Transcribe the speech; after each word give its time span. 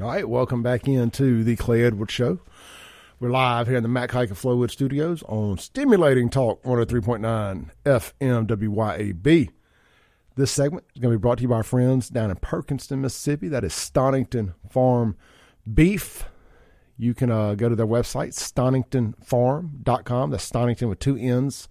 All 0.00 0.06
right, 0.06 0.26
welcome 0.26 0.62
back 0.62 0.88
into 0.88 1.44
the 1.44 1.56
Clay 1.56 1.84
Edwards 1.84 2.12
Show. 2.14 2.38
We're 3.18 3.28
live 3.28 3.66
here 3.66 3.76
in 3.76 3.82
the 3.82 3.88
Mac 3.88 4.12
Haik 4.12 4.30
and 4.30 4.38
Flowood 4.38 4.70
Studios 4.70 5.22
on 5.24 5.58
Stimulating 5.58 6.30
Talk 6.30 6.62
103.9 6.62 7.68
FM 7.84 8.46
WYAB. 8.46 9.50
This 10.36 10.50
segment 10.52 10.86
is 10.94 11.02
going 11.02 11.12
to 11.12 11.18
be 11.18 11.20
brought 11.20 11.36
to 11.38 11.42
you 11.42 11.48
by 11.48 11.56
our 11.56 11.62
friends 11.62 12.08
down 12.08 12.30
in 12.30 12.36
Perkinston, 12.36 13.00
Mississippi. 13.00 13.48
That 13.48 13.62
is 13.62 13.74
Stonington 13.74 14.54
Farm 14.70 15.16
Beef. 15.70 16.24
You 16.96 17.12
can 17.12 17.30
uh, 17.30 17.54
go 17.54 17.68
to 17.68 17.76
their 17.76 17.86
website, 17.86 18.32
stoningtonfarm.com. 18.32 20.30
That's 20.30 20.44
Stonington 20.44 20.88
with 20.88 21.00
two 21.00 21.18
N's, 21.18 21.68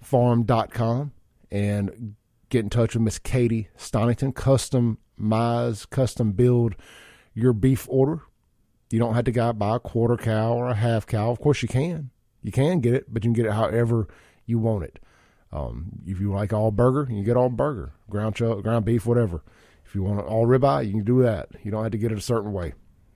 farm.com, 0.00 1.12
and 1.52 2.16
get 2.48 2.64
in 2.64 2.70
touch 2.70 2.94
with 2.94 3.02
Miss 3.02 3.20
Katie 3.20 3.68
Stonington. 3.76 4.32
Customize, 4.32 5.88
custom 5.88 6.32
build 6.32 6.74
your 7.34 7.52
beef 7.52 7.86
order. 7.88 8.22
You 8.90 8.98
don't 8.98 9.14
have 9.14 9.24
to 9.24 9.32
go 9.32 9.52
buy 9.52 9.76
a 9.76 9.80
quarter 9.80 10.16
cow 10.16 10.54
or 10.54 10.68
a 10.68 10.74
half 10.74 11.06
cow. 11.06 11.30
Of 11.30 11.40
course, 11.40 11.62
you 11.62 11.68
can. 11.68 12.10
You 12.42 12.52
can 12.52 12.80
get 12.80 12.94
it, 12.94 13.12
but 13.12 13.24
you 13.24 13.28
can 13.28 13.34
get 13.34 13.46
it 13.46 13.52
however 13.52 14.08
you 14.46 14.58
want 14.58 14.84
it. 14.84 14.98
Um, 15.52 15.92
if 16.06 16.20
you 16.20 16.32
like 16.32 16.52
all 16.52 16.70
burger, 16.70 17.06
you 17.10 17.22
get 17.24 17.36
all 17.36 17.48
burger, 17.48 17.92
ground 18.08 18.36
chuck, 18.36 18.62
ground 18.62 18.84
beef, 18.84 19.06
whatever. 19.06 19.42
If 19.84 19.94
you 19.94 20.02
want 20.02 20.20
all 20.20 20.46
ribeye, 20.46 20.86
you 20.86 20.92
can 20.92 21.04
do 21.04 21.22
that. 21.22 21.50
You 21.62 21.70
don't 21.70 21.82
have 21.82 21.92
to 21.92 21.98
get 21.98 22.12
it 22.12 22.18
a 22.18 22.22
certain 22.22 22.52
way. 22.52 22.74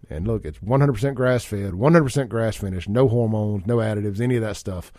And 0.08 0.26
look, 0.26 0.44
it's 0.44 0.58
100% 0.58 1.14
grass 1.14 1.44
fed, 1.44 1.72
100% 1.72 2.28
grass 2.28 2.56
finished, 2.56 2.88
no 2.88 3.08
hormones, 3.08 3.66
no 3.66 3.78
additives, 3.78 4.20
any 4.20 4.36
of 4.36 4.42
that 4.42 4.56
stuff. 4.56 4.92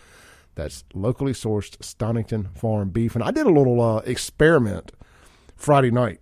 That's 0.54 0.84
locally 0.92 1.32
sourced 1.32 1.82
Stonington 1.82 2.48
Farm 2.54 2.90
beef. 2.90 3.14
And 3.14 3.22
I 3.22 3.30
did 3.30 3.46
a 3.46 3.50
little 3.50 3.80
uh, 3.80 3.98
experiment 3.98 4.92
Friday 5.56 5.92
night. 5.92 6.20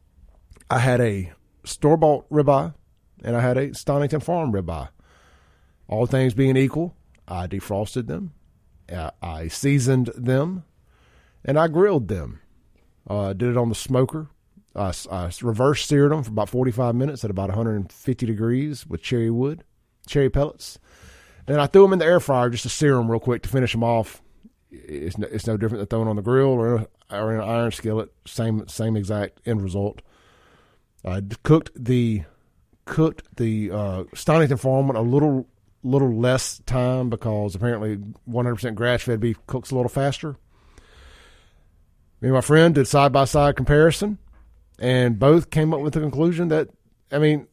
I 0.70 0.78
had 0.78 1.00
a 1.00 1.32
store 1.64 1.96
bought 1.96 2.28
ribeye 2.30 2.74
and 3.24 3.36
I 3.36 3.40
had 3.40 3.56
a 3.56 3.74
Stonington 3.74 4.20
Farm 4.20 4.52
ribeye. 4.52 4.88
All 5.88 6.06
things 6.06 6.34
being 6.34 6.56
equal, 6.56 6.96
I 7.26 7.46
defrosted 7.46 8.06
them, 8.06 8.32
I 9.22 9.48
seasoned 9.48 10.10
them, 10.16 10.64
and 11.44 11.58
I 11.58 11.68
grilled 11.68 12.08
them. 12.08 12.40
Uh, 13.08 13.34
did 13.34 13.50
it 13.50 13.56
on 13.56 13.68
the 13.68 13.74
smoker. 13.74 14.28
I, 14.74 14.92
I 15.10 15.30
reverse 15.42 15.86
seared 15.86 16.10
them 16.10 16.22
for 16.22 16.30
about 16.30 16.48
45 16.48 16.94
minutes 16.94 17.22
at 17.22 17.30
about 17.30 17.50
150 17.50 18.26
degrees 18.26 18.86
with 18.86 19.02
cherry 19.02 19.30
wood, 19.30 19.62
cherry 20.06 20.30
pellets. 20.30 20.78
And 21.46 21.60
I 21.60 21.66
threw 21.66 21.82
them 21.82 21.92
in 21.92 21.98
the 21.98 22.06
air 22.06 22.20
fryer 22.20 22.48
just 22.48 22.62
to 22.62 22.70
sear 22.70 22.94
them 22.94 23.10
real 23.10 23.20
quick 23.20 23.42
to 23.42 23.48
finish 23.48 23.72
them 23.72 23.84
off. 23.84 24.22
It's 24.70 25.18
no, 25.18 25.28
it's 25.30 25.46
no 25.46 25.58
different 25.58 25.80
than 25.80 25.86
throwing 25.86 26.08
on 26.08 26.16
the 26.16 26.22
grill 26.22 26.48
or, 26.48 26.86
or 27.10 27.34
in 27.34 27.40
an 27.40 27.48
iron 27.48 27.70
skillet. 27.70 28.10
Same 28.26 28.66
same 28.66 28.96
exact 28.96 29.40
end 29.46 29.62
result. 29.62 30.00
I 31.04 31.22
cooked 31.42 31.70
the 31.76 32.24
cooked 32.84 33.36
the 33.36 33.70
uh, 33.70 34.04
Stonington 34.14 34.56
Farm 34.56 34.90
a 34.90 35.02
little 35.02 35.46
little 35.82 36.18
less 36.18 36.60
time 36.66 37.10
because 37.10 37.54
apparently 37.54 37.98
100% 38.28 38.74
grass 38.74 39.02
fed 39.02 39.20
beef 39.20 39.38
cooks 39.46 39.70
a 39.70 39.74
little 39.74 39.90
faster. 39.90 40.36
Me 42.20 42.28
and 42.28 42.32
my 42.32 42.40
friend 42.40 42.74
did 42.74 42.88
side 42.88 43.12
by 43.12 43.26
side 43.26 43.54
comparison, 43.54 44.18
and 44.78 45.18
both 45.18 45.50
came 45.50 45.74
up 45.74 45.80
with 45.80 45.92
the 45.92 46.00
conclusion 46.00 46.48
that 46.48 46.70
I 47.12 47.18
mean, 47.18 47.46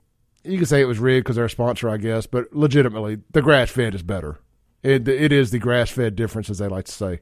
you 0.44 0.58
can 0.58 0.66
say 0.66 0.82
it 0.82 0.86
was 0.86 1.00
rigged 1.00 1.26
because 1.26 1.36
they're 1.36 1.46
a 1.46 1.50
sponsor, 1.50 1.90
I 1.90 1.98
guess, 1.98 2.26
but 2.26 2.56
legitimately, 2.56 3.20
the 3.32 3.42
grass 3.42 3.70
fed 3.70 3.94
is 3.94 4.02
better. 4.02 4.40
It 4.82 5.08
it 5.08 5.32
is 5.32 5.52
the 5.52 5.60
grass 5.60 5.92
fed 5.92 6.16
difference, 6.16 6.50
as 6.50 6.58
they 6.58 6.68
like 6.68 6.86
to 6.86 6.92
say. 6.92 7.20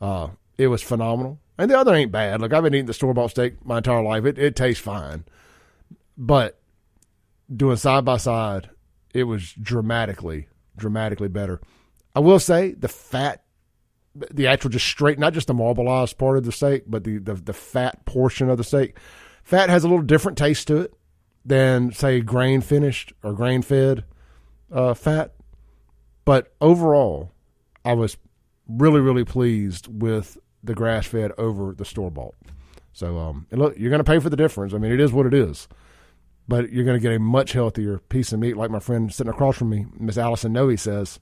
Uh, 0.00 0.28
it 0.56 0.68
was 0.68 0.82
phenomenal, 0.82 1.40
and 1.58 1.70
the 1.70 1.78
other 1.78 1.94
ain't 1.94 2.12
bad. 2.12 2.40
Look, 2.40 2.52
I've 2.52 2.62
been 2.62 2.74
eating 2.74 2.86
the 2.86 2.94
store 2.94 3.12
bought 3.12 3.30
steak 3.30 3.64
my 3.64 3.78
entire 3.78 4.02
life. 4.02 4.24
It 4.24 4.38
it 4.38 4.56
tastes 4.56 4.82
fine, 4.82 5.24
but 6.16 6.58
doing 7.54 7.76
side 7.76 8.04
by 8.04 8.16
side, 8.16 8.70
it 9.14 9.24
was 9.24 9.52
dramatically, 9.52 10.48
dramatically 10.76 11.28
better. 11.28 11.60
I 12.14 12.20
will 12.20 12.38
say 12.38 12.72
the 12.72 12.88
fat, 12.88 13.42
the 14.14 14.46
actual 14.46 14.70
just 14.70 14.86
straight, 14.86 15.18
not 15.18 15.34
just 15.34 15.46
the 15.46 15.54
marbleized 15.54 16.18
part 16.18 16.36
of 16.36 16.44
the 16.44 16.52
steak, 16.52 16.84
but 16.86 17.04
the, 17.04 17.18
the, 17.18 17.34
the 17.34 17.52
fat 17.52 18.04
portion 18.04 18.50
of 18.50 18.58
the 18.58 18.64
steak. 18.64 18.98
Fat 19.44 19.70
has 19.70 19.84
a 19.84 19.88
little 19.88 20.04
different 20.04 20.36
taste 20.36 20.68
to 20.68 20.78
it 20.78 20.94
than, 21.44 21.92
say, 21.92 22.20
grain 22.20 22.60
finished 22.60 23.12
or 23.22 23.32
grain 23.32 23.62
fed 23.62 24.04
uh, 24.70 24.94
fat. 24.94 25.34
But 26.24 26.52
overall, 26.60 27.32
I 27.84 27.94
was 27.94 28.16
really, 28.68 29.00
really 29.00 29.24
pleased 29.24 29.86
with 29.88 30.36
the 30.62 30.74
grass 30.74 31.06
fed 31.06 31.32
over 31.38 31.74
the 31.74 31.84
store 31.84 32.10
bought. 32.10 32.34
So, 32.92 33.18
um, 33.18 33.46
and 33.50 33.60
look, 33.60 33.78
you're 33.78 33.90
going 33.90 34.04
to 34.04 34.10
pay 34.10 34.18
for 34.18 34.30
the 34.30 34.36
difference. 34.36 34.74
I 34.74 34.78
mean, 34.78 34.92
it 34.92 35.00
is 35.00 35.12
what 35.12 35.26
it 35.26 35.34
is 35.34 35.68
but 36.48 36.72
you're 36.72 36.84
going 36.84 36.96
to 36.96 37.02
get 37.02 37.14
a 37.14 37.18
much 37.18 37.52
healthier 37.52 37.98
piece 37.98 38.32
of 38.32 38.40
meat. 38.40 38.56
Like 38.56 38.70
my 38.70 38.80
friend 38.80 39.12
sitting 39.12 39.30
across 39.30 39.58
from 39.58 39.68
me, 39.68 39.86
Miss 39.98 40.16
Allison 40.16 40.54
Noe 40.54 40.74
says, 40.76 41.20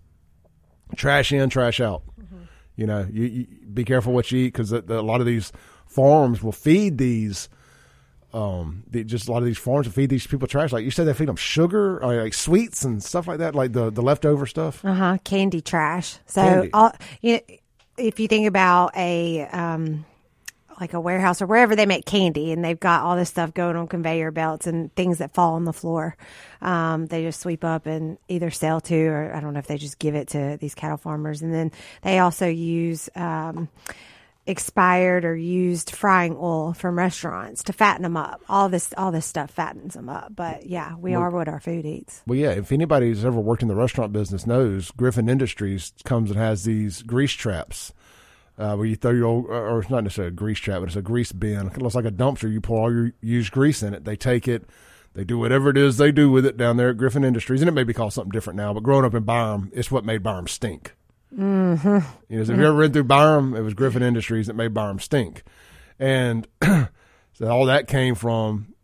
trash 0.94 1.32
in, 1.32 1.50
trash 1.50 1.80
out. 1.80 2.02
Mm-hmm. 2.20 2.44
You 2.76 2.86
know, 2.86 3.06
you, 3.10 3.24
you, 3.24 3.46
be 3.74 3.84
careful 3.84 4.12
what 4.12 4.30
you 4.30 4.44
eat 4.44 4.52
because 4.52 4.70
a 4.70 4.80
lot 4.80 5.20
of 5.20 5.26
these 5.26 5.52
farms 5.86 6.42
will 6.42 6.52
feed 6.52 6.98
these. 6.98 7.48
Um, 8.32 8.84
the, 8.88 9.02
just 9.02 9.28
a 9.28 9.32
lot 9.32 9.38
of 9.38 9.46
these 9.46 9.58
farms 9.58 9.86
will 9.86 9.94
feed 9.94 10.10
these 10.10 10.26
people 10.26 10.46
trash. 10.46 10.72
Like 10.72 10.84
you 10.84 10.90
said, 10.90 11.06
they 11.06 11.14
feed 11.14 11.28
them 11.28 11.36
sugar, 11.36 12.02
or 12.02 12.22
like 12.22 12.34
sweets 12.34 12.84
and 12.84 13.02
stuff 13.02 13.26
like 13.26 13.38
that, 13.38 13.54
like 13.54 13.72
the 13.72 13.90
the 13.90 14.02
leftover 14.02 14.46
stuff. 14.46 14.84
Uh 14.84 14.94
huh. 14.94 15.18
Candy 15.24 15.62
trash. 15.62 16.18
So, 16.26 16.42
Candy. 16.42 16.70
all 16.72 16.92
you 17.22 17.34
know, 17.34 17.56
if 17.98 18.20
you 18.20 18.28
think 18.28 18.46
about 18.46 18.96
a 18.96 19.46
um, 19.46 20.04
like 20.80 20.92
a 20.92 21.00
warehouse 21.00 21.40
or 21.40 21.46
wherever 21.46 21.74
they 21.74 21.86
make 21.86 22.04
candy 22.04 22.52
and 22.52 22.64
they've 22.64 22.78
got 22.78 23.02
all 23.02 23.16
this 23.16 23.30
stuff 23.30 23.54
going 23.54 23.76
on 23.76 23.86
conveyor 23.86 24.30
belts 24.30 24.66
and 24.66 24.94
things 24.94 25.18
that 25.18 25.32
fall 25.34 25.54
on 25.54 25.64
the 25.64 25.72
floor. 25.72 26.16
Um, 26.60 27.06
they 27.06 27.22
just 27.22 27.40
sweep 27.40 27.64
up 27.64 27.86
and 27.86 28.18
either 28.28 28.50
sell 28.50 28.80
to, 28.82 29.06
or 29.06 29.34
I 29.34 29.40
don't 29.40 29.54
know 29.54 29.58
if 29.58 29.66
they 29.66 29.78
just 29.78 29.98
give 29.98 30.14
it 30.14 30.28
to 30.28 30.58
these 30.60 30.74
cattle 30.74 30.98
farmers. 30.98 31.42
And 31.42 31.52
then 31.52 31.72
they 32.02 32.18
also 32.18 32.46
use, 32.46 33.08
um, 33.14 33.68
expired 34.46 35.24
or 35.24 35.36
used 35.36 35.90
frying 35.90 36.36
oil 36.38 36.72
from 36.72 36.98
restaurants 36.98 37.64
to 37.64 37.72
fatten 37.72 38.02
them 38.02 38.16
up. 38.16 38.42
All 38.48 38.68
this, 38.68 38.92
all 38.96 39.12
this 39.12 39.26
stuff 39.26 39.50
fattens 39.50 39.94
them 39.94 40.08
up. 40.08 40.34
But 40.34 40.66
yeah, 40.66 40.94
we 40.96 41.12
well, 41.12 41.22
are 41.22 41.30
what 41.30 41.48
our 41.48 41.60
food 41.60 41.84
eats. 41.84 42.22
Well, 42.26 42.38
yeah. 42.38 42.50
If 42.50 42.72
anybody's 42.72 43.24
ever 43.24 43.40
worked 43.40 43.62
in 43.62 43.68
the 43.68 43.74
restaurant 43.74 44.12
business 44.12 44.46
knows, 44.46 44.90
Griffin 44.92 45.28
Industries 45.28 45.92
comes 46.04 46.30
and 46.30 46.38
has 46.38 46.64
these 46.64 47.02
grease 47.02 47.32
traps 47.32 47.92
uh, 48.58 48.74
where 48.74 48.86
you 48.86 48.96
throw 48.96 49.12
your 49.12 49.26
old, 49.26 49.46
or 49.46 49.80
it's 49.80 49.90
not 49.90 50.04
necessarily 50.04 50.28
a 50.28 50.36
grease 50.36 50.58
trap, 50.58 50.80
but 50.80 50.88
it's 50.88 50.96
a 50.96 51.02
grease 51.02 51.32
bin. 51.32 51.68
It 51.68 51.82
looks 51.82 51.94
like 51.94 52.04
a 52.04 52.10
dumpster. 52.10 52.50
You 52.50 52.60
pour 52.60 52.80
all 52.80 52.92
your 52.92 53.12
used 53.20 53.52
grease 53.52 53.82
in 53.82 53.94
it. 53.94 54.04
They 54.04 54.16
take 54.16 54.48
it, 54.48 54.68
they 55.14 55.24
do 55.24 55.38
whatever 55.38 55.70
it 55.70 55.76
is 55.76 55.96
they 55.96 56.12
do 56.12 56.30
with 56.30 56.46
it 56.46 56.56
down 56.56 56.76
there 56.76 56.90
at 56.90 56.96
Griffin 56.96 57.24
Industries, 57.24 57.60
and 57.60 57.68
it 57.68 57.72
may 57.72 57.84
be 57.84 57.92
called 57.92 58.12
something 58.12 58.30
different 58.30 58.56
now. 58.56 58.72
But 58.72 58.82
growing 58.82 59.04
up 59.04 59.14
in 59.14 59.24
Byram, 59.24 59.70
it's 59.74 59.90
what 59.90 60.04
made 60.04 60.22
Byram 60.22 60.46
stink. 60.46 60.94
Mm-hmm. 61.34 61.98
You 62.28 62.38
know, 62.38 62.44
so 62.44 62.52
if 62.52 62.58
you 62.58 62.64
ever 62.66 62.74
read 62.74 62.92
through 62.92 63.04
Byram, 63.04 63.54
it 63.54 63.60
was 63.60 63.74
Griffin 63.74 64.02
Industries 64.02 64.46
that 64.46 64.54
made 64.54 64.74
Byram 64.74 64.98
stink, 64.98 65.42
and 65.98 66.46
so 66.62 67.48
all 67.48 67.66
that 67.66 67.88
came 67.88 68.14
from 68.14 68.74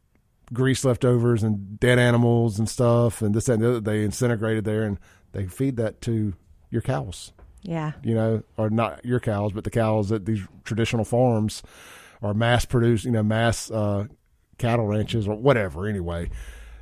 grease 0.53 0.85
leftovers 0.85 1.43
and 1.43 1.79
dead 1.81 1.99
animals 1.99 2.59
and 2.59 2.69
stuff, 2.69 3.23
and 3.23 3.35
this 3.35 3.47
that, 3.47 3.55
and 3.55 3.63
the 3.63 3.69
other. 3.69 3.81
They 3.81 4.05
incinerated 4.05 4.65
there, 4.65 4.83
and 4.83 4.99
they 5.33 5.47
feed 5.47 5.77
that 5.77 6.01
to 6.03 6.35
your 6.71 6.83
cows. 6.83 7.33
Yeah. 7.63 7.93
You 8.03 8.15
know, 8.15 8.43
or 8.57 8.71
not 8.71 9.05
your 9.05 9.21
cows, 9.21 9.53
but 9.53 9.65
the 9.65 9.71
cows 9.71 10.11
at 10.11 10.27
these 10.27 10.43
traditional 10.65 11.05
farms 11.05 11.63
are 12.21 12.35
mass 12.35 12.65
produced, 12.65 13.05
you 13.05 13.13
know, 13.13 13.23
mass 13.23 13.71
uh, 13.71 14.07
cattle 14.59 14.87
ranches 14.87 15.29
or 15.29 15.37
whatever. 15.37 15.87
Anyway, 15.87 16.31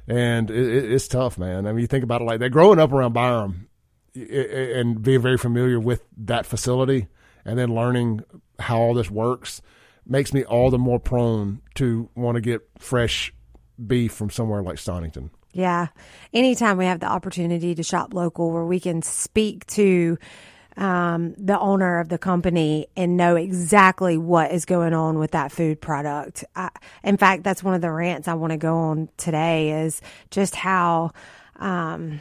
and 0.09 0.51
it, 0.51 0.93
it's 0.93 1.09
tough, 1.09 1.39
man. 1.39 1.67
I 1.67 1.73
mean, 1.73 1.83
you 1.83 1.87
think 1.87 2.05
about 2.05 2.23
it 2.23 2.25
like 2.25 2.41
that. 2.41 2.51
Growing 2.51 2.79
up 2.79 2.93
around 2.93 3.13
Byram 3.13 3.69
and 4.15 5.03
being 5.03 5.21
very 5.21 5.39
familiar 5.39 5.79
with 5.79 6.05
that 6.17 6.47
facility, 6.47 7.09
and 7.45 7.59
then 7.59 7.75
learning 7.75 8.23
how 8.59 8.79
all 8.79 8.95
this 8.95 9.11
works 9.11 9.63
makes 10.07 10.33
me 10.33 10.45
all 10.45 10.71
the 10.71 10.79
more 10.79 10.99
prone 10.99 11.61
to 11.75 12.09
want 12.15 12.35
to 12.35 12.41
get 12.41 12.61
fresh 12.79 13.33
beef 13.87 14.13
from 14.13 14.31
somewhere 14.31 14.63
like 14.63 14.79
Stonington. 14.79 15.31
Yeah. 15.53 15.89
Anytime 16.33 16.77
we 16.77 16.85
have 16.85 17.01
the 17.01 17.07
opportunity 17.07 17.75
to 17.75 17.83
shop 17.83 18.15
local 18.15 18.51
where 18.53 18.65
we 18.65 18.81
can 18.81 19.03
speak 19.03 19.67
to 19.69 20.19
um, 20.77 21.35
the 21.37 21.59
owner 21.59 21.99
of 21.99 22.09
the 22.09 22.19
company 22.19 22.87
and 22.97 23.17
know 23.17 23.37
exactly 23.37 24.17
what 24.17 24.53
is 24.53 24.65
going 24.65 24.95
on 24.95 25.19
with 25.19 25.33
that 25.33 25.51
food 25.51 25.81
product. 25.81 26.45
I, 26.55 26.71
in 27.03 27.17
fact, 27.17 27.43
that's 27.43 27.63
one 27.63 27.75
of 27.75 27.81
the 27.81 27.91
rants 27.91 28.29
I 28.29 28.35
want 28.35 28.53
to 28.53 28.57
go 28.57 28.77
on 28.77 29.09
today 29.17 29.83
is 29.83 30.01
just 30.31 30.55
how 30.55 31.11
um, 31.57 32.21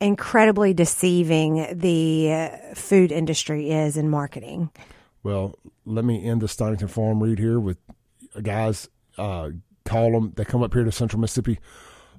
incredibly 0.00 0.74
deceiving 0.74 1.66
the 1.72 2.50
food 2.74 3.12
industry 3.12 3.70
is 3.70 3.96
in 3.96 4.08
marketing. 4.08 4.70
Well, 5.22 5.58
let 5.84 6.04
me 6.04 6.24
end 6.24 6.40
the 6.40 6.48
Stonington 6.48 6.88
Farm 6.88 7.22
read 7.22 7.38
here 7.38 7.60
with 7.60 7.78
guys. 8.42 8.88
Uh, 9.18 9.50
call 9.84 10.12
them. 10.12 10.32
They 10.36 10.44
come 10.44 10.62
up 10.62 10.72
here 10.72 10.84
to 10.84 10.92
Central 10.92 11.20
Mississippi 11.20 11.58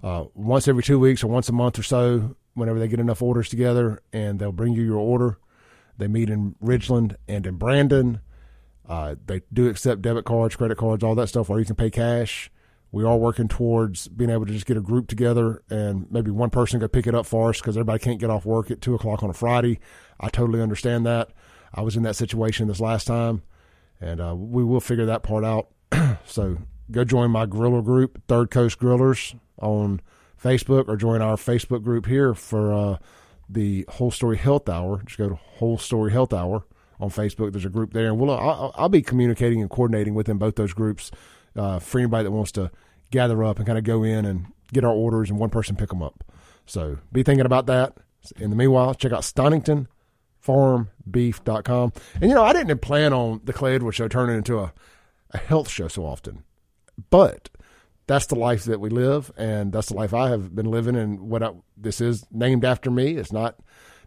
uh, 0.03 0.25
once 0.33 0.67
every 0.67 0.83
two 0.83 0.99
weeks 0.99 1.23
or 1.23 1.27
once 1.27 1.49
a 1.49 1.53
month 1.53 1.79
or 1.79 1.83
so, 1.83 2.35
whenever 2.53 2.79
they 2.79 2.87
get 2.87 2.99
enough 2.99 3.21
orders 3.21 3.49
together, 3.49 4.01
and 4.13 4.39
they'll 4.39 4.51
bring 4.51 4.73
you 4.73 4.83
your 4.83 4.97
order. 4.97 5.37
They 5.97 6.07
meet 6.07 6.29
in 6.29 6.55
Ridgeland 6.63 7.15
and 7.27 7.45
in 7.45 7.55
Brandon. 7.55 8.21
Uh, 8.87 9.15
they 9.25 9.41
do 9.53 9.69
accept 9.69 10.01
debit 10.01 10.25
cards, 10.25 10.55
credit 10.55 10.77
cards, 10.77 11.03
all 11.03 11.15
that 11.15 11.27
stuff, 11.27 11.49
or 11.49 11.59
you 11.59 11.65
can 11.65 11.75
pay 11.75 11.89
cash. 11.89 12.51
We 12.93 13.05
are 13.05 13.15
working 13.17 13.47
towards 13.47 14.09
being 14.09 14.29
able 14.29 14.45
to 14.45 14.51
just 14.51 14.65
get 14.65 14.75
a 14.75 14.81
group 14.81 15.07
together 15.07 15.63
and 15.69 16.11
maybe 16.11 16.29
one 16.29 16.49
person 16.49 16.79
go 16.79 16.89
pick 16.89 17.07
it 17.07 17.15
up 17.15 17.25
for 17.25 17.49
us 17.49 17.59
because 17.59 17.77
everybody 17.77 17.99
can't 17.99 18.19
get 18.19 18.29
off 18.29 18.45
work 18.45 18.69
at 18.69 18.81
two 18.81 18.95
o'clock 18.95 19.23
on 19.23 19.29
a 19.29 19.33
Friday. 19.33 19.79
I 20.19 20.29
totally 20.29 20.61
understand 20.61 21.05
that. 21.05 21.29
I 21.73 21.81
was 21.81 21.95
in 21.95 22.03
that 22.03 22.17
situation 22.17 22.67
this 22.67 22.81
last 22.81 23.07
time, 23.07 23.43
and 24.01 24.19
uh, 24.19 24.35
we 24.35 24.63
will 24.63 24.81
figure 24.81 25.05
that 25.05 25.23
part 25.23 25.45
out. 25.45 25.69
so 26.25 26.57
go 26.91 27.05
join 27.05 27.31
my 27.31 27.45
griller 27.45 27.83
group, 27.83 28.21
Third 28.27 28.51
Coast 28.51 28.77
Grillers, 28.77 29.39
on 29.61 30.01
Facebook, 30.41 30.89
or 30.89 30.97
join 30.97 31.21
our 31.21 31.37
Facebook 31.37 31.83
group 31.83 32.07
here 32.07 32.33
for 32.33 32.73
uh, 32.73 32.97
the 33.47 33.85
Whole 33.87 34.11
Story 34.11 34.37
Health 34.37 34.67
Hour. 34.67 35.01
Just 35.05 35.17
go 35.17 35.29
to 35.29 35.35
Whole 35.35 35.77
Story 35.77 36.11
Health 36.11 36.33
Hour 36.33 36.65
on 36.99 37.09
Facebook. 37.09 37.53
There's 37.53 37.63
a 37.63 37.69
group 37.69 37.93
there, 37.93 38.07
and 38.07 38.19
we'll 38.19 38.31
I'll, 38.31 38.73
I'll 38.75 38.89
be 38.89 39.01
communicating 39.01 39.61
and 39.61 39.69
coordinating 39.69 40.13
within 40.13 40.37
both 40.37 40.55
those 40.55 40.73
groups 40.73 41.09
uh, 41.55 41.79
for 41.79 41.99
anybody 41.99 42.23
that 42.23 42.31
wants 42.31 42.51
to 42.53 42.71
gather 43.11 43.43
up 43.43 43.57
and 43.57 43.65
kind 43.65 43.77
of 43.77 43.83
go 43.83 44.03
in 44.03 44.25
and 44.25 44.47
get 44.71 44.83
our 44.83 44.93
orders 44.93 45.29
and 45.29 45.39
one 45.39 45.49
person 45.49 45.75
pick 45.75 45.89
them 45.89 46.01
up. 46.01 46.23
So 46.65 46.97
be 47.11 47.23
thinking 47.23 47.45
about 47.45 47.65
that. 47.67 47.97
In 48.37 48.49
the 48.49 48.55
meanwhile, 48.55 48.93
check 48.93 49.11
out 49.11 49.23
StoningtonFarmBeef.com. 49.23 51.93
And 52.15 52.29
you 52.29 52.35
know, 52.35 52.43
I 52.43 52.53
didn't 52.53 52.79
plan 52.79 53.13
on 53.13 53.41
the 53.43 53.53
Clay 53.53 53.75
Edwards 53.75 53.97
show 53.97 54.07
turning 54.07 54.37
into 54.37 54.59
a, 54.59 54.73
a 55.31 55.37
health 55.37 55.69
show 55.69 55.87
so 55.87 56.05
often, 56.05 56.43
but 57.09 57.49
that's 58.07 58.27
the 58.27 58.35
life 58.35 58.65
that 58.65 58.79
we 58.79 58.89
live, 58.89 59.31
and 59.37 59.71
that's 59.71 59.87
the 59.87 59.95
life 59.95 60.13
I 60.13 60.29
have 60.29 60.53
been 60.53 60.69
living. 60.69 60.95
And 60.95 61.21
what 61.21 61.41
I, 61.41 61.51
this 61.77 62.01
is 62.01 62.25
named 62.31 62.65
after 62.65 62.91
me. 62.91 63.15
It's 63.15 63.31
not 63.31 63.55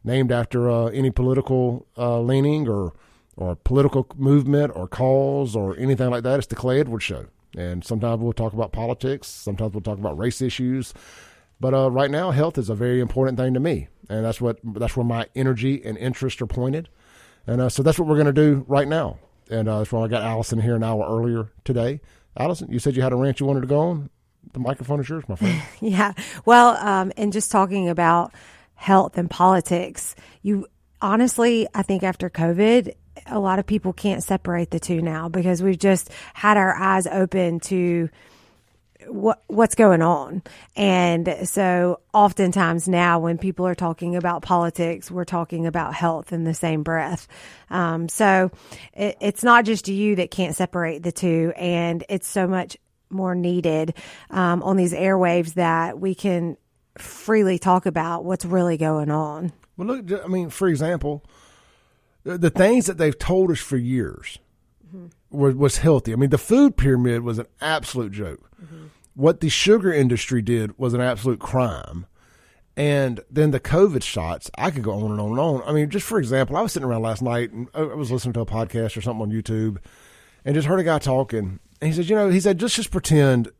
named 0.05 0.31
after 0.31 0.71
uh, 0.71 0.87
any 0.87 1.11
political 1.11 1.87
uh, 1.97 2.21
leaning 2.21 2.69
or 2.69 2.93
or 3.37 3.57
political 3.57 4.07
movement 4.17 4.73
or 4.75 4.87
cause 4.89 5.57
or 5.57 5.77
anything 5.79 6.11
like 6.11 6.23
that. 6.23 6.39
It's 6.39 6.47
the 6.47 6.55
Clay 6.55 6.81
Edwards 6.81 7.05
Show, 7.05 7.27
and 7.57 7.85
sometimes 7.85 8.23
we'll 8.23 8.33
talk 8.33 8.53
about 8.53 8.73
politics. 8.73 9.29
Sometimes 9.29 9.73
we'll 9.73 9.83
talk 9.83 9.99
about 9.99 10.19
race 10.19 10.41
issues. 10.41 10.95
But 11.61 11.73
uh, 11.73 11.91
right 11.91 12.11
now, 12.11 12.31
health 12.31 12.59
is 12.59 12.69
a 12.69 12.75
very 12.75 13.01
important 13.01 13.39
thing 13.39 13.55
to 13.55 13.61
me, 13.61 13.89
and 14.09 14.25
that's 14.25 14.41
what 14.41 14.59
that's 14.65 14.97
where 14.97 15.07
my 15.07 15.27
energy 15.35 15.83
and 15.85 15.97
interest 15.99 16.43
are 16.43 16.47
pointed. 16.47 16.89
And 17.47 17.61
uh, 17.61 17.69
so 17.69 17.83
that's 17.83 17.99
what 17.99 18.09
we're 18.09 18.17
going 18.17 18.27
to 18.27 18.33
do 18.33 18.65
right 18.69 18.89
now. 18.89 19.19
And 19.51 19.69
uh, 19.69 19.79
that's 19.79 19.93
why 19.93 20.05
I 20.05 20.09
got 20.09 20.23
Allison 20.23 20.61
here 20.61 20.75
an 20.75 20.83
hour 20.83 21.07
earlier 21.07 21.53
today 21.65 22.01
Allison, 22.37 22.71
you 22.71 22.79
said 22.79 22.97
you 22.97 23.03
had 23.03 23.13
a 23.13 23.17
rant 23.17 23.41
you 23.41 23.47
wanted 23.47 23.61
to 23.61 23.67
go 23.67 23.79
on. 23.81 24.11
The 24.53 24.59
microphone 24.59 25.01
is 25.01 25.09
yours, 25.09 25.25
my 25.29 25.37
friend. 25.37 25.63
yeah. 25.81 26.13
Well, 26.45 26.77
um, 26.77 27.13
and 27.17 27.33
just 27.33 27.51
talking 27.51 27.89
about 27.89 28.33
health 28.75 29.17
and 29.17 29.31
politics, 29.31 30.15
you 30.43 30.67
honestly, 31.01 31.67
I 31.75 31.83
think 31.83 32.03
after 32.03 32.29
COVID, 32.29 32.95
a 33.27 33.39
lot 33.39 33.59
of 33.59 33.67
people 33.67 33.93
can't 33.93 34.23
separate 34.23 34.71
the 34.71 34.81
two 34.81 35.03
now 35.03 35.29
because 35.29 35.63
we've 35.63 35.79
just 35.79 36.11
had 36.35 36.57
our 36.57 36.75
eyes 36.75 37.07
open 37.07 37.61
to 37.61 38.09
what 39.07 39.43
what's 39.47 39.75
going 39.75 40.03
on. 40.03 40.43
And 40.77 41.37
so 41.45 42.01
oftentimes 42.13 42.89
now 42.89 43.19
when 43.19 43.39
people 43.39 43.67
are 43.67 43.75
talking 43.75 44.17
about 44.17 44.43
politics, 44.43 45.11
we're 45.11 45.25
talking 45.25 45.67
about 45.67 45.95
health 45.95 46.33
in 46.33 46.45
the 46.45 46.55
same 46.55 46.83
breath. 46.83 47.29
Um, 47.71 48.09
so 48.09 48.51
it, 48.95 49.17
it's 49.21 49.45
not 49.45 49.65
just 49.65 49.89
you 49.89 50.17
that 50.17 50.31
can't 50.31 50.55
separate 50.55 51.03
the 51.03 51.13
two 51.13 51.53
and 51.57 52.05
it's 52.09 52.29
so 52.29 52.47
much 52.47 52.77
more 53.11 53.35
needed 53.35 53.95
um, 54.31 54.63
on 54.63 54.77
these 54.77 54.93
airwaves 54.93 55.55
that 55.55 55.99
we 55.99 56.15
can 56.15 56.57
freely 56.99 57.59
talk 57.59 57.87
about 57.87 58.25
what's 58.25 58.45
really 58.45 58.77
going 58.77 59.11
on. 59.11 59.53
Well, 59.77 59.89
look, 59.89 60.25
I 60.25 60.29
mean, 60.29 60.51
for 60.51 60.69
example, 60.69 61.25
the, 62.25 62.51
things 62.51 62.87
that 62.87 62.99
they've 62.99 63.19
told 63.19 63.51
us 63.51 63.61
for 63.61 63.77
years 63.77 64.39
mm-hmm. 64.87 65.07
was, 65.31 65.55
was 65.55 65.79
healthy. 65.79 66.13
I 66.13 66.17
mean, 66.17 66.31
the 66.31 66.39
food 66.39 66.77
pyramid 66.77 67.23
was 67.23 67.39
an 67.39 67.47
absolute 67.61 68.13
joke. 68.13 68.51
Mm-hmm 68.63 68.87
what 69.15 69.41
the 69.41 69.49
sugar 69.49 69.93
industry 69.93 70.43
did 70.43 70.77
was 70.79 70.93
an 70.93 71.01
absolute 71.01 71.39
crime. 71.39 72.07
And 72.77 73.21
then 73.31 73.53
the 73.53 73.61
COVID 73.61 74.03
shots, 74.03 74.51
I 74.59 74.73
could 74.73 74.83
go 74.83 74.93
on 74.93 75.13
and 75.13 75.21
on 75.21 75.31
and 75.31 75.41
on. 75.41 75.63
I 75.65 75.73
mean, 75.73 75.89
just 75.91 76.07
for 76.07 76.19
example, 76.19 76.57
I 76.57 76.63
was 76.63 76.73
sitting 76.73 76.89
around 76.89 77.03
last 77.03 77.23
night 77.23 77.53
and 77.53 77.69
I 77.73 77.83
was 77.83 78.11
listening 78.11 78.33
to 78.35 78.41
a 78.41 78.47
podcast 78.47 78.97
or 78.97 79.01
something 79.01 79.23
on 79.23 79.31
YouTube 79.31 79.79
and 80.45 80.57
just 80.57 80.67
heard 80.67 80.81
a 80.81 80.85
guy 80.85 80.99
talking. 80.99 81.61
And 81.81 81.89
he 81.89 81.93
said, 81.93 82.09
you 82.09 82.17
know, 82.17 82.31
he 82.31 82.41
said, 82.41 82.59
just, 82.59 82.75
just 82.75 82.91
pretend 82.91 83.51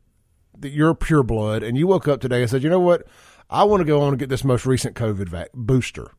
that 0.59 0.69
you're 0.69 0.93
pure 0.93 1.23
blood 1.23 1.63
and 1.63 1.77
you 1.77 1.87
woke 1.87 2.09
up 2.09 2.19
today 2.19 2.41
and 2.41 2.49
said, 2.49 2.61
you 2.61 2.69
know 2.69 2.79
what? 2.79 3.07
I 3.49 3.63
want 3.63 3.79
to 3.81 3.85
go 3.85 4.01
on 4.01 4.09
and 4.09 4.19
get 4.19 4.29
this 4.29 4.43
most 4.43 4.65
recent 4.65 4.95
COVID 4.95 5.47
booster. 5.53 6.11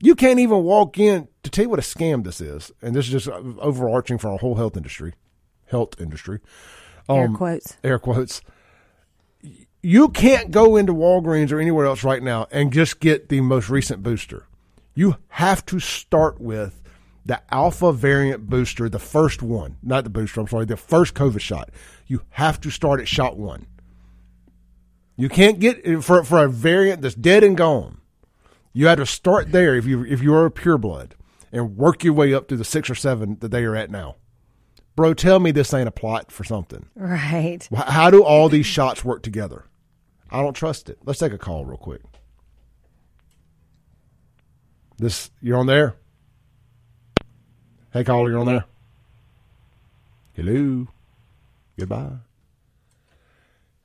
You 0.00 0.14
can't 0.14 0.38
even 0.38 0.62
walk 0.62 0.98
in 0.98 1.28
to 1.42 1.50
tell 1.50 1.64
you 1.64 1.68
what 1.68 1.78
a 1.78 1.82
scam 1.82 2.24
this 2.24 2.40
is. 2.40 2.72
And 2.82 2.94
this 2.94 3.06
is 3.06 3.12
just 3.12 3.28
overarching 3.28 4.18
for 4.18 4.28
our 4.28 4.38
whole 4.38 4.56
health 4.56 4.76
industry, 4.76 5.14
health 5.66 6.00
industry. 6.00 6.40
Um, 7.08 7.16
air 7.18 7.28
quotes. 7.28 7.76
Air 7.84 7.98
quotes. 7.98 8.42
You 9.82 10.08
can't 10.08 10.50
go 10.50 10.76
into 10.76 10.94
Walgreens 10.94 11.52
or 11.52 11.60
anywhere 11.60 11.86
else 11.86 12.04
right 12.04 12.22
now 12.22 12.46
and 12.50 12.72
just 12.72 13.00
get 13.00 13.28
the 13.28 13.40
most 13.42 13.68
recent 13.68 14.02
booster. 14.02 14.46
You 14.94 15.16
have 15.28 15.66
to 15.66 15.78
start 15.78 16.40
with 16.40 16.80
the 17.26 17.40
alpha 17.52 17.92
variant 17.92 18.48
booster, 18.48 18.88
the 18.88 18.98
first 18.98 19.42
one, 19.42 19.76
not 19.82 20.04
the 20.04 20.10
booster, 20.10 20.40
I'm 20.40 20.48
sorry, 20.48 20.66
the 20.66 20.76
first 20.76 21.14
COVID 21.14 21.40
shot. 21.40 21.70
You 22.06 22.22
have 22.30 22.60
to 22.60 22.70
start 22.70 23.00
at 23.00 23.08
shot 23.08 23.36
one. 23.36 23.66
You 25.16 25.28
can't 25.28 25.58
get 25.58 26.02
for 26.02 26.24
for 26.24 26.44
a 26.44 26.48
variant 26.48 27.02
that's 27.02 27.14
dead 27.14 27.44
and 27.44 27.56
gone. 27.56 28.00
You 28.74 28.88
had 28.88 28.96
to 28.96 29.06
start 29.06 29.52
there 29.52 29.74
if 29.74 29.86
you 29.86 30.04
if 30.04 30.22
you 30.22 30.34
are 30.34 30.44
a 30.44 30.50
pureblood 30.50 31.12
and 31.50 31.76
work 31.76 32.04
your 32.04 32.12
way 32.12 32.34
up 32.34 32.48
to 32.48 32.56
the 32.56 32.64
six 32.64 32.90
or 32.90 32.94
seven 32.94 33.38
that 33.40 33.50
they 33.50 33.64
are 33.64 33.74
at 33.74 33.90
now 33.90 34.16
bro, 34.96 35.14
tell 35.14 35.40
me 35.40 35.50
this 35.50 35.74
ain't 35.74 35.88
a 35.88 35.92
plot 35.92 36.30
for 36.30 36.44
something. 36.44 36.86
Right. 36.94 37.68
How 37.74 38.10
do 38.10 38.22
all 38.22 38.48
these 38.48 38.66
shots 38.66 39.04
work 39.04 39.22
together? 39.22 39.64
I 40.30 40.40
don't 40.40 40.54
trust 40.54 40.88
it. 40.88 40.98
Let's 41.04 41.18
take 41.18 41.32
a 41.32 41.38
call 41.38 41.64
real 41.64 41.76
quick. 41.76 42.02
This, 44.96 45.30
you're 45.40 45.58
on 45.58 45.66
there? 45.66 45.96
Hey, 47.92 48.04
caller, 48.04 48.30
you're 48.30 48.38
on 48.38 48.46
there? 48.46 48.64
Hello. 50.34 50.86
Goodbye. 51.78 52.10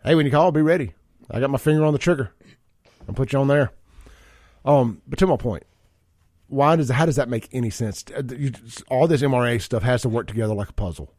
Hey, 0.04 0.16
when 0.16 0.26
you 0.26 0.32
call, 0.32 0.52
be 0.52 0.62
ready. 0.62 0.94
I 1.30 1.40
got 1.40 1.50
my 1.50 1.58
finger 1.58 1.84
on 1.84 1.94
the 1.94 2.00
trigger. 2.00 2.32
I'll 3.08 3.14
put 3.14 3.34
you 3.34 3.40
on 3.40 3.48
there. 3.48 3.72
Um, 4.66 5.02
but 5.08 5.20
to 5.20 5.28
my 5.28 5.38
point, 5.38 5.64
why 6.48 6.76
does 6.76 6.90
how 6.90 7.06
does 7.06 7.16
that 7.16 7.30
make 7.30 7.48
any 7.52 7.70
sense? 7.70 8.04
Uh, 8.16 8.24
all 8.90 9.08
this 9.08 9.22
mRNA 9.22 9.62
stuff 9.62 9.84
has 9.84 10.02
to 10.02 10.10
work 10.10 10.28
together 10.28 10.54
like 10.54 10.70
a 10.70 10.74
puzzle. 10.74 11.14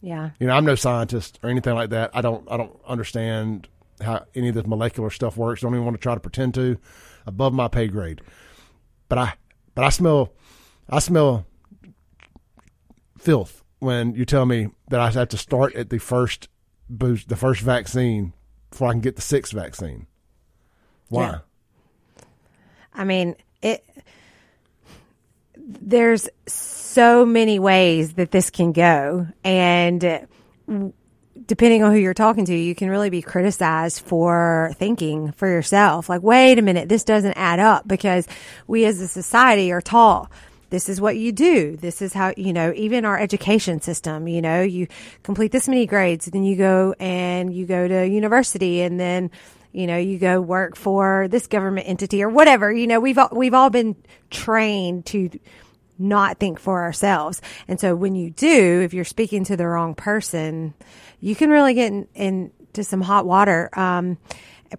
Yeah. 0.00 0.30
You 0.38 0.46
know, 0.46 0.54
I'm 0.54 0.64
no 0.64 0.76
scientist 0.76 1.38
or 1.42 1.50
anything 1.50 1.74
like 1.74 1.90
that. 1.90 2.10
I 2.14 2.20
don't 2.20 2.50
I 2.50 2.56
don't 2.56 2.78
understand 2.86 3.68
how 4.00 4.24
any 4.34 4.48
of 4.48 4.54
this 4.54 4.66
molecular 4.66 5.10
stuff 5.10 5.36
works. 5.36 5.62
Don't 5.62 5.74
even 5.74 5.84
want 5.84 5.96
to 5.96 6.02
try 6.02 6.14
to 6.14 6.20
pretend 6.20 6.54
to. 6.54 6.78
Above 7.26 7.52
my 7.52 7.68
pay 7.68 7.88
grade. 7.88 8.22
But 9.08 9.18
I 9.18 9.34
but 9.74 9.84
I 9.84 9.90
smell 9.90 10.32
I 10.88 11.00
smell 11.00 11.46
filth 13.18 13.62
when 13.80 14.14
you 14.14 14.24
tell 14.24 14.46
me 14.46 14.68
that 14.88 15.00
I 15.00 15.10
have 15.10 15.28
to 15.28 15.36
start 15.36 15.74
at 15.74 15.90
the 15.90 15.98
first 15.98 16.48
boost 16.88 17.28
the 17.28 17.36
first 17.36 17.60
vaccine 17.60 18.32
before 18.70 18.88
I 18.88 18.92
can 18.92 19.00
get 19.00 19.16
the 19.16 19.22
sixth 19.22 19.52
vaccine. 19.52 20.06
Why? 21.08 21.26
Yeah. 21.26 21.38
I 22.94 23.04
mean, 23.04 23.36
it 23.62 23.84
there's 25.56 26.28
so 26.46 27.26
many 27.26 27.58
ways 27.58 28.14
that 28.14 28.30
this 28.30 28.50
can 28.50 28.72
go. 28.72 29.26
And 29.44 30.04
uh, 30.04 30.20
depending 31.46 31.82
on 31.82 31.92
who 31.92 31.98
you're 31.98 32.14
talking 32.14 32.46
to, 32.46 32.54
you 32.54 32.74
can 32.74 32.88
really 32.88 33.10
be 33.10 33.20
criticized 33.20 34.00
for 34.00 34.72
thinking 34.76 35.32
for 35.32 35.48
yourself. 35.48 36.08
Like, 36.08 36.22
wait 36.22 36.58
a 36.58 36.62
minute, 36.62 36.88
this 36.88 37.04
doesn't 37.04 37.34
add 37.34 37.58
up 37.58 37.86
because 37.86 38.26
we 38.66 38.84
as 38.84 39.00
a 39.00 39.08
society 39.08 39.70
are 39.72 39.82
taught 39.82 40.30
this 40.70 40.88
is 40.88 41.00
what 41.00 41.16
you 41.16 41.32
do. 41.32 41.76
This 41.76 42.02
is 42.02 42.12
how, 42.12 42.34
you 42.36 42.52
know, 42.52 42.72
even 42.76 43.04
our 43.04 43.18
education 43.18 43.80
system, 43.80 44.28
you 44.28 44.42
know, 44.42 44.62
you 44.62 44.86
complete 45.22 45.50
this 45.50 45.68
many 45.68 45.86
grades, 45.86 46.26
then 46.26 46.44
you 46.44 46.56
go 46.56 46.94
and 47.00 47.54
you 47.54 47.64
go 47.66 47.88
to 47.88 48.06
university 48.06 48.82
and 48.82 49.00
then, 49.00 49.30
you 49.72 49.86
know, 49.86 49.96
you 49.96 50.18
go 50.18 50.40
work 50.40 50.76
for 50.76 51.28
this 51.28 51.46
government 51.46 51.88
entity 51.88 52.22
or 52.22 52.28
whatever. 52.28 52.72
You 52.72 52.86
know, 52.86 53.00
we've 53.00 53.18
all, 53.18 53.28
we've 53.32 53.54
all 53.54 53.70
been 53.70 53.96
trained 54.30 55.06
to 55.06 55.30
not 55.98 56.38
think 56.38 56.58
for 56.58 56.82
ourselves. 56.82 57.42
And 57.66 57.78
so 57.80 57.94
when 57.94 58.14
you 58.14 58.30
do, 58.30 58.80
if 58.82 58.94
you're 58.94 59.04
speaking 59.04 59.44
to 59.44 59.56
the 59.56 59.66
wrong 59.66 59.94
person, 59.94 60.74
you 61.20 61.34
can 61.34 61.50
really 61.50 61.74
get 61.74 61.92
in, 61.92 62.08
into 62.14 62.84
some 62.84 63.00
hot 63.00 63.26
water. 63.26 63.68
Um, 63.78 64.18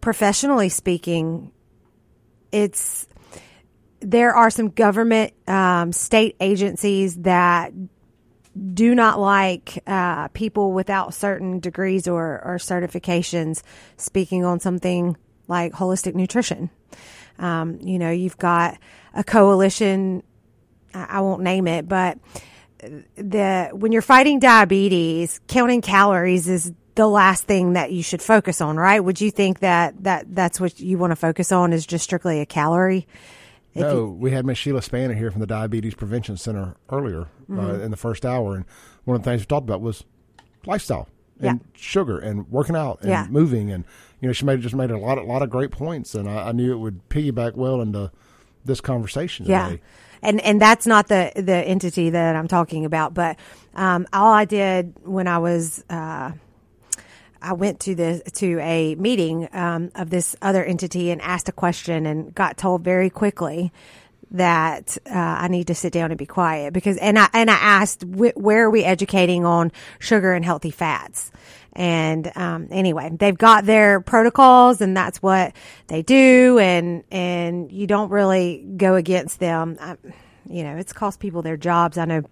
professionally 0.02 0.70
speaking, 0.70 1.52
it's 2.52 3.08
there 4.02 4.34
are 4.34 4.50
some 4.50 4.70
government 4.70 5.34
um, 5.48 5.92
state 5.92 6.36
agencies 6.40 7.18
that 7.18 7.74
do 8.74 8.96
not 8.96 9.20
like 9.20 9.82
uh, 9.88 10.28
people 10.30 10.74
without 10.74 11.14
certain 11.14 11.60
degrees 11.60 12.08
or, 12.08 12.42
or, 12.44 12.58
certifications 12.58 13.62
speaking 13.96 14.44
on 14.44 14.60
something 14.60 15.16
like 15.48 15.74
holistic 15.74 16.16
nutrition. 16.16 16.70
Um, 17.38 17.80
you 17.82 18.00
know, 18.00 18.12
you've 18.12 18.38
got 18.38 18.78
a 19.14 19.24
coalition. 19.24 20.24
I 20.94 21.22
won't 21.22 21.44
name 21.44 21.68
it, 21.68 21.88
but 21.88 22.18
the 23.16 23.70
when 23.74 23.92
you're 23.92 24.02
fighting 24.02 24.40
diabetes, 24.40 25.40
counting 25.48 25.82
calories 25.82 26.48
is 26.48 26.74
the 26.96 27.08
last 27.08 27.44
thing 27.44 27.74
that 27.74 27.92
you 27.92 28.04
should 28.04 28.22
focus 28.22 28.62
on, 28.62 28.78
right? 28.78 29.00
Would 29.00 29.22
you 29.22 29.32
think 29.32 29.60
that 29.60 30.04
that 30.04 30.34
that's 30.36 30.60
what 30.60 30.80
you 30.80 30.98
want 30.98 31.12
to 31.12 31.16
focus 31.16 31.52
on 31.52 31.72
is 31.72 31.86
just 31.86 32.04
strictly 32.04 32.42
a 32.42 32.46
calorie? 32.46 33.08
If 33.74 33.82
no, 33.82 33.96
you, 33.96 34.12
we 34.12 34.32
had 34.32 34.46
Miss 34.46 34.58
Sheila 34.58 34.82
Spanner 34.82 35.14
here 35.14 35.32
from 35.32 35.42
the 35.42 35.48
Diabetes 35.48 35.96
Prevention 35.96 36.38
Center 36.38 36.76
earlier 36.90 37.22
uh, 37.22 37.26
mm-hmm. 37.50 37.60
uh, 37.60 37.74
in 37.76 37.92
the 37.92 37.98
first 37.98 38.26
hour, 38.26 38.56
and 38.56 38.66
one 39.06 39.16
of 39.16 39.24
the 39.24 39.30
things 39.30 39.42
we 39.42 39.46
talked 39.46 39.66
about 39.66 39.82
was 39.82 40.04
lifestyle 40.66 41.08
and 41.40 41.62
yeah. 41.62 41.80
sugar 41.80 42.18
and 42.18 42.50
working 42.50 42.76
out 42.76 43.00
and 43.02 43.10
yeah. 43.10 43.28
moving, 43.30 43.72
and 43.72 43.86
you 44.22 44.28
know 44.28 44.34
she 44.34 44.46
made 44.46 44.62
just 44.62 44.76
made 44.76 44.92
a 44.92 44.98
lot 44.98 45.18
a 45.18 45.24
lot 45.24 45.42
of 45.42 45.50
great 45.50 45.72
points, 45.72 46.16
and 46.16 46.30
I, 46.30 46.50
I 46.50 46.52
knew 46.52 46.74
it 46.74 46.78
would 46.78 47.08
piggyback 47.10 47.56
well 47.56 47.82
into 47.82 48.12
this 48.66 48.82
conversation 48.82 49.46
yeah. 49.46 49.70
today 49.70 49.82
and 50.22 50.42
and 50.42 50.62
that's 50.62 50.86
not 50.86 51.08
the 51.08 51.32
the 51.36 51.56
entity 51.56 52.10
that 52.10 52.36
I'm 52.36 52.48
talking 52.48 52.86
about. 52.86 53.14
But 53.14 53.38
um, 53.76 54.08
all 54.14 54.34
I 54.34 54.46
did 54.46 54.96
when 55.04 55.28
I 55.28 55.38
was 55.38 55.84
uh, 55.90 56.32
I 57.42 57.54
went 57.54 57.80
to 57.82 57.96
the 57.96 58.22
to 58.36 58.60
a 58.60 58.96
meeting 58.96 59.48
um, 59.54 59.92
of 59.96 60.10
this 60.10 60.36
other 60.42 60.64
entity 60.64 61.12
and 61.12 61.22
asked 61.22 61.50
a 61.50 61.54
question 61.54 62.06
and 62.06 62.34
got 62.34 62.58
told 62.58 62.84
very 62.84 63.10
quickly 63.10 63.72
that 64.32 64.98
uh, 65.08 65.14
I 65.14 65.48
need 65.48 65.68
to 65.68 65.76
sit 65.76 65.92
down 65.92 66.12
and 66.12 66.18
be 66.18 66.26
quiet 66.26 66.74
because 66.74 66.98
and 66.98 67.18
I 67.18 67.30
and 67.34 67.50
I 67.50 67.56
asked 67.56 68.04
wh- 68.04 68.38
where 68.38 68.66
are 68.66 68.70
we 68.70 68.84
educating 68.84 69.46
on 69.46 69.72
sugar 69.98 70.34
and 70.34 70.46
healthy 70.46 70.72
fats? 70.72 71.32
And 71.74 72.32
um, 72.36 72.68
anyway 72.72 73.10
they've 73.18 73.38
got 73.38 73.66
their 73.66 74.02
protocols 74.02 74.82
and 74.82 74.96
that's 74.96 75.22
what 75.22 75.54
they 75.88 76.04
do 76.04 76.60
and 76.60 77.04
and 77.12 77.72
you 77.72 77.88
don't 77.88 78.10
really 78.10 78.66
go 78.78 78.96
against 78.96 79.40
them. 79.40 79.78
I, 79.80 79.98
you 80.48 80.64
know 80.64 80.76
it's 80.78 80.94
cost 80.94 81.20
people 81.20 81.42
their 81.42 81.58
jobs. 81.58 81.98
I 81.98 82.06
know 82.06 82.24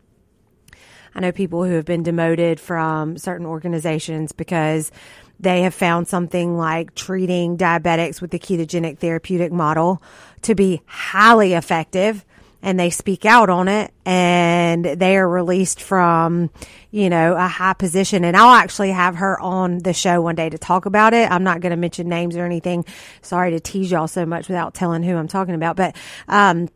I 1.18 1.20
know 1.20 1.32
people 1.32 1.66
who 1.66 1.74
have 1.74 1.86
been 1.86 2.04
demoted 2.04 2.60
from 2.60 3.18
certain 3.18 3.48
organizations 3.48 4.34
because 4.34 4.92
they 5.40 5.64
have 5.64 5.74
found 5.74 6.08
something 6.08 6.58
like 6.58 6.94
treating 6.94 7.58
diabetics 7.58 8.22
with 8.22 8.30
the 8.30 8.38
ketogenic 8.38 9.00
therapeutic 9.00 9.52
model 9.52 10.00
to 10.44 10.54
be 10.54 10.84
highly 10.86 11.54
effective 11.54 12.24
and 12.62 12.80
they 12.80 12.92
speak 12.92 13.26
out 13.26 13.50
on 13.50 13.68
it 13.68 13.92
and 14.06 14.86
they 14.86 15.18
are 15.18 15.28
released 15.28 15.82
from, 15.82 16.52
you 16.92 17.10
know, 17.10 17.36
a 17.36 17.48
high 17.48 17.74
position. 17.74 18.24
And 18.24 18.38
I'll 18.38 18.54
actually 18.54 18.92
have 18.92 19.16
her 19.16 19.40
on 19.40 19.80
the 19.80 19.94
show 19.94 20.22
one 20.22 20.36
day 20.36 20.50
to 20.50 20.58
talk 20.60 20.86
about 20.86 21.16
it. 21.16 21.32
I'm 21.32 21.44
not 21.44 21.62
going 21.62 21.72
to 21.72 21.78
mention 21.78 22.10
names 22.10 22.36
or 22.36 22.46
anything. 22.46 22.86
Sorry 23.24 23.52
to 23.52 23.60
tease 23.60 23.90
y'all 23.90 24.08
so 24.08 24.26
much 24.26 24.50
without 24.50 24.76
telling 24.76 25.02
who 25.02 25.16
I'm 25.16 25.28
talking 25.28 25.56
about, 25.56 25.78
but, 25.78 25.96
um, 26.28 26.70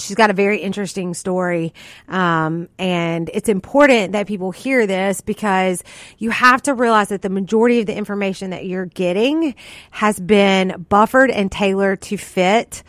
she's 0.00 0.16
got 0.16 0.30
a 0.30 0.34
very 0.34 0.58
interesting 0.58 1.14
story. 1.14 1.74
Um, 2.08 2.68
and 2.78 3.30
it's 3.32 3.48
important 3.48 4.12
that 4.12 4.26
people 4.26 4.50
hear 4.50 4.86
this 4.86 5.20
because 5.20 5.84
you 6.18 6.30
have 6.30 6.62
to 6.62 6.74
realize 6.74 7.08
that 7.08 7.22
the 7.22 7.30
majority 7.30 7.80
of 7.80 7.86
the 7.86 7.96
information 7.96 8.50
that 8.50 8.66
you're 8.66 8.86
getting 8.86 9.54
has 9.90 10.18
been 10.18 10.86
buffered 10.88 11.30
and 11.30 11.50
tailored 11.50 12.00
to 12.02 12.16
fit. 12.16 12.82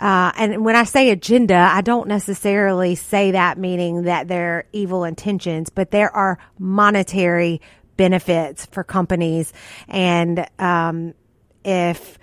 Uh, 0.00 0.30
and 0.36 0.64
when 0.64 0.76
I 0.76 0.84
say 0.84 1.10
agenda, 1.10 1.56
I 1.56 1.80
don't 1.80 2.06
necessarily 2.06 2.94
say 2.94 3.32
that 3.32 3.58
meaning 3.58 4.02
that 4.02 4.28
they're 4.28 4.64
evil 4.72 5.04
intentions, 5.04 5.70
but 5.70 5.90
there 5.90 6.14
are 6.14 6.38
monetary 6.58 7.60
benefits 7.96 8.66
for 8.66 8.84
companies. 8.84 9.52
And, 9.88 10.46
um, 10.58 11.14
if, 11.64 12.18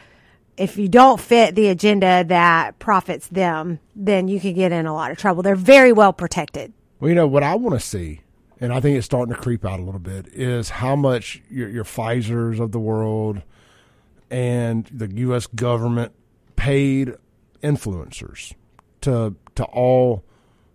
if 0.57 0.77
you 0.77 0.87
don't 0.87 1.19
fit 1.19 1.55
the 1.55 1.67
agenda 1.67 2.23
that 2.27 2.79
profits 2.79 3.27
them, 3.27 3.79
then 3.95 4.27
you 4.27 4.39
can 4.39 4.53
get 4.53 4.71
in 4.71 4.85
a 4.85 4.93
lot 4.93 5.11
of 5.11 5.17
trouble. 5.17 5.43
They're 5.43 5.55
very 5.55 5.91
well 5.91 6.13
protected. 6.13 6.73
Well, 6.99 7.09
you 7.09 7.15
know, 7.15 7.27
what 7.27 7.43
I 7.43 7.55
want 7.55 7.79
to 7.79 7.85
see, 7.85 8.21
and 8.59 8.71
I 8.71 8.79
think 8.79 8.97
it's 8.97 9.05
starting 9.05 9.33
to 9.33 9.39
creep 9.39 9.65
out 9.65 9.79
a 9.79 9.83
little 9.83 9.99
bit, 9.99 10.27
is 10.31 10.69
how 10.69 10.95
much 10.95 11.41
your, 11.49 11.69
your 11.69 11.83
Pfizer's 11.83 12.59
of 12.59 12.71
the 12.71 12.79
world 12.79 13.41
and 14.29 14.85
the 14.85 15.13
U.S. 15.15 15.47
government 15.47 16.13
paid 16.55 17.13
influencers 17.61 18.53
to 19.01 19.35
to 19.55 19.63
all 19.65 20.23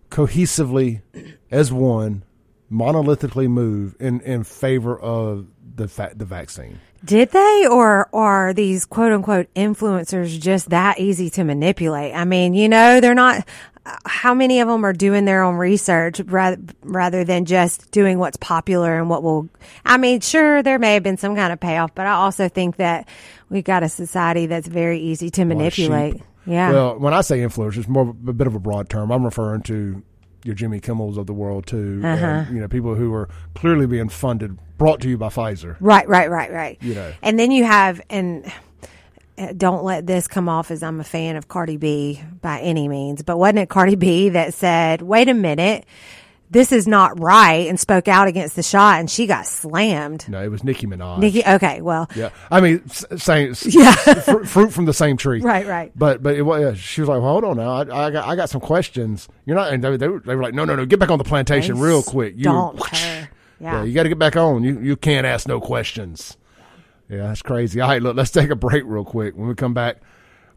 cohesively 0.09 1.01
as 1.49 1.71
one 1.71 2.23
monolithically 2.71 3.49
move 3.49 3.95
in, 3.99 4.21
in 4.21 4.43
favor 4.43 4.97
of 4.99 5.47
the 5.75 5.87
fa- 5.87 6.13
the 6.15 6.25
vaccine. 6.25 6.79
Did 7.03 7.31
they, 7.31 7.67
or, 7.69 8.09
are 8.13 8.53
these 8.53 8.85
quote 8.85 9.11
unquote 9.11 9.53
influencers 9.55 10.39
just 10.39 10.69
that 10.69 10.99
easy 10.99 11.29
to 11.31 11.43
manipulate? 11.43 12.13
I 12.15 12.25
mean, 12.25 12.53
you 12.53 12.69
know, 12.69 12.99
they're 12.99 13.15
not. 13.15 13.47
How 14.05 14.35
many 14.35 14.59
of 14.59 14.67
them 14.67 14.85
are 14.85 14.93
doing 14.93 15.25
their 15.25 15.41
own 15.41 15.55
research 15.55 16.19
rather, 16.19 16.61
rather 16.83 17.23
than 17.23 17.45
just 17.45 17.89
doing 17.89 18.19
what's 18.19 18.37
popular 18.37 18.99
and 18.99 19.09
what 19.09 19.23
will? 19.23 19.49
I 19.83 19.97
mean, 19.97 20.19
sure, 20.19 20.61
there 20.61 20.77
may 20.77 20.93
have 20.93 21.01
been 21.01 21.17
some 21.17 21.35
kind 21.35 21.51
of 21.51 21.59
payoff, 21.59 21.95
but 21.95 22.05
I 22.05 22.11
also 22.11 22.47
think 22.47 22.75
that 22.75 23.07
we've 23.49 23.63
got 23.63 23.81
a 23.81 23.89
society 23.89 24.45
that's 24.45 24.67
very 24.67 24.99
easy 24.99 25.31
to 25.31 25.45
manipulate. 25.45 26.21
Yeah. 26.45 26.71
Well, 26.71 26.99
when 26.99 27.15
I 27.15 27.21
say 27.21 27.39
influencers, 27.39 27.87
more 27.87 28.09
a 28.09 28.33
bit 28.33 28.45
of 28.45 28.53
a 28.53 28.59
broad 28.59 28.89
term. 28.89 29.11
I'm 29.11 29.25
referring 29.25 29.63
to 29.63 30.03
your 30.43 30.55
Jimmy 30.55 30.79
Kimmels 30.79 31.17
of 31.17 31.27
the 31.27 31.33
world 31.33 31.65
too, 31.67 32.01
uh-huh. 32.03 32.25
and, 32.25 32.55
you 32.55 32.61
know, 32.61 32.67
people 32.67 32.95
who 32.95 33.13
are 33.13 33.29
clearly 33.55 33.85
being 33.85 34.09
funded, 34.09 34.57
brought 34.77 35.01
to 35.01 35.09
you 35.09 35.17
by 35.17 35.27
Pfizer. 35.27 35.77
Right, 35.79 36.07
right, 36.07 36.29
right, 36.29 36.51
right. 36.51 36.77
You 36.81 36.95
know, 36.95 37.13
and 37.21 37.37
then 37.39 37.51
you 37.51 37.63
have 37.63 38.01
and. 38.09 38.51
Uh, 39.37 39.53
don't 39.53 39.85
let 39.85 40.05
this 40.05 40.27
come 40.27 40.49
off 40.49 40.71
as 40.71 40.83
I'm 40.83 40.99
a 40.99 41.05
fan 41.05 41.37
of 41.37 41.47
Cardi 41.47 41.77
B 41.77 42.21
by 42.41 42.59
any 42.59 42.89
means, 42.89 43.23
but 43.23 43.37
wasn't 43.37 43.59
it 43.59 43.69
Cardi 43.69 43.95
B 43.95 44.29
that 44.29 44.53
said, 44.53 45.01
wait 45.01 45.29
a 45.29 45.33
minute, 45.33 45.85
this 46.51 46.73
is 46.73 46.85
not 46.85 47.17
right 47.19 47.67
and 47.67 47.79
spoke 47.79 48.09
out 48.09 48.27
against 48.27 48.57
the 48.57 48.63
shot 48.63 48.99
and 48.99 49.09
she 49.09 49.25
got 49.25 49.45
slammed. 49.45 50.27
No, 50.27 50.43
it 50.43 50.49
was 50.49 50.65
Nicki 50.65 50.85
Minaj. 50.85 51.19
Nicki, 51.19 51.43
okay, 51.47 51.81
well. 51.81 52.09
Yeah. 52.13 52.29
I 52.51 52.59
mean, 52.59 52.87
same, 52.89 53.55
yeah. 53.63 53.95
fr- 53.95 54.43
fruit 54.43 54.73
from 54.73 54.83
the 54.83 54.93
same 54.93 55.15
tree. 55.15 55.39
Right, 55.39 55.65
right. 55.65 55.93
But, 55.95 56.21
but 56.21 56.35
it 56.35 56.41
was, 56.41 56.77
she 56.77 56.99
was 56.99 57.07
like, 57.07 57.21
well, 57.21 57.31
hold 57.31 57.45
on 57.45 57.57
now. 57.57 57.71
I, 57.71 58.07
I, 58.07 58.11
got, 58.11 58.27
I 58.27 58.35
got 58.35 58.49
some 58.49 58.59
questions. 58.59 59.29
You're 59.45 59.55
not, 59.55 59.71
and 59.71 59.81
they, 59.81 59.95
they, 59.95 60.09
were, 60.09 60.19
they 60.19 60.35
were 60.35 60.43
like, 60.43 60.53
no, 60.53 60.65
no, 60.65 60.75
no, 60.75 60.85
get 60.85 60.99
back 60.99 61.09
on 61.09 61.17
the 61.17 61.23
plantation 61.23 61.75
they 61.75 61.81
real 61.81 62.03
quick. 62.03 62.33
You, 62.35 62.43
don't 62.43 62.79
Yeah. 62.91 63.27
yeah 63.59 63.83
you 63.83 63.93
got 63.93 64.03
to 64.03 64.09
get 64.09 64.19
back 64.19 64.35
on. 64.35 64.63
You, 64.63 64.77
you 64.81 64.97
can't 64.97 65.25
ask 65.25 65.47
no 65.47 65.61
questions. 65.61 66.35
Yeah, 67.07 67.27
that's 67.27 67.41
crazy. 67.41 67.79
All 67.79 67.89
right, 67.89 68.01
look, 68.01 68.17
let's 68.17 68.31
take 68.31 68.49
a 68.49 68.55
break 68.55 68.83
real 68.85 69.05
quick. 69.05 69.37
When 69.37 69.47
we 69.47 69.55
come 69.55 69.73
back, 69.73 70.01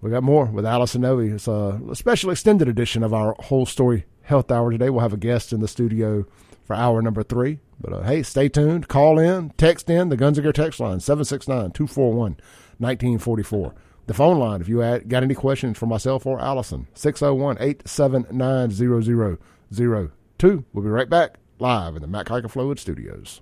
we 0.00 0.10
got 0.10 0.24
more 0.24 0.46
with 0.46 0.66
Allison 0.66 1.02
Noe. 1.02 1.20
It's 1.20 1.46
a 1.46 1.80
special 1.92 2.30
extended 2.30 2.68
edition 2.68 3.04
of 3.04 3.14
our 3.14 3.36
whole 3.38 3.66
story 3.66 4.06
health 4.24 4.50
hour 4.50 4.70
today. 4.70 4.90
We'll 4.90 5.00
have 5.00 5.12
a 5.12 5.18
guest 5.18 5.52
in 5.52 5.60
the 5.60 5.68
studio 5.68 6.26
for 6.64 6.74
hour 6.74 7.00
number 7.00 7.22
three. 7.22 7.60
But 7.80 7.92
uh, 7.92 8.02
hey, 8.02 8.22
stay 8.22 8.48
tuned. 8.48 8.88
Call 8.88 9.18
in, 9.18 9.50
text 9.50 9.88
in. 9.88 10.08
The 10.08 10.16
Guns 10.16 10.40
Gear 10.40 10.52
text 10.52 10.80
line, 10.80 11.00
769 11.00 11.72
241 11.72 12.36
1944. 12.78 13.74
The 14.06 14.14
phone 14.14 14.38
line, 14.38 14.60
if 14.60 14.68
you 14.68 14.80
had, 14.80 15.08
got 15.08 15.22
any 15.22 15.34
questions 15.34 15.78
for 15.78 15.86
myself 15.86 16.26
or 16.26 16.38
Allison, 16.40 16.88
601 16.94 17.56
879 17.58 19.38
0002. 19.72 20.64
We'll 20.72 20.84
be 20.84 20.90
right 20.90 21.08
back 21.08 21.38
live 21.58 21.96
in 21.96 22.02
the 22.02 22.08
Mac 22.08 22.28
Haik 22.28 22.44
Flowood 22.44 22.78
studios. 22.78 23.40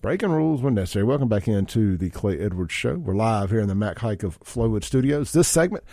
Breaking 0.00 0.30
rules 0.30 0.62
when 0.62 0.74
necessary. 0.74 1.04
Welcome 1.04 1.28
back 1.28 1.46
into 1.46 1.98
the 1.98 2.08
Clay 2.08 2.38
Edwards 2.38 2.72
Show. 2.72 2.94
We're 2.94 3.14
live 3.14 3.50
here 3.50 3.60
in 3.60 3.68
the 3.68 3.74
Mac 3.74 3.98
Haik 3.98 4.22
of 4.22 4.40
Flowood 4.40 4.82
Studios. 4.82 5.32
This 5.32 5.46
segment 5.46 5.84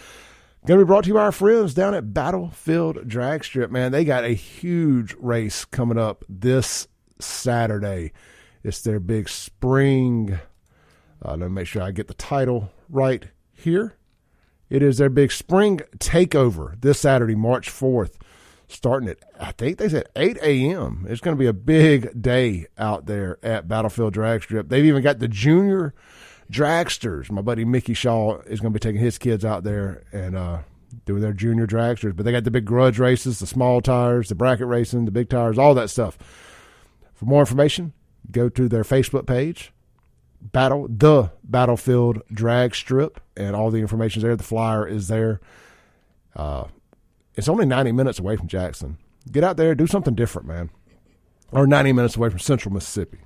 Going 0.65 0.79
to 0.79 0.85
be 0.85 0.87
brought 0.87 1.05
to 1.05 1.07
you 1.09 1.13
by 1.13 1.21
our 1.21 1.31
friends 1.31 1.73
down 1.73 1.93
at 1.93 2.13
Battlefield 2.13 3.07
Drag 3.07 3.43
Strip. 3.45 3.71
Man, 3.71 3.93
they 3.93 4.03
got 4.03 4.25
a 4.25 4.29
huge 4.29 5.15
race 5.17 5.63
coming 5.63 5.97
up 5.97 6.25
this 6.27 6.89
Saturday. 7.19 8.11
It's 8.63 8.81
their 8.81 8.99
big 8.99 9.29
spring. 9.29 10.39
Uh, 11.23 11.31
let 11.31 11.39
me 11.39 11.49
make 11.49 11.67
sure 11.67 11.81
I 11.81 11.91
get 11.91 12.09
the 12.09 12.13
title 12.13 12.69
right 12.89 13.23
here. 13.53 13.95
It 14.69 14.83
is 14.83 14.97
their 14.97 15.09
big 15.09 15.31
spring 15.31 15.79
takeover 15.99 16.79
this 16.81 16.99
Saturday, 16.99 17.35
March 17.35 17.69
4th, 17.69 18.15
starting 18.67 19.07
at, 19.07 19.19
I 19.39 19.53
think 19.53 19.77
they 19.77 19.87
said 19.87 20.09
8 20.17 20.37
a.m. 20.41 21.05
It's 21.07 21.21
going 21.21 21.37
to 21.37 21.39
be 21.39 21.47
a 21.47 21.53
big 21.53 22.21
day 22.21 22.65
out 22.77 23.05
there 23.05 23.37
at 23.41 23.69
Battlefield 23.69 24.13
Drag 24.13 24.43
Strip. 24.43 24.67
They've 24.67 24.83
even 24.83 25.01
got 25.03 25.19
the 25.19 25.29
junior 25.29 25.93
dragsters. 26.51 27.31
My 27.31 27.41
buddy 27.41 27.65
Mickey 27.65 27.93
Shaw 27.93 28.39
is 28.41 28.59
going 28.59 28.73
to 28.73 28.79
be 28.79 28.81
taking 28.81 29.01
his 29.01 29.17
kids 29.17 29.43
out 29.43 29.63
there 29.63 30.03
and 30.11 30.35
uh, 30.35 30.59
doing 31.05 31.21
their 31.21 31.33
junior 31.33 31.67
dragsters. 31.67 32.15
But 32.15 32.25
they 32.25 32.31
got 32.31 32.43
the 32.43 32.51
big 32.51 32.65
grudge 32.65 32.99
races, 32.99 33.39
the 33.39 33.47
small 33.47 33.81
tires, 33.81 34.29
the 34.29 34.35
bracket 34.35 34.67
racing, 34.67 35.05
the 35.05 35.11
big 35.11 35.29
tires, 35.29 35.57
all 35.57 35.73
that 35.75 35.89
stuff. 35.89 36.17
For 37.13 37.25
more 37.25 37.41
information, 37.41 37.93
go 38.31 38.49
to 38.49 38.69
their 38.69 38.83
Facebook 38.83 39.25
page, 39.25 39.71
battle 40.41 40.87
the 40.89 41.31
battlefield 41.43 42.21
drag 42.31 42.75
strip 42.75 43.19
and 43.35 43.55
all 43.55 43.71
the 43.71 43.79
information 43.79 44.19
is 44.19 44.23
there 44.23 44.35
the 44.35 44.43
flyer 44.43 44.87
is 44.87 45.07
there 45.07 45.39
uh, 46.35 46.65
it's 47.35 47.49
only 47.49 47.65
90 47.65 47.91
minutes 47.91 48.19
away 48.19 48.35
from 48.35 48.47
jackson 48.47 48.97
get 49.31 49.43
out 49.43 49.57
there 49.57 49.73
do 49.75 49.87
something 49.87 50.15
different 50.15 50.47
man 50.47 50.69
or 51.51 51.65
90 51.65 51.91
minutes 51.93 52.15
away 52.15 52.29
from 52.29 52.39
central 52.39 52.73
mississippi 52.73 53.19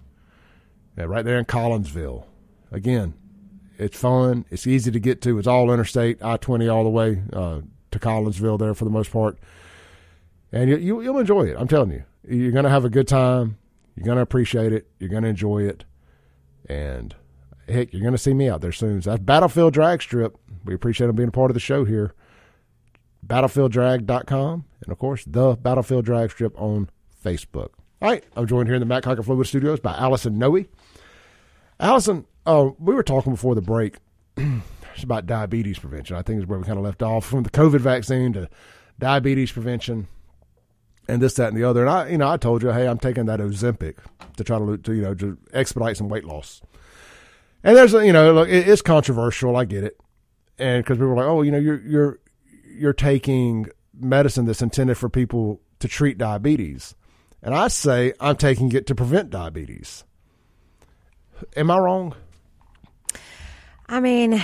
yeah, 0.97 1.03
right 1.03 1.25
there 1.25 1.37
in 1.37 1.45
collinsville 1.45 2.25
again 2.71 3.13
it's 3.77 3.97
fun 3.97 4.45
it's 4.49 4.67
easy 4.67 4.91
to 4.91 4.99
get 4.99 5.21
to 5.21 5.37
it's 5.37 5.47
all 5.47 5.71
interstate 5.71 6.21
i-20 6.23 6.73
all 6.73 6.83
the 6.83 6.89
way 6.89 7.21
uh, 7.33 7.61
to 7.91 7.99
collinsville 7.99 8.59
there 8.59 8.73
for 8.73 8.85
the 8.85 8.91
most 8.91 9.11
part 9.11 9.37
and 10.51 10.69
you, 10.69 10.77
you, 10.77 11.01
you'll 11.01 11.19
enjoy 11.19 11.43
it 11.43 11.55
i'm 11.57 11.67
telling 11.67 11.91
you 11.91 12.03
you're 12.27 12.51
going 12.51 12.63
to 12.63 12.69
have 12.69 12.85
a 12.85 12.89
good 12.89 13.07
time 13.07 13.57
you're 13.95 14.05
going 14.05 14.17
to 14.17 14.21
appreciate 14.21 14.71
it 14.71 14.89
you're 14.99 15.09
going 15.09 15.23
to 15.23 15.29
enjoy 15.29 15.63
it 15.63 15.85
and 16.69 17.15
heck, 17.71 17.93
you're 17.93 18.01
going 18.01 18.13
to 18.13 18.17
see 18.17 18.33
me 18.33 18.49
out 18.49 18.61
there 18.61 18.71
soon. 18.71 19.01
So 19.01 19.11
that's 19.11 19.23
Battlefield 19.23 19.73
Drag 19.73 20.01
Strip. 20.01 20.37
We 20.65 20.73
appreciate 20.73 21.07
them 21.07 21.15
being 21.15 21.29
a 21.29 21.31
part 21.31 21.49
of 21.49 21.53
the 21.53 21.59
show 21.59 21.85
here. 21.85 22.13
BattlefieldDrag.com. 23.25 24.65
And 24.83 24.91
of 24.91 24.97
course, 24.97 25.23
the 25.25 25.55
Battlefield 25.55 26.05
Drag 26.05 26.31
Strip 26.31 26.59
on 26.59 26.89
Facebook. 27.23 27.69
All 28.01 28.09
right. 28.09 28.23
I'm 28.35 28.47
joined 28.47 28.67
here 28.67 28.75
in 28.75 28.79
the 28.79 28.85
Matt 28.85 29.03
Kiker 29.03 29.23
Flowood 29.23 29.47
Studios 29.47 29.79
by 29.79 29.93
Allison 29.93 30.37
Noe. 30.37 30.65
Allison, 31.79 32.25
uh, 32.45 32.69
we 32.79 32.93
were 32.93 33.03
talking 33.03 33.33
before 33.33 33.55
the 33.55 33.61
break 33.61 33.97
about 35.03 35.25
diabetes 35.25 35.79
prevention. 35.79 36.15
I 36.15 36.21
think 36.21 36.39
is 36.39 36.47
where 36.47 36.59
we 36.59 36.65
kind 36.65 36.77
of 36.77 36.83
left 36.83 37.01
off 37.01 37.25
from 37.25 37.43
the 37.43 37.49
COVID 37.49 37.79
vaccine 37.79 38.33
to 38.33 38.49
diabetes 38.99 39.51
prevention 39.51 40.07
and 41.07 41.21
this, 41.21 41.33
that, 41.35 41.49
and 41.49 41.57
the 41.57 41.63
other. 41.63 41.81
And 41.81 41.89
I, 41.89 42.07
you 42.09 42.17
know, 42.17 42.29
I 42.29 42.37
told 42.37 42.63
you, 42.63 42.69
hey, 42.69 42.87
I'm 42.87 42.97
taking 42.97 43.25
that 43.25 43.39
Ozempic 43.39 43.97
to 44.37 44.43
try 44.43 44.57
to, 44.57 44.77
to 44.77 44.93
you 44.93 45.01
know, 45.01 45.13
to 45.15 45.37
expedite 45.53 45.97
some 45.97 46.09
weight 46.09 46.23
loss. 46.23 46.61
And 47.63 47.75
there's, 47.75 47.93
a, 47.93 48.05
you 48.05 48.13
know, 48.13 48.33
look, 48.33 48.49
it, 48.49 48.67
it's 48.67 48.81
controversial. 48.81 49.55
I 49.55 49.65
get 49.65 49.83
it, 49.83 49.99
and 50.57 50.83
because 50.83 50.97
people 50.97 51.11
are 51.11 51.15
like, 51.15 51.25
oh, 51.25 51.41
you 51.43 51.51
know, 51.51 51.59
you're 51.59 51.81
you're 51.81 52.19
you're 52.65 52.93
taking 52.93 53.67
medicine 53.93 54.45
that's 54.45 54.63
intended 54.63 54.97
for 54.97 55.09
people 55.09 55.61
to 55.79 55.87
treat 55.87 56.17
diabetes, 56.17 56.95
and 57.43 57.53
I 57.53 57.67
say 57.67 58.13
I'm 58.19 58.35
taking 58.35 58.71
it 58.71 58.87
to 58.87 58.95
prevent 58.95 59.29
diabetes. 59.29 60.05
Am 61.55 61.69
I 61.69 61.77
wrong? 61.77 62.15
I 63.91 63.99
mean, 63.99 64.41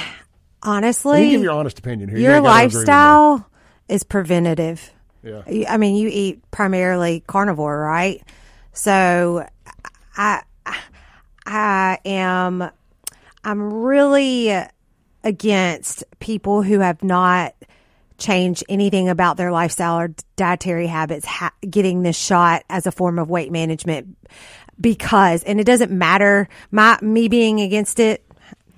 honestly, 0.62 1.24
you 1.24 1.32
give 1.32 1.42
your 1.42 1.54
honest 1.54 1.80
opinion 1.80 2.10
here. 2.10 2.20
Your 2.20 2.36
you 2.36 2.42
lifestyle 2.42 3.50
is 3.88 4.04
preventative. 4.04 4.92
Yeah. 5.24 5.42
I 5.70 5.78
mean, 5.78 5.96
you 5.96 6.10
eat 6.12 6.42
primarily 6.52 7.24
carnivore, 7.28 7.80
right? 7.80 8.22
So 8.74 9.48
I 10.18 10.42
I 11.46 12.00
am 12.04 12.70
I'm 13.44 13.74
really 13.74 14.54
against 15.24 16.04
people 16.20 16.62
who 16.62 16.80
have 16.80 17.02
not 17.02 17.56
changed 18.18 18.66
anything 18.68 19.08
about 19.08 19.38
their 19.38 19.52
lifestyle 19.52 19.98
or 19.98 20.14
dietary 20.36 20.88
habits 20.88 21.26
ha- 21.26 21.54
getting 21.70 22.02
this 22.02 22.18
shot 22.18 22.64
as 22.70 22.86
a 22.86 22.92
form 22.92 23.18
of 23.18 23.30
weight 23.30 23.52
management 23.52 24.18
because 24.80 25.44
and 25.44 25.60
it 25.60 25.64
doesn't 25.64 25.92
matter 25.92 26.50
my 26.72 26.98
me 27.02 27.28
being 27.28 27.62
against 27.62 28.00
it 28.00 28.27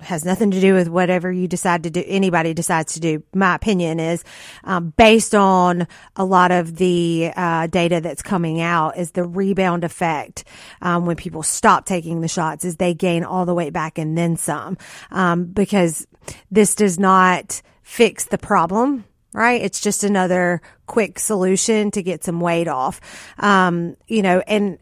has 0.00 0.24
nothing 0.24 0.50
to 0.50 0.60
do 0.60 0.74
with 0.74 0.88
whatever 0.88 1.30
you 1.30 1.48
decide 1.48 1.84
to 1.84 1.90
do, 1.90 2.02
anybody 2.06 2.54
decides 2.54 2.94
to 2.94 3.00
do. 3.00 3.22
My 3.34 3.54
opinion 3.54 4.00
is, 4.00 4.24
um, 4.64 4.92
based 4.96 5.34
on 5.34 5.86
a 6.16 6.24
lot 6.24 6.50
of 6.50 6.76
the 6.76 7.32
uh, 7.36 7.66
data 7.66 8.00
that's 8.00 8.22
coming 8.22 8.60
out, 8.60 8.96
is 8.96 9.12
the 9.12 9.24
rebound 9.24 9.84
effect 9.84 10.44
um, 10.82 11.06
when 11.06 11.16
people 11.16 11.42
stop 11.42 11.86
taking 11.86 12.20
the 12.20 12.28
shots, 12.28 12.64
is 12.64 12.76
they 12.76 12.94
gain 12.94 13.24
all 13.24 13.46
the 13.46 13.54
weight 13.54 13.72
back 13.72 13.98
and 13.98 14.16
then 14.16 14.36
some, 14.36 14.76
um, 15.10 15.44
because 15.46 16.06
this 16.50 16.74
does 16.74 16.98
not 16.98 17.62
fix 17.82 18.24
the 18.24 18.38
problem 18.38 19.04
right? 19.32 19.62
It's 19.62 19.80
just 19.80 20.02
another 20.04 20.60
quick 20.86 21.18
solution 21.18 21.90
to 21.92 22.02
get 22.02 22.24
some 22.24 22.40
weight 22.40 22.68
off. 22.68 23.00
Um, 23.38 23.96
you 24.08 24.22
know, 24.22 24.42
and 24.46 24.78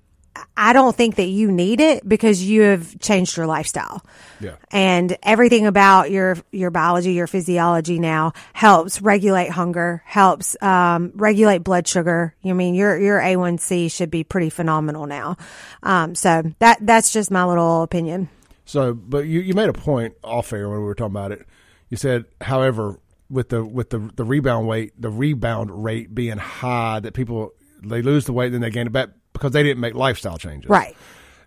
I 0.57 0.73
don't 0.73 0.95
think 0.95 1.17
that 1.17 1.27
you 1.29 1.51
need 1.51 1.81
it 1.81 2.09
because 2.09 2.43
you 2.43 2.63
have 2.63 2.99
changed 3.01 3.37
your 3.37 3.47
lifestyle. 3.47 4.05
Yeah. 4.41 4.57
And 4.71 5.17
everything 5.23 5.67
about 5.67 6.11
your 6.11 6.37
your 6.53 6.71
biology, 6.71 7.13
your 7.13 7.27
physiology 7.27 7.99
now 7.99 8.33
helps 8.53 9.01
regulate 9.01 9.51
hunger, 9.51 10.03
helps 10.05 10.61
um, 10.63 11.13
regulate 11.15 11.59
blood 11.59 11.87
sugar. 11.87 12.35
You 12.43 12.55
mean 12.55 12.75
your 12.75 12.99
your 12.99 13.21
A1C 13.21 13.91
should 13.91 14.11
be 14.11 14.25
pretty 14.25 14.51
phenomenal 14.51 15.07
now. 15.07 15.37
Um, 15.83 16.15
so 16.15 16.43
that 16.59 16.79
that's 16.81 17.13
just 17.13 17.31
my 17.31 17.45
little 17.45 17.83
opinion. 17.83 18.29
So, 18.65 18.93
but 18.93 19.27
you, 19.27 19.41
you 19.41 19.55
made 19.55 19.71
a 19.71 19.73
point 19.73 20.15
off 20.23 20.53
air 20.53 20.69
when 20.69 20.79
we 20.81 20.85
were 20.85 20.95
talking 20.95 21.13
about 21.13 21.33
it. 21.33 21.47
You 21.89 21.97
said, 21.97 22.27
however, 22.41 23.01
with 23.31 23.49
the 23.49 23.65
with 23.65 23.91
the 23.91 24.11
the 24.15 24.25
rebound 24.25 24.69
weight, 24.69 24.93
the 25.01 25.11
rebound 25.11 25.85
rate 25.85 26.15
being 26.15 26.39
high, 26.39 27.01
that 27.01 27.15
people 27.15 27.53
they 27.83 28.03
lose 28.03 28.27
the 28.27 28.33
weight, 28.33 28.51
then 28.51 28.61
they 28.61 28.71
gain 28.71 28.87
it 28.87 28.93
back 28.93 29.09
because 29.39 29.53
they 29.53 29.63
didn't 29.63 29.81
make 29.81 29.95
lifestyle 29.95 30.39
changes. 30.39 30.69
Right. 30.69 30.97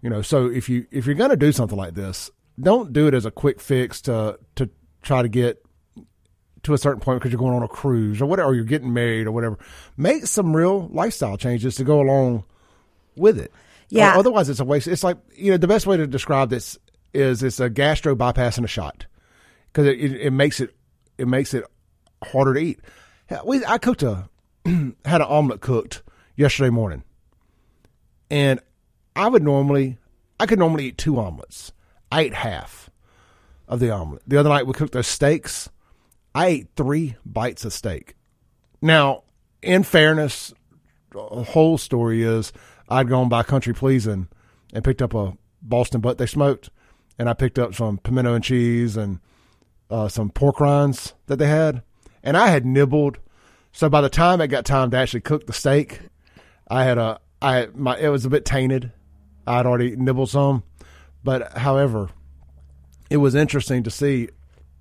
You 0.01 0.09
know, 0.09 0.21
so 0.21 0.47
if 0.47 0.69
you 0.69 0.87
if 0.91 1.05
you're 1.05 1.15
going 1.15 1.29
to 1.29 1.37
do 1.37 1.51
something 1.51 1.77
like 1.77 1.93
this, 1.93 2.31
don't 2.59 2.91
do 2.91 3.07
it 3.07 3.13
as 3.13 3.25
a 3.25 3.31
quick 3.31 3.59
fix 3.59 4.01
to 4.01 4.39
to 4.55 4.69
try 5.01 5.21
to 5.21 5.29
get 5.29 5.63
to 6.63 6.73
a 6.73 6.77
certain 6.77 7.01
point 7.01 7.19
because 7.19 7.31
you're 7.31 7.39
going 7.39 7.55
on 7.55 7.63
a 7.63 7.67
cruise 7.67 8.21
or 8.21 8.25
whatever, 8.25 8.49
or 8.49 8.55
you're 8.55 8.63
getting 8.63 8.93
married 8.93 9.27
or 9.27 9.31
whatever. 9.31 9.57
Make 9.97 10.25
some 10.27 10.55
real 10.55 10.87
lifestyle 10.91 11.37
changes 11.37 11.75
to 11.75 11.83
go 11.83 12.01
along 12.01 12.43
with 13.15 13.39
it. 13.39 13.51
Yeah. 13.89 14.15
Or 14.15 14.19
otherwise, 14.19 14.49
it's 14.49 14.59
a 14.59 14.65
waste. 14.65 14.87
It's 14.87 15.03
like 15.03 15.17
you 15.35 15.51
know 15.51 15.57
the 15.57 15.67
best 15.67 15.85
way 15.85 15.97
to 15.97 16.07
describe 16.07 16.49
this 16.49 16.77
is 17.13 17.43
it's 17.43 17.59
a 17.59 17.69
gastro 17.69 18.15
bypass 18.15 18.57
and 18.57 18.65
a 18.65 18.69
shot 18.69 19.05
because 19.71 19.87
it, 19.87 19.99
it, 19.99 20.21
it 20.21 20.31
makes 20.31 20.59
it 20.59 20.73
it 21.17 21.27
makes 21.27 21.53
it 21.53 21.65
harder 22.23 22.53
to 22.53 22.59
eat. 22.59 22.79
We 23.45 23.63
I 23.65 23.77
cooked 23.77 24.03
a 24.03 24.29
had 24.65 25.21
an 25.21 25.27
omelet 25.27 25.61
cooked 25.61 26.03
yesterday 26.35 26.69
morning 26.69 27.03
and 28.31 28.61
I 29.13 29.27
would 29.27 29.43
normally, 29.43 29.97
I 30.39 30.45
could 30.45 30.57
normally 30.57 30.85
eat 30.85 30.97
two 30.97 31.19
omelets. 31.19 31.73
I 32.11 32.21
ate 32.21 32.33
half 32.33 32.89
of 33.67 33.81
the 33.81 33.91
omelet. 33.91 34.23
The 34.25 34.37
other 34.37 34.49
night 34.49 34.65
we 34.65 34.73
cooked 34.73 34.93
those 34.93 35.07
steaks. 35.07 35.69
I 36.33 36.47
ate 36.47 36.69
three 36.77 37.17
bites 37.25 37.65
of 37.65 37.73
steak. 37.73 38.15
Now, 38.81 39.23
in 39.61 39.83
fairness, 39.83 40.53
the 41.11 41.19
whole 41.19 41.77
story 41.77 42.23
is 42.23 42.53
I'd 42.87 43.09
gone 43.09 43.27
by 43.27 43.43
Country 43.43 43.73
Pleasing 43.73 44.29
and 44.73 44.83
picked 44.83 45.01
up 45.01 45.13
a 45.13 45.37
Boston 45.61 45.99
butt 45.99 46.17
they 46.17 46.25
smoked, 46.25 46.69
and 47.19 47.29
I 47.29 47.33
picked 47.33 47.59
up 47.59 47.75
some 47.75 47.97
pimento 47.97 48.33
and 48.33 48.43
cheese 48.43 48.95
and 48.95 49.19
uh, 49.89 50.07
some 50.07 50.29
pork 50.29 50.61
rinds 50.61 51.13
that 51.27 51.35
they 51.35 51.47
had, 51.47 51.83
and 52.23 52.37
I 52.37 52.47
had 52.47 52.65
nibbled. 52.65 53.19
So 53.73 53.89
by 53.89 53.99
the 53.99 54.09
time 54.09 54.39
it 54.39 54.47
got 54.47 54.65
time 54.65 54.89
to 54.91 54.97
actually 54.97 55.21
cook 55.21 55.47
the 55.47 55.53
steak, 55.53 55.99
I 56.69 56.85
had 56.85 56.97
a 56.97 57.19
I 57.41 57.67
my 57.73 57.97
it 57.97 58.09
was 58.09 58.25
a 58.25 58.29
bit 58.29 58.45
tainted. 58.45 58.91
I'd 59.47 59.65
already 59.65 59.95
nibbled 59.95 60.29
some, 60.29 60.63
but 61.23 61.57
however, 61.57 62.09
it 63.09 63.17
was 63.17 63.35
interesting 63.35 63.83
to 63.83 63.91
see. 63.91 64.29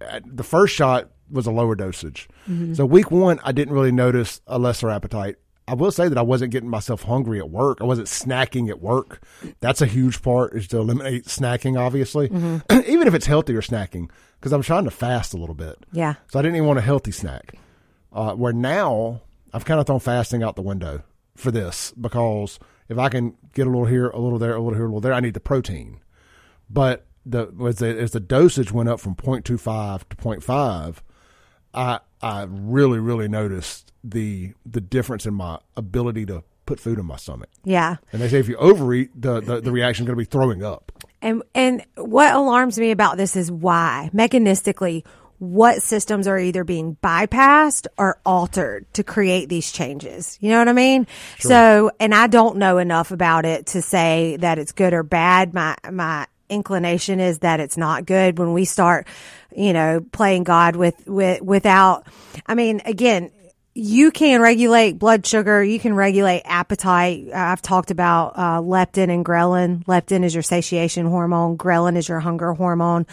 Uh, 0.01 0.21
the 0.25 0.45
first 0.45 0.75
shot 0.75 1.11
was 1.31 1.47
a 1.47 1.51
lower 1.51 1.75
dosage, 1.75 2.29
mm-hmm. 2.49 2.75
so 2.75 2.87
week 2.87 3.11
one 3.11 3.41
I 3.45 3.53
didn't 3.53 3.75
really 3.75 3.93
notice 3.93 4.41
a 4.47 4.59
lesser 4.59 4.91
appetite. 4.91 5.37
I 5.69 5.75
will 5.75 5.93
say 5.93 6.09
that 6.09 6.19
I 6.19 6.23
wasn't 6.23 6.51
getting 6.51 6.69
myself 6.69 7.03
hungry 7.03 7.39
at 7.39 7.49
work. 7.49 7.79
I 7.81 7.85
wasn't 7.85 8.09
snacking 8.09 8.71
at 8.71 8.81
work. 8.81 9.23
That's 9.61 9.81
a 9.81 9.87
huge 9.87 10.21
part 10.21 10.53
is 10.55 10.67
to 10.69 10.79
eliminate 10.79 11.27
snacking, 11.27 11.79
obviously, 11.79 12.29
mm-hmm. 12.29 12.81
even 12.91 13.07
if 13.07 13.15
it's 13.15 13.27
healthier 13.27 13.61
snacking, 13.61 14.11
because 14.41 14.53
I'm 14.53 14.63
trying 14.63 14.85
to 14.85 14.91
fast 14.91 15.33
a 15.33 15.37
little 15.37 15.55
bit. 15.55 15.79
Yeah. 15.93 16.15
So 16.29 16.41
I 16.41 16.43
didn't 16.43 16.57
even 16.57 16.67
want 16.67 16.81
a 16.81 16.83
healthy 16.83 17.13
snack. 17.13 17.55
Uh, 18.13 18.35
where 18.35 18.53
now 18.53 19.21
I've 19.53 19.65
kind 19.65 19.79
of 19.79 19.87
thrown 19.87 20.01
fasting 20.01 20.43
out 20.43 20.57
the 20.57 20.63
window 20.63 21.05
for 21.41 21.51
this 21.51 21.93
because 21.93 22.59
if 22.89 22.99
I 22.99 23.09
can 23.09 23.35
get 23.55 23.67
a 23.67 23.71
little 23.71 23.87
here, 23.87 24.09
a 24.09 24.19
little 24.19 24.39
there, 24.39 24.55
a 24.55 24.61
little 24.61 24.75
here, 24.75 24.85
a 24.85 24.89
little 24.89 25.01
there, 25.01 25.13
I 25.13 25.21
need 25.21 25.35
the 25.35 25.41
protein. 25.41 26.01
But 26.69 27.07
the 27.27 27.53
as 27.67 27.77
the, 27.77 27.99
as 27.99 28.11
the 28.13 28.21
dosage 28.21 28.73
went 28.73 28.89
up 28.89 29.01
from 29.01 29.15
0.25 29.15 30.09
to 30.09 30.17
0.5, 30.17 30.97
I 31.75 32.01
I 32.23 32.47
really 32.49 32.99
really 32.99 33.29
noticed 33.29 33.93
the 34.03 34.55
the 34.67 34.81
difference 34.81 35.27
in 35.27 35.35
my 35.35 35.59
ability 35.77 36.27
to 36.27 36.43
put 36.67 36.81
food 36.81 36.99
in 36.99 37.07
my 37.07 37.17
stomach. 37.17 37.49
Yeah. 37.65 37.97
And 38.13 38.23
they 38.23 38.29
say 38.29 38.39
if 38.39 38.49
you 38.49 38.57
overeat, 38.57 39.11
the 39.21 39.41
the, 39.41 39.61
the 39.61 39.73
reaction 39.73 40.05
is 40.05 40.07
going 40.07 40.17
to 40.17 40.25
be 40.25 40.31
throwing 40.31 40.63
up. 40.65 40.93
And 41.23 41.43
and 41.55 41.85
what 41.97 42.35
alarms 42.35 42.79
me 42.79 42.91
about 42.91 43.17
this 43.17 43.37
is 43.37 43.51
why 43.51 44.11
mechanistically 44.15 45.05
what 45.41 45.83
systems 45.83 46.29
are 46.29 46.39
either 46.39 46.65
being 46.65 46.99
bypassed 47.03 47.87
or 47.97 48.21
altered 48.27 48.87
to 48.93 49.03
create 49.03 49.49
these 49.49 49.73
changes. 49.73 50.37
You 50.41 50.51
know 50.51 50.59
what 50.59 50.69
I 50.69 50.75
mean? 50.75 51.07
Sure. 51.39 51.49
So, 51.49 51.91
and 51.99 52.15
I 52.15 52.27
don't 52.27 52.59
know 52.59 52.77
enough 52.77 53.11
about 53.11 53.47
it 53.47 53.67
to 53.69 53.83
say 53.83 54.37
that 54.41 54.59
it's 54.59 54.73
good 54.73 54.93
or 54.93 55.03
bad. 55.03 55.55
My 55.55 55.77
my 55.91 56.27
inclination 56.51 57.21
is 57.21 57.39
that 57.39 57.59
it's 57.59 57.79
not 57.79 58.05
good 58.05 58.39
when 58.39 58.53
we 58.53 58.67
start, 58.67 59.09
you 59.57 59.73
know, 59.73 60.05
playing 60.13 60.45
God 60.45 60.77
with 60.77 61.07
with 61.09 61.41
without 61.41 62.07
I 62.47 62.55
mean, 62.55 62.83
again, 62.85 63.31
you 63.73 64.11
can 64.11 64.41
regulate 64.41 64.99
blood 64.99 65.25
sugar. 65.25 65.63
You 65.63 65.79
can 65.79 65.95
regulate 65.95 66.43
appetite. 66.45 67.29
I've 67.33 67.63
talked 67.63 67.93
about 67.93 68.33
uh, 68.35 68.61
leptin 68.61 69.11
and 69.11 69.25
ghrelin. 69.25 69.85
Leptin 69.85 70.25
is 70.25 70.35
your 70.35 70.43
satiation 70.43 71.07
hormone. 71.07 71.57
Ghrelin 71.57 71.97
is 71.97 72.09
your 72.09 72.19
hunger 72.19 72.53
hormone. 72.53 73.07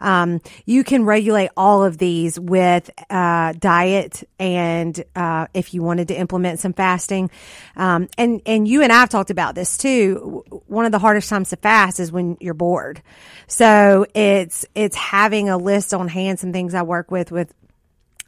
Um, 0.00 0.40
you 0.66 0.82
can 0.82 1.04
regulate 1.04 1.50
all 1.56 1.84
of 1.84 1.96
these 1.96 2.40
with 2.40 2.90
uh, 3.08 3.52
diet 3.58 4.24
and 4.40 5.02
uh, 5.14 5.46
if 5.54 5.74
you 5.74 5.82
wanted 5.82 6.08
to 6.08 6.14
implement 6.14 6.58
some 6.58 6.72
fasting. 6.72 7.30
Um, 7.76 8.08
and 8.18 8.42
and 8.46 8.66
you 8.66 8.82
and 8.82 8.92
I 8.92 8.96
have 9.00 9.10
talked 9.10 9.30
about 9.30 9.54
this 9.54 9.76
too. 9.76 10.44
One 10.66 10.86
of 10.86 10.92
the 10.92 10.98
hardest 10.98 11.28
times 11.28 11.50
to 11.50 11.56
fast 11.56 12.00
is 12.00 12.10
when 12.10 12.36
you're 12.40 12.54
bored. 12.54 13.00
So 13.46 14.06
it's 14.14 14.66
it's 14.74 14.96
having 14.96 15.48
a 15.48 15.56
list 15.56 15.94
on 15.94 16.08
hand. 16.08 16.40
Some 16.40 16.52
things 16.52 16.74
I 16.74 16.82
work 16.82 17.12
with 17.12 17.30
with 17.30 17.54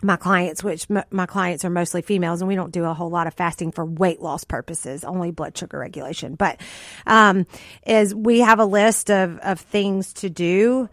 my 0.03 0.17
clients, 0.17 0.63
which 0.65 0.87
m- 0.91 1.05
my 1.11 1.27
clients 1.27 1.65
are 1.65 1.71
mostly 1.71 2.03
females, 2.03 2.41
and 2.41 2.49
we 2.49 2.55
don't 2.55 2.73
do 2.73 2.85
a 2.85 2.95
whole 2.95 3.11
lot 3.11 3.27
of 3.27 3.35
fasting 3.35 3.73
for 3.73 3.85
weight 3.85 4.21
loss 4.21 4.45
purposes, 4.45 5.05
only 5.05 5.31
blood 5.31 5.57
sugar 5.57 5.79
regulation. 5.79 6.35
But 6.35 6.61
um, 7.07 7.47
is 7.87 8.15
we 8.15 8.41
have 8.41 8.59
a 8.59 8.65
list 8.65 9.11
of 9.11 9.39
of 9.39 9.61
things 9.61 10.13
to 10.15 10.31
do 10.31 10.89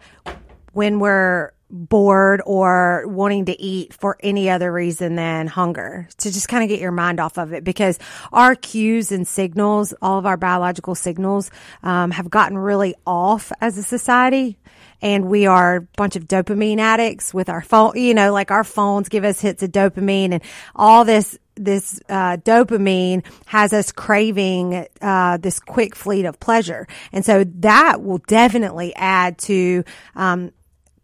when 0.72 1.00
we're 1.00 1.52
bored 1.70 2.42
or 2.44 3.04
wanting 3.06 3.44
to 3.44 3.60
eat 3.60 3.94
for 3.94 4.16
any 4.20 4.50
other 4.50 4.72
reason 4.72 5.14
than 5.14 5.46
hunger 5.46 6.08
to 6.18 6.32
just 6.32 6.48
kind 6.48 6.64
of 6.64 6.68
get 6.68 6.80
your 6.80 6.90
mind 6.90 7.20
off 7.20 7.38
of 7.38 7.52
it 7.52 7.62
because 7.62 7.98
our 8.32 8.56
cues 8.56 9.12
and 9.12 9.26
signals 9.26 9.94
all 10.02 10.18
of 10.18 10.26
our 10.26 10.36
biological 10.36 10.96
signals 10.96 11.50
um, 11.84 12.10
have 12.10 12.28
gotten 12.28 12.58
really 12.58 12.94
off 13.06 13.52
as 13.60 13.78
a 13.78 13.82
society 13.84 14.58
and 15.02 15.26
we 15.26 15.46
are 15.46 15.76
a 15.76 15.80
bunch 15.80 16.16
of 16.16 16.26
dopamine 16.26 16.78
addicts 16.78 17.32
with 17.32 17.48
our 17.48 17.62
phone, 17.62 17.92
you 17.96 18.14
know, 18.14 18.32
like 18.32 18.50
our 18.50 18.64
phones 18.64 19.08
give 19.08 19.24
us 19.24 19.40
hits 19.40 19.62
of 19.62 19.70
dopamine 19.72 20.32
and 20.32 20.42
all 20.74 21.04
this 21.04 21.38
this 21.56 22.00
uh, 22.08 22.38
dopamine 22.38 23.24
has 23.46 23.72
us 23.72 23.92
craving 23.92 24.86
uh, 25.02 25.36
this 25.36 25.60
quick 25.60 25.94
fleet 25.94 26.24
of 26.24 26.40
pleasure, 26.40 26.86
and 27.12 27.24
so 27.24 27.44
that 27.44 28.02
will 28.02 28.18
definitely 28.26 28.94
add 28.96 29.36
to 29.38 29.84
um, 30.16 30.52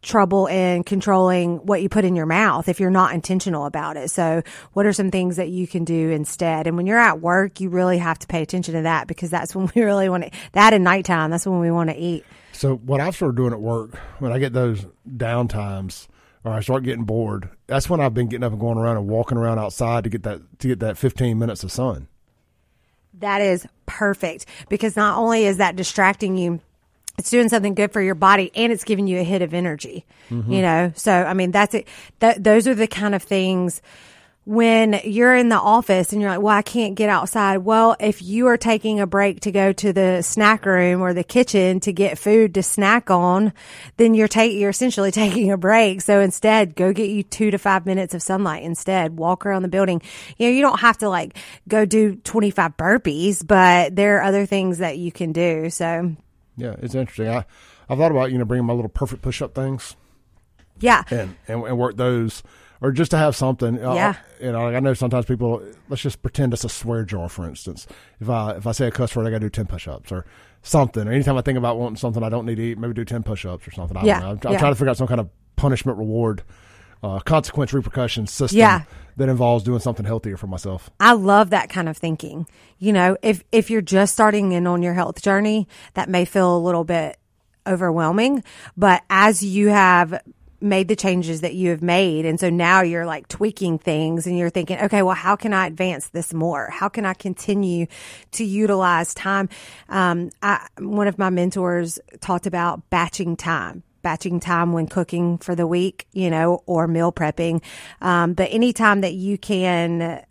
trouble 0.06 0.46
in 0.46 0.84
controlling 0.84 1.58
what 1.58 1.82
you 1.82 1.88
put 1.88 2.04
in 2.04 2.16
your 2.16 2.26
mouth 2.26 2.68
if 2.68 2.80
you're 2.80 2.90
not 2.90 3.12
intentional 3.12 3.66
about 3.66 3.96
it. 3.96 4.10
So, 4.10 4.42
what 4.72 4.86
are 4.86 4.92
some 4.92 5.10
things 5.10 5.36
that 5.36 5.50
you 5.50 5.66
can 5.66 5.84
do 5.84 6.10
instead? 6.10 6.66
And 6.66 6.76
when 6.76 6.86
you're 6.86 6.98
at 6.98 7.20
work, 7.20 7.60
you 7.60 7.68
really 7.68 7.98
have 7.98 8.18
to 8.20 8.26
pay 8.26 8.42
attention 8.42 8.74
to 8.74 8.82
that 8.82 9.06
because 9.06 9.30
that's 9.30 9.54
when 9.54 9.70
we 9.74 9.82
really 9.82 10.08
want 10.08 10.24
to. 10.24 10.30
That 10.52 10.72
and 10.72 10.84
nighttime, 10.84 11.30
that's 11.30 11.46
when 11.46 11.60
we 11.60 11.70
want 11.70 11.90
to 11.90 11.96
eat. 11.96 12.24
So 12.56 12.76
what 12.76 13.00
I've 13.00 13.14
started 13.14 13.36
doing 13.36 13.52
at 13.52 13.60
work 13.60 13.96
when 14.18 14.32
I 14.32 14.38
get 14.38 14.54
those 14.54 14.86
down 15.16 15.46
times 15.46 16.08
or 16.42 16.52
I 16.52 16.60
start 16.60 16.84
getting 16.84 17.04
bored, 17.04 17.50
that's 17.66 17.90
when 17.90 18.00
I've 18.00 18.14
been 18.14 18.28
getting 18.28 18.44
up 18.44 18.52
and 18.52 18.60
going 18.60 18.78
around 18.78 18.96
and 18.96 19.08
walking 19.08 19.36
around 19.36 19.58
outside 19.58 20.04
to 20.04 20.10
get 20.10 20.22
that 20.22 20.40
to 20.60 20.68
get 20.68 20.80
that 20.80 20.96
15 20.96 21.38
minutes 21.38 21.64
of 21.64 21.70
sun. 21.70 22.08
That 23.18 23.42
is 23.42 23.66
perfect 23.84 24.46
because 24.68 24.96
not 24.96 25.18
only 25.18 25.44
is 25.44 25.58
that 25.58 25.76
distracting 25.76 26.38
you, 26.38 26.60
it's 27.18 27.30
doing 27.30 27.50
something 27.50 27.74
good 27.74 27.92
for 27.92 28.00
your 28.00 28.14
body 28.14 28.50
and 28.54 28.72
it's 28.72 28.84
giving 28.84 29.06
you 29.06 29.18
a 29.20 29.22
hit 29.22 29.42
of 29.42 29.52
energy. 29.52 30.06
Mm-hmm. 30.30 30.52
You 30.52 30.62
know, 30.62 30.92
so 30.96 31.12
I 31.12 31.34
mean 31.34 31.50
that's 31.50 31.74
it. 31.74 31.86
Th- 32.20 32.36
those 32.38 32.66
are 32.66 32.74
the 32.74 32.86
kind 32.86 33.14
of 33.14 33.22
things 33.22 33.82
when 34.46 35.00
you're 35.02 35.34
in 35.34 35.48
the 35.48 35.58
office 35.58 36.12
and 36.12 36.22
you're 36.22 36.30
like, 36.30 36.40
well, 36.40 36.56
I 36.56 36.62
can't 36.62 36.94
get 36.94 37.08
outside. 37.08 37.58
Well, 37.58 37.96
if 37.98 38.22
you 38.22 38.46
are 38.46 38.56
taking 38.56 39.00
a 39.00 39.06
break 39.06 39.40
to 39.40 39.50
go 39.50 39.72
to 39.72 39.92
the 39.92 40.22
snack 40.22 40.64
room 40.64 41.02
or 41.02 41.12
the 41.12 41.24
kitchen 41.24 41.80
to 41.80 41.92
get 41.92 42.16
food 42.16 42.54
to 42.54 42.62
snack 42.62 43.10
on, 43.10 43.52
then 43.96 44.14
you're 44.14 44.28
taking, 44.28 44.60
you're 44.60 44.70
essentially 44.70 45.10
taking 45.10 45.50
a 45.50 45.56
break. 45.56 46.00
So 46.00 46.20
instead, 46.20 46.76
go 46.76 46.92
get 46.92 47.10
you 47.10 47.24
two 47.24 47.50
to 47.50 47.58
five 47.58 47.86
minutes 47.86 48.14
of 48.14 48.22
sunlight 48.22 48.62
instead. 48.62 49.16
Walk 49.16 49.44
around 49.44 49.62
the 49.62 49.68
building. 49.68 50.00
You 50.36 50.46
know, 50.46 50.52
you 50.54 50.62
don't 50.62 50.78
have 50.78 50.98
to 50.98 51.08
like 51.08 51.36
go 51.66 51.84
do 51.84 52.14
25 52.14 52.76
burpees, 52.76 53.44
but 53.44 53.96
there 53.96 54.18
are 54.18 54.22
other 54.22 54.46
things 54.46 54.78
that 54.78 54.96
you 54.96 55.10
can 55.10 55.32
do. 55.32 55.70
So 55.70 56.14
yeah, 56.56 56.76
it's 56.78 56.94
interesting. 56.94 57.28
I, 57.28 57.44
I've 57.88 57.98
thought 57.98 58.12
about, 58.12 58.30
you 58.30 58.38
know, 58.38 58.44
bringing 58.44 58.66
my 58.66 58.74
little 58.74 58.90
perfect 58.90 59.22
push 59.22 59.42
up 59.42 59.56
things. 59.56 59.96
Yeah. 60.78 61.02
And, 61.10 61.34
and, 61.48 61.64
and 61.64 61.78
work 61.78 61.96
those 61.96 62.44
or 62.80 62.92
just 62.92 63.10
to 63.12 63.18
have 63.18 63.36
something. 63.36 63.82
Uh, 63.82 63.94
yeah. 63.94 64.16
you 64.40 64.52
know, 64.52 64.64
like 64.64 64.74
I 64.74 64.80
know 64.80 64.94
sometimes 64.94 65.26
people. 65.26 65.62
Let's 65.88 66.02
just 66.02 66.22
pretend 66.22 66.52
it's 66.52 66.64
a 66.64 66.68
swear 66.68 67.04
jar, 67.04 67.28
for 67.28 67.48
instance. 67.48 67.86
If 68.20 68.28
I 68.28 68.52
if 68.56 68.66
I 68.66 68.72
say 68.72 68.86
a 68.86 68.90
cuss 68.90 69.14
word, 69.14 69.26
I 69.26 69.30
got 69.30 69.36
to 69.36 69.46
do 69.46 69.50
ten 69.50 69.66
push-ups 69.66 70.12
or 70.12 70.26
something. 70.62 71.06
Or 71.06 71.12
anytime 71.12 71.36
I 71.36 71.42
think 71.42 71.58
about 71.58 71.78
wanting 71.78 71.96
something 71.96 72.22
I 72.22 72.28
don't 72.28 72.46
need 72.46 72.56
to 72.56 72.62
eat, 72.62 72.78
maybe 72.78 72.94
do 72.94 73.04
ten 73.04 73.22
push-ups 73.22 73.66
or 73.66 73.70
something. 73.70 73.96
I 73.96 74.04
yeah. 74.04 74.18
I'm, 74.18 74.38
I'm 74.44 74.52
yeah. 74.52 74.58
trying 74.58 74.72
to 74.72 74.76
figure 74.76 74.90
out 74.90 74.96
some 74.96 75.08
kind 75.08 75.20
of 75.20 75.30
punishment 75.56 75.98
reward. 75.98 76.42
Uh, 77.02 77.20
consequence 77.20 77.74
repercussion 77.74 78.26
system 78.26 78.58
yeah. 78.58 78.82
that 79.16 79.28
involves 79.28 79.62
doing 79.62 79.78
something 79.78 80.06
healthier 80.06 80.38
for 80.38 80.46
myself. 80.46 80.88
I 80.98 81.12
love 81.12 81.50
that 81.50 81.68
kind 81.68 81.90
of 81.90 81.96
thinking. 81.96 82.48
You 82.78 82.94
know, 82.94 83.18
if 83.22 83.44
if 83.52 83.70
you're 83.70 83.82
just 83.82 84.14
starting 84.14 84.52
in 84.52 84.66
on 84.66 84.82
your 84.82 84.94
health 84.94 85.20
journey, 85.20 85.68
that 85.92 86.08
may 86.08 86.24
feel 86.24 86.56
a 86.56 86.58
little 86.58 86.84
bit 86.84 87.18
overwhelming, 87.66 88.42
but 88.78 89.02
as 89.10 89.42
you 89.42 89.68
have 89.68 90.22
made 90.60 90.88
the 90.88 90.96
changes 90.96 91.42
that 91.42 91.54
you 91.54 91.70
have 91.70 91.82
made. 91.82 92.24
And 92.24 92.40
so 92.40 92.50
now 92.50 92.82
you're 92.82 93.06
like 93.06 93.28
tweaking 93.28 93.78
things 93.78 94.26
and 94.26 94.38
you're 94.38 94.50
thinking, 94.50 94.78
okay, 94.78 95.02
well, 95.02 95.14
how 95.14 95.36
can 95.36 95.52
I 95.52 95.66
advance 95.66 96.08
this 96.08 96.32
more? 96.32 96.70
How 96.70 96.88
can 96.88 97.04
I 97.04 97.14
continue 97.14 97.86
to 98.32 98.44
utilize 98.44 99.14
time? 99.14 99.48
Um, 99.88 100.30
I, 100.42 100.66
one 100.78 101.08
of 101.08 101.18
my 101.18 101.30
mentors 101.30 101.98
talked 102.20 102.46
about 102.46 102.88
batching 102.90 103.36
time. 103.36 103.82
Batching 104.02 104.38
time 104.38 104.72
when 104.72 104.86
cooking 104.86 105.38
for 105.38 105.56
the 105.56 105.66
week, 105.66 106.06
you 106.12 106.30
know, 106.30 106.62
or 106.66 106.86
meal 106.86 107.10
prepping. 107.10 107.60
Um, 108.00 108.34
but 108.34 108.52
anytime 108.52 109.00
that 109.00 109.14
you 109.14 109.36
can 109.36 110.24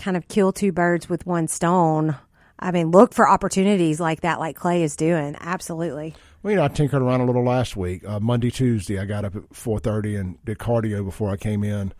kind 0.00 0.16
of 0.16 0.26
kill 0.26 0.52
two 0.52 0.72
birds 0.72 1.08
with 1.08 1.24
one 1.24 1.46
stone, 1.46 2.16
I 2.58 2.72
mean, 2.72 2.90
look 2.90 3.14
for 3.14 3.28
opportunities 3.28 4.00
like 4.00 4.22
that, 4.22 4.40
like 4.40 4.56
Clay 4.56 4.82
is 4.82 4.96
doing. 4.96 5.36
Absolutely. 5.38 6.14
Well, 6.42 6.50
you 6.50 6.56
know, 6.56 6.64
I 6.64 6.68
tinkered 6.68 7.02
around 7.02 7.20
a 7.20 7.24
little 7.24 7.44
last 7.44 7.76
week. 7.76 8.04
Uh, 8.04 8.18
Monday, 8.18 8.50
Tuesday, 8.50 8.98
I 8.98 9.04
got 9.04 9.24
up 9.24 9.36
at 9.36 9.54
four 9.54 9.78
thirty 9.78 10.16
and 10.16 10.44
did 10.44 10.58
cardio 10.58 11.04
before 11.04 11.30
I 11.30 11.36
came 11.36 11.62
in. 11.62 11.92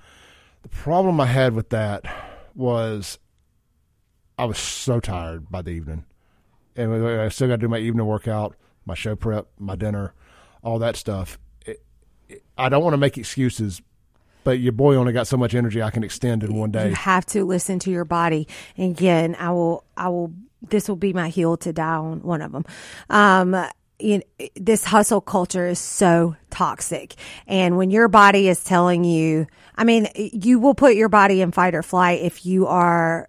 The 0.63 0.69
problem 0.69 1.21
I 1.21 1.27
had 1.27 1.55
with 1.55 1.69
that 1.71 2.05
was 2.55 3.19
I 4.37 4.45
was 4.45 4.59
so 4.59 4.99
tired 4.99 5.51
by 5.51 5.63
the 5.63 5.71
evening, 5.71 6.05
and 6.75 6.93
I 7.07 7.29
still 7.29 7.49
got 7.49 7.57
to 7.57 7.59
do 7.59 7.69
my 7.69 7.79
evening 7.79 8.07
workout, 8.07 8.57
my 8.85 8.95
show 8.95 9.15
prep, 9.15 9.47
my 9.59 9.77
dinner, 9.77 10.13
all 10.63 10.81
that 10.81 10.97
stuff. 10.97 11.39
It, 11.65 11.83
it, 12.29 12.43
I 12.59 12.69
don't 12.69 12.83
want 12.83 12.95
to 12.95 12.99
make 12.99 13.17
excuses, 13.17 13.81
but 14.43 14.59
your 14.59 14.73
boy 14.73 14.97
only 14.97 15.13
got 15.13 15.29
so 15.29 15.37
much 15.37 15.55
energy 15.55 15.81
I 15.81 15.91
can 15.91 16.03
extend 16.03 16.43
in 16.43 16.55
one 16.55 16.73
day. 16.73 16.89
You 16.89 16.95
have 16.97 17.27
to 17.27 17.45
listen 17.45 17.79
to 17.81 17.93
your 17.93 18.05
body. 18.05 18.49
And 18.77 18.91
again, 18.97 19.37
I 19.39 19.51
will, 19.51 19.85
I 19.97 20.09
will. 20.09 20.33
This 20.69 20.89
will 20.89 20.97
be 20.97 21.13
my 21.13 21.29
heel 21.29 21.57
to 21.59 21.73
die 21.73 21.95
on 21.95 22.23
one 22.23 22.41
of 22.41 22.53
them. 22.53 22.65
Um, 23.11 23.67
you 24.03 24.19
know, 24.19 24.25
eh, 24.41 24.49
this 24.57 24.85
hustle 24.85 25.21
culture 25.21 25.67
is 25.67 25.79
so 25.79 26.37
toxic. 26.51 27.15
And 27.47 27.77
when 27.77 27.91
your 27.91 28.09
body 28.09 28.49
is 28.49 28.63
telling 28.63 29.05
you, 29.05 29.47
I 29.77 29.85
mean, 29.85 30.07
eh, 30.15 30.31
you 30.33 30.59
will 30.59 30.75
put 30.75 30.95
your 30.95 31.09
body 31.09 31.41
in 31.41 31.53
fight 31.53 31.75
or 31.75 31.83
flight 31.83 32.21
if 32.23 32.45
you 32.45 32.67
are 32.67 33.29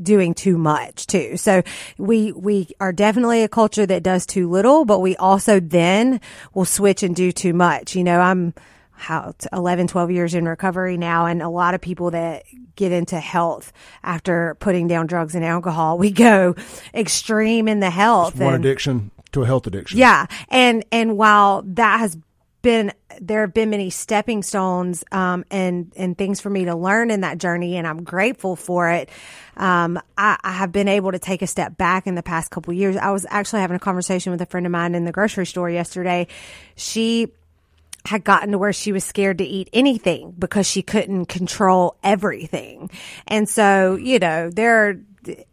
doing 0.00 0.34
too 0.34 0.58
much 0.58 1.06
too. 1.06 1.36
So 1.36 1.62
we, 1.98 2.32
we 2.32 2.68
are 2.80 2.92
definitely 2.92 3.42
a 3.42 3.48
culture 3.48 3.86
that 3.86 4.02
does 4.02 4.26
too 4.26 4.50
little, 4.50 4.84
but 4.84 4.98
we 4.98 5.16
also 5.16 5.60
then 5.60 6.20
will 6.52 6.64
switch 6.64 7.02
and 7.02 7.14
do 7.14 7.30
too 7.30 7.54
much. 7.54 7.94
You 7.94 8.02
know, 8.02 8.20
I'm, 8.20 8.54
how 8.96 9.34
11 9.52 9.88
12 9.88 10.10
years 10.12 10.34
in 10.34 10.46
recovery 10.46 10.96
now 10.96 11.26
and 11.26 11.42
a 11.42 11.48
lot 11.48 11.74
of 11.74 11.80
people 11.80 12.12
that 12.12 12.44
get 12.76 12.92
into 12.92 13.18
health 13.18 13.72
after 14.02 14.56
putting 14.60 14.86
down 14.86 15.06
drugs 15.06 15.34
and 15.34 15.44
alcohol 15.44 15.98
we 15.98 16.10
go 16.12 16.54
extreme 16.94 17.66
in 17.66 17.80
the 17.80 17.90
health 17.90 18.36
one 18.36 18.54
and, 18.54 18.64
addiction 18.64 19.10
to 19.34 19.42
a 19.42 19.46
health 19.46 19.66
addiction. 19.66 19.98
Yeah. 19.98 20.26
And, 20.48 20.84
and 20.90 21.16
while 21.16 21.62
that 21.66 21.98
has 21.98 22.16
been, 22.62 22.92
there 23.20 23.42
have 23.42 23.52
been 23.52 23.70
many 23.70 23.90
stepping 23.90 24.42
stones, 24.42 25.04
um, 25.12 25.44
and, 25.50 25.92
and 25.96 26.16
things 26.16 26.40
for 26.40 26.48
me 26.48 26.64
to 26.64 26.74
learn 26.74 27.10
in 27.10 27.20
that 27.20 27.38
journey. 27.38 27.76
And 27.76 27.86
I'm 27.86 28.02
grateful 28.02 28.56
for 28.56 28.90
it. 28.90 29.10
Um, 29.56 30.00
I, 30.16 30.38
I 30.42 30.52
have 30.52 30.72
been 30.72 30.88
able 30.88 31.12
to 31.12 31.18
take 31.18 31.42
a 31.42 31.46
step 31.46 31.76
back 31.76 32.06
in 32.06 32.14
the 32.14 32.22
past 32.22 32.50
couple 32.50 32.72
years. 32.72 32.96
I 32.96 33.10
was 33.10 33.26
actually 33.28 33.60
having 33.60 33.76
a 33.76 33.80
conversation 33.80 34.32
with 34.32 34.40
a 34.40 34.46
friend 34.46 34.66
of 34.66 34.72
mine 34.72 34.94
in 34.94 35.04
the 35.04 35.12
grocery 35.12 35.46
store 35.46 35.68
yesterday. 35.68 36.26
She, 36.74 37.28
had 38.06 38.22
gotten 38.22 38.52
to 38.52 38.58
where 38.58 38.72
she 38.72 38.92
was 38.92 39.02
scared 39.02 39.38
to 39.38 39.44
eat 39.44 39.70
anything 39.72 40.34
because 40.38 40.66
she 40.66 40.82
couldn't 40.82 41.24
control 41.24 41.96
everything. 42.02 42.90
And 43.26 43.48
so, 43.48 43.96
you 43.96 44.18
know, 44.18 44.50
there 44.50 45.00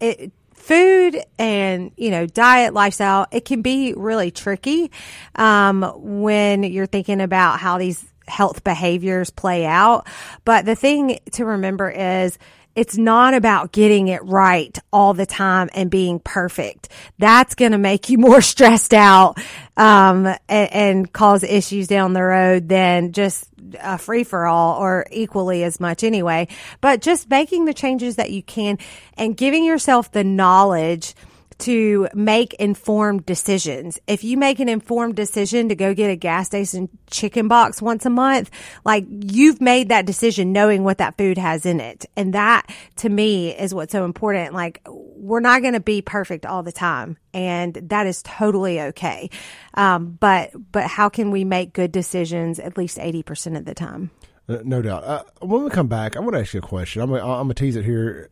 it, 0.02 0.34
food 0.62 1.18
and 1.38 1.92
you 1.98 2.12
know 2.12 2.26
diet 2.26 2.74
lifestyle 2.74 3.26
it 3.32 3.46
can 3.46 3.62
be 3.62 3.94
really 3.96 4.32
tricky 4.32 4.92
um, 5.36 5.82
when 5.98 6.64
you're 6.64 6.86
thinking 6.86 7.22
about 7.22 7.60
how 7.60 7.78
these 7.78 8.04
health 8.28 8.64
behaviors 8.64 9.30
play 9.30 9.66
out. 9.66 10.08
But 10.46 10.66
the 10.66 10.76
thing 10.76 11.20
to 11.34 11.46
remember 11.46 11.90
is 11.90 12.38
it's 12.76 12.98
not 12.98 13.34
about 13.34 13.72
getting 13.72 14.08
it 14.08 14.24
right 14.24 14.78
all 14.92 15.14
the 15.14 15.26
time 15.26 15.70
and 15.74 15.90
being 15.90 16.20
perfect. 16.20 16.90
That's 17.20 17.56
going 17.56 17.74
to 17.74 17.78
make 17.78 18.10
you 18.10 18.18
more 18.20 18.42
stressed 18.42 18.94
out, 18.94 19.38
um, 19.78 20.26
and, 20.26 20.74
and, 20.74 21.14
cause 21.14 21.44
issues 21.44 21.88
down 21.88 22.14
the 22.14 22.24
road 22.24 22.70
than 22.70 23.12
just 23.12 23.48
a 23.80 23.98
free 23.98 24.24
for 24.24 24.46
all 24.46 24.82
or 24.82 25.06
equally 25.12 25.64
as 25.64 25.80
much 25.80 26.04
anyway. 26.04 26.48
But 26.82 27.02
just 27.02 27.30
making 27.30 27.66
the 27.66 27.74
changes 27.74 28.16
that 28.16 28.32
you 28.32 28.44
can 28.44 28.78
and 29.18 29.36
giving 29.36 29.66
yourself 29.66 30.12
the 30.12 30.24
knowledge 30.24 31.16
to 31.62 32.08
make 32.14 32.54
informed 32.56 33.26
decisions. 33.26 34.00
If 34.08 34.24
you 34.24 34.36
make 34.36 34.60
an 34.60 34.68
informed 34.68 35.16
decision 35.16 35.70
to 35.70 35.76
go 35.76 35.94
get 35.94 36.10
a 36.10 36.16
gas 36.16 36.48
station 36.48 36.90
chicken 37.10 37.48
box 37.48 37.82
once 37.82 38.06
a 38.06 38.10
month, 38.10 38.50
like 38.84 39.06
you've 39.10 39.62
made 39.62 39.90
that 39.90 40.06
decision 40.06 40.52
knowing 40.52 40.84
what 40.84 40.98
that 40.98 41.18
food 41.18 41.38
has 41.38 41.66
in 41.66 41.80
it. 41.80 42.06
And 42.16 42.34
that 42.34 42.70
to 42.98 43.10
me 43.10 43.56
is 43.56 43.74
what's 43.74 43.92
so 43.92 44.06
important. 44.06 44.54
Like 44.54 44.82
we're 44.88 45.40
not 45.40 45.62
going 45.62 45.74
to 45.74 45.80
be 45.80 46.02
perfect 46.02 46.46
all 46.46 46.64
the 46.64 46.72
time 46.72 47.18
and 47.34 47.76
that 47.76 48.08
is 48.08 48.24
totally 48.24 48.82
okay. 48.82 49.30
Um, 49.76 50.18
but, 50.20 50.52
but 50.72 50.88
how 50.88 51.10
can 51.10 51.30
we 51.30 51.44
make 51.44 51.74
good 51.74 51.92
decisions 51.92 52.60
at 52.60 52.78
least 52.78 52.98
80% 52.98 53.58
of 53.58 53.66
the 53.66 53.76
time? 53.76 54.10
Uh, 54.50 54.58
no 54.64 54.82
doubt. 54.82 55.04
Uh, 55.04 55.24
when 55.42 55.64
we 55.64 55.70
come 55.70 55.88
back, 55.88 56.18
I 56.18 56.20
want 56.22 56.34
to 56.34 56.40
ask 56.40 56.54
you 56.54 56.60
a 56.60 56.64
question. 56.64 57.04
I'm 57.04 57.10
going 57.10 57.48
to 57.48 57.54
tease 57.54 57.76
it 57.76 57.86
here 57.86 58.32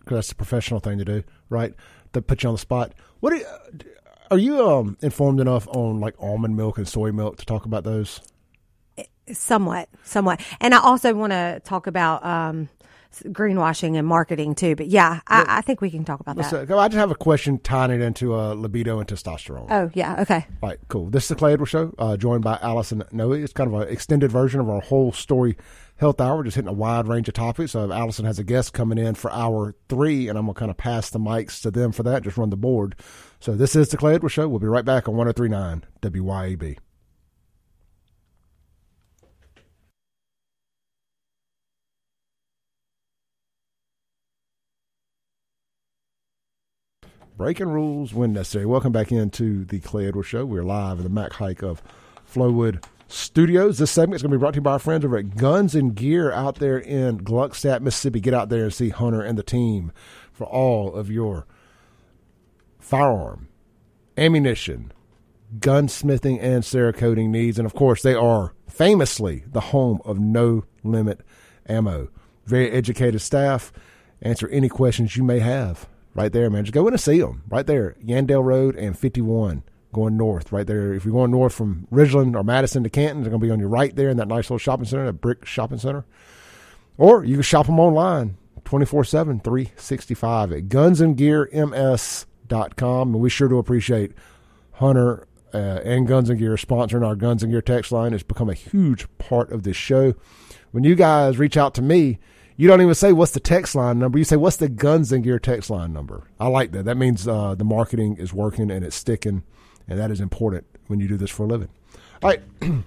because 0.00 0.16
that's 0.16 0.32
a 0.32 0.36
professional 0.36 0.80
thing 0.80 0.98
to 0.98 1.04
do, 1.04 1.24
right? 1.50 1.74
Put 2.22 2.42
you 2.42 2.48
on 2.48 2.54
the 2.54 2.58
spot. 2.58 2.92
What 3.20 3.32
are 3.32 3.36
you, 3.36 3.46
are 4.30 4.38
you 4.38 4.68
um, 4.68 4.96
informed 5.02 5.40
enough 5.40 5.68
on 5.68 6.00
like 6.00 6.14
almond 6.18 6.56
milk 6.56 6.78
and 6.78 6.88
soy 6.88 7.12
milk 7.12 7.36
to 7.38 7.46
talk 7.46 7.64
about 7.64 7.84
those? 7.84 8.20
Somewhat, 9.32 9.88
somewhat. 10.04 10.40
And 10.60 10.74
I 10.74 10.78
also 10.78 11.12
want 11.14 11.32
to 11.32 11.60
talk 11.64 11.86
about 11.86 12.24
um, 12.24 12.68
greenwashing 13.24 13.96
and 13.96 14.06
marketing 14.06 14.54
too. 14.54 14.76
But 14.76 14.88
yeah, 14.88 15.20
I, 15.26 15.44
I 15.48 15.60
think 15.62 15.80
we 15.80 15.90
can 15.90 16.04
talk 16.04 16.20
about 16.20 16.36
that. 16.36 16.70
Uh, 16.70 16.78
I 16.78 16.88
just 16.88 16.98
have 16.98 17.10
a 17.10 17.16
question 17.16 17.58
tying 17.58 17.90
it 17.90 18.00
into 18.00 18.34
uh, 18.34 18.54
libido 18.54 18.98
and 18.98 19.08
testosterone. 19.08 19.66
Oh 19.70 19.90
yeah, 19.94 20.20
okay. 20.22 20.46
All 20.62 20.68
right, 20.68 20.78
cool. 20.88 21.10
This 21.10 21.24
is 21.24 21.28
the 21.28 21.34
Clay 21.36 21.54
Edwards 21.54 21.70
Show, 21.70 21.94
uh, 21.98 22.16
joined 22.16 22.44
by 22.44 22.58
Allison 22.62 23.02
Noe. 23.12 23.32
It's 23.32 23.52
kind 23.52 23.72
of 23.72 23.80
an 23.80 23.88
extended 23.88 24.30
version 24.30 24.60
of 24.60 24.68
our 24.68 24.80
whole 24.80 25.12
story 25.12 25.56
health 25.96 26.20
hour, 26.20 26.44
just 26.44 26.56
hitting 26.56 26.68
a 26.68 26.72
wide 26.72 27.08
range 27.08 27.28
of 27.28 27.34
topics. 27.34 27.72
So 27.72 27.90
Allison 27.90 28.24
has 28.24 28.38
a 28.38 28.44
guest 28.44 28.72
coming 28.72 28.98
in 28.98 29.14
for 29.14 29.32
hour 29.32 29.74
three, 29.88 30.28
and 30.28 30.38
I'm 30.38 30.46
going 30.46 30.54
to 30.54 30.58
kind 30.58 30.70
of 30.70 30.76
pass 30.76 31.10
the 31.10 31.18
mics 31.18 31.60
to 31.62 31.70
them 31.70 31.92
for 31.92 32.02
that, 32.04 32.22
just 32.22 32.36
run 32.36 32.50
the 32.50 32.56
board. 32.56 32.96
So 33.40 33.54
this 33.54 33.76
is 33.76 33.88
the 33.88 33.96
Clay 33.96 34.14
Edwards 34.14 34.34
Show. 34.34 34.48
We'll 34.48 34.58
be 34.58 34.66
right 34.66 34.84
back 34.84 35.08
on 35.08 35.16
1039 35.16 35.84
WYAB. 36.02 36.78
Breaking 47.36 47.68
rules 47.68 48.14
when 48.14 48.32
necessary. 48.32 48.64
Welcome 48.64 48.92
back 48.92 49.12
into 49.12 49.66
the 49.66 49.78
Clay 49.80 50.08
Edwards 50.08 50.26
Show. 50.26 50.46
We're 50.46 50.64
live 50.64 50.96
in 50.96 51.04
the 51.04 51.10
Mac 51.10 51.34
Haik 51.34 51.62
of 51.62 51.82
Flowood 52.26 52.82
Studios. 53.08 53.76
This 53.76 53.90
segment 53.90 54.16
is 54.16 54.22
going 54.22 54.30
to 54.30 54.38
be 54.38 54.40
brought 54.40 54.54
to 54.54 54.56
you 54.56 54.62
by 54.62 54.72
our 54.72 54.78
friends 54.78 55.04
over 55.04 55.18
at 55.18 55.36
Guns 55.36 55.74
and 55.74 55.94
Gear 55.94 56.32
out 56.32 56.54
there 56.54 56.78
in 56.78 57.18
Gluckstadt, 57.18 57.82
Mississippi. 57.82 58.20
Get 58.20 58.32
out 58.32 58.48
there 58.48 58.64
and 58.64 58.72
see 58.72 58.88
Hunter 58.88 59.20
and 59.20 59.36
the 59.36 59.42
team 59.42 59.92
for 60.32 60.46
all 60.46 60.94
of 60.94 61.10
your 61.10 61.46
firearm, 62.78 63.48
ammunition, 64.16 64.90
gunsmithing, 65.58 66.38
and 66.40 66.62
cerakoting 66.62 67.28
needs. 67.28 67.58
And 67.58 67.66
of 67.66 67.74
course, 67.74 68.00
they 68.00 68.14
are 68.14 68.54
famously 68.66 69.44
the 69.46 69.60
home 69.60 70.00
of 70.06 70.18
No 70.18 70.64
Limit 70.82 71.20
Ammo. 71.68 72.08
Very 72.46 72.70
educated 72.70 73.20
staff. 73.20 73.74
Answer 74.22 74.48
any 74.48 74.70
questions 74.70 75.18
you 75.18 75.22
may 75.22 75.40
have 75.40 75.86
right 76.16 76.32
there, 76.32 76.50
man. 76.50 76.64
Just 76.64 76.74
go 76.74 76.88
in 76.88 76.94
and 76.94 77.00
see 77.00 77.20
them 77.20 77.44
right 77.48 77.66
there, 77.66 77.94
Yandell 78.04 78.42
Road 78.42 78.74
and 78.76 78.98
51 78.98 79.62
going 79.92 80.16
north 80.16 80.50
right 80.52 80.66
there. 80.66 80.94
If 80.94 81.04
you're 81.04 81.14
going 81.14 81.30
north 81.30 81.54
from 81.54 81.86
Ridgeland 81.92 82.34
or 82.34 82.42
Madison 82.42 82.82
to 82.82 82.90
Canton, 82.90 83.22
they're 83.22 83.30
going 83.30 83.40
to 83.40 83.46
be 83.46 83.50
on 83.50 83.60
your 83.60 83.68
right 83.68 83.94
there 83.94 84.10
in 84.10 84.16
that 84.16 84.28
nice 84.28 84.44
little 84.44 84.58
shopping 84.58 84.86
center, 84.86 85.06
that 85.06 85.12
brick 85.14 85.46
shopping 85.46 85.78
center. 85.78 86.04
Or 86.98 87.24
you 87.24 87.34
can 87.34 87.42
shop 87.42 87.66
them 87.66 87.78
online 87.78 88.38
24 88.64 89.04
7, 89.04 89.40
365 89.40 90.52
at 90.52 90.68
gunsandgearms.com. 90.68 93.14
And 93.14 93.22
we 93.22 93.30
sure 93.30 93.48
do 93.48 93.58
appreciate 93.58 94.12
Hunter 94.72 95.26
uh, 95.54 95.80
and 95.84 96.06
Guns 96.06 96.30
and 96.30 96.38
Gear 96.38 96.56
sponsoring 96.56 97.06
our 97.06 97.16
Guns 97.16 97.42
and 97.42 97.52
Gear 97.52 97.62
text 97.62 97.92
line. 97.92 98.12
It's 98.12 98.22
become 98.22 98.50
a 98.50 98.54
huge 98.54 99.06
part 99.18 99.52
of 99.52 99.62
this 99.62 99.76
show. 99.76 100.14
When 100.72 100.84
you 100.84 100.94
guys 100.94 101.38
reach 101.38 101.56
out 101.56 101.74
to 101.74 101.82
me, 101.82 102.18
you 102.56 102.68
don't 102.68 102.80
even 102.80 102.94
say 102.94 103.12
what's 103.12 103.32
the 103.32 103.40
text 103.40 103.74
line 103.74 103.98
number. 103.98 104.18
You 104.18 104.24
say 104.24 104.36
what's 104.36 104.56
the 104.56 104.68
Guns 104.68 105.12
and 105.12 105.22
Gear 105.22 105.38
text 105.38 105.70
line 105.70 105.92
number. 105.92 106.28
I 106.40 106.48
like 106.48 106.72
that. 106.72 106.84
That 106.84 106.96
means 106.96 107.28
uh, 107.28 107.54
the 107.54 107.64
marketing 107.64 108.16
is 108.16 108.32
working 108.32 108.70
and 108.70 108.84
it's 108.84 108.96
sticking 108.96 109.42
and 109.88 109.98
that 109.98 110.10
is 110.10 110.20
important 110.20 110.66
when 110.86 111.00
you 111.00 111.08
do 111.08 111.16
this 111.16 111.30
for 111.30 111.44
a 111.44 111.46
living. 111.46 111.68
All 112.22 112.30
right. 112.30 112.42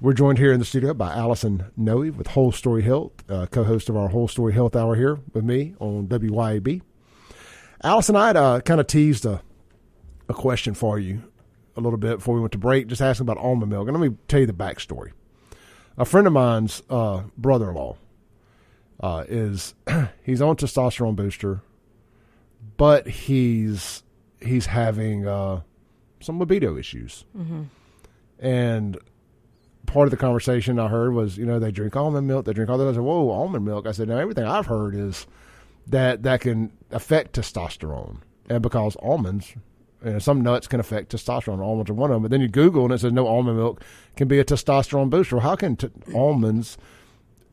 We're 0.00 0.12
joined 0.12 0.38
here 0.38 0.52
in 0.52 0.60
the 0.60 0.64
studio 0.64 0.94
by 0.94 1.12
Allison 1.12 1.72
Noe 1.76 2.12
with 2.12 2.28
Whole 2.28 2.52
Story 2.52 2.82
Health, 2.82 3.12
uh, 3.28 3.46
co 3.46 3.64
host 3.64 3.88
of 3.88 3.96
our 3.96 4.08
Whole 4.08 4.28
Story 4.28 4.52
Health 4.52 4.76
Hour 4.76 4.94
here 4.94 5.18
with 5.32 5.42
me 5.42 5.74
on 5.80 6.06
WYAB. 6.06 6.82
Allison, 7.82 8.14
I 8.14 8.28
had 8.28 8.36
uh, 8.36 8.60
kind 8.60 8.80
of 8.80 8.86
teased 8.86 9.26
a, 9.26 9.42
a 10.28 10.34
question 10.34 10.74
for 10.74 11.00
you 11.00 11.24
a 11.76 11.80
little 11.80 11.98
bit 11.98 12.18
before 12.18 12.36
we 12.36 12.40
went 12.40 12.52
to 12.52 12.58
break, 12.58 12.86
just 12.86 13.02
asking 13.02 13.24
about 13.24 13.38
almond 13.38 13.70
milk. 13.72 13.88
And 13.88 13.98
let 13.98 14.08
me 14.08 14.16
tell 14.28 14.38
you 14.38 14.46
the 14.46 14.52
backstory. 14.52 15.10
A 15.96 16.04
friend 16.04 16.28
of 16.28 16.32
mine's 16.32 16.82
uh, 16.88 17.24
brother 17.36 17.70
in 17.70 17.74
law 17.74 17.96
uh, 19.00 19.24
is 19.28 19.74
he's 20.22 20.42
on 20.42 20.56
testosterone 20.56 21.16
booster, 21.16 21.62
but 22.76 23.06
he's 23.06 24.02
he's 24.40 24.66
having 24.66 25.26
uh, 25.26 25.60
some 26.20 26.38
libido 26.38 26.76
issues. 26.76 27.24
Mm-hmm. 27.36 27.62
And 28.40 28.98
part 29.86 30.06
of 30.06 30.10
the 30.10 30.16
conversation 30.16 30.78
I 30.78 30.88
heard 30.88 31.12
was, 31.12 31.36
you 31.36 31.46
know, 31.46 31.58
they 31.58 31.72
drink 31.72 31.96
almond 31.96 32.26
milk, 32.26 32.44
they 32.44 32.52
drink 32.52 32.70
all 32.70 32.78
that. 32.78 32.86
I 32.86 32.92
said, 32.92 33.00
whoa, 33.00 33.30
almond 33.30 33.64
milk. 33.64 33.86
I 33.86 33.92
said, 33.92 34.08
now 34.08 34.18
everything 34.18 34.44
I've 34.44 34.66
heard 34.66 34.94
is 34.94 35.26
that 35.88 36.22
that 36.22 36.40
can 36.42 36.72
affect 36.90 37.34
testosterone. 37.34 38.18
And 38.48 38.62
because 38.62 38.96
almonds, 38.96 39.54
you 40.04 40.12
know, 40.12 40.18
some 40.18 40.40
nuts 40.40 40.68
can 40.68 40.80
affect 40.80 41.12
testosterone. 41.12 41.60
Almonds 41.60 41.90
are 41.90 41.94
one 41.94 42.10
of 42.10 42.16
them. 42.16 42.22
But 42.22 42.30
then 42.30 42.40
you 42.40 42.48
Google 42.48 42.84
and 42.84 42.94
it 42.94 42.98
says 42.98 43.12
no 43.12 43.26
almond 43.26 43.58
milk 43.58 43.82
can 44.16 44.28
be 44.28 44.38
a 44.38 44.44
testosterone 44.44 45.10
booster. 45.10 45.36
Well, 45.36 45.44
how 45.44 45.56
can 45.56 45.76
t- 45.76 45.90
almonds 46.14 46.78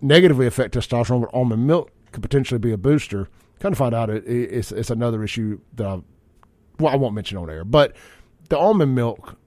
negatively 0.01 0.47
affect 0.47 0.75
testosterone, 0.75 1.21
but 1.21 1.33
almond 1.33 1.65
milk 1.67 1.91
could 2.11 2.21
potentially 2.21 2.59
be 2.59 2.71
a 2.71 2.77
booster? 2.77 3.27
Kind 3.59 3.73
of 3.73 3.77
find 3.77 3.95
out 3.95 4.09
it, 4.09 4.23
it's, 4.27 4.71
it's 4.71 4.89
another 4.89 5.23
issue 5.23 5.59
that 5.75 5.87
I, 5.87 6.01
well, 6.79 6.93
I 6.93 6.95
won't 6.95 7.15
mention 7.15 7.37
on 7.37 7.49
air. 7.49 7.63
But 7.63 7.95
the 8.49 8.57
almond 8.57 8.95
milk, 8.95 9.37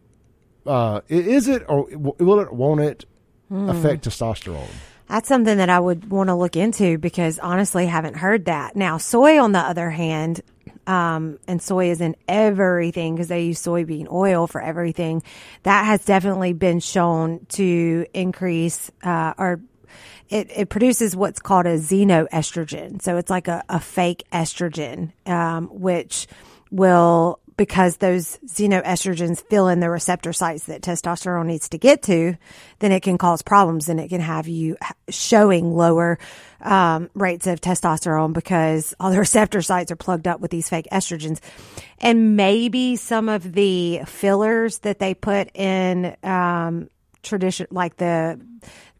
uh, 0.66 1.00
is 1.08 1.48
it 1.48 1.64
or 1.68 1.87
will 1.90 2.40
it 2.40 2.52
won't 2.52 2.80
it 2.80 3.04
hmm. 3.48 3.68
affect 3.68 4.04
testosterone? 4.04 4.68
That's 5.08 5.28
something 5.28 5.56
that 5.56 5.70
I 5.70 5.80
would 5.80 6.11
want 6.11 6.28
to 6.28 6.34
look 6.34 6.54
into 6.54 6.98
because 6.98 7.38
honestly, 7.38 7.87
haven't 7.87 8.16
heard 8.16 8.44
that. 8.44 8.76
Now, 8.76 8.98
soy, 8.98 9.40
on 9.42 9.52
the 9.52 9.58
other 9.58 9.88
hand, 9.88 10.42
um, 10.87 11.38
and 11.46 11.62
soy 11.62 11.90
is 11.90 12.00
in 12.02 12.14
everything 12.26 13.14
because 13.14 13.28
they 13.28 13.44
use 13.44 13.62
soybean 13.62 14.11
oil 14.11 14.46
for 14.46 14.61
everything. 14.61 15.22
That 15.62 15.84
has 15.84 16.04
definitely 16.04 16.52
been 16.52 16.80
shown 16.80 17.46
to 17.50 18.06
increase 18.12 18.90
uh, 19.02 19.32
or 19.38 19.61
it, 20.30 20.50
it, 20.54 20.68
produces 20.68 21.16
what's 21.16 21.40
called 21.40 21.66
a 21.66 21.78
xenoestrogen. 21.78 23.00
So 23.02 23.16
it's 23.16 23.30
like 23.30 23.48
a, 23.48 23.64
a 23.68 23.80
fake 23.80 24.24
estrogen, 24.32 25.12
um, 25.26 25.66
which 25.68 26.26
will 26.70 27.40
because 27.58 27.96
those 27.96 28.38
xenoestrogens 28.46 29.42
fill 29.50 29.66
in 29.68 29.80
the 29.80 29.90
receptor 29.90 30.32
sites 30.32 30.66
that 30.66 30.80
testosterone 30.80 31.46
needs 31.46 31.68
to 31.68 31.76
get 31.76 32.02
to, 32.02 32.36
then 32.78 32.92
it 32.92 33.02
can 33.02 33.18
cause 33.18 33.42
problems 33.42 33.88
and 33.88 33.98
it 33.98 34.08
can 34.08 34.20
have 34.20 34.46
you 34.46 34.76
showing 35.08 35.74
lower 35.74 36.20
um, 36.60 37.10
rates 37.14 37.48
of 37.48 37.60
testosterone 37.60 38.32
because 38.32 38.94
all 39.00 39.10
the 39.10 39.18
receptor 39.18 39.60
sites 39.60 39.90
are 39.90 39.96
plugged 39.96 40.28
up 40.28 40.40
with 40.40 40.52
these 40.52 40.68
fake 40.68 40.86
estrogens. 40.92 41.40
And 41.98 42.36
maybe 42.36 42.94
some 42.94 43.28
of 43.28 43.52
the 43.52 44.02
fillers 44.06 44.78
that 44.78 45.00
they 45.00 45.14
put 45.14 45.50
in 45.56 46.16
um, 46.22 46.88
tradition, 47.24 47.66
like 47.70 47.96
the 47.96 48.40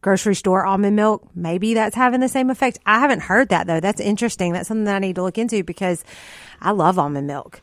grocery 0.01 0.35
store 0.35 0.65
almond 0.65 0.97
milk, 0.97 1.29
maybe 1.35 1.75
that's 1.75 1.97
having 1.97 2.21
the 2.21 2.29
same 2.29 2.51
effect. 2.51 2.79
I 2.87 3.01
haven't 3.01 3.21
heard 3.21 3.49
that 3.51 3.67
though. 3.67 3.81
That's 3.81 4.01
interesting. 4.01 4.53
That's 4.53 4.69
something 4.69 4.85
that 4.85 4.97
I 4.97 4.99
need 4.99 5.17
to 5.17 5.23
look 5.23 5.39
into 5.39 5.63
because 5.65 6.05
I 6.61 6.71
love 6.71 6.99
almond 6.99 7.27
milk. 7.27 7.61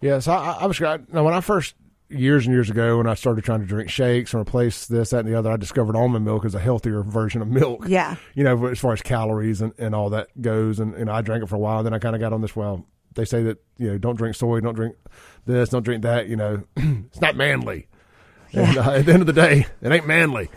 Yes, 0.00 0.28
I, 0.28 0.58
I 0.60 0.66
was. 0.66 0.80
Now, 0.80 1.24
when 1.24 1.34
I 1.34 1.40
first 1.40 1.74
years 2.10 2.46
and 2.46 2.54
years 2.54 2.70
ago 2.70 2.96
when 2.96 3.06
I 3.06 3.14
started 3.14 3.44
trying 3.44 3.60
to 3.60 3.66
drink 3.66 3.90
shakes 3.90 4.32
and 4.32 4.40
replace 4.40 4.86
this, 4.86 5.10
that, 5.10 5.20
and 5.20 5.28
the 5.28 5.38
other, 5.38 5.50
I 5.50 5.56
discovered 5.56 5.96
almond 5.96 6.24
milk 6.24 6.44
as 6.44 6.54
a 6.54 6.58
healthier 6.58 7.02
version 7.02 7.42
of 7.42 7.48
milk. 7.48 7.84
Yeah. 7.86 8.16
You 8.34 8.44
know, 8.44 8.66
as 8.66 8.78
far 8.78 8.92
as 8.92 9.02
calories 9.02 9.60
and, 9.60 9.72
and 9.78 9.94
all 9.94 10.10
that 10.10 10.28
goes. 10.40 10.80
And, 10.80 10.94
and 10.94 11.10
I 11.10 11.20
drank 11.20 11.42
it 11.42 11.48
for 11.48 11.56
a 11.56 11.60
while. 11.60 11.82
Then 11.82 11.92
I 11.92 11.98
kind 11.98 12.14
of 12.14 12.20
got 12.20 12.32
on 12.32 12.40
this, 12.40 12.56
well, 12.56 12.86
they 13.14 13.24
say 13.24 13.42
that, 13.44 13.58
you 13.76 13.88
know, 13.88 13.98
don't 13.98 14.16
drink 14.16 14.36
soy, 14.36 14.60
don't 14.60 14.74
drink 14.74 14.96
this, 15.44 15.68
don't 15.68 15.82
drink 15.82 16.02
that. 16.02 16.28
You 16.28 16.36
know, 16.36 16.62
it's 16.76 17.20
not 17.20 17.36
manly. 17.36 17.88
Yeah. 18.50 18.68
And 18.68 18.78
uh, 18.78 18.90
at 18.92 19.06
the 19.06 19.12
end 19.12 19.22
of 19.22 19.26
the 19.26 19.32
day, 19.32 19.66
it 19.82 19.92
ain't 19.92 20.06
manly. 20.06 20.48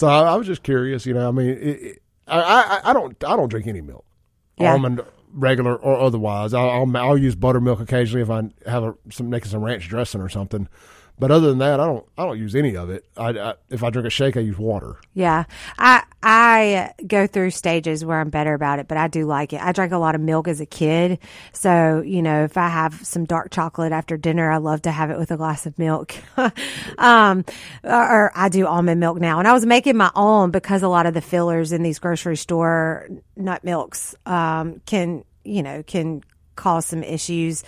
So 0.00 0.08
I, 0.08 0.32
I 0.32 0.36
was 0.36 0.46
just 0.46 0.62
curious, 0.62 1.04
you 1.04 1.12
know, 1.12 1.28
I 1.28 1.30
mean, 1.30 1.48
it, 1.48 1.58
it, 1.58 2.02
I, 2.26 2.40
I, 2.40 2.90
I 2.90 2.92
don't, 2.94 3.22
I 3.22 3.36
don't 3.36 3.50
drink 3.50 3.66
any 3.66 3.82
milk. 3.82 4.06
Yeah. 4.58 4.72
Almond, 4.72 5.02
regular 5.34 5.76
or 5.76 6.00
otherwise. 6.00 6.54
I'll, 6.54 6.70
I'll, 6.70 6.96
I'll 6.96 7.18
use 7.18 7.34
buttermilk 7.34 7.80
occasionally 7.80 8.22
if 8.22 8.30
I 8.30 8.48
have 8.64 8.82
a, 8.82 8.94
some 9.10 9.28
making 9.28 9.50
some 9.50 9.62
ranch 9.62 9.90
dressing 9.90 10.22
or 10.22 10.30
something. 10.30 10.68
But 11.20 11.30
other 11.30 11.48
than 11.48 11.58
that, 11.58 11.78
I 11.80 11.86
don't 11.86 12.06
I 12.16 12.24
don't 12.24 12.38
use 12.38 12.56
any 12.56 12.76
of 12.76 12.88
it. 12.88 13.04
I, 13.14 13.28
I, 13.28 13.54
if 13.68 13.84
I 13.84 13.90
drink 13.90 14.06
a 14.06 14.10
shake, 14.10 14.38
I 14.38 14.40
use 14.40 14.56
water. 14.56 14.96
Yeah, 15.12 15.44
I 15.78 16.02
I 16.22 16.94
go 17.06 17.26
through 17.26 17.50
stages 17.50 18.06
where 18.06 18.18
I'm 18.18 18.30
better 18.30 18.54
about 18.54 18.78
it, 18.78 18.88
but 18.88 18.96
I 18.96 19.06
do 19.08 19.26
like 19.26 19.52
it. 19.52 19.60
I 19.60 19.72
drank 19.72 19.92
a 19.92 19.98
lot 19.98 20.14
of 20.14 20.22
milk 20.22 20.48
as 20.48 20.62
a 20.62 20.66
kid, 20.66 21.18
so 21.52 22.02
you 22.04 22.22
know 22.22 22.44
if 22.44 22.56
I 22.56 22.70
have 22.70 23.06
some 23.06 23.26
dark 23.26 23.50
chocolate 23.50 23.92
after 23.92 24.16
dinner, 24.16 24.50
I 24.50 24.56
love 24.56 24.80
to 24.82 24.90
have 24.90 25.10
it 25.10 25.18
with 25.18 25.30
a 25.30 25.36
glass 25.36 25.66
of 25.66 25.78
milk. 25.78 26.14
um, 26.98 27.44
or, 27.84 28.32
I 28.34 28.48
do 28.48 28.66
almond 28.66 28.98
milk 28.98 29.20
now, 29.20 29.38
and 29.38 29.46
I 29.46 29.52
was 29.52 29.66
making 29.66 29.98
my 29.98 30.10
own 30.14 30.50
because 30.50 30.82
a 30.82 30.88
lot 30.88 31.04
of 31.04 31.12
the 31.12 31.20
fillers 31.20 31.70
in 31.70 31.82
these 31.82 31.98
grocery 31.98 32.38
store 32.38 33.08
nut 33.36 33.62
milks 33.62 34.14
um, 34.24 34.80
can 34.86 35.22
you 35.44 35.62
know 35.62 35.82
can 35.82 36.22
cause 36.56 36.86
some 36.86 37.02
issues 37.02 37.62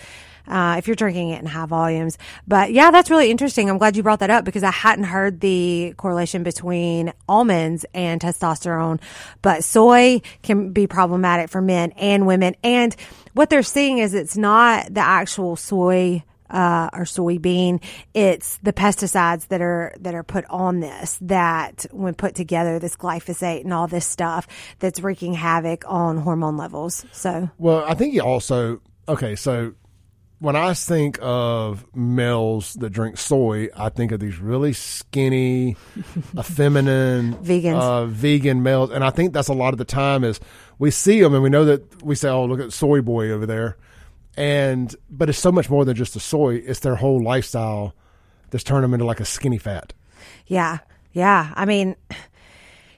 uh, 0.47 0.75
if 0.77 0.87
you're 0.87 0.95
drinking 0.95 1.29
it 1.29 1.39
in 1.39 1.45
high 1.45 1.65
volumes. 1.65 2.17
But 2.47 2.71
yeah, 2.71 2.91
that's 2.91 3.09
really 3.09 3.31
interesting. 3.31 3.69
I'm 3.69 3.77
glad 3.77 3.95
you 3.95 4.03
brought 4.03 4.19
that 4.19 4.29
up 4.29 4.45
because 4.45 4.63
I 4.63 4.71
hadn't 4.71 5.05
heard 5.05 5.39
the 5.39 5.93
correlation 5.97 6.43
between 6.43 7.13
almonds 7.27 7.85
and 7.93 8.19
testosterone. 8.21 8.99
But 9.41 9.63
soy 9.63 10.21
can 10.41 10.71
be 10.71 10.87
problematic 10.87 11.49
for 11.49 11.61
men 11.61 11.91
and 11.91 12.27
women. 12.27 12.55
And 12.63 12.95
what 13.33 13.49
they're 13.49 13.63
seeing 13.63 13.97
is 13.99 14.13
it's 14.13 14.37
not 14.37 14.93
the 14.93 15.01
actual 15.01 15.55
soy 15.55 16.23
uh, 16.49 16.89
or 16.93 17.03
soybean. 17.03 17.81
It's 18.13 18.57
the 18.57 18.71
pesticides 18.71 19.47
that 19.47 19.61
are 19.61 19.93
that 19.99 20.13
are 20.13 20.23
put 20.23 20.45
on 20.49 20.79
this 20.79 21.17
that, 21.21 21.85
when 21.91 22.13
put 22.13 22.35
together, 22.35 22.79
this 22.79 22.95
glyphosate 22.95 23.63
and 23.63 23.73
all 23.73 23.87
this 23.87 24.05
stuff 24.05 24.47
that's 24.79 24.99
wreaking 24.99 25.33
havoc 25.33 25.83
on 25.87 26.17
hormone 26.17 26.55
levels. 26.55 27.05
So, 27.11 27.49
well, 27.57 27.83
I 27.85 27.95
think 27.95 28.13
you 28.13 28.21
also 28.21 28.81
okay. 29.07 29.35
So 29.35 29.73
when 30.43 30.57
I 30.57 30.73
think 30.73 31.17
of 31.21 31.85
males 31.95 32.73
that 32.73 32.89
drink 32.89 33.17
soy, 33.17 33.69
I 33.77 33.87
think 33.87 34.11
of 34.11 34.19
these 34.19 34.39
really 34.39 34.73
skinny, 34.73 35.77
feminine 36.43 37.35
vegans, 37.35 37.79
uh, 37.79 38.05
vegan 38.07 38.61
males, 38.61 38.91
and 38.91 39.05
I 39.05 39.09
think 39.09 39.31
that's 39.31 39.47
a 39.47 39.53
lot 39.53 39.73
of 39.73 39.77
the 39.77 39.85
time 39.85 40.25
is 40.25 40.41
we 40.79 40.91
see 40.91 41.21
them 41.21 41.33
and 41.33 41.43
we 41.43 41.49
know 41.49 41.63
that 41.63 42.03
we 42.03 42.15
say, 42.15 42.27
"Oh, 42.27 42.43
look 42.43 42.59
at 42.59 42.73
soy 42.73 42.99
boy 42.99 43.29
over 43.29 43.45
there," 43.45 43.77
and 44.35 44.93
but 45.09 45.29
it's 45.29 45.39
so 45.39 45.49
much 45.49 45.69
more 45.69 45.85
than 45.85 45.95
just 45.95 46.13
the 46.13 46.19
soy; 46.19 46.55
it's 46.55 46.81
their 46.81 46.95
whole 46.95 47.23
lifestyle 47.23 47.95
that's 48.49 48.65
turned 48.65 48.83
them 48.83 48.93
into 48.93 49.05
like 49.05 49.21
a 49.21 49.25
skinny 49.25 49.57
fat. 49.57 49.93
Yeah, 50.47 50.79
yeah. 51.13 51.53
I 51.55 51.63
mean, 51.63 51.95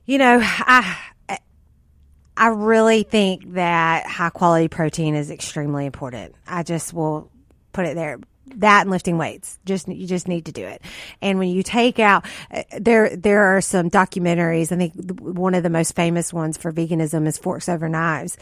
you 0.07 0.17
know, 0.17 0.39
I 0.41 0.97
I 2.35 2.47
really 2.47 3.03
think 3.03 3.53
that 3.53 4.07
high 4.07 4.31
quality 4.31 4.67
protein 4.67 5.13
is 5.13 5.29
extremely 5.29 5.85
important. 5.85 6.33
I 6.47 6.63
just 6.63 6.91
will 6.91 7.29
put 7.75 7.85
it 7.85 7.95
there. 7.95 8.19
That 8.57 8.81
and 8.81 8.91
lifting 8.91 9.17
weights. 9.17 9.59
Just 9.65 9.87
you 9.87 10.07
just 10.07 10.27
need 10.27 10.45
to 10.45 10.51
do 10.51 10.65
it. 10.65 10.81
And 11.21 11.39
when 11.39 11.49
you 11.49 11.63
take 11.63 11.99
out 11.99 12.25
uh, 12.51 12.63
there 12.79 13.15
there 13.15 13.55
are 13.55 13.61
some 13.61 13.89
documentaries. 13.89 14.71
I 14.71 14.77
think 14.77 14.93
one 15.19 15.55
of 15.55 15.63
the 15.63 15.69
most 15.69 15.95
famous 15.95 16.31
ones 16.31 16.55
for 16.55 16.71
veganism 16.71 17.27
is 17.27 17.37
forks 17.37 17.67
over 17.67 17.89
knives. 17.89 18.37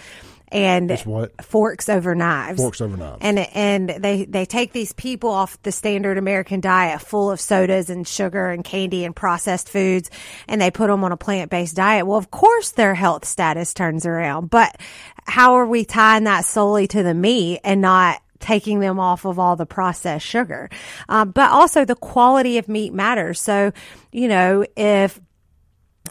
And 0.50 0.91
it's 0.91 1.06
what? 1.06 1.43
Forks 1.43 1.89
over 1.89 2.13
knives. 2.13 2.62
Forks 2.62 2.82
over 2.82 2.96
knives. 2.96 3.19
And 3.22 3.39
and 3.39 3.89
they 3.89 4.26
they 4.26 4.46
take 4.46 4.72
these 4.72 4.91
people 4.93 5.32
off 5.32 5.60
the 5.63 5.72
standard 5.72 6.17
american 6.17 6.60
diet 6.60 7.02
full 7.02 7.32
of 7.32 7.39
sodas 7.39 7.89
and 7.89 8.08
sugar 8.08 8.50
and 8.50 8.63
candy 8.63 9.06
and 9.06 9.15
processed 9.15 9.69
foods 9.69 10.12
and 10.48 10.62
they 10.62 10.69
put 10.69 10.88
them 10.88 11.04
on 11.04 11.12
a 11.12 11.17
plant-based 11.17 11.76
diet. 11.76 12.06
Well 12.06 12.17
of 12.17 12.30
course 12.30 12.72
their 12.72 12.93
health 12.93 13.26
status 13.26 13.74
turns 13.74 14.06
around 14.06 14.50
but 14.50 14.78
how 15.26 15.54
are 15.54 15.65
we 15.65 15.86
tying 15.86 16.26
that 16.26 16.46
solely 16.46 16.88
to 16.89 17.02
the 17.02 17.13
meat 17.13 17.62
and 17.63 17.82
not 17.82 18.22
taking 18.43 18.82
them 18.82 18.99
off 18.99 19.23
of 19.23 19.39
all 19.39 19.56
the 19.56 19.65
processed 19.65 20.25
sugar. 20.25 20.69
Um, 21.08 21.32
but 21.32 21.49
also 21.49 21.86
the 21.86 21.95
quality 21.95 22.58
of 22.58 22.67
meat 22.67 22.93
matters. 22.93 23.39
So, 23.39 23.71
you 24.12 24.27
know, 24.27 24.65
if, 24.75 25.19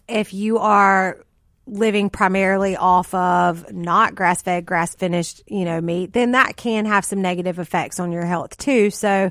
if 0.09 0.33
you 0.33 0.59
are 0.59 1.19
living 1.67 2.09
primarily 2.09 2.75
off 2.75 3.13
of 3.15 3.71
not 3.71 4.15
grass 4.15 4.41
fed, 4.41 4.65
grass 4.65 4.95
finished, 4.95 5.43
you 5.47 5.67
know, 5.67 5.81
meat, 5.81 6.15
then 6.15 6.33
that 6.33 6.57
can 6.57 6.87
have 6.87 7.05
some 7.05 7.21
negative 7.21 7.59
effects 7.59 8.01
on 8.01 8.13
your 8.13 8.25
health 8.25 8.57
too. 8.57 8.91
So, 8.91 9.31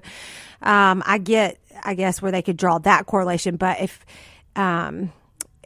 um, 0.62 1.02
I 1.04 1.18
get, 1.18 1.58
I 1.84 1.96
guess 1.96 2.22
where 2.22 2.32
they 2.32 2.44
could 2.44 2.58
draw 2.58 2.78
that 2.80 3.08
correlation, 3.08 3.56
but 3.58 3.82
if, 3.82 4.06
um, 4.56 5.12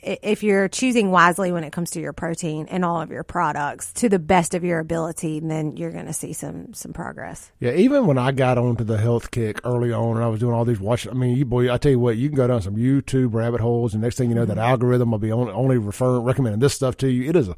if 0.05 0.43
you're 0.43 0.67
choosing 0.67 1.09
wisely 1.09 1.51
when 1.51 1.63
it 1.63 1.71
comes 1.71 1.89
to 1.91 1.99
your 1.99 2.13
protein 2.13 2.67
and 2.69 2.85
all 2.85 3.01
of 3.01 3.09
your 3.09 3.23
products 3.23 3.91
to 3.93 4.07
the 4.07 4.19
best 4.19 4.53
of 4.53 4.63
your 4.63 4.79
ability, 4.79 5.39
then 5.39 5.75
you're 5.77 5.91
going 5.91 6.05
to 6.05 6.13
see 6.13 6.31
some 6.31 6.73
some 6.73 6.93
progress. 6.93 7.51
Yeah, 7.59 7.71
even 7.71 8.05
when 8.05 8.17
I 8.17 8.31
got 8.31 8.57
onto 8.57 8.83
the 8.83 8.97
health 8.97 9.31
kick 9.31 9.59
early 9.63 9.91
on, 9.91 10.17
and 10.17 10.23
I 10.23 10.27
was 10.27 10.39
doing 10.39 10.53
all 10.53 10.65
these 10.65 10.79
watching. 10.79 11.11
I 11.11 11.15
mean, 11.15 11.35
you 11.35 11.45
boy, 11.45 11.73
I 11.73 11.77
tell 11.77 11.91
you 11.91 11.99
what, 11.99 12.17
you 12.17 12.29
can 12.29 12.35
go 12.35 12.47
down 12.47 12.61
some 12.61 12.75
YouTube 12.75 13.33
rabbit 13.33 13.61
holes, 13.61 13.93
and 13.93 14.03
next 14.03 14.17
thing 14.17 14.29
you 14.29 14.35
know, 14.35 14.45
mm-hmm. 14.45 14.55
that 14.55 14.57
algorithm 14.59 15.11
will 15.11 15.17
be 15.17 15.31
only, 15.31 15.51
only 15.51 15.77
referring 15.77 16.23
recommending 16.23 16.59
this 16.59 16.73
stuff 16.73 16.95
to 16.97 17.09
you. 17.09 17.29
It 17.29 17.35
is 17.35 17.49
a 17.49 17.55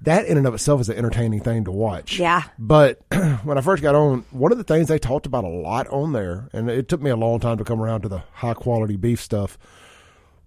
that 0.00 0.26
in 0.26 0.36
and 0.36 0.46
of 0.46 0.54
itself 0.54 0.80
is 0.80 0.88
an 0.88 0.96
entertaining 0.96 1.40
thing 1.40 1.64
to 1.64 1.72
watch. 1.72 2.18
Yeah. 2.18 2.42
But 2.58 3.00
when 3.44 3.56
I 3.56 3.60
first 3.60 3.82
got 3.82 3.94
on, 3.94 4.24
one 4.30 4.52
of 4.52 4.58
the 4.58 4.64
things 4.64 4.88
they 4.88 4.98
talked 4.98 5.26
about 5.26 5.44
a 5.44 5.48
lot 5.48 5.86
on 5.88 6.12
there, 6.12 6.48
and 6.52 6.68
it 6.68 6.88
took 6.88 7.00
me 7.00 7.10
a 7.10 7.16
long 7.16 7.40
time 7.40 7.58
to 7.58 7.64
come 7.64 7.80
around 7.80 8.02
to 8.02 8.08
the 8.08 8.22
high 8.32 8.54
quality 8.54 8.96
beef 8.96 9.20
stuff 9.20 9.58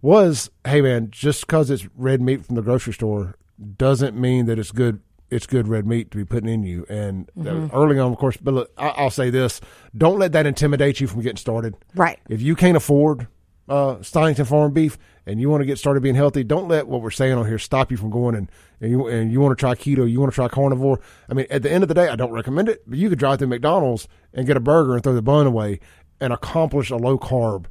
was, 0.02 0.50
hey 0.66 0.82
man, 0.82 1.10
just 1.12 1.42
because 1.42 1.70
it's 1.70 1.88
red 1.96 2.22
meat 2.22 2.46
from 2.46 2.56
the 2.56 2.62
grocery 2.62 2.94
store 2.94 3.36
doesn't 3.78 4.16
mean 4.16 4.46
that 4.46 4.60
it's 4.60 4.72
good. 4.72 5.02
It's 5.30 5.46
good 5.46 5.68
red 5.68 5.86
meat 5.86 6.12
to 6.12 6.18
be 6.18 6.24
putting 6.24 6.48
in 6.48 6.64
you. 6.64 6.86
And 6.88 7.30
mm-hmm. 7.38 7.76
early 7.76 8.00
on, 8.00 8.14
of 8.14 8.18
course, 8.18 8.38
but 8.38 8.54
look, 8.54 8.72
I, 8.78 9.04
will 9.04 9.10
say 9.10 9.30
this: 9.30 9.60
don't 9.96 10.20
let 10.20 10.32
that 10.32 10.46
intimidate 10.46 11.02
you 11.02 11.08
from 11.08 11.22
getting 11.22 11.38
started. 11.38 11.76
Right. 11.96 12.20
If 12.30 12.42
you 12.42 12.56
can't 12.56 12.78
afford 12.78 13.28
uh, 13.68 14.02
Stonington 14.02 14.46
Farm 14.46 14.72
beef 14.72 14.98
and 15.26 15.42
you 15.42 15.50
want 15.50 15.62
to 15.62 15.66
get 15.66 15.78
started 15.78 16.02
being 16.02 16.16
healthy, 16.16 16.46
don't 16.46 16.70
let 16.70 16.88
what 16.88 17.02
we're 17.02 17.12
saying 17.12 17.34
on 17.34 17.46
here 17.46 17.60
stop 17.60 17.92
you 17.92 17.98
from 17.98 18.10
going 18.10 18.36
and 18.36 18.50
and 18.80 18.92
you 18.92 19.08
and 19.08 19.32
you 19.32 19.42
want 19.42 19.58
to 19.58 19.60
try 19.60 19.76
keto, 19.76 20.10
you 20.10 20.20
want 20.20 20.32
to 20.32 20.36
try 20.36 20.48
carnivore. 20.48 21.02
I 21.30 21.34
mean, 21.34 21.48
at 21.50 21.64
the 21.64 21.72
end 21.72 21.84
of 21.84 21.90
the 21.90 21.96
day, 21.96 22.08
I 22.08 22.16
don't 22.16 22.32
recommend 22.32 22.70
it, 22.70 22.84
but 22.88 22.98
you 22.98 23.10
could 23.10 23.20
drive 23.20 23.40
through 23.40 23.48
McDonald's 23.48 24.08
and 24.34 24.48
get 24.48 24.56
a 24.56 24.62
burger 24.62 24.94
and 24.94 25.04
throw 25.04 25.14
the 25.14 25.22
bun 25.22 25.48
away 25.48 25.82
and 26.22 26.32
accomplish 26.32 26.90
a 26.90 26.96
low 26.96 27.18
carb 27.18 27.66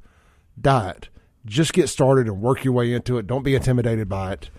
diet 0.61 1.09
just 1.47 1.73
get 1.73 1.89
started 1.89 2.27
and 2.27 2.41
work 2.41 2.65
your 2.65 2.75
way 2.75 2.93
into 2.93 3.19
it. 3.19 3.27
Don't 3.27 3.43
be 3.43 3.55
intimidated 3.55 4.09
by 4.09 4.33
it. 4.33 4.51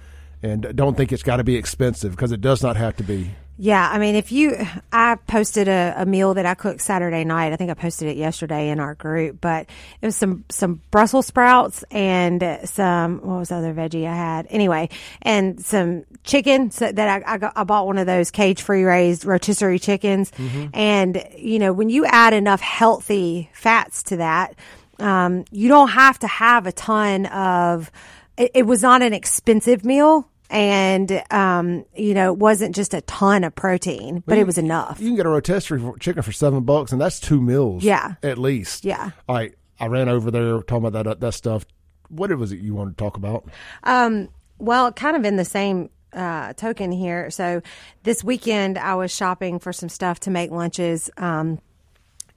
And 0.41 0.75
don't 0.75 0.95
think 0.95 1.11
it's 1.11 1.23
got 1.23 1.37
to 1.37 1.43
be 1.43 1.55
expensive 1.55 2.11
because 2.11 2.31
it 2.31 2.41
does 2.41 2.63
not 2.63 2.77
have 2.77 2.95
to 2.97 3.03
be. 3.03 3.31
Yeah, 3.59 3.89
I 3.91 3.97
mean, 3.97 4.13
if 4.13 4.31
you, 4.31 4.55
I 4.91 5.15
posted 5.25 5.67
a, 5.67 5.95
a, 5.97 6.05
meal 6.05 6.35
that 6.35 6.45
I 6.45 6.53
cooked 6.53 6.79
Saturday 6.79 7.23
night. 7.23 7.53
I 7.53 7.55
think 7.55 7.71
I 7.71 7.73
posted 7.73 8.07
it 8.07 8.15
yesterday 8.15 8.69
in 8.69 8.79
our 8.79 8.93
group, 8.93 9.41
but 9.41 9.67
it 9.99 10.05
was 10.05 10.15
some 10.15 10.45
some 10.49 10.79
Brussels 10.91 11.25
sprouts 11.25 11.83
and 11.89 12.59
some 12.65 13.17
what 13.17 13.39
was 13.39 13.49
the 13.49 13.55
other 13.55 13.73
veggie 13.73 14.07
I 14.07 14.15
had 14.15 14.45
anyway, 14.51 14.89
and 15.23 15.59
some 15.59 16.03
chicken 16.23 16.69
so 16.69 16.91
that 16.91 17.23
I 17.25 17.33
I, 17.33 17.37
got, 17.39 17.53
I, 17.55 17.63
bought 17.63 17.87
one 17.87 17.97
of 17.97 18.05
those 18.05 18.29
cage 18.29 18.61
free 18.61 18.83
raised 18.83 19.25
rotisserie 19.25 19.79
chickens, 19.79 20.29
mm-hmm. 20.31 20.67
and 20.75 21.25
you 21.35 21.57
know 21.57 21.73
when 21.73 21.89
you 21.89 22.05
add 22.05 22.33
enough 22.33 22.61
healthy 22.61 23.49
fats 23.53 24.03
to 24.03 24.17
that, 24.17 24.53
um, 24.99 25.45
you 25.51 25.67
don't 25.67 25.89
have 25.89 26.19
to 26.19 26.27
have 26.27 26.67
a 26.67 26.71
ton 26.71 27.25
of. 27.27 27.91
It, 28.37 28.51
it 28.53 28.63
was 28.63 28.81
not 28.81 29.01
an 29.01 29.13
expensive 29.13 29.83
meal 29.83 30.29
and 30.49 31.23
um, 31.31 31.85
you 31.95 32.13
know, 32.13 32.31
it 32.31 32.39
wasn't 32.39 32.75
just 32.75 32.93
a 32.93 33.01
ton 33.01 33.43
of 33.43 33.53
protein, 33.55 34.23
but 34.25 34.35
you, 34.35 34.41
it 34.41 34.45
was 34.45 34.57
enough. 34.57 34.99
You 34.99 35.07
can 35.07 35.15
get 35.15 35.25
a 35.25 35.29
rotisserie 35.29 35.81
chicken 35.99 36.21
for 36.23 36.31
seven 36.31 36.63
bucks, 36.63 36.91
and 36.91 37.01
that's 37.01 37.19
two 37.19 37.41
meals. 37.41 37.83
Yeah, 37.83 38.15
at 38.23 38.37
least. 38.37 38.85
Yeah. 38.85 39.11
Right, 39.27 39.55
I 39.79 39.87
ran 39.87 40.09
over 40.09 40.31
there 40.31 40.61
talking 40.61 40.85
about 40.85 41.03
that 41.03 41.19
that 41.19 41.33
stuff. 41.33 41.65
What 42.09 42.35
was 42.37 42.51
it 42.51 42.59
you 42.59 42.73
wanted 42.73 42.97
to 42.97 43.03
talk 43.03 43.17
about? 43.17 43.49
Um, 43.83 44.29
well, 44.59 44.91
kind 44.93 45.17
of 45.17 45.25
in 45.25 45.35
the 45.35 45.45
same 45.45 45.89
uh, 46.13 46.53
token 46.53 46.91
here. 46.91 47.29
So 47.29 47.61
this 48.03 48.23
weekend, 48.23 48.77
I 48.77 48.95
was 48.95 49.13
shopping 49.13 49.59
for 49.59 49.73
some 49.73 49.89
stuff 49.89 50.21
to 50.21 50.31
make 50.31 50.51
lunches. 50.51 51.09
Um, 51.17 51.59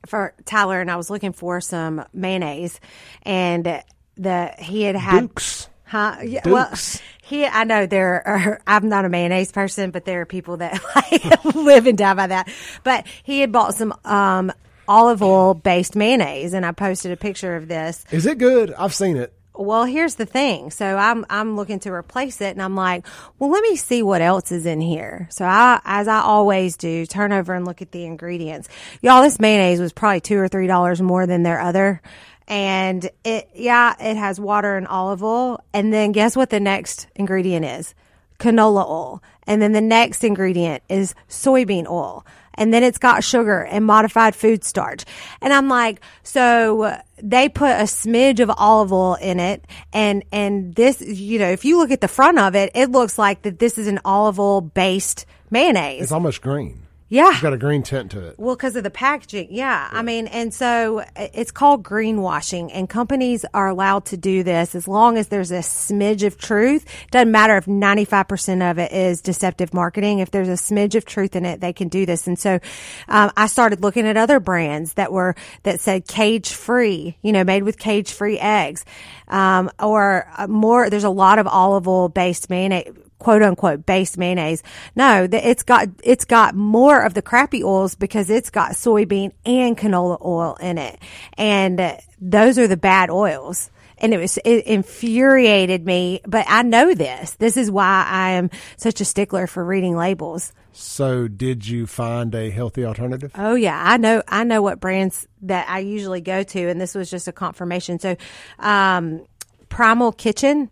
for 0.06 0.34
Tyler, 0.44 0.80
and 0.80 0.90
I 0.90 0.96
was 0.96 1.10
looking 1.10 1.32
for 1.32 1.60
some 1.60 2.04
mayonnaise, 2.12 2.80
and 3.22 3.82
the 4.16 4.54
he 4.58 4.82
had 4.82 4.96
had. 4.96 5.20
Dukes. 5.20 5.68
Huh? 5.84 6.16
Yeah. 6.22 6.42
Dukes. 6.42 6.52
Well, 6.52 7.08
he. 7.22 7.46
I 7.46 7.64
know 7.64 7.86
there 7.86 8.26
are. 8.26 8.60
I'm 8.66 8.88
not 8.88 9.04
a 9.04 9.08
mayonnaise 9.08 9.52
person, 9.52 9.90
but 9.90 10.04
there 10.04 10.20
are 10.20 10.26
people 10.26 10.58
that 10.58 10.80
like 10.94 11.44
live 11.54 11.86
and 11.86 11.98
die 11.98 12.14
by 12.14 12.26
that. 12.28 12.48
But 12.84 13.06
he 13.22 13.40
had 13.40 13.52
bought 13.52 13.74
some 13.74 13.94
um, 14.04 14.52
olive 14.88 15.22
oil 15.22 15.54
based 15.54 15.96
mayonnaise, 15.96 16.52
and 16.52 16.64
I 16.64 16.72
posted 16.72 17.12
a 17.12 17.16
picture 17.16 17.56
of 17.56 17.68
this. 17.68 18.04
Is 18.10 18.26
it 18.26 18.38
good? 18.38 18.72
I've 18.74 18.94
seen 18.94 19.16
it. 19.16 19.32
Well, 19.60 19.84
here's 19.84 20.14
the 20.14 20.24
thing. 20.24 20.70
So 20.70 20.96
I'm 20.96 21.26
I'm 21.28 21.54
looking 21.54 21.80
to 21.80 21.92
replace 21.92 22.40
it, 22.40 22.52
and 22.52 22.62
I'm 22.62 22.74
like, 22.74 23.06
well, 23.38 23.50
let 23.50 23.62
me 23.62 23.76
see 23.76 24.02
what 24.02 24.22
else 24.22 24.50
is 24.52 24.64
in 24.64 24.80
here. 24.80 25.28
So 25.30 25.44
I, 25.44 25.82
as 25.84 26.08
I 26.08 26.20
always 26.20 26.78
do, 26.78 27.04
turn 27.04 27.30
over 27.30 27.52
and 27.52 27.66
look 27.66 27.82
at 27.82 27.92
the 27.92 28.06
ingredients. 28.06 28.70
Y'all, 29.02 29.22
this 29.22 29.38
mayonnaise 29.38 29.78
was 29.78 29.92
probably 29.92 30.22
two 30.22 30.38
or 30.38 30.48
three 30.48 30.66
dollars 30.66 31.02
more 31.02 31.26
than 31.26 31.42
their 31.42 31.60
other. 31.60 32.00
And 32.48 33.08
it, 33.22 33.50
yeah, 33.54 33.94
it 34.00 34.16
has 34.16 34.40
water 34.40 34.76
and 34.76 34.88
olive 34.88 35.22
oil. 35.22 35.62
And 35.74 35.92
then 35.92 36.12
guess 36.12 36.34
what 36.34 36.48
the 36.48 36.58
next 36.58 37.06
ingredient 37.14 37.66
is? 37.66 37.94
Canola 38.38 38.88
oil. 38.88 39.22
And 39.50 39.60
then 39.60 39.72
the 39.72 39.80
next 39.80 40.22
ingredient 40.22 40.84
is 40.88 41.12
soybean 41.28 41.88
oil. 41.88 42.24
And 42.54 42.72
then 42.72 42.84
it's 42.84 42.98
got 42.98 43.24
sugar 43.24 43.64
and 43.64 43.84
modified 43.84 44.36
food 44.36 44.62
starch. 44.62 45.04
And 45.40 45.52
I'm 45.52 45.68
like, 45.68 46.00
so 46.22 46.96
they 47.20 47.48
put 47.48 47.72
a 47.72 47.82
smidge 47.82 48.38
of 48.38 48.48
olive 48.56 48.92
oil 48.92 49.14
in 49.14 49.40
it. 49.40 49.66
And 49.92 50.22
and 50.30 50.72
this 50.76 51.00
you 51.00 51.40
know 51.40 51.50
if 51.50 51.64
you 51.64 51.78
look 51.78 51.90
at 51.90 52.00
the 52.00 52.06
front 52.06 52.38
of 52.38 52.54
it 52.54 52.70
it 52.76 52.92
looks 52.92 53.18
like 53.18 53.42
that 53.42 53.58
this 53.58 53.76
is 53.76 53.88
an 53.88 53.98
olive 54.04 54.38
oil 54.38 54.60
based 54.60 55.26
mayonnaise. 55.50 56.02
It's 56.02 56.12
almost 56.12 56.42
green 56.42 56.86
yeah. 57.10 57.32
It's 57.32 57.40
got 57.40 57.52
a 57.52 57.58
green 57.58 57.82
tint 57.82 58.12
to 58.12 58.24
it. 58.24 58.38
Well, 58.38 58.54
because 58.54 58.76
of 58.76 58.84
the 58.84 58.90
packaging. 58.90 59.48
Yeah. 59.50 59.88
yeah. 59.92 59.98
I 59.98 60.02
mean, 60.02 60.28
and 60.28 60.54
so 60.54 61.04
it's 61.16 61.50
called 61.50 61.82
greenwashing, 61.82 62.70
and 62.72 62.88
companies 62.88 63.44
are 63.52 63.66
allowed 63.66 64.04
to 64.06 64.16
do 64.16 64.44
this 64.44 64.76
as 64.76 64.86
long 64.86 65.18
as 65.18 65.26
there's 65.26 65.50
a 65.50 65.58
smidge 65.58 66.24
of 66.24 66.38
truth. 66.38 66.86
Doesn't 67.10 67.32
matter 67.32 67.56
if 67.56 67.66
95% 67.66 68.70
of 68.70 68.78
it 68.78 68.92
is 68.92 69.22
deceptive 69.22 69.74
marketing. 69.74 70.20
If 70.20 70.30
there's 70.30 70.48
a 70.48 70.52
smidge 70.52 70.94
of 70.94 71.04
truth 71.04 71.34
in 71.34 71.44
it, 71.44 71.60
they 71.60 71.72
can 71.72 71.88
do 71.88 72.06
this. 72.06 72.28
And 72.28 72.38
so 72.38 72.60
um, 73.08 73.32
I 73.36 73.48
started 73.48 73.82
looking 73.82 74.06
at 74.06 74.16
other 74.16 74.38
brands 74.38 74.94
that 74.94 75.10
were, 75.10 75.34
that 75.64 75.80
said 75.80 76.06
cage 76.06 76.52
free, 76.52 77.18
you 77.22 77.32
know, 77.32 77.42
made 77.42 77.64
with 77.64 77.76
cage 77.76 78.12
free 78.12 78.38
eggs. 78.38 78.84
Um, 79.26 79.68
or 79.80 80.30
uh, 80.38 80.46
more, 80.46 80.88
there's 80.88 81.04
a 81.04 81.10
lot 81.10 81.40
of 81.40 81.48
olive 81.48 81.88
oil 81.88 82.08
based 82.08 82.48
mayonnaise 82.50 82.94
quote 83.20 83.42
unquote 83.42 83.86
based 83.86 84.18
mayonnaise. 84.18 84.64
No, 84.96 85.28
it's 85.30 85.62
got 85.62 85.88
it's 86.02 86.24
got 86.24 86.56
more 86.56 87.02
of 87.02 87.14
the 87.14 87.22
crappy 87.22 87.62
oils 87.62 87.94
because 87.94 88.28
it's 88.28 88.50
got 88.50 88.72
soybean 88.72 89.32
and 89.46 89.78
canola 89.78 90.20
oil 90.24 90.56
in 90.60 90.78
it, 90.78 90.98
and 91.38 91.96
those 92.20 92.58
are 92.58 92.66
the 92.66 92.76
bad 92.76 93.10
oils. 93.10 93.70
And 94.02 94.14
it 94.14 94.18
was 94.18 94.38
it 94.38 94.64
infuriated 94.64 95.84
me, 95.84 96.22
but 96.26 96.46
I 96.48 96.62
know 96.62 96.94
this. 96.94 97.34
This 97.34 97.58
is 97.58 97.70
why 97.70 98.06
I 98.08 98.30
am 98.30 98.50
such 98.78 99.02
a 99.02 99.04
stickler 99.04 99.46
for 99.46 99.62
reading 99.62 99.94
labels. 99.94 100.54
So, 100.72 101.28
did 101.28 101.66
you 101.66 101.86
find 101.86 102.34
a 102.34 102.48
healthy 102.48 102.84
alternative? 102.86 103.32
Oh 103.34 103.54
yeah, 103.54 103.78
I 103.78 103.98
know. 103.98 104.22
I 104.26 104.44
know 104.44 104.62
what 104.62 104.80
brands 104.80 105.28
that 105.42 105.68
I 105.68 105.80
usually 105.80 106.22
go 106.22 106.42
to, 106.42 106.68
and 106.68 106.80
this 106.80 106.94
was 106.94 107.10
just 107.10 107.28
a 107.28 107.32
confirmation. 107.32 107.98
So, 107.98 108.16
um, 108.58 109.26
Primal 109.68 110.12
Kitchen 110.12 110.70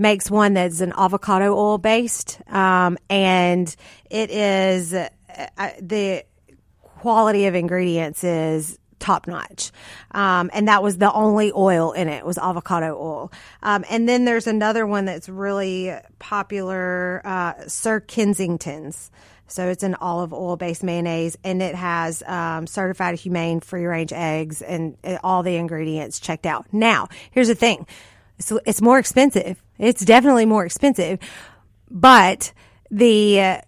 makes 0.00 0.30
one 0.30 0.54
that's 0.54 0.80
an 0.80 0.92
avocado 0.96 1.54
oil 1.56 1.78
based, 1.78 2.40
um, 2.48 2.98
and 3.08 3.74
it 4.10 4.30
is 4.30 4.92
uh, 4.94 5.08
the 5.80 6.24
quality 6.80 7.46
of 7.46 7.54
ingredients 7.54 8.24
is 8.24 8.78
top 8.98 9.26
notch. 9.26 9.72
Um, 10.12 10.50
and 10.52 10.68
that 10.68 10.82
was 10.82 10.98
the 10.98 11.12
only 11.12 11.52
oil 11.54 11.92
in 11.92 12.08
it 12.08 12.24
was 12.24 12.38
avocado 12.38 12.96
oil. 12.96 13.32
Um, 13.62 13.84
and 13.90 14.08
then 14.08 14.24
there's 14.24 14.46
another 14.46 14.86
one 14.86 15.06
that's 15.06 15.28
really 15.28 15.92
popular, 16.18 17.22
uh, 17.24 17.54
Sir 17.66 18.00
Kensington's. 18.00 19.10
So 19.46 19.68
it's 19.68 19.82
an 19.82 19.96
olive 19.96 20.32
oil 20.32 20.56
based 20.56 20.84
mayonnaise 20.84 21.36
and 21.42 21.60
it 21.60 21.74
has 21.74 22.22
um, 22.24 22.68
certified 22.68 23.18
humane 23.18 23.58
free 23.60 23.84
range 23.84 24.12
eggs 24.12 24.62
and 24.62 24.96
uh, 25.02 25.18
all 25.24 25.42
the 25.42 25.56
ingredients 25.56 26.20
checked 26.20 26.46
out. 26.46 26.66
Now, 26.72 27.08
here's 27.32 27.48
the 27.48 27.56
thing 27.56 27.86
it's, 28.40 28.52
it's 28.64 28.82
more 28.82 28.98
expensive. 28.98 29.62
It's 29.78 30.02
definitely 30.02 30.46
more 30.46 30.64
expensive, 30.64 31.18
but 31.90 32.52
the 32.90 33.40
uh, 33.40 33.60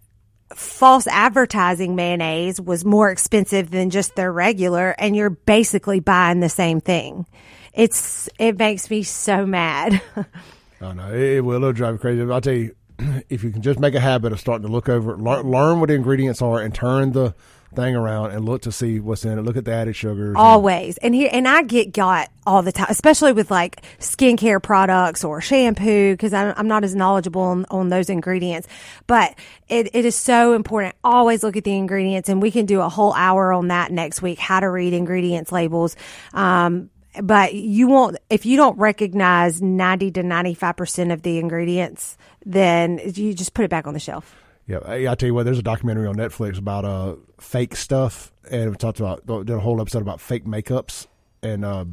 false 0.55 1.07
advertising 1.07 1.95
mayonnaise 1.95 2.59
was 2.59 2.83
more 2.83 3.11
expensive 3.11 3.71
than 3.71 3.91
just 3.91 4.17
their 4.17 4.33
regular, 4.33 4.95
and 4.99 5.15
you're 5.15 5.31
basically 5.31 6.01
buying 6.01 6.41
the 6.41 6.49
same 6.49 6.81
thing. 6.81 7.27
It's 7.75 8.31
it 8.39 8.59
makes 8.59 8.91
me 8.91 9.03
so 9.03 9.45
mad. 9.45 10.01
I 10.81 10.93
know 10.95 11.13
it, 11.13 11.45
will. 11.45 11.57
It'll 11.57 11.73
drive 11.73 11.95
you 11.95 11.99
crazy. 11.99 12.23
I'll 12.23 12.41
tell 12.41 12.55
you, 12.55 12.75
if 13.29 13.45
you 13.45 13.51
can 13.51 13.61
just 13.61 13.79
make 13.79 13.95
a 13.95 14.01
habit 14.01 14.33
of 14.33 14.41
starting 14.41 14.67
to 14.67 14.73
look 14.73 14.89
over, 14.89 15.17
learn, 15.19 15.51
learn 15.51 15.81
what 15.81 15.89
the 15.89 15.95
ingredients 15.95 16.41
are, 16.41 16.61
and 16.61 16.75
turn 16.75 17.13
the 17.13 17.35
thing 17.75 17.97
around 17.97 18.33
and 18.33 18.45
look 18.45 18.63
to 18.63 18.73
see 18.73 19.01
what's 19.01 19.25
in 19.25 19.39
it. 19.39 19.43
Look 19.43 19.57
at 19.57 19.65
the 19.65 19.73
added 19.73 19.97
sugars. 19.97 20.35
Always. 20.37 20.99
And, 20.99 21.07
and 21.07 21.15
here, 21.15 21.31
and 21.33 21.49
I 21.49 21.63
get 21.63 21.93
got 21.93 22.31
all 22.47 22.63
the 22.63 22.73
time, 22.73 22.87
especially 22.89 23.33
with 23.33 23.51
like 23.51 23.83
skincare 23.99 24.63
products 24.63 25.25
or 25.25 25.41
shampoo, 25.41 26.13
because 26.13 26.33
I'm, 26.33 26.67
not 26.67 26.85
as 26.85 26.95
knowledgeable 26.95 27.43
on, 27.43 27.67
on 27.71 27.89
those 27.89 28.09
ingredients. 28.09 28.69
But 29.07 29.35
it, 29.69 29.95
it 29.95 30.05
is 30.05 30.17
so 30.17 30.55
important. 30.55 30.95
Always 31.05 31.43
look 31.43 31.57
at 31.57 31.65
the 31.65 31.77
ingredients, 31.77 32.29
and 32.29 32.41
we 32.41 32.51
can 32.51 32.67
do 32.67 32.81
a 32.81 32.89
whole 32.89 33.13
hour 33.15 33.53
on 33.53 33.69
that 33.69 33.93
next 33.93 34.23
week. 34.23 34.39
How 34.39 34.61
to 34.61 34.71
read 34.71 34.93
ingredients 34.93 35.53
labels. 35.53 35.97
Um, 36.33 36.91
but 37.21 37.55
you 37.55 37.89
won't 37.89 38.17
if 38.31 38.47
you 38.47 38.57
don't 38.57 38.79
recognize 38.79 39.61
90 39.61 40.13
to 40.13 40.23
95% 40.23 41.13
of 41.13 41.21
the 41.21 41.39
ingredients 41.39 42.17
then 42.47 42.99
you 43.05 43.35
just 43.35 43.53
put 43.53 43.67
it 43.67 43.71
back 43.71 43.87
on 43.87 43.93
the 43.93 44.01
shelf 44.01 44.42
yeah, 44.67 44.79
I, 44.85 45.09
I 45.09 45.15
tell 45.15 45.27
you 45.27 45.35
what, 45.35 45.45
there's 45.45 45.59
a 45.59 45.63
documentary 45.63 46.07
on 46.07 46.17
Netflix 46.17 46.59
about 46.59 46.85
uh 46.85 47.17
fake 47.41 47.77
stuff, 47.77 48.33
and 48.51 48.71
we 48.71 48.77
talked 48.77 49.01
about 49.01 49.27
did 49.27 49.51
a 49.51 49.61
whole 49.61 49.81
episode 49.81 50.03
about 50.03 50.21
fake 50.21 50.45
makeups 50.45 51.07
and 51.43 51.65
uh, 51.65 51.85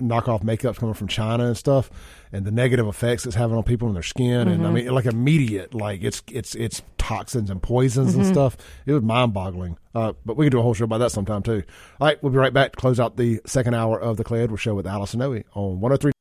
knockoff 0.00 0.42
makeups 0.42 0.76
coming 0.76 0.94
from 0.94 1.08
China 1.08 1.46
and 1.46 1.56
stuff, 1.56 1.90
and 2.32 2.44
the 2.44 2.50
negative 2.50 2.86
effects 2.86 3.26
it's 3.26 3.34
having 3.34 3.56
on 3.56 3.62
people 3.62 3.88
and 3.88 3.96
their 3.96 4.02
skin, 4.02 4.42
mm-hmm. 4.42 4.48
and 4.48 4.62
I 4.62 4.66
mm-hmm. 4.66 4.74
mean, 4.74 4.94
like 4.94 5.06
immediate, 5.06 5.74
like 5.74 6.02
it's 6.02 6.22
it's 6.30 6.54
it's 6.54 6.82
toxins 6.98 7.50
and 7.50 7.62
poisons 7.62 8.12
mm-hmm. 8.12 8.20
and 8.20 8.28
stuff. 8.28 8.56
It 8.86 8.92
was 8.92 9.02
mind 9.02 9.34
boggling. 9.34 9.78
Uh, 9.94 10.14
but 10.24 10.36
we 10.36 10.46
can 10.46 10.50
do 10.50 10.58
a 10.58 10.62
whole 10.62 10.74
show 10.74 10.84
about 10.84 10.98
that 10.98 11.12
sometime 11.12 11.42
too. 11.42 11.62
All 12.00 12.08
right, 12.08 12.20
we'll 12.22 12.32
be 12.32 12.38
right 12.38 12.52
back 12.52 12.72
to 12.72 12.76
close 12.76 12.98
out 12.98 13.16
the 13.16 13.40
second 13.46 13.74
hour 13.74 14.00
of 14.00 14.16
the 14.16 14.24
Clay 14.24 14.42
Edwards 14.42 14.62
Show 14.62 14.74
with 14.74 14.86
Allison 14.86 15.20
Noe 15.20 15.42
on 15.54 15.80
103. 15.80 16.13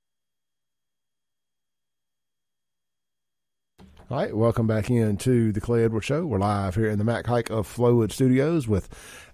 All 4.14 4.20
right, 4.20 4.38
welcome 4.38 4.68
back 4.68 4.92
into 4.92 5.52
the 5.52 5.60
Clay 5.60 5.84
Edwards 5.84 6.06
Show. 6.06 6.24
We're 6.24 6.38
live 6.38 6.76
here 6.76 6.88
in 6.88 7.00
the 7.00 7.04
Mac 7.04 7.26
Haik 7.26 7.50
of 7.50 7.68
Flowood 7.68 8.12
Studios 8.12 8.68
with 8.68 8.88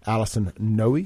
Allison 0.07 0.53
Noe 0.57 1.05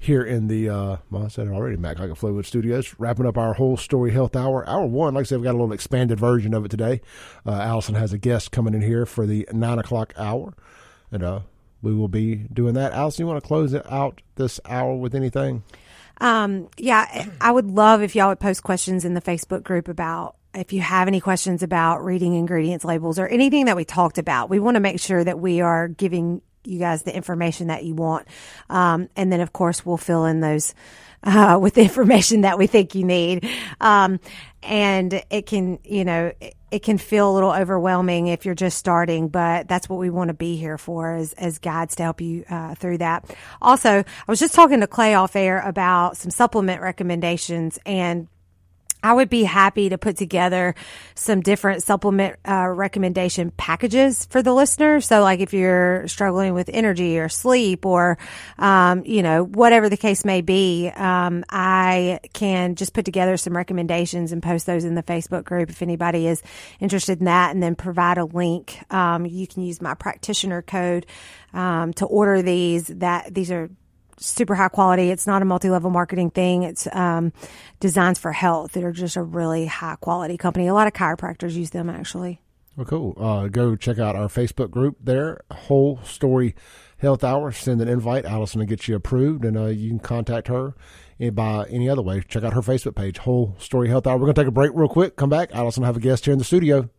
here 0.00 0.24
in 0.24 0.48
the, 0.48 0.68
uh, 0.68 0.96
well, 1.08 1.26
I 1.26 1.28
said 1.28 1.46
it 1.46 1.52
already, 1.52 1.76
Mac 1.76 1.98
Haik 1.98 2.10
of 2.10 2.18
Flowood 2.18 2.46
Studios, 2.46 2.96
wrapping 2.98 3.24
up 3.24 3.38
our 3.38 3.54
whole 3.54 3.76
story 3.76 4.10
health 4.10 4.34
hour. 4.34 4.68
Hour 4.68 4.86
one, 4.86 5.14
like 5.14 5.20
I 5.20 5.24
said, 5.24 5.38
we've 5.38 5.44
got 5.44 5.52
a 5.52 5.56
little 5.56 5.72
expanded 5.72 6.18
version 6.18 6.52
of 6.52 6.64
it 6.64 6.68
today. 6.68 7.00
Uh, 7.46 7.52
Allison 7.52 7.94
has 7.94 8.12
a 8.12 8.18
guest 8.18 8.50
coming 8.50 8.74
in 8.74 8.82
here 8.82 9.06
for 9.06 9.24
the 9.24 9.48
nine 9.52 9.78
o'clock 9.78 10.12
hour, 10.16 10.54
and 11.12 11.22
uh, 11.22 11.40
we 11.82 11.94
will 11.94 12.08
be 12.08 12.34
doing 12.34 12.74
that. 12.74 12.92
Allison, 12.92 13.22
you 13.22 13.28
want 13.28 13.40
to 13.40 13.46
close 13.46 13.72
it 13.72 13.88
out 13.88 14.20
this 14.34 14.58
hour 14.66 14.96
with 14.96 15.14
anything? 15.14 15.62
Um, 16.20 16.70
yeah, 16.76 17.28
I 17.40 17.52
would 17.52 17.70
love 17.70 18.02
if 18.02 18.16
y'all 18.16 18.30
would 18.30 18.40
post 18.40 18.64
questions 18.64 19.04
in 19.04 19.14
the 19.14 19.22
Facebook 19.22 19.62
group 19.62 19.86
about 19.86 20.34
if 20.56 20.72
you 20.72 20.80
have 20.80 21.08
any 21.08 21.20
questions 21.20 21.62
about 21.62 22.04
reading 22.04 22.34
ingredients 22.34 22.84
labels 22.84 23.18
or 23.18 23.26
anything 23.26 23.66
that 23.66 23.76
we 23.76 23.84
talked 23.84 24.18
about, 24.18 24.50
we 24.50 24.58
want 24.58 24.76
to 24.76 24.80
make 24.80 25.00
sure 25.00 25.22
that 25.22 25.38
we 25.38 25.60
are 25.60 25.88
giving 25.88 26.42
you 26.64 26.78
guys 26.78 27.02
the 27.02 27.14
information 27.14 27.68
that 27.68 27.84
you 27.84 27.94
want. 27.94 28.26
Um, 28.68 29.08
and 29.16 29.32
then, 29.32 29.40
of 29.40 29.52
course, 29.52 29.86
we'll 29.86 29.96
fill 29.96 30.24
in 30.24 30.40
those 30.40 30.74
uh, 31.22 31.58
with 31.60 31.74
the 31.74 31.82
information 31.82 32.42
that 32.42 32.58
we 32.58 32.66
think 32.66 32.94
you 32.94 33.04
need. 33.04 33.48
Um, 33.80 34.20
and 34.62 35.22
it 35.30 35.46
can, 35.46 35.78
you 35.84 36.04
know, 36.04 36.32
it 36.70 36.82
can 36.82 36.98
feel 36.98 37.30
a 37.30 37.32
little 37.32 37.52
overwhelming 37.52 38.26
if 38.26 38.44
you're 38.44 38.54
just 38.54 38.78
starting, 38.78 39.28
but 39.28 39.66
that's 39.68 39.88
what 39.88 39.98
we 39.98 40.10
want 40.10 40.28
to 40.28 40.34
be 40.34 40.56
here 40.56 40.78
for 40.78 41.14
as, 41.14 41.32
as 41.34 41.58
guides 41.58 41.96
to 41.96 42.02
help 42.02 42.20
you 42.20 42.44
uh, 42.50 42.74
through 42.74 42.98
that. 42.98 43.24
Also, 43.62 43.90
I 43.90 44.04
was 44.28 44.38
just 44.38 44.54
talking 44.54 44.80
to 44.80 44.86
Clay 44.86 45.14
off 45.14 45.36
air 45.36 45.60
about 45.60 46.16
some 46.16 46.30
supplement 46.30 46.82
recommendations 46.82 47.78
and 47.86 48.28
I 49.06 49.12
would 49.12 49.30
be 49.30 49.44
happy 49.44 49.90
to 49.90 49.98
put 49.98 50.16
together 50.16 50.74
some 51.14 51.40
different 51.40 51.84
supplement 51.84 52.40
uh, 52.44 52.66
recommendation 52.66 53.52
packages 53.52 54.26
for 54.26 54.42
the 54.42 54.52
listener. 54.52 55.00
So, 55.00 55.20
like 55.22 55.38
if 55.38 55.54
you're 55.54 56.08
struggling 56.08 56.54
with 56.54 56.68
energy 56.72 57.16
or 57.20 57.28
sleep 57.28 57.86
or, 57.86 58.18
um, 58.58 59.04
you 59.04 59.22
know, 59.22 59.44
whatever 59.44 59.88
the 59.88 59.96
case 59.96 60.24
may 60.24 60.40
be, 60.40 60.88
um, 60.88 61.44
I 61.48 62.18
can 62.32 62.74
just 62.74 62.94
put 62.94 63.04
together 63.04 63.36
some 63.36 63.56
recommendations 63.56 64.32
and 64.32 64.42
post 64.42 64.66
those 64.66 64.84
in 64.84 64.96
the 64.96 65.04
Facebook 65.04 65.44
group 65.44 65.70
if 65.70 65.82
anybody 65.82 66.26
is 66.26 66.42
interested 66.80 67.20
in 67.20 67.26
that, 67.26 67.54
and 67.54 67.62
then 67.62 67.76
provide 67.76 68.18
a 68.18 68.24
link. 68.24 68.76
Um, 68.92 69.24
you 69.24 69.46
can 69.46 69.62
use 69.62 69.80
my 69.80 69.94
practitioner 69.94 70.62
code 70.62 71.06
um, 71.54 71.92
to 71.92 72.06
order 72.06 72.42
these. 72.42 72.88
That 72.88 73.32
these 73.32 73.52
are 73.52 73.70
super 74.18 74.54
high 74.54 74.68
quality. 74.68 75.10
It's 75.10 75.26
not 75.26 75.42
a 75.42 75.44
multi 75.44 75.70
level 75.70 75.90
marketing 75.90 76.30
thing. 76.30 76.62
It's 76.62 76.88
um, 76.92 77.32
Designs 77.80 78.18
for 78.18 78.32
Health. 78.32 78.72
They're 78.72 78.92
just 78.92 79.16
a 79.16 79.22
really 79.22 79.66
high 79.66 79.96
quality 80.00 80.36
company. 80.36 80.66
A 80.66 80.74
lot 80.74 80.86
of 80.86 80.92
chiropractors 80.92 81.52
use 81.52 81.70
them 81.70 81.90
actually. 81.90 82.40
Well, 82.76 82.86
cool. 82.86 83.14
Uh, 83.18 83.48
go 83.48 83.74
check 83.74 83.98
out 83.98 84.16
our 84.16 84.28
Facebook 84.28 84.70
group 84.70 84.96
there, 85.02 85.40
Whole 85.50 85.98
Story 86.04 86.54
Health 86.98 87.24
Hour. 87.24 87.50
Send 87.50 87.80
an 87.80 87.88
invite. 87.88 88.26
Allison 88.26 88.58
will 88.58 88.66
get 88.66 88.86
you 88.86 88.94
approved, 88.94 89.46
and 89.46 89.56
uh, 89.56 89.66
you 89.66 89.88
can 89.88 89.98
contact 89.98 90.48
her 90.48 90.74
by 91.32 91.64
any 91.70 91.88
other 91.88 92.02
way. 92.02 92.22
Check 92.28 92.44
out 92.44 92.52
her 92.52 92.60
Facebook 92.60 92.94
page, 92.94 93.16
Whole 93.18 93.56
Story 93.58 93.88
Health 93.88 94.06
Hour. 94.06 94.16
We're 94.16 94.26
going 94.26 94.34
to 94.34 94.40
take 94.42 94.48
a 94.48 94.52
break 94.52 94.72
real 94.74 94.88
quick. 94.88 95.16
Come 95.16 95.30
back. 95.30 95.50
Allison 95.54 95.84
have 95.84 95.96
a 95.96 96.00
guest 96.00 96.26
here 96.26 96.32
in 96.32 96.38
the 96.38 96.44
studio. 96.44 96.90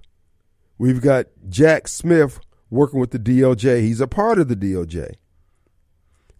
We've 0.78 1.02
got 1.02 1.26
Jack 1.50 1.90
Smith 1.90 2.40
working 2.70 3.02
with 3.02 3.12
the 3.12 3.20
DOJ. 3.20 3.82
He's 3.82 4.00
a 4.00 4.08
part 4.08 4.40
of 4.40 4.48
the 4.48 4.56
DOJ. 4.56 5.16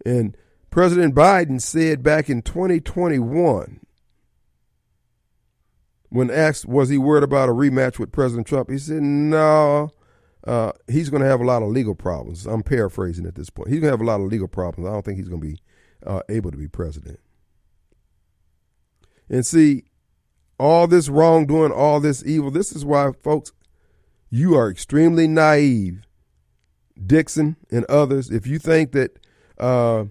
And 0.06 0.38
President 0.70 1.14
Biden 1.14 1.62
said 1.62 2.02
back 2.02 2.30
in 2.30 2.42
2021, 2.42 3.82
when 6.08 6.32
asked, 6.32 6.66
was 6.66 6.88
he 6.88 6.98
worried 6.98 7.26
about 7.26 7.50
a 7.50 7.52
rematch 7.52 8.00
with 8.00 8.14
President 8.14 8.48
Trump? 8.48 8.70
He 8.70 8.78
said, 8.78 9.04
no, 9.04 9.92
uh, 10.48 10.72
he's 10.88 11.10
going 11.10 11.22
to 11.22 11.28
have 11.28 11.42
a 11.42 11.46
lot 11.46 11.64
of 11.64 11.68
legal 11.68 11.96
problems. 11.96 12.46
I'm 12.46 12.64
paraphrasing 12.64 13.26
at 13.26 13.36
this 13.36 13.50
point. 13.50 13.68
He's 13.68 13.82
going 13.82 13.92
to 13.92 13.98
have 13.98 14.00
a 14.00 14.06
lot 14.06 14.22
of 14.22 14.28
legal 14.28 14.48
problems. 14.48 14.88
I 14.88 14.94
don't 14.94 15.04
think 15.04 15.18
he's 15.18 15.28
going 15.28 15.42
to 15.42 15.48
be 15.48 15.60
uh, 16.08 16.22
able 16.30 16.50
to 16.50 16.58
be 16.58 16.70
president. 16.70 17.20
And 19.30 19.46
see, 19.46 19.84
all 20.60 20.88
this 20.88 21.10
wrongdoing, 21.10 21.72
all 21.72 22.00
this 22.00 22.24
evil. 22.26 22.52
This 22.52 22.72
is 22.72 22.86
why, 22.86 23.12
folks, 23.22 23.52
you 24.30 24.56
are 24.56 24.70
extremely 24.70 25.28
naive, 25.28 26.04
Dixon 27.04 27.58
and 27.72 27.86
others. 27.86 28.30
If 28.30 28.48
you 28.48 28.60
think 28.60 28.92
that 28.94 29.20
uh, 29.58 30.06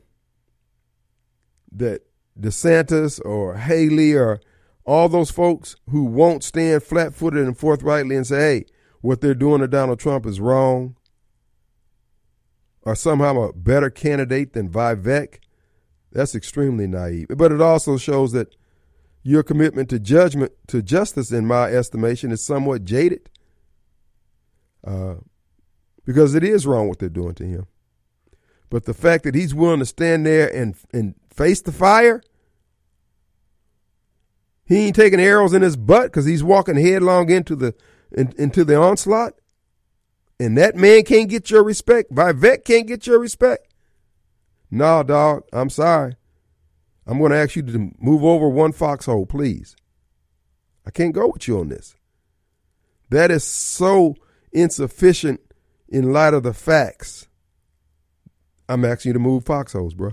that 1.71 2.03
DeSantis 2.39 3.25
or 3.25 3.57
Haley 3.57 4.15
or 4.15 4.41
all 4.85 5.09
those 5.09 5.31
folks 5.31 5.77
who 5.91 6.05
won't 6.05 6.43
stand 6.43 6.83
flat-footed 6.83 7.45
and 7.45 7.57
forthrightly 7.57 8.17
and 8.17 8.27
say, 8.27 8.39
"Hey, 8.39 8.65
what 9.01 9.21
they're 9.21 9.35
doing 9.35 9.61
to 9.61 9.69
Donald 9.69 10.01
Trump 10.01 10.27
is 10.27 10.41
wrong," 10.41 10.97
are 12.85 12.97
somehow 12.97 13.43
a 13.43 13.53
better 13.53 13.91
candidate 13.91 14.53
than 14.53 14.69
Vivek, 14.69 15.39
that's 16.11 16.35
extremely 16.35 16.87
naive. 16.87 17.29
But 17.37 17.53
it 17.53 17.61
also 17.61 17.97
shows 17.97 18.33
that 18.33 18.55
your 19.23 19.43
commitment 19.43 19.89
to 19.91 19.99
judgment, 19.99 20.53
to 20.69 20.83
justice, 20.83 21.31
in 21.31 21.47
my 21.47 21.65
estimation, 21.67 22.33
is 22.33 22.45
somewhat 22.45 22.85
jaded. 22.85 23.31
Uh, 24.85 25.15
because 26.05 26.35
it 26.35 26.43
is 26.43 26.67
wrong 26.67 26.89
what 26.89 26.99
they're 26.99 27.09
doing 27.09 27.35
to 27.35 27.45
him. 27.45 27.67
But 28.71 28.85
the 28.85 28.95
fact 28.95 29.25
that 29.25 29.35
he's 29.35 29.55
willing 29.55 29.81
to 29.81 29.87
stand 29.87 30.27
there 30.27 30.49
and 30.49 30.75
and 30.93 31.15
face 31.33 31.61
the 31.61 31.73
fire, 31.73 32.23
he 34.65 34.87
ain't 34.87 34.97
taking 34.97 35.21
arrows 35.21 35.53
in 35.53 35.63
his 35.63 35.77
butt 35.77 36.05
because 36.05 36.25
he's 36.25 36.43
walking 36.43 36.77
headlong 36.77 37.31
into 37.31 37.55
the 37.55 37.75
in, 38.11 38.33
into 38.39 38.65
the 38.65 38.77
onslaught, 38.77 39.35
and 40.41 40.57
that 40.59 40.75
man 40.75 41.05
can't 41.05 41.29
get 41.29 41.51
your 41.51 41.63
respect. 41.63 42.13
Vivek 42.13 42.65
can't 42.65 42.87
get 42.87 43.07
your 43.07 43.19
respect. 43.19 43.73
Nah, 44.71 45.03
dog, 45.03 45.45
I'm 45.53 45.71
sorry. 45.71 46.17
I'm 47.07 47.19
going 47.19 47.33
to 47.33 47.39
ask 47.39 47.57
you 47.57 47.63
to 47.63 47.91
move 47.99 48.25
over 48.25 48.49
one 48.49 48.73
foxhole, 48.73 49.27
please. 49.27 49.77
I 50.87 50.91
can't 50.91 51.15
go 51.15 51.29
with 51.29 51.49
you 51.49 51.59
on 51.59 51.69
this. 51.69 51.97
That 53.11 53.31
is 53.31 53.45
so 53.45 54.15
insufficient 54.53 55.41
in 55.89 56.13
light 56.13 56.35
of 56.35 56.43
the 56.43 56.55
facts. 56.55 57.29
I'm 58.69 58.85
asking 58.85 59.11
you 59.11 59.15
to 59.15 59.19
move 59.19 59.45
foxholes, 59.45 59.95
bro. 59.95 60.13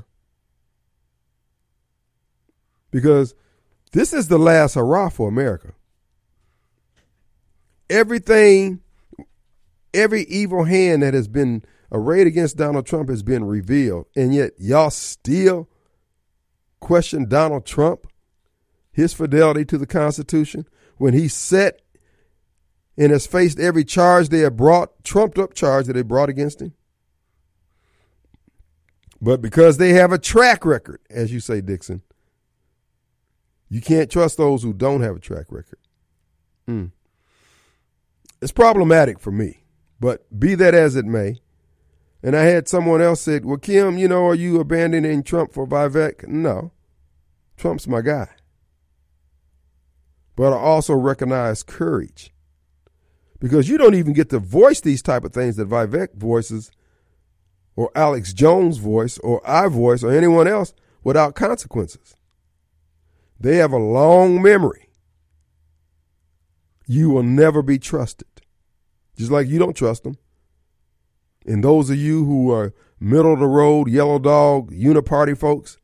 Because 2.91 3.35
this 3.91 4.13
is 4.13 4.27
the 4.27 4.39
last 4.39 4.73
hurrah 4.73 5.09
for 5.09 5.29
America. 5.29 5.73
Everything, 7.89 8.81
every 9.93 10.23
evil 10.23 10.63
hand 10.63 11.03
that 11.03 11.13
has 11.13 11.27
been 11.27 11.63
arrayed 11.91 12.27
against 12.27 12.57
Donald 12.57 12.85
Trump 12.85 13.09
has 13.09 13.23
been 13.23 13.45
revealed. 13.45 14.07
And 14.15 14.33
yet, 14.33 14.51
y'all 14.59 14.89
still 14.89 15.69
question 16.79 17.27
Donald 17.27 17.65
Trump, 17.65 18.07
his 18.91 19.13
fidelity 19.13 19.65
to 19.65 19.77
the 19.77 19.87
Constitution, 19.87 20.67
when 20.97 21.13
he 21.13 21.27
set 21.27 21.81
and 22.97 23.11
has 23.11 23.25
faced 23.25 23.59
every 23.59 23.85
charge 23.85 24.29
they 24.29 24.39
have 24.39 24.57
brought, 24.57 25.03
trumped 25.03 25.39
up 25.39 25.53
charge 25.53 25.85
that 25.85 25.93
they 25.93 26.01
brought 26.01 26.29
against 26.29 26.61
him. 26.61 26.73
But 29.21 29.41
because 29.41 29.77
they 29.77 29.93
have 29.93 30.11
a 30.11 30.17
track 30.17 30.65
record, 30.65 31.01
as 31.09 31.31
you 31.31 31.39
say, 31.39 31.61
Dixon, 31.61 32.01
you 33.69 33.81
can't 33.81 34.09
trust 34.09 34.37
those 34.37 34.63
who 34.63 34.73
don't 34.73 35.01
have 35.01 35.15
a 35.15 35.19
track 35.19 35.45
record. 35.49 35.79
Mm. 36.67 36.91
It's 38.41 38.51
problematic 38.51 39.19
for 39.19 39.31
me, 39.31 39.63
but 39.99 40.25
be 40.37 40.55
that 40.55 40.73
as 40.73 40.95
it 40.95 41.05
may, 41.05 41.41
and 42.21 42.35
I 42.35 42.43
had 42.43 42.67
someone 42.67 43.01
else 43.01 43.21
said, 43.21 43.45
Well, 43.45 43.57
Kim, 43.57 43.97
you 43.97 44.07
know, 44.07 44.27
are 44.27 44.35
you 44.35 44.59
abandoning 44.59 45.23
Trump 45.23 45.53
for 45.53 45.65
Vivek? 45.65 46.27
No. 46.27 46.71
Trump's 47.57 47.87
my 47.87 48.01
guy. 48.01 48.27
But 50.35 50.53
I 50.53 50.57
also 50.57 50.93
recognize 50.93 51.63
courage. 51.63 52.31
Because 53.39 53.69
you 53.69 53.77
don't 53.77 53.95
even 53.95 54.13
get 54.13 54.29
to 54.29 54.39
voice 54.39 54.81
these 54.81 55.01
type 55.01 55.23
of 55.23 55.33
things 55.33 55.55
that 55.55 55.69
Vivek 55.69 56.15
voices 56.15 56.71
or 57.75 57.89
Alex 57.95 58.33
Jones 58.33 58.77
voice 58.77 59.17
or 59.19 59.41
I 59.49 59.67
voice 59.67 60.03
or 60.03 60.11
anyone 60.11 60.47
else 60.47 60.73
without 61.03 61.35
consequences. 61.35 62.15
They 63.39 63.57
have 63.57 63.71
a 63.71 63.77
long 63.77 64.41
memory. 64.41 64.89
You 66.85 67.09
will 67.09 67.23
never 67.23 67.61
be 67.61 67.79
trusted. 67.79 68.27
Just 69.15 69.31
like 69.31 69.47
you 69.47 69.59
don't 69.59 69.75
trust 69.75 70.03
them. 70.03 70.17
And 71.49 71.63
those 71.63 71.89
of 71.89 71.97
you 71.97 72.25
who 72.25 72.51
are 72.51 72.75
middle 72.99 73.33
of 73.33 73.39
the 73.39 73.47
road, 73.47 73.89
yellow 73.89 74.19
dog, 74.19 74.71
uniparty 74.71 75.35
folks, 75.35 75.79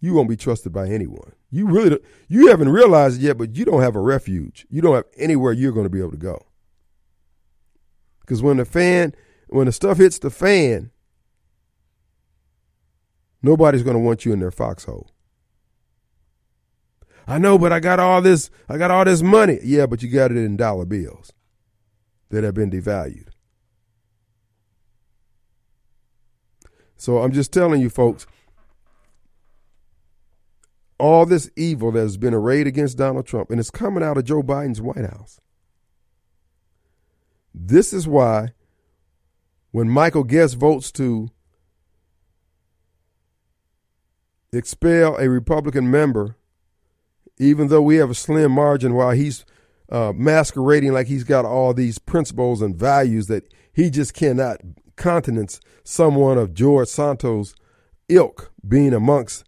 you 0.00 0.12
won't 0.12 0.28
be 0.28 0.36
trusted 0.36 0.72
by 0.72 0.88
anyone. 0.88 1.34
You 1.52 1.68
really 1.68 2.00
you 2.26 2.48
haven't 2.48 2.70
realized 2.70 3.20
it 3.20 3.26
yet, 3.26 3.38
but 3.38 3.54
you 3.54 3.64
don't 3.64 3.80
have 3.80 3.94
a 3.94 4.00
refuge. 4.00 4.66
You 4.68 4.82
don't 4.82 4.96
have 4.96 5.04
anywhere 5.16 5.52
you're 5.52 5.70
going 5.70 5.84
to 5.86 5.90
be 5.90 6.00
able 6.00 6.10
to 6.10 6.16
go. 6.16 6.46
Because 8.22 8.42
when 8.42 8.56
the 8.56 8.64
fan, 8.64 9.14
when 9.46 9.66
the 9.66 9.72
stuff 9.72 9.98
hits 9.98 10.18
the 10.18 10.30
fan, 10.30 10.90
nobody's 13.40 13.84
going 13.84 13.94
to 13.94 14.00
want 14.00 14.24
you 14.24 14.32
in 14.32 14.40
their 14.40 14.50
foxhole. 14.50 15.12
I 17.28 17.38
know, 17.38 17.56
but 17.56 17.72
I 17.72 17.78
got 17.78 18.00
all 18.00 18.20
this. 18.20 18.50
I 18.68 18.78
got 18.78 18.90
all 18.90 19.04
this 19.04 19.22
money. 19.22 19.60
Yeah, 19.62 19.86
but 19.86 20.02
you 20.02 20.08
got 20.08 20.32
it 20.32 20.38
in 20.38 20.56
dollar 20.56 20.86
bills 20.86 21.32
that 22.30 22.42
have 22.42 22.54
been 22.54 22.72
devalued. 22.72 23.29
So 27.00 27.20
I'm 27.22 27.32
just 27.32 27.50
telling 27.50 27.80
you, 27.80 27.88
folks, 27.88 28.26
all 30.98 31.24
this 31.24 31.50
evil 31.56 31.90
that 31.92 32.00
has 32.00 32.18
been 32.18 32.34
arrayed 32.34 32.66
against 32.66 32.98
Donald 32.98 33.24
Trump, 33.26 33.50
and 33.50 33.58
it's 33.58 33.70
coming 33.70 34.02
out 34.02 34.18
of 34.18 34.26
Joe 34.26 34.42
Biden's 34.42 34.82
White 34.82 35.06
House. 35.06 35.40
This 37.54 37.94
is 37.94 38.06
why 38.06 38.50
when 39.70 39.88
Michael 39.88 40.24
Guest 40.24 40.56
votes 40.56 40.92
to 40.92 41.30
expel 44.52 45.16
a 45.16 45.26
Republican 45.26 45.90
member, 45.90 46.36
even 47.38 47.68
though 47.68 47.80
we 47.80 47.96
have 47.96 48.10
a 48.10 48.14
slim 48.14 48.52
margin 48.52 48.92
while 48.92 49.12
he's 49.12 49.46
uh, 49.90 50.12
masquerading 50.14 50.92
like 50.92 51.06
he's 51.06 51.24
got 51.24 51.46
all 51.46 51.72
these 51.72 51.98
principles 51.98 52.60
and 52.60 52.76
values 52.76 53.26
that 53.28 53.50
he 53.72 53.88
just 53.88 54.12
cannot 54.12 54.60
countenance 55.00 55.60
someone 55.82 56.38
of 56.38 56.54
George 56.54 56.86
Santos' 56.86 57.54
ilk 58.08 58.52
being 58.66 58.92
amongst 58.92 59.44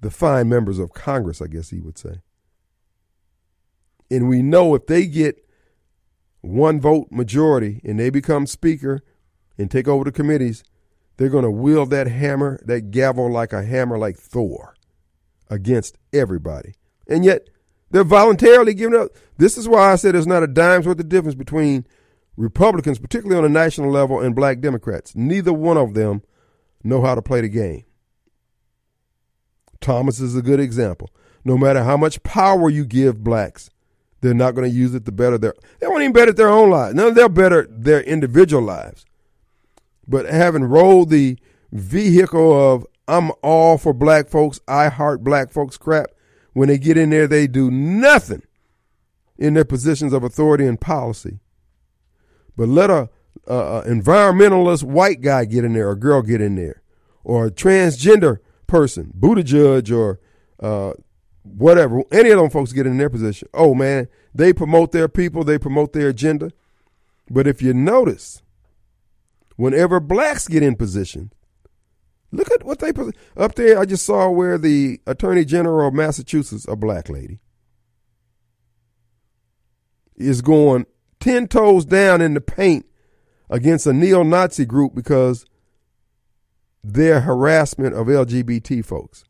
the 0.00 0.10
fine 0.10 0.48
members 0.48 0.78
of 0.78 0.92
Congress, 0.94 1.42
I 1.42 1.48
guess 1.48 1.70
he 1.70 1.80
would 1.80 1.98
say. 1.98 2.20
And 4.10 4.28
we 4.28 4.40
know 4.40 4.74
if 4.74 4.86
they 4.86 5.06
get 5.06 5.44
one 6.40 6.80
vote 6.80 7.08
majority 7.10 7.80
and 7.84 7.98
they 7.98 8.08
become 8.08 8.46
speaker 8.46 9.00
and 9.58 9.70
take 9.70 9.88
over 9.88 10.04
the 10.04 10.12
committees, 10.12 10.62
they're 11.16 11.28
going 11.28 11.44
to 11.44 11.50
wield 11.50 11.90
that 11.90 12.06
hammer, 12.06 12.60
that 12.64 12.90
gavel 12.90 13.30
like 13.30 13.52
a 13.52 13.64
hammer 13.64 13.98
like 13.98 14.16
Thor 14.16 14.76
against 15.50 15.98
everybody. 16.12 16.74
And 17.08 17.24
yet 17.24 17.48
they're 17.90 18.04
voluntarily 18.04 18.74
giving 18.74 18.98
up. 18.98 19.08
This 19.38 19.56
is 19.56 19.68
why 19.68 19.92
I 19.92 19.96
said 19.96 20.14
there's 20.14 20.26
not 20.26 20.42
a 20.42 20.48
dime's 20.48 20.86
worth 20.86 21.00
of 21.00 21.08
difference 21.08 21.34
between 21.34 21.86
Republicans, 22.36 22.98
particularly 22.98 23.38
on 23.38 23.44
a 23.44 23.52
national 23.52 23.90
level, 23.90 24.20
and 24.20 24.34
black 24.34 24.60
Democrats. 24.60 25.16
Neither 25.16 25.52
one 25.52 25.76
of 25.76 25.94
them 25.94 26.22
know 26.84 27.02
how 27.02 27.14
to 27.14 27.22
play 27.22 27.40
the 27.40 27.48
game. 27.48 27.84
Thomas 29.80 30.20
is 30.20 30.36
a 30.36 30.42
good 30.42 30.60
example. 30.60 31.10
No 31.44 31.56
matter 31.56 31.82
how 31.82 31.96
much 31.96 32.22
power 32.22 32.68
you 32.68 32.84
give 32.84 33.22
blacks, 33.22 33.70
they're 34.20 34.34
not 34.34 34.54
going 34.54 34.68
to 34.68 34.76
use 34.76 34.94
it 34.94 35.04
to 35.04 35.12
better 35.12 35.38
their. 35.38 35.54
They 35.78 35.86
won't 35.86 36.02
even 36.02 36.12
better 36.12 36.32
their 36.32 36.48
own 36.48 36.70
lives. 36.70 36.94
No, 36.94 37.10
they'll 37.10 37.28
better 37.28 37.66
their 37.70 38.00
individual 38.00 38.62
lives. 38.62 39.04
But 40.08 40.26
having 40.26 40.64
rolled 40.64 41.10
the 41.10 41.38
vehicle 41.72 42.74
of 42.74 42.86
"I'm 43.06 43.30
all 43.42 43.78
for 43.78 43.92
black 43.92 44.28
folks, 44.28 44.60
I 44.66 44.88
heart 44.88 45.22
black 45.22 45.50
folks" 45.50 45.76
crap, 45.76 46.10
when 46.52 46.68
they 46.68 46.78
get 46.78 46.96
in 46.96 47.10
there, 47.10 47.28
they 47.28 47.46
do 47.46 47.70
nothing 47.70 48.42
in 49.38 49.54
their 49.54 49.64
positions 49.64 50.12
of 50.12 50.24
authority 50.24 50.66
and 50.66 50.80
policy 50.80 51.40
but 52.56 52.68
let 52.68 52.90
a, 52.90 53.08
a, 53.46 53.82
environmentalist 53.86 54.82
white 54.82 55.20
guy 55.20 55.44
get 55.44 55.64
in 55.64 55.74
there 55.74 55.88
or 55.88 55.96
girl 55.96 56.22
get 56.22 56.40
in 56.40 56.56
there, 56.56 56.82
or 57.24 57.46
a 57.46 57.50
transgender 57.50 58.38
person, 58.66 59.12
Buttigieg, 59.18 59.94
or 59.94 60.20
uh, 60.60 60.94
whatever, 61.42 62.02
any 62.10 62.30
of 62.30 62.38
them 62.38 62.50
folks 62.50 62.72
get 62.72 62.86
in 62.86 62.98
their 62.98 63.10
position. 63.10 63.48
Oh 63.54 63.74
man, 63.74 64.08
they 64.34 64.52
promote 64.52 64.92
their 64.92 65.08
people, 65.08 65.44
they 65.44 65.58
promote 65.58 65.92
their 65.92 66.08
agenda. 66.08 66.50
But 67.28 67.46
if 67.46 67.60
you 67.60 67.74
notice, 67.74 68.42
whenever 69.56 70.00
blacks 70.00 70.48
get 70.48 70.62
in 70.62 70.76
position, 70.76 71.32
look 72.30 72.50
at 72.52 72.64
what 72.64 72.78
they 72.78 72.92
put 72.92 73.16
up 73.36 73.54
there. 73.54 73.78
I 73.78 73.84
just 73.84 74.06
saw 74.06 74.30
where 74.30 74.58
the 74.58 75.00
Attorney 75.06 75.44
General 75.44 75.88
of 75.88 75.94
Massachusetts, 75.94 76.66
a 76.68 76.76
black 76.76 77.08
lady, 77.08 77.40
is 80.14 80.40
going 80.40 80.86
10 81.26 81.48
toes 81.48 81.84
down 81.84 82.20
in 82.20 82.34
the 82.34 82.40
paint 82.40 82.86
against 83.50 83.84
a 83.84 83.92
neo 83.92 84.22
Nazi 84.22 84.64
group 84.64 84.94
because 84.94 85.44
their 86.84 87.22
harassment 87.22 87.96
of 87.96 88.06
LGBT 88.06 88.84
folks. 88.84 89.24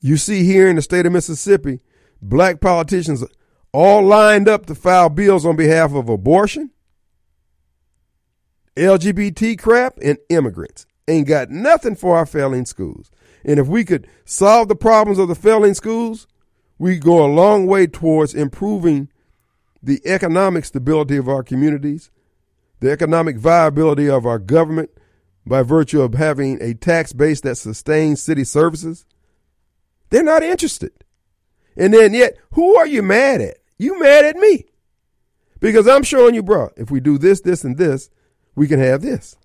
You 0.00 0.16
see 0.16 0.44
here 0.44 0.68
in 0.68 0.76
the 0.76 0.82
state 0.82 1.04
of 1.04 1.12
Mississippi, 1.12 1.80
black 2.22 2.62
politicians 2.62 3.22
all 3.72 4.02
lined 4.02 4.48
up 4.48 4.64
to 4.66 4.74
file 4.74 5.10
bills 5.10 5.44
on 5.44 5.54
behalf 5.54 5.92
of 5.92 6.08
abortion, 6.08 6.70
LGBT 8.74 9.58
crap, 9.58 9.98
and 10.00 10.16
immigrants. 10.30 10.86
Ain't 11.06 11.28
got 11.28 11.50
nothing 11.50 11.94
for 11.94 12.16
our 12.16 12.24
failing 12.24 12.64
schools. 12.64 13.10
And 13.44 13.60
if 13.60 13.66
we 13.66 13.84
could 13.84 14.08
solve 14.24 14.68
the 14.68 14.74
problems 14.74 15.18
of 15.18 15.28
the 15.28 15.34
failing 15.34 15.74
schools, 15.74 16.26
we 16.78 16.98
go 16.98 17.24
a 17.24 17.32
long 17.32 17.66
way 17.66 17.86
towards 17.86 18.34
improving 18.34 19.08
the 19.82 20.00
economic 20.04 20.64
stability 20.64 21.16
of 21.16 21.28
our 21.28 21.42
communities, 21.42 22.10
the 22.80 22.90
economic 22.90 23.36
viability 23.36 24.08
of 24.08 24.26
our 24.26 24.38
government 24.38 24.90
by 25.46 25.62
virtue 25.62 26.00
of 26.00 26.14
having 26.14 26.60
a 26.62 26.74
tax 26.74 27.12
base 27.12 27.40
that 27.42 27.56
sustains 27.56 28.22
city 28.22 28.44
services. 28.44 29.04
They're 30.10 30.22
not 30.22 30.42
interested. 30.42 30.92
And 31.76 31.92
then 31.92 32.14
yet, 32.14 32.36
who 32.52 32.76
are 32.76 32.86
you 32.86 33.02
mad 33.02 33.40
at? 33.40 33.58
You 33.78 33.98
mad 33.98 34.24
at 34.24 34.36
me. 34.36 34.66
Because 35.60 35.88
I'm 35.88 36.02
showing 36.02 36.34
you, 36.34 36.42
bro, 36.42 36.70
if 36.76 36.90
we 36.90 37.00
do 37.00 37.18
this, 37.18 37.40
this, 37.40 37.64
and 37.64 37.76
this, 37.76 38.10
we 38.54 38.68
can 38.68 38.78
have 38.80 39.02
this. 39.02 39.36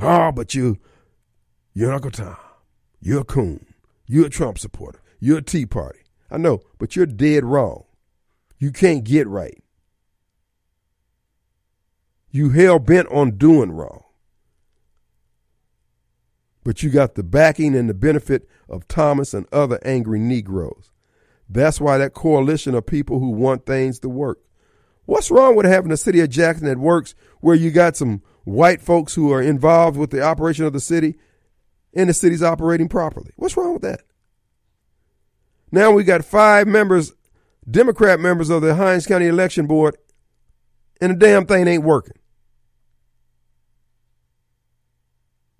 Oh, 0.00 0.32
but 0.32 0.54
you, 0.54 0.78
you're 1.74 1.92
Uncle 1.92 2.10
Tom. 2.10 2.36
You're 3.00 3.20
a 3.20 3.24
coon. 3.24 3.66
You're 4.06 4.26
a 4.26 4.30
Trump 4.30 4.58
supporter. 4.58 5.00
You're 5.20 5.38
a 5.38 5.42
Tea 5.42 5.66
Party. 5.66 6.00
I 6.30 6.36
know, 6.36 6.60
but 6.78 6.96
you're 6.96 7.06
dead 7.06 7.44
wrong. 7.44 7.84
You 8.58 8.72
can't 8.72 9.04
get 9.04 9.26
right. 9.26 9.62
You 12.30 12.50
hell 12.50 12.78
bent 12.78 13.08
on 13.08 13.38
doing 13.38 13.72
wrong. 13.72 14.02
But 16.64 16.82
you 16.82 16.90
got 16.90 17.14
the 17.14 17.22
backing 17.22 17.74
and 17.74 17.88
the 17.88 17.94
benefit 17.94 18.46
of 18.68 18.86
Thomas 18.88 19.32
and 19.32 19.46
other 19.50 19.78
angry 19.84 20.18
Negroes. 20.18 20.92
That's 21.48 21.80
why 21.80 21.96
that 21.96 22.12
coalition 22.12 22.74
of 22.74 22.84
people 22.84 23.20
who 23.20 23.30
want 23.30 23.64
things 23.64 23.98
to 24.00 24.08
work. 24.08 24.40
What's 25.06 25.30
wrong 25.30 25.56
with 25.56 25.64
having 25.64 25.90
a 25.90 25.96
city 25.96 26.20
of 26.20 26.28
Jackson 26.28 26.66
that 26.66 26.76
works 26.76 27.14
where 27.40 27.56
you 27.56 27.70
got 27.70 27.96
some 27.96 28.22
white 28.44 28.82
folks 28.82 29.14
who 29.14 29.32
are 29.32 29.40
involved 29.40 29.96
with 29.96 30.10
the 30.10 30.22
operation 30.22 30.66
of 30.66 30.74
the 30.74 30.80
city 30.80 31.16
and 31.94 32.10
the 32.10 32.14
city's 32.14 32.42
operating 32.42 32.88
properly? 32.88 33.30
What's 33.36 33.56
wrong 33.56 33.72
with 33.72 33.82
that? 33.82 34.02
Now 35.70 35.90
we 35.90 36.04
got 36.04 36.24
five 36.24 36.66
members, 36.66 37.12
Democrat 37.68 38.20
members 38.20 38.50
of 38.50 38.62
the 38.62 38.74
Hinds 38.74 39.06
County 39.06 39.26
Election 39.26 39.66
Board, 39.66 39.96
and 41.00 41.12
the 41.12 41.16
damn 41.16 41.46
thing 41.46 41.66
ain't 41.66 41.84
working. 41.84 42.16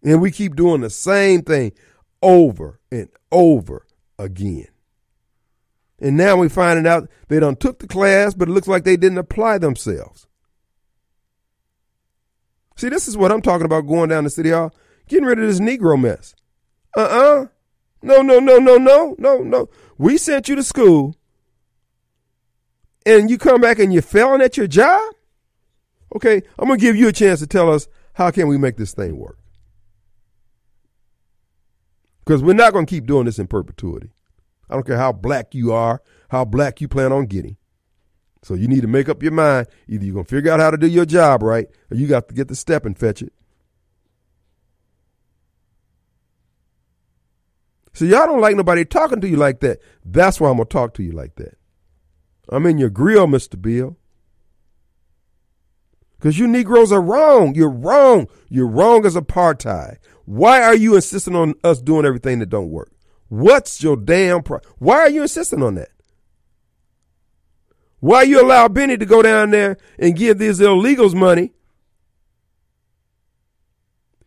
And 0.02 0.20
we 0.22 0.30
keep 0.30 0.56
doing 0.56 0.80
the 0.80 0.90
same 0.90 1.42
thing 1.42 1.72
over 2.22 2.80
and 2.90 3.08
over 3.30 3.86
again. 4.18 4.68
And 6.00 6.16
now 6.16 6.36
we're 6.36 6.48
finding 6.48 6.86
out 6.86 7.10
they 7.28 7.40
done 7.40 7.56
took 7.56 7.80
the 7.80 7.88
class, 7.88 8.32
but 8.32 8.48
it 8.48 8.52
looks 8.52 8.68
like 8.68 8.84
they 8.84 8.96
didn't 8.96 9.18
apply 9.18 9.58
themselves. 9.58 10.26
See, 12.76 12.88
this 12.88 13.08
is 13.08 13.16
what 13.16 13.32
I'm 13.32 13.42
talking 13.42 13.64
about 13.64 13.88
going 13.88 14.08
down 14.08 14.22
to 14.22 14.30
City 14.30 14.50
Hall, 14.50 14.72
getting 15.08 15.26
rid 15.26 15.40
of 15.40 15.46
this 15.46 15.58
Negro 15.58 16.00
mess. 16.00 16.34
Uh-uh. 16.96 17.46
No, 18.00 18.22
no, 18.22 18.38
no, 18.38 18.58
no, 18.58 18.76
no, 18.76 19.16
no, 19.18 19.38
no. 19.42 19.68
We 19.98 20.16
sent 20.16 20.48
you 20.48 20.54
to 20.54 20.62
school 20.62 21.16
and 23.04 23.28
you 23.28 23.36
come 23.36 23.60
back 23.60 23.78
and 23.78 23.92
you're 23.92 24.02
failing 24.02 24.40
at 24.40 24.56
your 24.56 24.68
job? 24.68 25.12
Okay, 26.14 26.42
I'm 26.58 26.68
going 26.68 26.78
to 26.78 26.84
give 26.84 26.96
you 26.96 27.08
a 27.08 27.12
chance 27.12 27.40
to 27.40 27.46
tell 27.46 27.70
us 27.70 27.88
how 28.14 28.30
can 28.30 28.48
we 28.48 28.56
make 28.56 28.76
this 28.76 28.94
thing 28.94 29.18
work? 29.18 29.38
Because 32.24 32.42
we're 32.42 32.54
not 32.54 32.72
going 32.72 32.86
to 32.86 32.90
keep 32.90 33.06
doing 33.06 33.26
this 33.26 33.38
in 33.38 33.46
perpetuity. 33.46 34.10
I 34.70 34.74
don't 34.74 34.86
care 34.86 34.98
how 34.98 35.12
black 35.12 35.54
you 35.54 35.72
are, 35.72 36.02
how 36.28 36.44
black 36.44 36.80
you 36.80 36.88
plan 36.88 37.12
on 37.12 37.26
getting. 37.26 37.56
So 38.42 38.54
you 38.54 38.68
need 38.68 38.82
to 38.82 38.86
make 38.86 39.08
up 39.08 39.22
your 39.22 39.32
mind. 39.32 39.66
Either 39.88 40.04
you're 40.04 40.14
going 40.14 40.26
to 40.26 40.30
figure 40.30 40.52
out 40.52 40.60
how 40.60 40.70
to 40.70 40.76
do 40.76 40.86
your 40.86 41.06
job 41.06 41.42
right, 41.42 41.66
or 41.90 41.96
you 41.96 42.06
got 42.06 42.28
to 42.28 42.34
get 42.34 42.48
the 42.48 42.54
step 42.54 42.84
and 42.86 42.96
fetch 42.96 43.22
it. 43.22 43.32
So 47.98 48.04
y'all 48.04 48.26
don't 48.26 48.40
like 48.40 48.54
nobody 48.54 48.84
talking 48.84 49.20
to 49.22 49.28
you 49.28 49.36
like 49.36 49.58
that. 49.58 49.80
That's 50.04 50.40
why 50.40 50.48
I'm 50.48 50.58
gonna 50.58 50.66
talk 50.66 50.94
to 50.94 51.02
you 51.02 51.10
like 51.10 51.34
that. 51.34 51.58
I'm 52.48 52.64
in 52.66 52.78
your 52.78 52.90
grill, 52.90 53.26
Mr. 53.26 53.60
Bill. 53.60 53.96
Because 56.16 56.38
you 56.38 56.46
Negroes 56.46 56.92
are 56.92 57.02
wrong. 57.02 57.56
You're 57.56 57.68
wrong. 57.68 58.28
You're 58.48 58.68
wrong 58.68 59.04
as 59.04 59.16
apartheid. 59.16 59.96
Why 60.26 60.62
are 60.62 60.76
you 60.76 60.94
insisting 60.94 61.34
on 61.34 61.56
us 61.64 61.80
doing 61.80 62.06
everything 62.06 62.38
that 62.38 62.50
don't 62.50 62.70
work? 62.70 62.92
What's 63.30 63.82
your 63.82 63.96
damn 63.96 64.44
problem? 64.44 64.72
Why 64.78 64.98
are 64.98 65.10
you 65.10 65.22
insisting 65.22 65.64
on 65.64 65.74
that? 65.74 65.90
Why 67.98 68.22
you 68.22 68.40
allow 68.40 68.68
Bennie 68.68 68.96
to 68.96 69.06
go 69.06 69.22
down 69.22 69.50
there 69.50 69.76
and 69.98 70.14
give 70.14 70.38
these 70.38 70.60
illegals 70.60 71.16
money? 71.16 71.52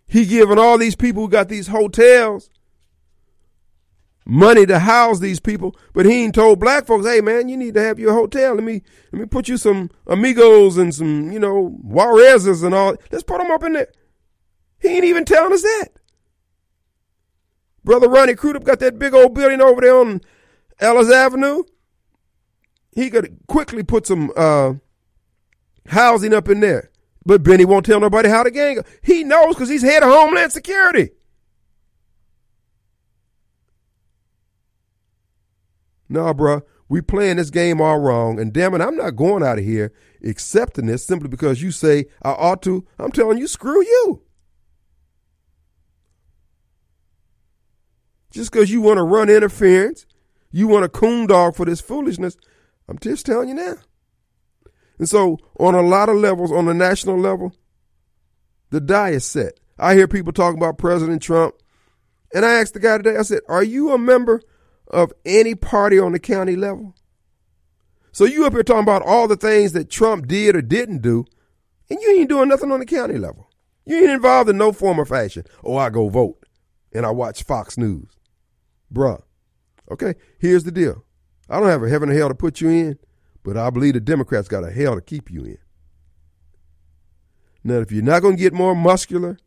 He 0.07 0.25
giving 0.25 0.59
all 0.59 0.77
these 0.77 0.97
people 0.97 1.23
who 1.23 1.29
got 1.29 1.47
these 1.47 1.67
hotels 1.67 2.49
money 4.25 4.65
to 4.65 4.79
house 4.79 5.19
these 5.19 5.39
people, 5.39 5.75
but 5.93 6.05
he 6.05 6.23
ain't 6.23 6.35
told 6.35 6.59
black 6.59 6.85
folks, 6.85 7.05
hey 7.05 7.21
man, 7.21 7.49
you 7.49 7.57
need 7.57 7.73
to 7.73 7.81
have 7.81 7.99
your 7.99 8.13
hotel. 8.13 8.55
Let 8.55 8.63
me 8.63 8.81
let 9.11 9.21
me 9.21 9.25
put 9.25 9.47
you 9.47 9.57
some 9.57 9.89
amigos 10.07 10.77
and 10.77 10.93
some, 10.93 11.31
you 11.31 11.39
know, 11.39 11.69
Juarez's 11.83 12.63
and 12.63 12.73
all. 12.73 12.95
Let's 13.11 13.23
put 13.23 13.39
them 13.39 13.51
up 13.51 13.63
in 13.63 13.73
there. 13.73 13.91
He 14.79 14.89
ain't 14.89 15.05
even 15.05 15.25
telling 15.25 15.53
us 15.53 15.61
that. 15.61 15.89
Brother 17.83 18.09
Ronnie 18.09 18.35
Crudup 18.35 18.63
got 18.63 18.79
that 18.79 18.99
big 18.99 19.13
old 19.13 19.33
building 19.33 19.61
over 19.61 19.81
there 19.81 19.97
on 19.97 20.21
Ellis 20.79 21.11
Avenue. 21.11 21.63
He 22.91 23.09
could 23.09 23.37
quickly 23.47 23.83
put 23.83 24.05
some 24.05 24.31
uh, 24.35 24.73
housing 25.87 26.33
up 26.33 26.49
in 26.49 26.59
there. 26.59 26.91
But 27.25 27.43
Bennie 27.43 27.65
won't 27.65 27.85
tell 27.85 27.99
nobody 27.99 28.29
how 28.29 28.43
to 28.43 28.51
gang. 28.51 28.83
He 29.03 29.23
knows 29.23 29.55
because 29.55 29.69
he's 29.69 29.83
head 29.83 30.03
of 30.03 30.09
Homeland 30.09 30.51
Security. 30.51 31.11
No, 36.11 36.33
bro, 36.33 36.61
we 36.89 36.99
playing 36.99 37.37
this 37.37 37.49
game 37.49 37.79
all 37.79 37.97
wrong. 37.97 38.37
And 38.37 38.51
damn 38.51 38.73
it, 38.73 38.81
I'm 38.81 38.97
not 38.97 39.15
going 39.15 39.43
out 39.43 39.57
of 39.57 39.63
here 39.63 39.93
accepting 40.21 40.87
this 40.87 41.05
simply 41.05 41.29
because 41.29 41.61
you 41.61 41.71
say 41.71 42.05
I 42.21 42.31
ought 42.31 42.61
to. 42.63 42.85
I'm 42.99 43.13
telling 43.13 43.37
you, 43.37 43.47
screw 43.47 43.81
you. 43.81 44.21
Just 48.29 48.51
because 48.51 48.69
you 48.69 48.81
want 48.81 48.97
to 48.97 49.03
run 49.03 49.29
interference, 49.29 50.05
you 50.51 50.67
want 50.67 50.83
a 50.83 50.89
coon 50.89 51.27
dog 51.27 51.55
for 51.55 51.65
this 51.65 51.79
foolishness, 51.79 52.35
I'm 52.89 52.99
just 52.99 53.25
telling 53.25 53.47
you 53.47 53.55
now. 53.55 53.75
And 54.99 55.07
so, 55.07 55.37
on 55.59 55.75
a 55.75 55.81
lot 55.81 56.09
of 56.09 56.17
levels, 56.17 56.51
on 56.51 56.65
the 56.65 56.73
national 56.73 57.17
level, 57.17 57.55
the 58.69 58.81
die 58.81 59.11
is 59.11 59.25
set. 59.25 59.59
I 59.79 59.95
hear 59.95 60.07
people 60.09 60.33
talking 60.33 60.59
about 60.59 60.77
President 60.77 61.21
Trump. 61.21 61.55
And 62.33 62.45
I 62.45 62.59
asked 62.59 62.73
the 62.73 62.79
guy 62.79 62.97
today, 62.97 63.17
I 63.17 63.23
said, 63.23 63.41
Are 63.47 63.63
you 63.63 63.91
a 63.91 63.97
member 63.97 64.41
of 64.91 65.11
any 65.25 65.55
party 65.55 65.97
on 65.97 66.11
the 66.11 66.19
county 66.19 66.55
level. 66.55 66.95
So 68.11 68.25
you 68.25 68.45
up 68.45 68.53
here 68.53 68.61
talking 68.61 68.83
about 68.83 69.01
all 69.01 69.27
the 69.27 69.37
things 69.37 69.71
that 69.71 69.89
Trump 69.89 70.27
did 70.27 70.55
or 70.55 70.61
didn't 70.61 71.01
do, 71.01 71.25
and 71.89 71.99
you 72.01 72.11
ain't 72.11 72.29
doing 72.29 72.49
nothing 72.49 72.71
on 72.71 72.79
the 72.79 72.85
county 72.85 73.17
level. 73.17 73.49
You 73.85 73.97
ain't 73.97 74.11
involved 74.11 74.49
in 74.49 74.57
no 74.57 74.71
form 74.71 74.99
or 74.99 75.05
fashion. 75.05 75.45
Oh, 75.63 75.77
I 75.77 75.89
go 75.89 76.09
vote 76.09 76.45
and 76.93 77.05
I 77.05 77.11
watch 77.11 77.43
Fox 77.43 77.77
News. 77.77 78.19
Bruh. 78.93 79.21
Okay, 79.89 80.15
here's 80.39 80.63
the 80.63 80.71
deal. 80.71 81.03
I 81.49 81.59
don't 81.59 81.69
have 81.69 81.83
a 81.83 81.89
heaven 81.89 82.09
or 82.09 82.13
hell 82.13 82.29
to 82.29 82.35
put 82.35 82.61
you 82.61 82.69
in, 82.69 82.99
but 83.43 83.57
I 83.57 83.69
believe 83.69 83.93
the 83.93 83.99
Democrats 83.99 84.47
got 84.47 84.63
a 84.63 84.71
hell 84.71 84.95
to 84.95 85.01
keep 85.01 85.31
you 85.31 85.43
in. 85.43 85.57
Now, 87.63 87.75
if 87.75 87.91
you're 87.91 88.03
not 88.03 88.21
going 88.21 88.35
to 88.37 88.41
get 88.41 88.53
more 88.53 88.75
muscular 88.75 89.37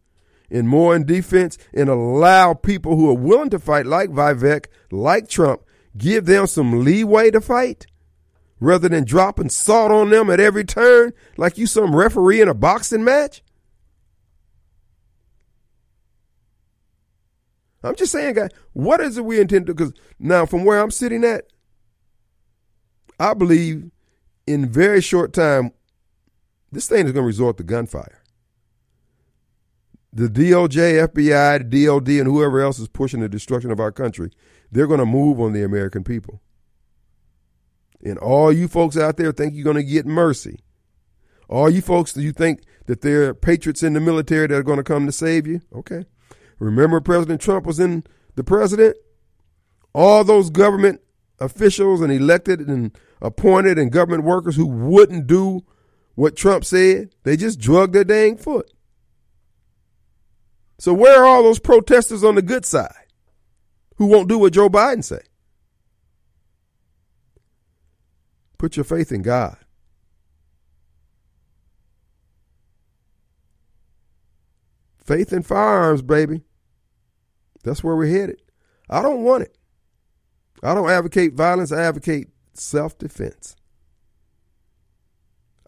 and 0.51 0.69
more 0.69 0.95
in 0.95 1.07
defense 1.07 1.59
and 1.73 1.89
allow 1.89 2.55
people 2.55 2.97
who 2.97 3.11
are 3.11 3.15
willing 3.15 3.51
to 3.51 3.59
fight, 3.59 3.87
like 3.87 4.11
Vivek, 4.11 4.67
like 4.91 5.29
Trump, 5.29 5.63
give 5.97 6.27
them 6.27 6.47
some 6.47 6.85
leeway 6.85 7.31
to 7.31 7.41
fight 7.41 7.87
rather 8.61 8.89
than 8.89 9.05
dropping 9.05 9.51
salt 9.51 9.91
on 9.91 10.11
them 10.11 10.31
at 10.31 10.41
every 10.41 10.65
turn 10.65 11.13
like 11.37 11.59
you 11.59 11.67
some 11.67 11.95
referee 11.95 12.41
in 12.41 12.49
a 12.49 12.55
boxing 12.55 13.05
match? 13.05 13.43
I'm 17.83 17.97
just 17.97 18.13
saying, 18.13 18.35
guys, 18.35 18.49
what 18.73 19.01
is 19.01 19.19
it 19.19 19.25
we 19.27 19.41
intend 19.41 19.67
to? 19.67 19.75
Because 19.75 19.93
now, 20.19 20.47
from 20.47 20.65
where 20.65 20.81
I'm 20.81 20.91
sitting 20.91 21.23
at, 21.23 21.45
I 23.21 23.35
believe 23.35 23.91
in 24.47 24.67
very 24.67 25.03
short 25.03 25.35
time, 25.35 25.73
this 26.73 26.89
thing 26.89 27.07
is 27.07 27.13
going 27.13 27.23
to 27.23 27.27
resort 27.27 27.59
to 27.59 27.63
gunfire 27.63 28.24
the 30.15 30.29
DOJ, 30.29 31.09
FBI, 31.09 31.69
DOD, 31.69 32.09
and 32.09 32.29
whoever 32.29 32.61
else 32.61 32.79
is 32.79 32.87
pushing 32.87 33.21
the 33.21 33.29
destruction 33.29 33.73
of 33.73 33.81
our 33.81 33.91
country, 33.91 34.31
they're 34.71 34.87
going 34.87 35.01
to 35.01 35.07
move 35.07 35.41
on 35.41 35.53
the 35.53 35.65
American 35.65 36.05
people. 36.05 36.41
And 38.05 38.17
all 38.19 38.53
you 38.53 38.69
folks 38.69 38.97
out 38.97 39.17
there 39.17 39.33
think 39.33 39.55
you're 39.55 39.65
going 39.65 39.77
to 39.77 39.83
get 39.83 40.07
mercy. 40.07 40.61
All 41.49 41.69
you 41.69 41.83
folks, 41.83 42.13
do 42.13 42.23
you 42.23 42.33
think 42.33 42.63
that 42.87 43.01
there 43.01 43.29
are 43.29 43.35
patriots 43.35 43.83
in 43.83 43.95
the 43.95 44.01
military 44.01 44.47
that 44.47 44.55
are 44.55 44.63
going 44.63 44.77
to 44.77 44.85
come 44.85 45.07
to 45.07 45.13
save 45.13 45.49
you? 45.49 45.61
Okay. 45.75 46.05
Remember, 46.61 47.01
President 47.01 47.41
Trump 47.41 47.67
was 47.67 47.81
in 47.81 48.05
the 48.37 48.45
president? 48.45 48.97
All 49.95 50.23
those 50.23 50.49
government 50.49 51.01
officials 51.41 52.01
and 52.01 52.13
elected 52.13 52.61
and 52.61 52.97
appointed 53.21 53.79
and 53.79 53.91
government 53.91 54.23
workers 54.23 54.55
who 54.55 54.67
wouldn't 54.67 55.27
do 55.27 55.63
what 56.15 56.37
Trump 56.37 56.65
said, 56.65 57.11
they 57.25 57.37
just 57.37 57.59
drugged 57.59 57.95
their 57.95 58.05
dang 58.05 58.37
foot. 58.37 58.71
So 60.79 60.93
where 60.93 61.23
are 61.23 61.27
all 61.27 61.43
those 61.43 61.59
protesters 61.59 62.25
on 62.25 62.35
the 62.35 62.43
good 62.43 62.65
side 62.65 63.07
who 63.97 64.07
won't 64.07 64.29
do 64.29 64.39
what 64.39 64.53
Joe 64.53 64.69
Biden 64.69 65.05
say? 65.05 65.21
Put 68.59 68.77
your 68.77 68.85
faith 68.85 69.13
in 69.13 69.23
God. 69.23 69.57
Faith 75.05 75.33
in 75.33 75.43
firearms, 75.43 76.03
baby. 76.03 76.43
That's 77.63 77.85
where 77.85 77.95
we're 77.95 78.07
headed. 78.07 78.41
I 78.89 79.03
don't 79.03 79.23
want 79.23 79.43
it. 79.43 79.57
I 80.63 80.75
don't 80.75 80.89
advocate 80.89 81.35
violence. 81.35 81.73
I 81.73 81.83
advocate 81.83 82.29
self 82.55 82.97
defense. 82.97 83.55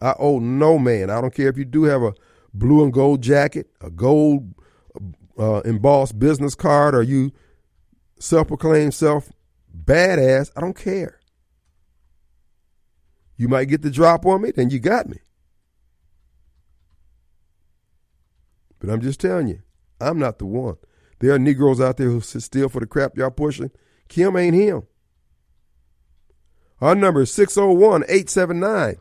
I 0.01 0.13
owe 0.17 0.39
no 0.39 0.79
man. 0.79 1.09
I 1.09 1.21
don't 1.21 1.33
care 1.33 1.49
if 1.49 1.57
you 1.57 1.65
do 1.65 1.83
have 1.83 2.01
a 2.01 2.13
blue 2.53 2.83
and 2.83 2.93
gold 2.93 3.21
jacket, 3.21 3.69
a 3.81 3.89
gold 3.89 4.53
uh, 5.37 5.61
embossed 5.65 6.17
business 6.19 6.55
card 6.55 6.95
or 6.95 7.03
you 7.03 7.31
self 8.19 8.47
proclaim 8.47 8.91
self 8.91 9.31
badass, 9.85 10.51
I 10.55 10.61
don't 10.61 10.77
care. 10.77 11.19
You 13.37 13.47
might 13.47 13.65
get 13.65 13.83
the 13.83 13.91
drop 13.91 14.25
on 14.25 14.41
me, 14.41 14.51
then 14.51 14.69
you 14.69 14.79
got 14.79 15.07
me. 15.07 15.19
But 18.79 18.89
I'm 18.89 19.01
just 19.01 19.19
telling 19.19 19.47
you, 19.47 19.61
I'm 20.01 20.19
not 20.19 20.39
the 20.39 20.45
one. 20.45 20.77
There 21.19 21.33
are 21.33 21.39
Negroes 21.39 21.81
out 21.81 21.97
there 21.97 22.09
who 22.09 22.21
sit 22.21 22.43
still 22.43 22.69
for 22.69 22.79
the 22.79 22.85
crap 22.87 23.17
y'all 23.17 23.31
pushing. 23.31 23.71
Kim 24.07 24.35
ain't 24.35 24.55
him. 24.55 24.83
Our 26.79 26.93
number 26.93 27.21
is 27.21 27.31
601 27.31 28.03
879 28.03 28.97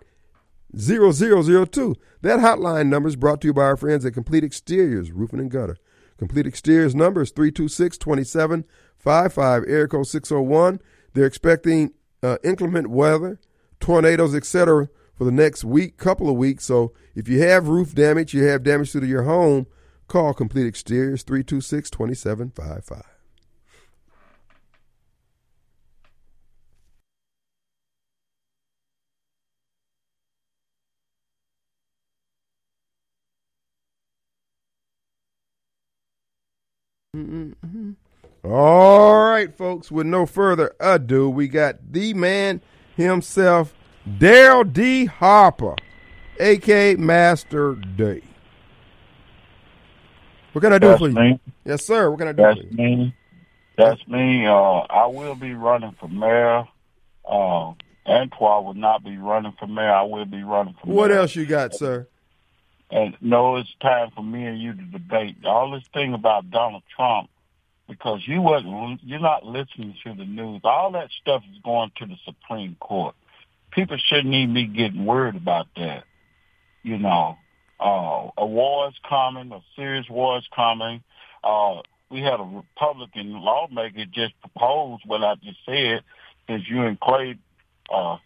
0002. 0.79 1.97
That 2.23 2.41
hotline 2.41 2.89
number 2.89 3.09
is 3.09 3.17
brought 3.17 3.41
to 3.43 3.49
you 3.49 3.55
by 3.55 3.65
our 3.65 3.77
friends 3.77 4.05
at 4.05 4.15
Complete 4.15 4.45
Exteriors, 4.45 5.13
Roofing 5.13 5.41
and 5.41 5.51
Gutter. 5.51 5.77
Complete 6.19 6.47
Exteriors 6.47 6.95
number 6.95 7.23
is 7.23 7.31
326 7.31 7.99
2755, 7.99 9.65
air 9.69 9.89
code 9.89 10.07
601. 10.07 10.81
They're 11.13 11.27
expecting 11.27 11.93
uh, 12.23 12.39
inclement 12.43 12.89
weather, 12.89 13.41
tornadoes, 13.81 14.35
etc., 14.35 14.89
for 15.15 15.25
the 15.25 15.33
next 15.33 15.65
week, 15.65 15.97
couple 15.97 16.29
of 16.29 16.37
weeks. 16.37 16.67
So 16.67 16.93
if 17.15 17.27
you 17.27 17.41
have 17.41 17.69
roof 17.69 17.95
damage, 17.95 18.35
you 18.35 18.45
have 18.45 18.63
damage 18.63 18.93
to 18.93 19.05
your 19.07 19.23
home, 19.23 19.67
call 20.09 20.35
Complete 20.35 20.67
Exteriors 20.67 21.23
326 21.23 21.91
2755. 21.91 23.16
All 38.49 39.25
right, 39.25 39.53
folks, 39.57 39.91
with 39.91 40.07
no 40.07 40.25
further 40.25 40.73
ado, 40.79 41.29
we 41.29 41.49
got 41.49 41.93
the 41.93 42.15
man 42.15 42.61
himself, 42.95 43.75
Daryl 44.09 44.73
D. 44.73 45.07
Harper, 45.07 45.75
a.k.a. 46.39 46.97
Master 46.97 47.75
D. 47.75 48.23
What 50.53 50.61
can 50.63 50.73
I 50.73 50.79
do 50.79 50.89
That's 50.89 51.01
for 51.01 51.09
you? 51.09 51.15
Me. 51.15 51.41
Yes, 51.65 51.85
sir. 51.85 52.09
What 52.09 52.19
can 52.21 52.29
I 52.29 52.33
do 52.33 52.43
That's 52.43 52.61
for 52.61 52.67
you? 52.67 52.77
me. 52.77 53.15
That's 53.77 54.07
me. 54.07 54.47
Uh, 54.47 54.53
I 54.53 55.07
will 55.07 55.35
be 55.35 55.55
running 55.55 55.97
for 55.99 56.09
mayor. 56.09 56.69
Uh, 57.29 57.73
Antoine 58.07 58.65
will 58.65 58.75
not 58.75 59.03
be 59.03 59.17
running 59.19 59.55
for 59.59 59.67
mayor. 59.67 59.93
I 59.93 60.03
will 60.03 60.25
be 60.25 60.45
running 60.45 60.75
for 60.75 60.87
What 60.87 61.09
mayor. 61.09 61.17
What 61.17 61.23
else 61.23 61.35
you 61.35 61.47
got, 61.47 61.75
sir? 61.75 62.07
And 62.93 63.17
no, 63.21 63.57
it's 63.57 63.75
time 63.83 64.13
for 64.15 64.23
me 64.23 64.45
and 64.47 64.61
you 64.63 64.73
to 64.73 64.83
debate. 64.83 65.37
All 65.45 65.73
this 65.73 65.83
thing 65.93 66.15
about 66.15 66.49
Donald 66.53 66.85
Trump 66.95 67.29
because 67.89 68.21
you 68.27 68.41
wasn't 68.41 69.01
you're 69.05 69.21
not 69.21 69.45
listening 69.45 69.95
to 70.05 70.15
the 70.15 70.25
news. 70.25 70.61
All 70.65 70.93
that 70.93 71.11
stuff 71.21 71.43
is 71.51 71.61
going 71.65 71.93
to 71.99 72.07
the 72.07 72.17
Supreme 72.25 72.77
Court. 72.81 73.15
People 73.71 73.97
shouldn't 73.99 74.35
even 74.35 74.55
be 74.55 74.67
getting 74.67 75.05
worried 75.05 75.37
about 75.37 75.67
that. 75.77 76.05
You 76.83 76.99
know, 76.99 77.37
uh, 77.81 78.29
a 78.37 78.47
war 78.47 78.89
is 78.89 78.95
coming, 79.09 79.53
a 79.53 79.61
serious 79.75 80.09
war 80.09 80.39
is 80.39 80.47
coming. 80.55 81.03
Uh, 81.43 81.83
we 82.11 82.21
had 82.21 82.41
a 82.41 82.45
Republican 82.45 83.33
lawmaker 83.33 84.05
just 84.07 84.35
propose 84.41 85.01
what 85.05 85.25
I 85.25 85.35
just 85.37 85.59
said, 85.67 86.03
since 86.47 86.63
you 86.69 86.83
and 86.83 86.99
Clay, 87.01 87.37
uh, 87.93 88.17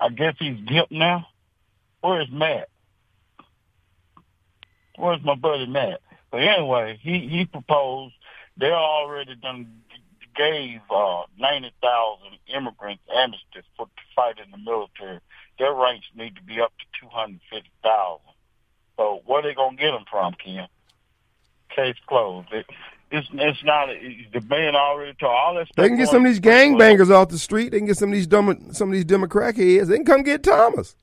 I 0.00 0.08
guess 0.14 0.34
he's 0.38 0.60
guilt 0.66 0.88
now. 0.90 1.26
Where's 2.00 2.28
Matt? 2.30 2.68
Where's 4.96 5.22
my 5.24 5.36
buddy 5.36 5.66
Matt? 5.66 6.00
But 6.30 6.40
anyway, 6.42 6.98
he, 7.00 7.28
he 7.28 7.44
proposed, 7.44 8.14
they 8.56 8.70
already 8.70 9.34
done 9.36 9.82
gave, 10.36 10.80
uh, 10.90 11.22
90,000 11.38 12.38
immigrants 12.54 13.02
amnesty 13.14 13.60
for 13.76 13.86
to 13.86 14.02
fight 14.14 14.36
in 14.42 14.50
the 14.50 14.58
military. 14.58 15.20
Their 15.58 15.74
ranks 15.74 16.06
need 16.14 16.36
to 16.36 16.42
be 16.42 16.60
up 16.60 16.72
to 16.78 16.84
250,000. 17.00 18.20
So 18.96 19.22
where 19.26 19.42
they 19.42 19.54
gonna 19.54 19.76
get 19.76 19.90
them 19.90 20.04
from, 20.10 20.34
Ken? 20.34 20.68
Case 21.74 21.96
closed. 22.06 22.48
It, 22.52 22.66
it's 23.10 23.28
it's 23.32 23.64
not 23.64 23.88
the 23.88 24.40
man 24.42 24.74
already 24.74 25.14
told 25.14 25.32
all 25.32 25.54
that. 25.54 25.68
They 25.76 25.88
can 25.88 25.98
get 25.98 26.08
some 26.08 26.24
of 26.24 26.30
these 26.30 26.40
gangbangers 26.40 27.10
off 27.10 27.28
the 27.28 27.38
street. 27.38 27.70
They 27.70 27.78
can 27.78 27.86
get 27.86 27.98
some 27.98 28.10
of 28.10 28.14
these 28.14 28.26
dumb, 28.26 28.72
some 28.72 28.88
of 28.88 28.92
these 28.92 29.04
Democrat 29.04 29.56
heads. 29.56 29.88
They 29.88 29.96
can 29.96 30.04
come 30.06 30.22
get 30.22 30.42
Thomas. 30.42 30.94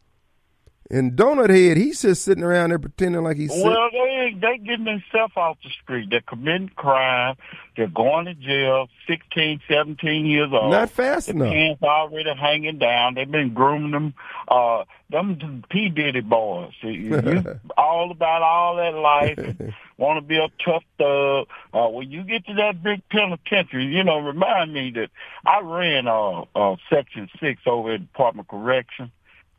And 0.92 1.12
Donut 1.12 1.52
Head, 1.52 1.78
he's 1.78 2.02
just 2.02 2.24
sitting 2.24 2.44
around 2.44 2.72
there 2.72 2.80
pretending 2.80 3.24
like 3.24 3.38
he's 3.38 3.52
well. 3.52 3.90
They 3.92 4.36
they 4.42 4.58
getting 4.58 4.86
themselves 4.86 5.34
off 5.36 5.58
the 5.64 5.70
street. 5.70 6.10
They're 6.10 6.22
committing 6.22 6.70
crime. 6.70 7.36
They're 7.78 7.88
going 7.88 8.26
to 8.26 8.34
jail. 8.34 8.90
16, 9.08 9.62
17 9.70 10.26
years 10.26 10.50
old. 10.52 10.72
Not 10.72 10.90
fast 10.90 11.28
the 11.28 11.34
enough. 11.34 11.54
Pants 11.54 11.84
already 11.84 12.34
hanging 12.34 12.80
down. 12.80 13.14
They've 13.14 13.30
been 13.30 13.54
grooming 13.54 13.92
them. 13.92 14.16
Uh, 14.48 14.86
them 15.12 15.64
P 15.70 15.90
Diddy 15.90 16.22
boys. 16.22 16.74
You, 16.82 17.60
all 17.78 18.10
about 18.10 18.42
all 18.42 18.78
that 18.78 18.96
life. 18.96 19.74
Want 19.98 20.18
to 20.18 20.22
be 20.28 20.38
a 20.38 20.48
tough 20.66 20.84
thug. 20.98 21.48
Uh, 21.72 21.88
when 21.90 22.10
you 22.10 22.24
get 22.24 22.48
to 22.48 22.56
that 22.56 22.82
big 22.82 23.08
penitentiary, 23.10 23.86
you 23.86 24.04
know, 24.04 24.18
remind 24.20 24.74
me 24.74 24.90
that 24.96 25.12
I 25.46 25.60
ran 25.60 26.08
uh, 26.08 26.46
uh, 26.56 26.78
Section 26.92 27.30
Six 27.40 27.62
over 27.68 27.94
at 27.94 28.02
Department 28.12 28.48
of 28.48 28.60
Correction, 28.60 29.12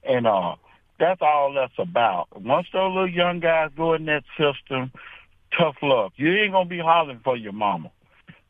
and 0.03 0.27
uh 0.27 0.57
that's 1.01 1.23
all 1.23 1.53
that's 1.55 1.73
about. 1.79 2.29
Once 2.41 2.69
those 2.73 2.95
little 2.95 3.09
young 3.09 3.41
guys 3.41 3.71
go 3.77 3.95
in 3.95 4.05
that 4.05 4.23
system, 4.39 4.93
tough 5.59 5.77
luck. 5.83 6.13
You 6.17 6.33
ain't 6.33 6.53
gonna 6.53 6.69
be 6.69 6.79
hollering 6.79 7.21
for 7.25 7.37
your 7.37 7.53
mama. 7.53 7.91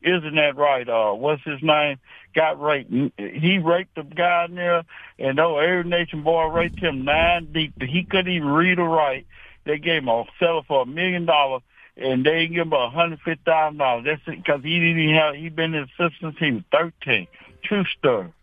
Isn't 0.03 0.35
that 0.35 0.57
right? 0.57 0.87
Uh, 0.87 1.13
what's 1.13 1.43
his 1.43 1.61
name? 1.61 1.97
Got 2.35 2.61
raped. 2.61 2.91
He 3.17 3.59
raped 3.59 3.95
the 3.95 4.03
guy 4.03 4.45
in 4.45 4.55
there, 4.55 4.83
and 5.17 5.37
though 5.37 5.59
every 5.59 5.83
nation 5.83 6.23
boy 6.23 6.45
raped 6.47 6.79
him 6.79 7.05
nine 7.05 7.51
deep, 7.53 7.73
he 7.79 8.03
couldn't 8.03 8.33
even 8.33 8.49
read 8.49 8.79
or 8.79 8.89
write. 8.89 9.27
They 9.65 9.77
gave 9.77 10.03
him 10.03 10.09
a 10.09 10.25
seller 10.39 10.61
for 10.67 10.81
a 10.81 10.85
million 10.85 11.25
dollars, 11.25 11.61
and 11.95 12.25
they 12.25 12.47
give 12.47 12.67
him 12.67 12.73
a 12.73 12.89
hundred 12.89 13.19
fifty 13.23 13.41
thousand 13.45 13.77
dollars. 13.77 14.05
That's 14.05 14.37
because 14.37 14.63
he 14.63 14.79
didn't 14.79 14.99
even 14.99 15.15
have. 15.15 15.35
He 15.35 15.49
been 15.49 15.73
in 15.73 15.87
system 15.89 16.11
since 16.21 16.35
He 16.39 16.51
was 16.51 16.63
thirteen. 16.71 17.27
True 17.63 17.85
story. 17.97 18.33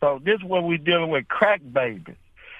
So 0.00 0.20
this 0.24 0.36
is 0.36 0.44
what 0.44 0.64
we're 0.64 0.78
dealing 0.78 1.10
with: 1.10 1.28
crack 1.28 1.60
babies. 1.70 2.16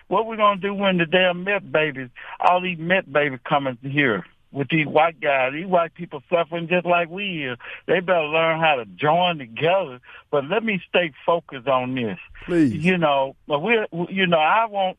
What 0.09 0.27
we 0.27 0.37
gonna 0.37 0.61
do 0.61 0.75
when 0.75 0.99
the 0.99 1.07
damn 1.07 1.45
Met 1.45 1.71
babies, 1.71 2.09
all 2.41 2.61
these 2.61 2.79
Met 2.79 3.11
babies 3.13 3.41
coming 3.45 3.79
here 3.83 4.25
with 4.51 4.69
these 4.69 4.87
white 4.87 5.21
guys, 5.21 5.53
these 5.53 5.67
white 5.67 5.95
people 5.95 6.23
suffering 6.31 6.69
just 6.69 6.87
like 6.87 7.11
we 7.11 7.45
is. 7.47 7.59
They 7.87 8.01
better 8.01 8.25
learn 8.25 8.61
how 8.61 8.77
to 8.77 8.87
join 8.87 9.39
together. 9.39 10.01
But 10.31 10.47
let 10.47 10.65
me 10.65 10.83
stay 10.89 11.13
focused 11.27 11.69
on 11.69 11.95
this. 11.95 12.19
Please. 12.47 12.75
You 12.75 12.99
know, 12.99 13.37
but 13.47 13.61
we, 13.61 13.79
you 14.09 14.27
know, 14.27 14.39
I 14.39 14.67
want 14.67 14.99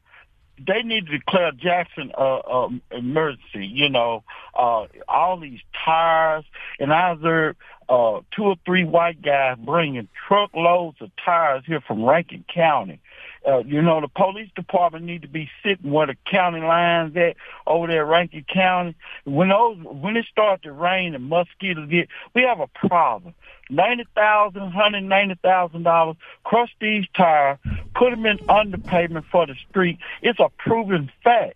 they 0.66 0.84
need 0.84 1.08
to 1.08 1.18
declare 1.18 1.52
Jackson 1.52 2.12
uh, 2.18 2.38
uh, 2.38 2.70
emergency. 2.92 3.66
You 3.66 3.90
know, 3.90 4.24
uh, 4.54 4.86
all 5.08 5.40
these 5.40 5.62
tires, 5.86 6.46
and 6.80 6.94
I 6.94 7.12
observed 7.12 7.58
uh, 7.88 8.22
two 8.36 8.44
or 8.44 8.56
three 8.66 8.84
white 8.84 9.22
guys 9.22 9.58
bringing 9.58 10.08
truckloads 10.28 10.98
of 11.02 11.12
tires 11.24 11.64
here 11.66 11.82
from 11.82 12.04
Rankin 12.04 12.46
County. 12.54 13.00
Uh, 13.48 13.60
you 13.60 13.82
know, 13.82 14.02
the 14.02 14.08
police 14.08 14.50
department 14.56 15.06
need 15.06 15.22
to 15.22 15.28
be 15.28 15.50
sitting 15.64 15.92
where 15.92 16.08
the 16.08 16.16
county 16.30 16.60
lines 16.60 17.16
at 17.16 17.36
over 17.66 17.88
there, 17.88 18.06
Rankin 18.06 18.46
County. 18.54 18.96
When 19.24 19.50
those, 19.50 19.78
when 19.82 20.18
it 20.18 20.26
starts 20.30 20.64
to 20.64 20.74
rain 20.74 21.16
and 21.16 21.30
mosquitoes 21.30 21.90
get, 21.90 22.10
we 22.36 22.44
have 22.44 22.60
a 22.60 22.68
problem. 22.88 23.34
Ninety 23.70 24.06
thousand, 24.16 24.72
hundred 24.72 25.02
ninety 25.04 25.36
thousand 25.42 25.84
dollars. 25.84 26.18
Crush 26.44 26.76
these 26.82 27.06
tires, 27.16 27.60
put 27.96 28.10
them 28.12 28.26
in 28.26 28.40
underpayment 28.40 29.26
for 29.32 29.46
the 29.46 29.56
street. 29.70 30.00
It's 30.22 30.40
a 30.40 30.50
proven 30.58 31.12
fact. 31.24 31.54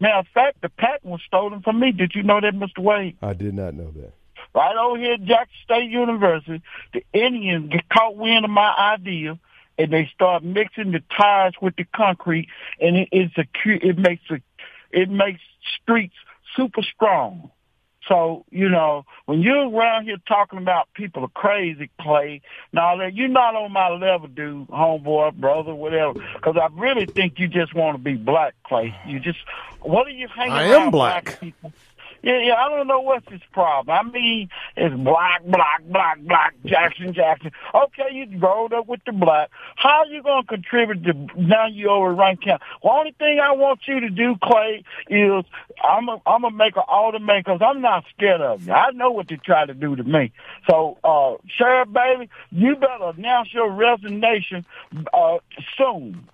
Matter 0.00 0.18
of 0.18 0.26
fact, 0.34 0.62
the 0.62 0.68
patent 0.68 1.04
was 1.04 1.20
stolen 1.26 1.62
from 1.62 1.78
me. 1.78 1.92
Did 1.92 2.12
you 2.14 2.22
know 2.22 2.40
that, 2.40 2.54
Mr. 2.54 2.78
Wade? 2.80 3.16
I 3.22 3.34
did 3.34 3.54
not 3.54 3.74
know 3.74 3.92
that. 3.92 4.12
Right 4.54 4.76
over 4.76 4.98
here 4.98 5.14
at 5.14 5.24
Jackson 5.24 5.56
State 5.64 5.90
University, 5.90 6.62
the 6.92 7.04
Indians 7.12 7.70
get 7.72 7.88
caught 7.88 8.16
wind 8.16 8.44
of 8.44 8.50
my 8.50 8.72
idea 8.94 9.38
and 9.78 9.92
they 9.92 10.10
start 10.14 10.42
mixing 10.42 10.92
the 10.92 11.02
tires 11.16 11.54
with 11.60 11.76
the 11.76 11.84
concrete, 11.94 12.48
and 12.80 12.96
it, 12.96 13.08
it's 13.12 13.36
a 13.38 13.44
it 13.64 13.98
makes 13.98 14.22
a 14.30 14.40
it 14.90 15.10
makes 15.10 15.40
streets 15.80 16.14
super 16.56 16.82
strong. 16.82 17.50
So, 18.08 18.44
you 18.50 18.68
know, 18.68 19.06
when 19.24 19.40
you're 19.40 19.68
around 19.68 20.04
here 20.04 20.18
talking 20.28 20.58
about 20.58 20.92
people 20.94 21.24
are 21.24 21.28
crazy, 21.28 21.90
Clay, 22.00 22.42
now 22.72 22.96
that 22.98 23.14
you're 23.14 23.28
not 23.28 23.54
on 23.54 23.72
my 23.72 23.88
level, 23.88 24.28
dude, 24.28 24.68
homeboy, 24.68 25.34
brother, 25.36 25.74
whatever, 25.74 26.12
because 26.12 26.56
I 26.60 26.68
really 26.78 27.06
think 27.06 27.38
you 27.38 27.48
just 27.48 27.74
want 27.74 27.96
to 27.96 28.02
be 28.02 28.14
black, 28.14 28.54
Clay. 28.66 28.94
You 29.06 29.20
just, 29.20 29.38
what 29.80 30.06
are 30.06 30.10
you 30.10 30.28
hanging 30.28 30.52
on? 30.52 30.58
I 30.58 30.64
am 30.64 30.90
black. 30.90 31.24
black 31.24 31.40
people? 31.40 31.72
Yeah, 32.24 32.40
yeah, 32.40 32.54
I 32.54 32.70
don't 32.70 32.86
know 32.86 33.00
what's 33.00 33.30
his 33.30 33.42
problem. 33.52 33.94
I 33.94 34.02
mean, 34.10 34.48
it's 34.78 34.94
black, 34.94 35.44
black, 35.44 35.82
black, 35.84 36.18
black, 36.20 36.54
Jackson, 36.64 37.12
Jackson. 37.12 37.52
Okay, 37.74 38.08
you 38.12 38.38
rolled 38.38 38.72
up 38.72 38.88
with 38.88 39.00
the 39.04 39.12
black. 39.12 39.50
How 39.76 40.04
you 40.08 40.22
going 40.22 40.42
to 40.42 40.48
contribute 40.48 41.04
to 41.04 41.12
now 41.36 41.66
you 41.66 41.90
over 41.90 42.14
Rankin 42.14 42.48
County? 42.48 42.64
The 42.82 42.88
only 42.88 43.14
thing 43.18 43.40
I 43.40 43.52
want 43.52 43.80
you 43.86 44.00
to 44.00 44.08
do, 44.08 44.36
Clay, 44.42 44.84
is 45.10 45.44
I'm 45.86 46.08
a, 46.08 46.18
I'm 46.24 46.40
gonna 46.40 46.50
make 46.52 46.76
an 46.76 46.84
ultimatum 46.88 47.42
because 47.44 47.60
I'm 47.62 47.82
not 47.82 48.04
scared 48.16 48.40
of 48.40 48.62
you. 48.62 48.72
I 48.72 48.90
know 48.92 49.10
what 49.10 49.28
they 49.28 49.36
try 49.36 49.66
to 49.66 49.74
do 49.74 49.94
to 49.94 50.02
me. 50.02 50.32
So, 50.70 50.96
uh, 51.04 51.34
Sheriff 51.46 51.92
Bailey, 51.92 52.30
you 52.50 52.76
better 52.76 53.12
announce 53.14 53.52
your 53.52 53.70
resignation 53.70 54.64
uh, 55.12 55.38
soon. 55.76 56.26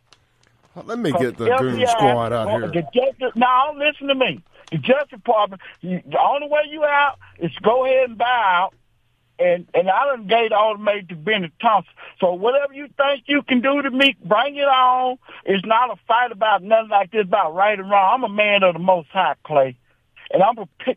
Let 0.76 0.98
me 0.98 1.12
get 1.12 1.36
the 1.36 1.56
goon 1.58 1.86
squad 1.86 2.32
out 2.32 2.48
here. 2.48 2.68
The 2.68 2.82
justice, 2.94 3.32
now, 3.34 3.74
listen 3.76 4.08
to 4.08 4.14
me. 4.14 4.42
The 4.70 4.78
Justice 4.78 5.10
Department, 5.10 5.60
you, 5.80 6.00
the 6.06 6.20
only 6.20 6.48
way 6.48 6.62
you 6.70 6.84
out 6.84 7.18
is 7.40 7.50
go 7.62 7.84
ahead 7.84 8.10
and 8.10 8.18
buy 8.18 8.26
out. 8.26 8.74
And 9.40 9.66
and 9.74 9.88
I 9.88 10.04
done 10.04 10.26
gave 10.26 10.52
all 10.52 10.76
the 10.76 10.80
ultimatum 10.80 11.08
to 11.08 11.16
Bennie 11.16 11.52
Thompson. 11.60 11.92
So 12.20 12.34
whatever 12.34 12.74
you 12.74 12.88
think 12.96 13.24
you 13.26 13.42
can 13.42 13.62
do 13.62 13.80
to 13.80 13.90
me, 13.90 14.14
bring 14.22 14.56
it 14.56 14.68
on. 14.68 15.16
It's 15.46 15.64
not 15.66 15.90
a 15.90 15.96
fight 16.06 16.30
about 16.30 16.62
nothing 16.62 16.90
like 16.90 17.10
this 17.10 17.24
about 17.24 17.54
right 17.54 17.78
and 17.78 17.90
wrong. 17.90 18.22
I'm 18.22 18.30
a 18.30 18.34
man 18.34 18.62
of 18.62 18.74
the 18.74 18.80
Most 18.80 19.08
High, 19.08 19.34
Clay. 19.44 19.76
And 20.30 20.42
I'm 20.42 20.56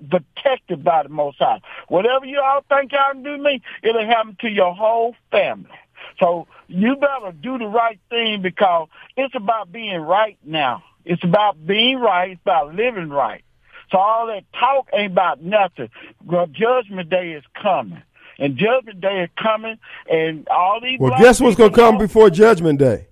protected 0.09 0.83
by 0.83 1.03
the 1.03 1.09
Most 1.09 1.39
High. 1.39 1.61
Whatever 1.87 2.25
you 2.25 2.41
all 2.41 2.63
think 2.67 2.91
y'all 2.91 3.13
can 3.13 3.23
do 3.23 3.37
to 3.37 3.41
me, 3.41 3.61
it'll 3.81 4.05
happen 4.05 4.35
to 4.41 4.49
your 4.49 4.75
whole 4.75 5.15
family. 5.31 5.71
So 6.19 6.47
you 6.73 6.95
better 6.95 7.31
do 7.31 7.57
the 7.57 7.67
right 7.67 7.99
thing 8.09 8.41
because 8.41 8.87
it's 9.15 9.35
about 9.35 9.71
being 9.71 9.99
right 10.01 10.37
now. 10.43 10.83
It's 11.05 11.23
about 11.23 11.65
being 11.65 11.99
right. 11.99 12.31
It's 12.31 12.41
about 12.41 12.73
living 12.73 13.09
right. 13.09 13.43
So 13.91 13.97
all 13.99 14.27
that 14.27 14.43
talk 14.59 14.89
ain't 14.93 15.11
about 15.11 15.41
nothing. 15.41 15.89
Well, 16.25 16.47
judgment 16.47 17.09
day 17.09 17.33
is 17.33 17.43
coming. 17.61 18.01
And 18.39 18.57
judgment 18.57 18.99
day 19.01 19.21
is 19.21 19.29
coming 19.41 19.77
and 20.09 20.47
all 20.47 20.79
these 20.81 20.99
Well 20.99 21.17
guess 21.19 21.39
what's 21.39 21.55
gonna 21.55 21.71
come 21.71 21.99
before 21.99 22.31
judgment 22.31 22.79
day? 22.79 23.07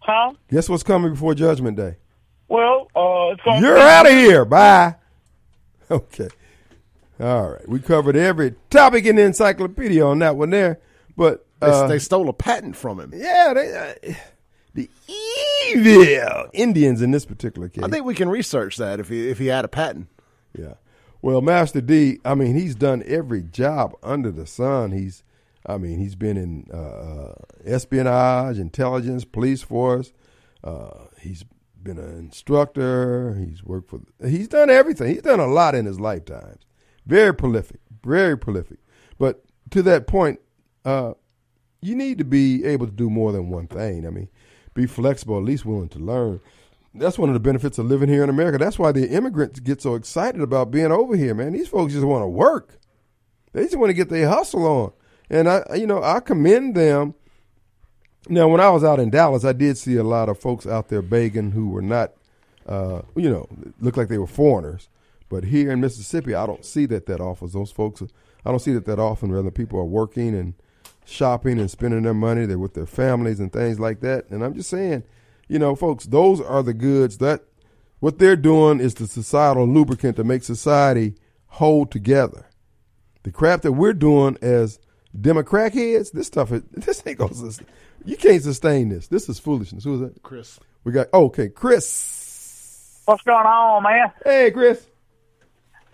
Huh? 0.00 0.32
Guess 0.50 0.68
what's 0.68 0.82
coming 0.82 1.12
before 1.12 1.34
judgment 1.36 1.76
day? 1.76 1.96
Well, 2.48 2.88
uh 2.96 3.32
it's 3.32 3.42
gonna 3.42 3.60
You're 3.60 3.78
out 3.78 4.06
of 4.06 4.12
here. 4.12 4.44
Bye. 4.44 4.96
Okay. 5.88 6.28
All 7.20 7.50
right. 7.50 7.68
We 7.68 7.78
covered 7.78 8.16
every 8.16 8.56
topic 8.70 9.06
in 9.06 9.14
the 9.14 9.22
encyclopedia 9.22 10.04
on 10.04 10.18
that 10.18 10.34
one 10.34 10.50
there. 10.50 10.80
But 11.16 11.45
They, 11.60 11.66
uh, 11.66 11.86
they 11.86 11.98
stole 11.98 12.28
a 12.28 12.32
patent 12.32 12.76
from 12.76 13.00
him. 13.00 13.12
yeah, 13.14 13.52
they, 13.54 13.74
uh, 14.08 14.14
the 14.74 14.90
evil 15.72 16.46
Indians 16.52 17.00
in 17.00 17.10
this 17.10 17.24
particular 17.24 17.68
case. 17.68 17.82
I 17.82 17.88
think 17.88 18.04
we 18.04 18.14
can 18.14 18.28
research 18.28 18.76
that 18.76 19.00
if 19.00 19.08
he 19.08 19.28
if 19.28 19.38
he 19.38 19.46
had 19.46 19.64
a 19.64 19.68
patent. 19.68 20.08
Yeah. 20.56 20.74
Well, 21.22 21.40
Master 21.40 21.80
D, 21.80 22.18
I 22.24 22.34
mean, 22.34 22.54
he's 22.54 22.74
done 22.74 23.02
every 23.06 23.42
job 23.42 23.94
under 24.02 24.30
the 24.30 24.46
sun. 24.46 24.92
He's, 24.92 25.24
I 25.64 25.76
mean, 25.78 25.98
he's 25.98 26.14
been 26.14 26.36
in 26.36 26.66
uh, 26.72 26.76
uh, 26.76 27.34
espionage, 27.64 28.58
intelligence, 28.58 29.24
police 29.24 29.62
force. 29.62 30.12
Uh, 30.62 31.06
he's 31.20 31.44
been 31.82 31.98
an 31.98 32.16
instructor. 32.18 33.34
He's 33.34 33.64
worked 33.64 33.90
for. 33.90 34.00
He's 34.24 34.46
done 34.46 34.70
everything. 34.70 35.08
He's 35.14 35.22
done 35.22 35.40
a 35.40 35.46
lot 35.46 35.74
in 35.74 35.86
his 35.86 35.98
lifetimes. 35.98 36.64
Very 37.06 37.34
prolific. 37.34 37.80
Very 38.04 38.36
prolific. 38.38 38.78
But 39.18 39.42
to 39.70 39.82
that 39.82 40.06
point, 40.06 40.38
uh, 40.84 41.14
you 41.80 41.94
need 41.94 42.18
to 42.18 42.24
be 42.24 42.64
able 42.64 42.86
to 42.86 42.92
do 42.92 43.10
more 43.10 43.32
than 43.32 43.50
one 43.50 43.66
thing. 43.66 44.06
I 44.06 44.10
mean, 44.10 44.28
be 44.74 44.86
flexible, 44.86 45.38
at 45.38 45.44
least 45.44 45.64
willing 45.64 45.88
to 45.90 45.98
learn. 45.98 46.40
That's 46.94 47.18
one 47.18 47.28
of 47.28 47.34
the 47.34 47.40
benefits 47.40 47.78
of 47.78 47.86
living 47.86 48.08
here 48.08 48.22
in 48.22 48.30
America. 48.30 48.58
That's 48.58 48.78
why 48.78 48.92
the 48.92 49.08
immigrants 49.08 49.60
get 49.60 49.82
so 49.82 49.94
excited 49.94 50.40
about 50.40 50.70
being 50.70 50.92
over 50.92 51.16
here, 51.16 51.34
man. 51.34 51.52
These 51.52 51.68
folks 51.68 51.92
just 51.92 52.06
want 52.06 52.22
to 52.22 52.28
work. 52.28 52.78
They 53.52 53.64
just 53.64 53.76
want 53.76 53.90
to 53.90 53.94
get 53.94 54.08
their 54.08 54.28
hustle 54.28 54.66
on. 54.66 54.92
And 55.28 55.48
I, 55.48 55.62
you 55.74 55.86
know, 55.86 56.02
I 56.02 56.20
commend 56.20 56.74
them. 56.74 57.14
Now, 58.28 58.48
when 58.48 58.60
I 58.60 58.70
was 58.70 58.82
out 58.82 58.98
in 58.98 59.10
Dallas, 59.10 59.44
I 59.44 59.52
did 59.52 59.78
see 59.78 59.96
a 59.96 60.02
lot 60.02 60.28
of 60.28 60.38
folks 60.38 60.66
out 60.66 60.88
there 60.88 61.02
begging 61.02 61.52
who 61.52 61.68
were 61.68 61.82
not, 61.82 62.12
uh, 62.66 63.02
you 63.14 63.30
know, 63.30 63.48
looked 63.80 63.96
like 63.96 64.08
they 64.08 64.18
were 64.18 64.26
foreigners. 64.26 64.88
But 65.28 65.44
here 65.44 65.70
in 65.72 65.80
Mississippi, 65.80 66.34
I 66.34 66.46
don't 66.46 66.64
see 66.64 66.86
that 66.86 67.06
that 67.06 67.20
often. 67.20 67.48
Those 67.48 67.70
folks, 67.70 68.02
I 68.44 68.50
don't 68.50 68.60
see 68.60 68.72
that 68.72 68.86
that 68.86 68.98
often. 68.98 69.32
Rather, 69.32 69.50
people 69.50 69.78
are 69.78 69.84
working 69.84 70.34
and 70.34 70.54
shopping 71.06 71.58
and 71.58 71.70
spending 71.70 72.02
their 72.02 72.14
money. 72.14 72.44
They're 72.44 72.58
with 72.58 72.74
their 72.74 72.86
families 72.86 73.40
and 73.40 73.52
things 73.52 73.80
like 73.80 74.00
that. 74.00 74.28
And 74.30 74.44
I'm 74.44 74.54
just 74.54 74.68
saying, 74.68 75.04
you 75.48 75.58
know, 75.58 75.74
folks, 75.74 76.04
those 76.04 76.40
are 76.40 76.62
the 76.62 76.74
goods 76.74 77.18
that 77.18 77.42
what 78.00 78.18
they're 78.18 78.36
doing 78.36 78.80
is 78.80 78.94
the 78.94 79.06
societal 79.06 79.66
lubricant 79.66 80.16
to 80.16 80.24
make 80.24 80.42
society 80.42 81.14
hold 81.46 81.90
together. 81.90 82.46
The 83.22 83.32
crap 83.32 83.62
that 83.62 83.72
we're 83.72 83.94
doing 83.94 84.36
as 84.42 84.78
Democrat 85.18 85.72
heads, 85.72 86.10
this 86.10 86.26
stuff, 86.26 86.52
is, 86.52 86.62
this 86.72 87.02
ain't 87.06 87.18
gonna. 87.18 87.32
You 88.04 88.16
can't 88.16 88.42
sustain 88.42 88.88
this. 88.88 89.08
This 89.08 89.28
is 89.28 89.38
foolishness. 89.38 89.84
Who 89.84 89.94
is 89.94 90.00
that? 90.00 90.22
Chris. 90.22 90.60
We 90.84 90.92
got 90.92 91.08
oh, 91.12 91.24
okay, 91.26 91.48
Chris. 91.48 93.00
What's 93.06 93.22
going 93.22 93.46
on, 93.46 93.82
man? 93.82 94.12
Hey, 94.24 94.50
Chris. 94.50 94.86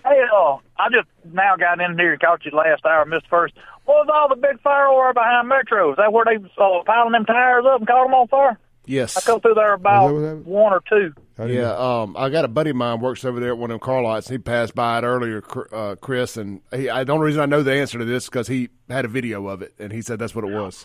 Hey, 0.05 0.21
uh, 0.35 0.57
I 0.79 0.89
just 0.91 1.09
now 1.33 1.57
got 1.57 1.81
in 1.81 1.97
here 1.99 2.13
and 2.13 2.21
caught 2.21 2.45
you 2.45 2.51
last 2.51 2.85
hour, 2.85 3.05
missed 3.05 3.29
first. 3.29 3.55
What 3.85 4.07
was 4.07 4.09
all 4.13 4.29
the 4.29 4.37
big 4.37 4.61
fire 4.61 4.87
over 4.87 5.13
behind 5.13 5.49
Metro? 5.49 5.91
Is 5.91 5.97
that 5.97 6.13
where 6.13 6.25
they 6.25 6.37
uh, 6.37 6.83
piling 6.87 7.13
them 7.13 7.25
tires 7.25 7.65
up 7.67 7.81
and 7.81 7.87
caught 7.87 8.05
them 8.05 8.15
on 8.15 8.29
fire? 8.29 8.59
Yes. 8.85 9.17
I 9.17 9.21
come 9.21 9.41
through 9.41 9.55
there 9.55 9.75
about 9.75 10.13
one 10.45 10.73
or 10.73 10.83
two. 10.89 11.15
Yeah, 11.39 11.75
um, 11.77 12.17
I 12.17 12.29
got 12.31 12.45
a 12.45 12.49
buddy 12.49 12.71
of 12.71 12.77
mine 12.77 13.01
works 13.01 13.25
over 13.25 13.41
there 13.41 13.51
at 13.51 13.59
one 13.59 13.71
of 13.71 13.75
them 13.75 13.81
car 13.81 14.03
lots. 14.03 14.29
He 14.29 14.39
passed 14.39 14.75
by 14.75 14.99
it 14.99 15.03
earlier, 15.03 15.43
uh, 15.73 15.97
Chris, 15.97 16.37
and 16.37 16.61
he, 16.73 16.89
I, 16.89 17.05
the 17.05 17.13
only 17.13 17.27
reason 17.27 17.43
I 17.43 17.47
know 17.47 17.63
the 17.63 17.73
answer 17.73 17.99
to 17.99 18.05
this 18.05 18.27
because 18.27 18.49
he 18.49 18.69
had 18.89 19.05
a 19.05 19.09
video 19.09 19.47
of 19.49 19.63
it, 19.63 19.75
and 19.79 19.93
he 19.93 20.03
said 20.03 20.19
that's 20.19 20.35
what 20.35 20.45
it 20.45 20.53
was. 20.53 20.85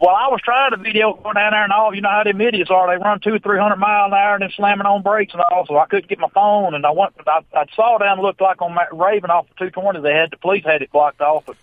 Well, 0.00 0.14
I 0.14 0.28
was 0.28 0.40
trying 0.44 0.70
to 0.70 0.76
video 0.76 1.14
going 1.14 1.34
down 1.34 1.52
there 1.52 1.64
and 1.64 1.72
all. 1.72 1.92
You 1.92 2.00
know 2.02 2.08
how 2.08 2.22
them 2.22 2.40
idiots 2.40 2.70
are. 2.70 2.86
They 2.86 3.02
run 3.02 3.18
two 3.20 3.38
three 3.40 3.58
hundred 3.58 3.78
mile 3.78 4.06
an 4.06 4.12
hour 4.12 4.34
and 4.34 4.42
then 4.42 4.50
slamming 4.54 4.86
on 4.86 5.02
brakes 5.02 5.32
and 5.32 5.42
all. 5.50 5.66
So 5.66 5.76
I 5.76 5.86
couldn't 5.86 6.08
get 6.08 6.20
my 6.20 6.28
phone. 6.28 6.74
And 6.74 6.86
I 6.86 6.92
went. 6.92 7.14
I, 7.26 7.40
I 7.52 7.64
saw 7.74 7.98
down 7.98 8.20
looked 8.20 8.40
like 8.40 8.62
on 8.62 8.76
Raven 8.92 9.30
off 9.30 9.46
the 9.48 9.64
two 9.64 9.70
twenty. 9.70 10.00
They 10.00 10.14
had 10.14 10.30
the 10.30 10.36
police 10.36 10.64
had 10.64 10.82
it 10.82 10.92
blocked 10.92 11.20
off. 11.20 11.46
But 11.46 11.56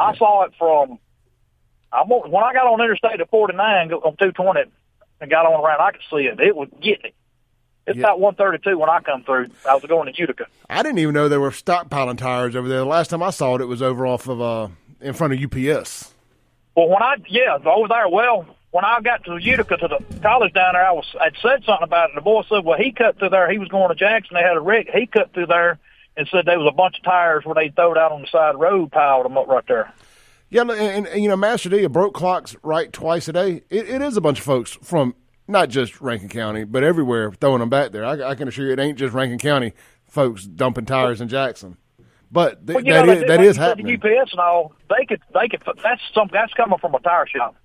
I 0.00 0.16
saw 0.16 0.44
it 0.44 0.52
from. 0.58 0.98
I 1.92 2.02
when 2.04 2.42
I 2.42 2.52
got 2.52 2.66
on 2.66 2.80
Interstate 2.80 3.20
at 3.20 3.30
forty 3.30 3.54
nine 3.54 3.92
on 3.92 4.16
two 4.16 4.32
twenty 4.32 4.62
and 5.20 5.30
got 5.30 5.46
on 5.46 5.62
around. 5.62 5.80
I 5.80 5.90
could 5.92 6.00
see 6.10 6.26
it. 6.26 6.40
It 6.40 6.56
was 6.56 6.68
getting 6.80 7.06
it. 7.06 7.14
It's 7.86 7.96
yeah. 7.96 8.04
about 8.04 8.20
one 8.20 8.34
thirty 8.34 8.58
two 8.58 8.78
when 8.78 8.88
I 8.88 9.00
come 9.00 9.24
through. 9.24 9.48
I 9.68 9.74
was 9.74 9.84
going 9.84 10.12
to 10.12 10.18
Utica. 10.18 10.46
I 10.68 10.82
didn't 10.82 10.98
even 11.00 11.14
know 11.14 11.28
there 11.28 11.40
were 11.40 11.50
stockpiling 11.50 12.16
tires 12.16 12.56
over 12.56 12.68
there. 12.68 12.78
The 12.78 12.84
last 12.84 13.08
time 13.10 13.22
I 13.22 13.30
saw 13.30 13.56
it, 13.56 13.60
it 13.60 13.66
was 13.66 13.82
over 13.82 14.06
off 14.06 14.28
of 14.28 14.40
uh 14.40 14.68
in 15.00 15.12
front 15.12 15.34
of 15.34 15.40
UPS. 15.42 16.14
Well, 16.74 16.88
when 16.88 17.02
I 17.02 17.16
yeah 17.28 17.58
over 17.64 17.88
there, 17.88 18.08
well, 18.08 18.46
when 18.70 18.84
I 18.84 19.00
got 19.00 19.24
to 19.24 19.36
Utica 19.36 19.76
to 19.76 19.88
the 19.88 20.20
college 20.20 20.54
down 20.54 20.74
there, 20.74 20.86
I 20.86 20.92
was 20.92 21.06
I'd 21.20 21.36
said 21.42 21.64
something 21.64 21.84
about 21.84 22.10
it. 22.10 22.14
The 22.14 22.22
boy 22.22 22.42
said, 22.48 22.64
well, 22.64 22.78
he 22.78 22.92
cut 22.92 23.18
through 23.18 23.30
there. 23.30 23.50
He 23.50 23.58
was 23.58 23.68
going 23.68 23.88
to 23.88 23.94
Jackson. 23.94 24.34
They 24.34 24.42
had 24.42 24.56
a 24.56 24.60
wreck. 24.60 24.86
He 24.94 25.06
cut 25.06 25.34
through 25.34 25.46
there 25.46 25.78
and 26.20 26.28
said 26.30 26.44
there 26.44 26.58
was 26.58 26.68
a 26.70 26.76
bunch 26.76 26.98
of 26.98 27.02
tires 27.02 27.44
where 27.46 27.54
they 27.54 27.70
throwed 27.70 27.96
out 27.96 28.12
on 28.12 28.20
the 28.20 28.28
side 28.28 28.54
the 28.54 28.58
road, 28.58 28.92
piled 28.92 29.24
them 29.24 29.38
up 29.38 29.48
right 29.48 29.64
there. 29.66 29.92
Yeah, 30.50 30.62
and, 30.62 31.06
and, 31.06 31.22
you 31.22 31.28
know, 31.28 31.36
Master 31.36 31.68
D, 31.68 31.86
broke 31.86 32.12
clocks 32.12 32.54
right 32.62 32.92
twice 32.92 33.28
a 33.28 33.32
day. 33.32 33.62
It, 33.70 33.88
it 33.88 34.02
is 34.02 34.16
a 34.16 34.20
bunch 34.20 34.38
of 34.38 34.44
folks 34.44 34.72
from 34.82 35.14
not 35.48 35.70
just 35.70 36.00
Rankin 36.00 36.28
County, 36.28 36.64
but 36.64 36.82
everywhere 36.82 37.32
throwing 37.32 37.60
them 37.60 37.70
back 37.70 37.92
there. 37.92 38.04
I, 38.04 38.30
I 38.30 38.34
can 38.34 38.48
assure 38.48 38.66
you, 38.66 38.72
it 38.72 38.78
ain't 38.78 38.98
just 38.98 39.14
Rankin 39.14 39.38
County 39.38 39.72
folks 40.06 40.44
dumping 40.44 40.84
tires 40.84 41.20
in 41.20 41.28
Jackson. 41.28 41.76
But 42.30 42.66
th- 42.66 42.76
well, 42.76 42.84
that 42.84 43.06
know, 43.06 43.12
is, 43.12 43.24
that 43.26 43.40
is 43.40 43.56
happening. 43.56 43.98
The 44.00 44.20
UPS 44.20 44.32
and 44.32 44.40
all, 44.40 44.74
they 44.88 45.06
could 45.06 45.20
they 45.34 45.48
could 45.48 45.62
that's 45.82 46.00
some 46.14 46.28
that's 46.32 46.52
coming 46.54 46.78
from 46.78 46.94
a 46.94 47.00
tire 47.00 47.26
shop. 47.26 47.56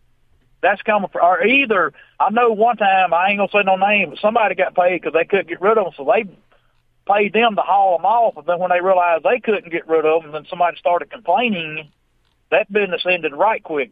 That's 0.61 0.81
coming 0.81 1.09
from 1.09 1.23
or 1.23 1.45
either 1.45 1.93
I 2.19 2.31
know 2.31 2.51
one 2.51 2.77
time 2.77 3.13
I 3.13 3.29
ain't 3.29 3.37
gonna 3.39 3.49
say 3.51 3.63
no 3.63 3.75
name, 3.75 4.11
but 4.11 4.19
somebody 4.19 4.55
got 4.55 4.73
paid 4.73 5.01
because 5.01 5.13
they 5.13 5.25
couldn't 5.25 5.49
get 5.49 5.61
rid 5.61 5.77
of 5.77 5.85
them, 5.85 5.93
so 5.95 6.05
they 6.05 6.25
paid 7.07 7.33
them 7.33 7.55
to 7.55 7.61
haul 7.61 7.97
them 7.97 8.05
off. 8.05 8.37
And 8.37 8.45
then 8.45 8.59
when 8.59 8.69
they 8.71 8.81
realized 8.81 9.23
they 9.23 9.39
couldn't 9.39 9.71
get 9.71 9.87
rid 9.87 10.05
of 10.05 10.23
them, 10.23 10.31
then 10.31 10.45
somebody 10.49 10.77
started 10.77 11.09
complaining. 11.11 11.89
That 12.51 12.71
business 12.71 13.05
ended 13.09 13.33
right 13.33 13.61
quick. 13.63 13.91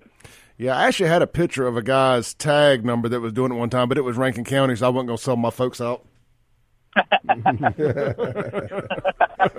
Yeah, 0.57 0.77
I 0.77 0.83
actually 0.87 1.09
had 1.09 1.21
a 1.21 1.27
picture 1.27 1.65
of 1.67 1.75
a 1.77 1.81
guy's 1.81 2.33
tag 2.35 2.85
number 2.85 3.09
that 3.09 3.19
was 3.19 3.33
doing 3.33 3.51
it 3.51 3.55
one 3.55 3.69
time, 3.71 3.89
but 3.89 3.97
it 3.97 4.01
was 4.03 4.17
Rankin 4.17 4.43
County, 4.43 4.75
so 4.75 4.85
I 4.85 4.89
wasn't 4.89 5.07
going 5.07 5.17
to 5.17 5.23
sell 5.23 5.35
my 5.35 5.49
folks 5.49 5.81
out. 5.81 6.05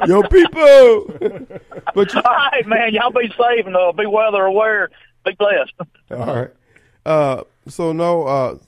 Yo, 0.07 0.23
people. 0.23 1.07
but 1.95 2.15
you- 2.15 2.23
all 2.25 2.35
right, 2.35 2.67
man, 2.67 2.93
y'all 2.95 3.11
be 3.11 3.29
safe 3.29 3.67
and 3.67 3.77
uh, 3.77 3.93
be 3.93 4.07
weather 4.07 4.45
aware. 4.45 4.91
Be 5.25 5.33
blessed. 5.39 5.73
all 6.11 6.35
right. 6.37 6.51
Uh, 7.05 7.43
so 7.69 7.93
no. 7.93 8.23
Uh, 8.25 8.59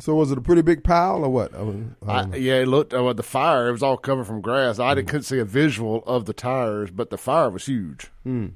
so 0.00 0.14
was 0.14 0.32
it 0.32 0.38
a 0.38 0.40
pretty 0.40 0.62
big 0.62 0.82
pile 0.82 1.24
or 1.24 1.28
what? 1.28 1.54
I 1.54 1.62
mean, 1.62 1.94
I 2.06 2.22
I, 2.22 2.36
yeah, 2.36 2.54
it 2.54 2.68
looked. 2.68 2.92
Uh, 2.92 3.12
the 3.12 3.22
fire. 3.22 3.68
It 3.68 3.72
was 3.72 3.82
all 3.82 3.96
covered 3.96 4.24
from 4.24 4.40
grass. 4.40 4.78
I 4.78 4.94
mm. 4.94 5.06
couldn't 5.06 5.22
see 5.22 5.38
a 5.38 5.44
visual 5.44 6.02
of 6.06 6.24
the 6.24 6.32
tires, 6.32 6.90
but 6.90 7.10
the 7.10 7.18
fire 7.18 7.48
was 7.50 7.66
huge. 7.66 8.10
Mm. 8.26 8.54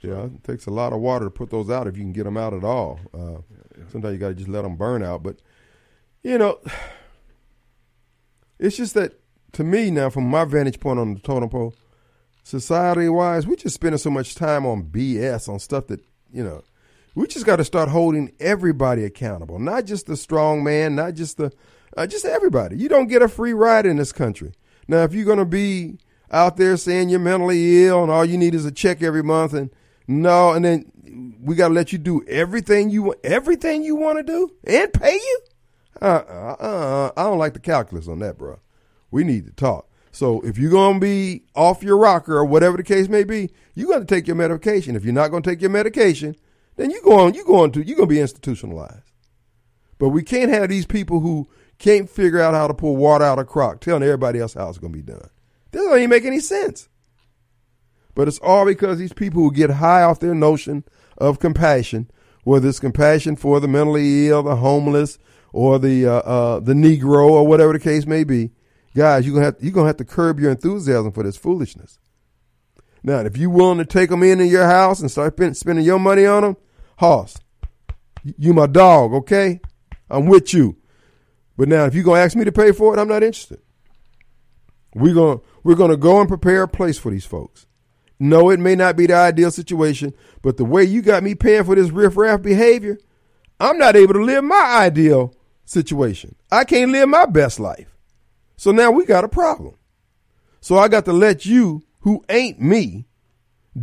Yeah, 0.00 0.24
it 0.24 0.42
takes 0.42 0.66
a 0.66 0.70
lot 0.70 0.92
of 0.92 1.00
water 1.00 1.26
to 1.26 1.30
put 1.30 1.50
those 1.50 1.70
out 1.70 1.86
if 1.86 1.96
you 1.96 2.02
can 2.02 2.12
get 2.12 2.24
them 2.24 2.36
out 2.36 2.54
at 2.54 2.64
all. 2.64 2.98
Uh, 3.14 3.42
sometimes 3.88 4.14
you 4.14 4.18
got 4.18 4.28
to 4.28 4.34
just 4.34 4.48
let 4.48 4.62
them 4.62 4.74
burn 4.74 5.04
out. 5.04 5.22
But 5.22 5.36
you 6.24 6.38
know, 6.38 6.58
it's 8.58 8.76
just 8.76 8.94
that 8.94 9.20
to 9.52 9.62
me 9.62 9.92
now, 9.92 10.10
from 10.10 10.28
my 10.28 10.44
vantage 10.44 10.80
point 10.80 10.98
on 10.98 11.14
the 11.14 11.20
totem 11.20 11.50
pole, 11.50 11.74
society 12.42 13.08
wise, 13.08 13.46
we're 13.46 13.54
just 13.54 13.76
spending 13.76 13.98
so 13.98 14.10
much 14.10 14.34
time 14.34 14.66
on 14.66 14.84
BS 14.84 15.48
on 15.48 15.60
stuff 15.60 15.86
that 15.86 16.00
you 16.32 16.42
know. 16.42 16.64
We 17.14 17.26
just 17.26 17.44
got 17.44 17.56
to 17.56 17.64
start 17.64 17.90
holding 17.90 18.32
everybody 18.40 19.04
accountable, 19.04 19.58
not 19.58 19.84
just 19.84 20.06
the 20.06 20.16
strong 20.16 20.64
man, 20.64 20.94
not 20.94 21.14
just 21.14 21.36
the, 21.36 21.52
uh, 21.96 22.06
just 22.06 22.24
everybody. 22.24 22.76
You 22.78 22.88
don't 22.88 23.08
get 23.08 23.20
a 23.20 23.28
free 23.28 23.52
ride 23.52 23.84
in 23.84 23.96
this 23.96 24.12
country. 24.12 24.52
Now, 24.88 25.04
if 25.04 25.12
you're 25.12 25.26
going 25.26 25.38
to 25.38 25.44
be 25.44 25.98
out 26.30 26.56
there 26.56 26.76
saying 26.76 27.10
you're 27.10 27.20
mentally 27.20 27.86
ill 27.86 28.02
and 28.02 28.10
all 28.10 28.24
you 28.24 28.38
need 28.38 28.54
is 28.54 28.64
a 28.64 28.72
check 28.72 29.02
every 29.02 29.22
month 29.22 29.52
and 29.52 29.70
no, 30.08 30.52
and 30.52 30.64
then 30.64 31.36
we 31.40 31.54
got 31.54 31.68
to 31.68 31.74
let 31.74 31.92
you 31.92 31.98
do 31.98 32.24
everything 32.26 32.90
you 32.90 33.02
want, 33.04 33.18
everything 33.24 33.82
you 33.82 33.94
want 33.94 34.18
to 34.18 34.22
do, 34.22 34.50
and 34.64 34.92
pay 34.92 35.14
you. 35.14 35.40
Uh, 36.00 36.22
uh, 36.28 36.56
uh, 36.58 37.10
I 37.16 37.24
don't 37.24 37.38
like 37.38 37.52
the 37.52 37.60
calculus 37.60 38.08
on 38.08 38.18
that, 38.20 38.38
bro. 38.38 38.58
We 39.10 39.22
need 39.22 39.46
to 39.46 39.52
talk. 39.52 39.88
So 40.10 40.40
if 40.42 40.58
you're 40.58 40.70
gonna 40.70 40.98
be 40.98 41.44
off 41.54 41.82
your 41.82 41.96
rocker 41.96 42.36
or 42.36 42.44
whatever 42.44 42.76
the 42.76 42.82
case 42.82 43.08
may 43.08 43.24
be, 43.24 43.50
you 43.74 43.88
got 43.88 44.00
to 44.00 44.04
take 44.04 44.26
your 44.26 44.36
medication. 44.36 44.96
If 44.96 45.04
you're 45.04 45.14
not 45.14 45.30
gonna 45.30 45.42
take 45.42 45.60
your 45.60 45.70
medication, 45.70 46.36
then 46.76 46.90
you 46.90 47.00
go 47.02 47.20
on. 47.20 47.34
You 47.34 47.44
going 47.44 47.72
to 47.72 47.82
you're 47.82 47.96
gonna 47.96 48.06
be 48.06 48.20
institutionalized. 48.20 49.10
But 49.98 50.08
we 50.10 50.22
can't 50.22 50.50
have 50.50 50.68
these 50.68 50.86
people 50.86 51.20
who 51.20 51.48
can't 51.78 52.08
figure 52.08 52.40
out 52.40 52.54
how 52.54 52.66
to 52.66 52.74
pull 52.74 52.96
water 52.96 53.24
out 53.24 53.38
of 53.38 53.44
a 53.44 53.48
crock 53.48 53.80
telling 53.80 54.02
everybody 54.02 54.38
else 54.38 54.54
how 54.54 54.68
it's 54.68 54.78
gonna 54.78 54.92
be 54.92 55.02
done. 55.02 55.28
That 55.70 55.78
doesn't 55.78 55.98
even 55.98 56.10
make 56.10 56.24
any 56.24 56.40
sense. 56.40 56.88
But 58.14 58.28
it's 58.28 58.38
all 58.38 58.66
because 58.66 58.98
these 58.98 59.12
people 59.12 59.42
who 59.42 59.52
get 59.52 59.70
high 59.70 60.02
off 60.02 60.20
their 60.20 60.34
notion 60.34 60.84
of 61.18 61.38
compassion, 61.38 62.10
whether 62.44 62.68
it's 62.68 62.80
compassion 62.80 63.36
for 63.36 63.60
the 63.60 63.68
mentally 63.68 64.28
ill, 64.28 64.42
the 64.42 64.56
homeless, 64.56 65.18
or 65.52 65.78
the 65.78 66.06
uh, 66.06 66.18
uh, 66.18 66.60
the 66.60 66.74
Negro, 66.74 67.30
or 67.30 67.46
whatever 67.46 67.72
the 67.72 67.78
case 67.78 68.06
may 68.06 68.24
be, 68.24 68.50
guys, 68.94 69.26
you're 69.26 69.34
gonna 69.34 69.46
have 69.46 69.56
you're 69.60 69.72
gonna 69.72 69.86
have 69.86 69.96
to 69.98 70.04
curb 70.04 70.40
your 70.40 70.50
enthusiasm 70.50 71.12
for 71.12 71.22
this 71.22 71.36
foolishness. 71.36 71.98
Now, 73.02 73.20
if 73.20 73.36
you're 73.36 73.50
willing 73.50 73.78
to 73.78 73.84
take 73.84 74.10
them 74.10 74.22
in 74.22 74.40
in 74.40 74.48
your 74.48 74.66
house 74.66 75.00
and 75.00 75.10
start 75.10 75.36
spending 75.56 75.84
your 75.84 75.98
money 75.98 76.24
on 76.24 76.42
them, 76.42 76.56
Hoss, 76.98 77.36
you 78.38 78.52
my 78.52 78.66
dog, 78.66 79.12
okay? 79.12 79.60
I'm 80.08 80.26
with 80.26 80.54
you. 80.54 80.76
But 81.56 81.68
now, 81.68 81.84
if 81.86 81.94
you're 81.94 82.04
gonna 82.04 82.20
ask 82.20 82.36
me 82.36 82.44
to 82.44 82.52
pay 82.52 82.72
for 82.72 82.94
it, 82.94 83.00
I'm 83.00 83.08
not 83.08 83.22
interested. 83.22 83.60
We're 84.94 85.14
gonna 85.14 85.40
we're 85.62 85.74
gonna 85.74 85.96
go 85.96 86.20
and 86.20 86.28
prepare 86.28 86.62
a 86.62 86.68
place 86.68 86.98
for 86.98 87.10
these 87.10 87.24
folks. 87.24 87.66
No, 88.18 88.50
it 88.50 88.60
may 88.60 88.76
not 88.76 88.96
be 88.96 89.06
the 89.06 89.14
ideal 89.14 89.50
situation, 89.50 90.14
but 90.42 90.56
the 90.56 90.64
way 90.64 90.84
you 90.84 91.02
got 91.02 91.24
me 91.24 91.34
paying 91.34 91.64
for 91.64 91.74
this 91.74 91.90
riffraff 91.90 92.40
behavior, 92.40 92.98
I'm 93.58 93.78
not 93.78 93.96
able 93.96 94.14
to 94.14 94.22
live 94.22 94.44
my 94.44 94.78
ideal 94.82 95.34
situation. 95.64 96.36
I 96.50 96.64
can't 96.64 96.92
live 96.92 97.08
my 97.08 97.26
best 97.26 97.58
life. 97.58 97.96
So 98.56 98.70
now 98.70 98.92
we 98.92 99.06
got 99.06 99.24
a 99.24 99.28
problem. 99.28 99.74
So 100.60 100.78
I 100.78 100.86
got 100.86 101.04
to 101.06 101.12
let 101.12 101.44
you, 101.44 101.82
who 102.02 102.24
ain't 102.28 102.60
me, 102.60 103.06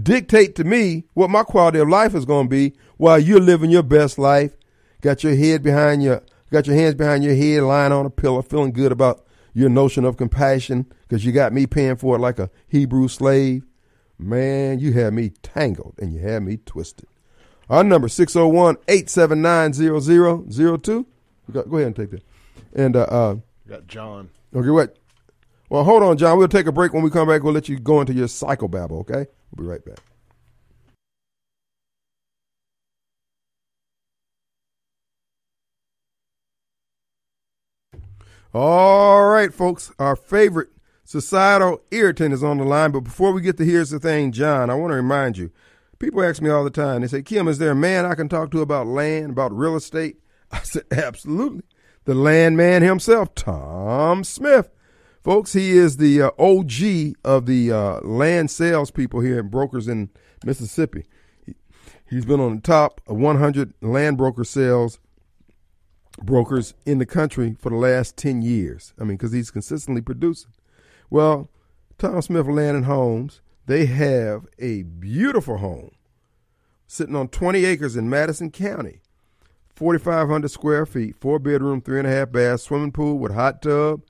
dictate 0.04 0.56
to 0.56 0.64
me 0.64 1.04
what 1.14 1.30
my 1.30 1.44
quality 1.44 1.80
of 1.80 1.90
life 1.90 2.16
is 2.16 2.26
going 2.26 2.46
to 2.46 2.50
be 2.50 2.74
while 2.98 3.20
you're 3.20 3.40
living 3.40 3.72
your 3.72 3.84
best 3.84 4.20
life. 4.20 4.56
Got 5.02 5.24
your 5.24 5.36
head 5.36 5.64
behind 5.64 6.04
your, 6.04 6.22
got 6.52 6.68
your 6.68 6.76
hands 6.76 6.96
behind 6.96 7.24
your 7.24 7.36
head, 7.36 7.64
lying 7.64 7.92
on 7.92 8.06
a 8.06 8.10
pillow, 8.10 8.42
feeling 8.42 8.72
good 8.72 8.92
about 8.92 9.26
your 9.54 9.70
notion 9.70 10.04
of 10.06 10.18
compassion 10.18 10.86
because 11.08 11.26
you 11.26 11.32
got 11.32 11.54
me 11.54 11.66
paying 11.66 11.96
for 11.96 12.16
it 12.16 12.20
like 12.20 12.38
a 12.40 12.50
Hebrew 12.68 13.08
slave. 13.08 13.66
Man, 14.18 14.80
you 14.80 14.92
had 14.94 15.14
me 15.14 15.30
tangled 15.42 15.96
and 15.98 16.14
you 16.14 16.20
had 16.20 16.44
me 16.44 16.58
twisted. 16.58 17.08
Our 17.70 17.84
number 17.84 18.08
601-879-0002. 18.08 21.06
Go 21.52 21.62
ahead 21.62 21.88
and 21.88 21.96
take 21.96 22.12
that. 22.12 22.24
And 22.74 22.96
uh, 22.96 23.02
uh 23.04 23.38
got 23.68 23.88
John. 23.88 24.30
Okay, 24.54 24.70
what? 24.70 24.98
Well, 25.70 25.84
hold 25.84 26.02
on, 26.02 26.18
John. 26.18 26.38
We'll 26.38 26.48
take 26.48 26.66
a 26.66 26.72
break. 26.72 26.94
When 26.94 27.04
we 27.04 27.12
come 27.12 27.28
back, 27.28 27.44
we'll 27.44 27.54
let 27.54 27.70
you 27.70 27.80
go 27.80 28.02
into 28.02 28.14
your 28.14 28.28
psychobabble, 28.28 29.02
okay? 29.02 29.28
We'll 29.56 29.58
be 29.58 29.64
right 29.64 29.86
back. 29.86 30.00
All 38.52 39.28
right, 39.28 39.54
folks. 39.54 39.92
Our 40.00 40.16
favorite 40.16 40.70
societal 41.04 41.82
irritant 41.92 42.34
is 42.34 42.44
on 42.44 42.58
the 42.58 42.64
line. 42.64 42.92
But 42.92 43.02
before 43.02 43.32
we 43.32 43.42
get 43.42 43.58
to 43.58 43.66
here's 43.66 43.92
the 43.92 44.00
thing, 44.00 44.32
John, 44.32 44.72
I 44.72 44.74
want 44.74 44.92
to 44.92 44.96
remind 44.96 45.38
you. 45.38 45.52
People 46.00 46.24
ask 46.24 46.42
me 46.42 46.50
all 46.50 46.64
the 46.64 46.72
time. 46.72 47.02
They 47.02 47.08
say, 47.08 47.22
Kim, 47.22 47.48
is 47.48 47.60
there 47.60 47.72
a 47.72 47.76
man 47.76 48.06
I 48.06 48.16
can 48.16 48.28
talk 48.28 48.50
to 48.52 48.62
about 48.62 48.88
land, 48.88 49.32
about 49.32 49.56
real 49.56 49.76
estate? 49.76 50.18
I 50.52 50.62
said, 50.62 50.86
absolutely. 50.92 51.64
The 52.06 52.16
landman 52.16 52.82
himself, 52.82 53.36
Tom 53.36 54.24
Smith. 54.24 54.72
Folks, 55.24 55.54
he 55.54 55.72
is 55.72 55.98
the 55.98 56.22
uh, 56.22 56.32
OG 56.40 57.16
of 57.26 57.46
the 57.46 57.72
uh, 57.72 58.00
land 58.02 58.50
sales 58.50 58.90
people 58.90 59.20
here 59.20 59.40
and 59.40 59.52
brokers 59.52 59.88
in 59.88 60.10
Mississippi. 60.46 61.06
He, 61.46 61.56
he's 62.10 62.26
been 62.26 62.40
on 62.40 62.56
the 62.56 62.62
top 62.62 63.02
100 63.06 63.74
land 63.82 64.18
broker 64.18 64.46
sales 64.46 65.00
brokers 66.24 66.74
in 66.86 67.00
the 67.00 67.06
country 67.06 67.56
for 67.60 67.70
the 67.70 67.76
last 67.76 68.16
10 68.18 68.42
years. 68.42 68.94
I 69.00 69.04
mean, 69.04 69.18
because 69.18 69.34
he's 69.34 69.52
consistently 69.52 70.02
producing. 70.02 70.52
Well, 71.10 71.50
Tom 71.98 72.22
Smith 72.22 72.48
Land 72.48 72.78
and 72.78 72.86
Homes, 72.86 73.42
they 73.66 73.86
have 73.88 74.46
a 74.58 74.84
beautiful 74.84 75.58
home 75.58 75.92
sitting 76.88 77.16
on 77.16 77.28
20 77.28 77.66
acres 77.66 77.96
in 77.96 78.10
Madison 78.10 78.52
County, 78.52 79.02
4,500 79.76 80.50
square 80.50 80.86
feet, 80.86 81.16
four 81.20 81.40
bedroom, 81.40 81.82
three 81.82 82.00
and 82.00 82.08
a 82.08 82.12
half 82.12 82.32
bath, 82.32 82.62
swimming 82.62 82.92
pool 82.92 83.20
with 83.20 83.34
hot 83.34 83.62
tub. 83.62 84.02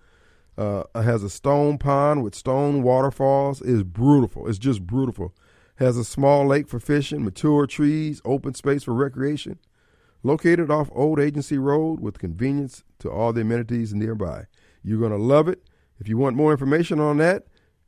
Uh, 0.60 0.84
has 0.93 1.24
a 1.24 1.30
stone 1.30 1.78
pond 1.78 2.22
with 2.22 2.36
stone 2.36 2.84
waterfalls. 2.84 3.62
is 3.62 3.82
beautiful. 3.82 4.45
It's 4.49 4.60
just 4.60 4.86
beautiful. 4.86 5.34
Has 5.76 5.95
a 5.95 6.03
small 6.03 6.45
lake 6.45 6.68
for 6.68 6.82
fishing, 6.82 7.24
mature 7.24 7.66
trees, 7.66 8.22
open 8.26 8.53
space 8.53 8.84
for 8.84 8.93
recreation. 8.93 9.57
Located 10.22 10.70
off 10.70 10.89
Old 10.91 11.18
Agency 11.18 11.57
Road 11.57 12.01
with 12.01 12.20
convenience 12.20 12.84
to 12.99 13.10
all 13.10 13.32
the 13.32 13.39
amenities 13.39 13.93
nearby. 13.93 14.47
You're 14.84 14.99
going 14.99 15.14
to 15.14 15.18
love 15.18 15.47
it. 15.47 15.64
If 15.97 16.10
you 16.10 16.18
want 16.18 16.36
more 16.36 16.51
information 16.51 16.99
on 16.99 17.16
that, 17.20 17.45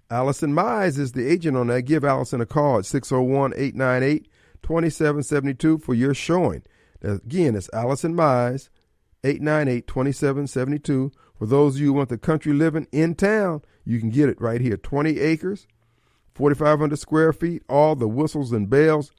Allison 0.09 0.53
Mize 0.53 0.97
is 0.97 1.11
the 1.11 1.29
agent 1.29 1.57
on 1.57 1.67
that. 1.67 1.81
Give 1.81 2.05
Allison 2.05 2.39
a 2.39 2.45
call 2.45 2.77
at 2.77 2.85
601 2.85 3.51
898 3.53 4.29
2772 4.63 5.77
for 5.79 5.93
your 5.93 6.13
showing. 6.13 6.63
Again, 7.01 7.57
it's 7.57 7.69
Allison 7.73 8.13
Mize, 8.13 8.69
898 9.25 9.87
2772. 9.87 11.11
For 11.41 11.47
those 11.47 11.73
of 11.73 11.81
you 11.81 11.87
who 11.87 11.93
want 11.93 12.09
the 12.09 12.19
country 12.19 12.53
living 12.53 12.85
in 12.91 13.15
town, 13.15 13.63
you 13.83 13.99
can 13.99 14.11
get 14.11 14.29
it 14.29 14.39
right 14.39 14.61
here 14.61 14.77
20 14.77 15.19
acres, 15.19 15.65
4,500 16.35 16.99
square 16.99 17.33
feet, 17.33 17.63
all 17.67 17.95
the 17.95 18.07
whistles 18.07 18.51
and 18.51 18.69
bells 18.69 19.11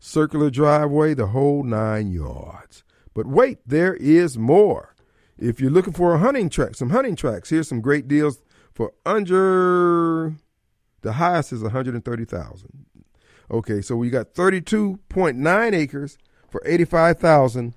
circular 0.00 0.50
driveway, 0.50 1.14
the 1.14 1.28
whole 1.28 1.62
nine 1.62 2.10
yards. 2.10 2.82
But 3.14 3.28
wait, 3.28 3.58
there 3.64 3.94
is 3.94 4.36
more. 4.36 4.96
If 5.38 5.60
you're 5.60 5.70
looking 5.70 5.92
for 5.92 6.12
a 6.12 6.18
hunting 6.18 6.50
track, 6.50 6.74
some 6.74 6.90
hunting 6.90 7.14
tracks, 7.14 7.50
here's 7.50 7.68
some 7.68 7.80
great 7.80 8.08
deals 8.08 8.42
for 8.74 8.92
under 9.06 10.34
the 11.02 11.12
highest 11.12 11.52
is 11.52 11.62
130,000. 11.62 12.86
Okay, 13.48 13.80
so 13.80 13.94
we 13.94 14.10
got 14.10 14.34
32.9 14.34 15.72
acres 15.72 16.18
for 16.48 16.62
85,000 16.66 17.74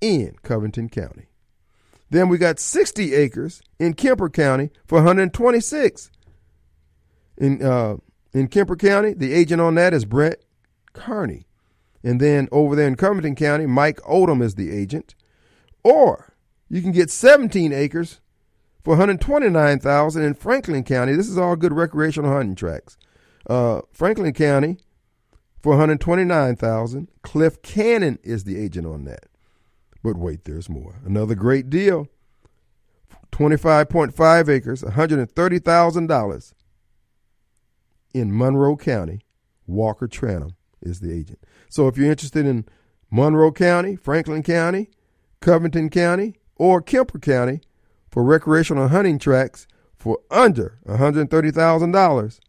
in 0.00 0.34
Covington 0.42 0.88
County. 0.88 1.27
Then 2.10 2.28
we 2.28 2.38
got 2.38 2.58
60 2.58 3.14
acres 3.14 3.60
in 3.78 3.94
Kemper 3.94 4.30
County 4.30 4.70
for 4.86 4.96
126. 4.96 6.10
In 7.36 7.62
uh, 7.62 7.96
in 8.32 8.48
Kemper 8.48 8.76
County, 8.76 9.14
the 9.14 9.32
agent 9.32 9.60
on 9.60 9.74
that 9.76 9.94
is 9.94 10.04
Brett 10.04 10.42
Carney. 10.92 11.46
And 12.02 12.20
then 12.20 12.48
over 12.52 12.76
there 12.76 12.86
in 12.86 12.96
Covington 12.96 13.34
County, 13.34 13.66
Mike 13.66 14.00
Odom 14.02 14.42
is 14.42 14.54
the 14.54 14.70
agent. 14.70 15.14
Or 15.82 16.34
you 16.68 16.82
can 16.82 16.92
get 16.92 17.10
17 17.10 17.72
acres 17.72 18.20
for 18.82 18.90
129,000 18.90 20.22
in 20.22 20.34
Franklin 20.34 20.84
County. 20.84 21.14
This 21.14 21.28
is 21.28 21.38
all 21.38 21.56
good 21.56 21.72
recreational 21.72 22.30
hunting 22.30 22.54
tracks. 22.54 22.96
Uh, 23.48 23.82
Franklin 23.92 24.32
County 24.32 24.78
for 25.62 25.70
129,000. 25.70 27.08
Cliff 27.22 27.60
Cannon 27.62 28.18
is 28.22 28.44
the 28.44 28.58
agent 28.58 28.86
on 28.86 29.04
that. 29.04 29.26
But 30.02 30.16
wait, 30.16 30.44
there's 30.44 30.68
more. 30.68 30.96
Another 31.04 31.34
great 31.34 31.70
deal. 31.70 32.08
25.5 33.32 34.48
acres, 34.48 34.82
$130,000 34.82 36.52
in 38.14 38.36
Monroe 38.36 38.76
County. 38.76 39.20
Walker 39.66 40.08
Tranum 40.08 40.54
is 40.80 41.00
the 41.00 41.12
agent. 41.12 41.40
So 41.68 41.88
if 41.88 41.96
you're 41.96 42.10
interested 42.10 42.46
in 42.46 42.64
Monroe 43.10 43.52
County, 43.52 43.96
Franklin 43.96 44.42
County, 44.42 44.88
Covington 45.40 45.90
County, 45.90 46.36
or 46.56 46.80
Kemper 46.80 47.18
County 47.18 47.60
for 48.10 48.24
recreational 48.24 48.88
hunting 48.88 49.18
tracks 49.18 49.66
for 49.94 50.18
under 50.30 50.78
$130,000, 50.86 52.40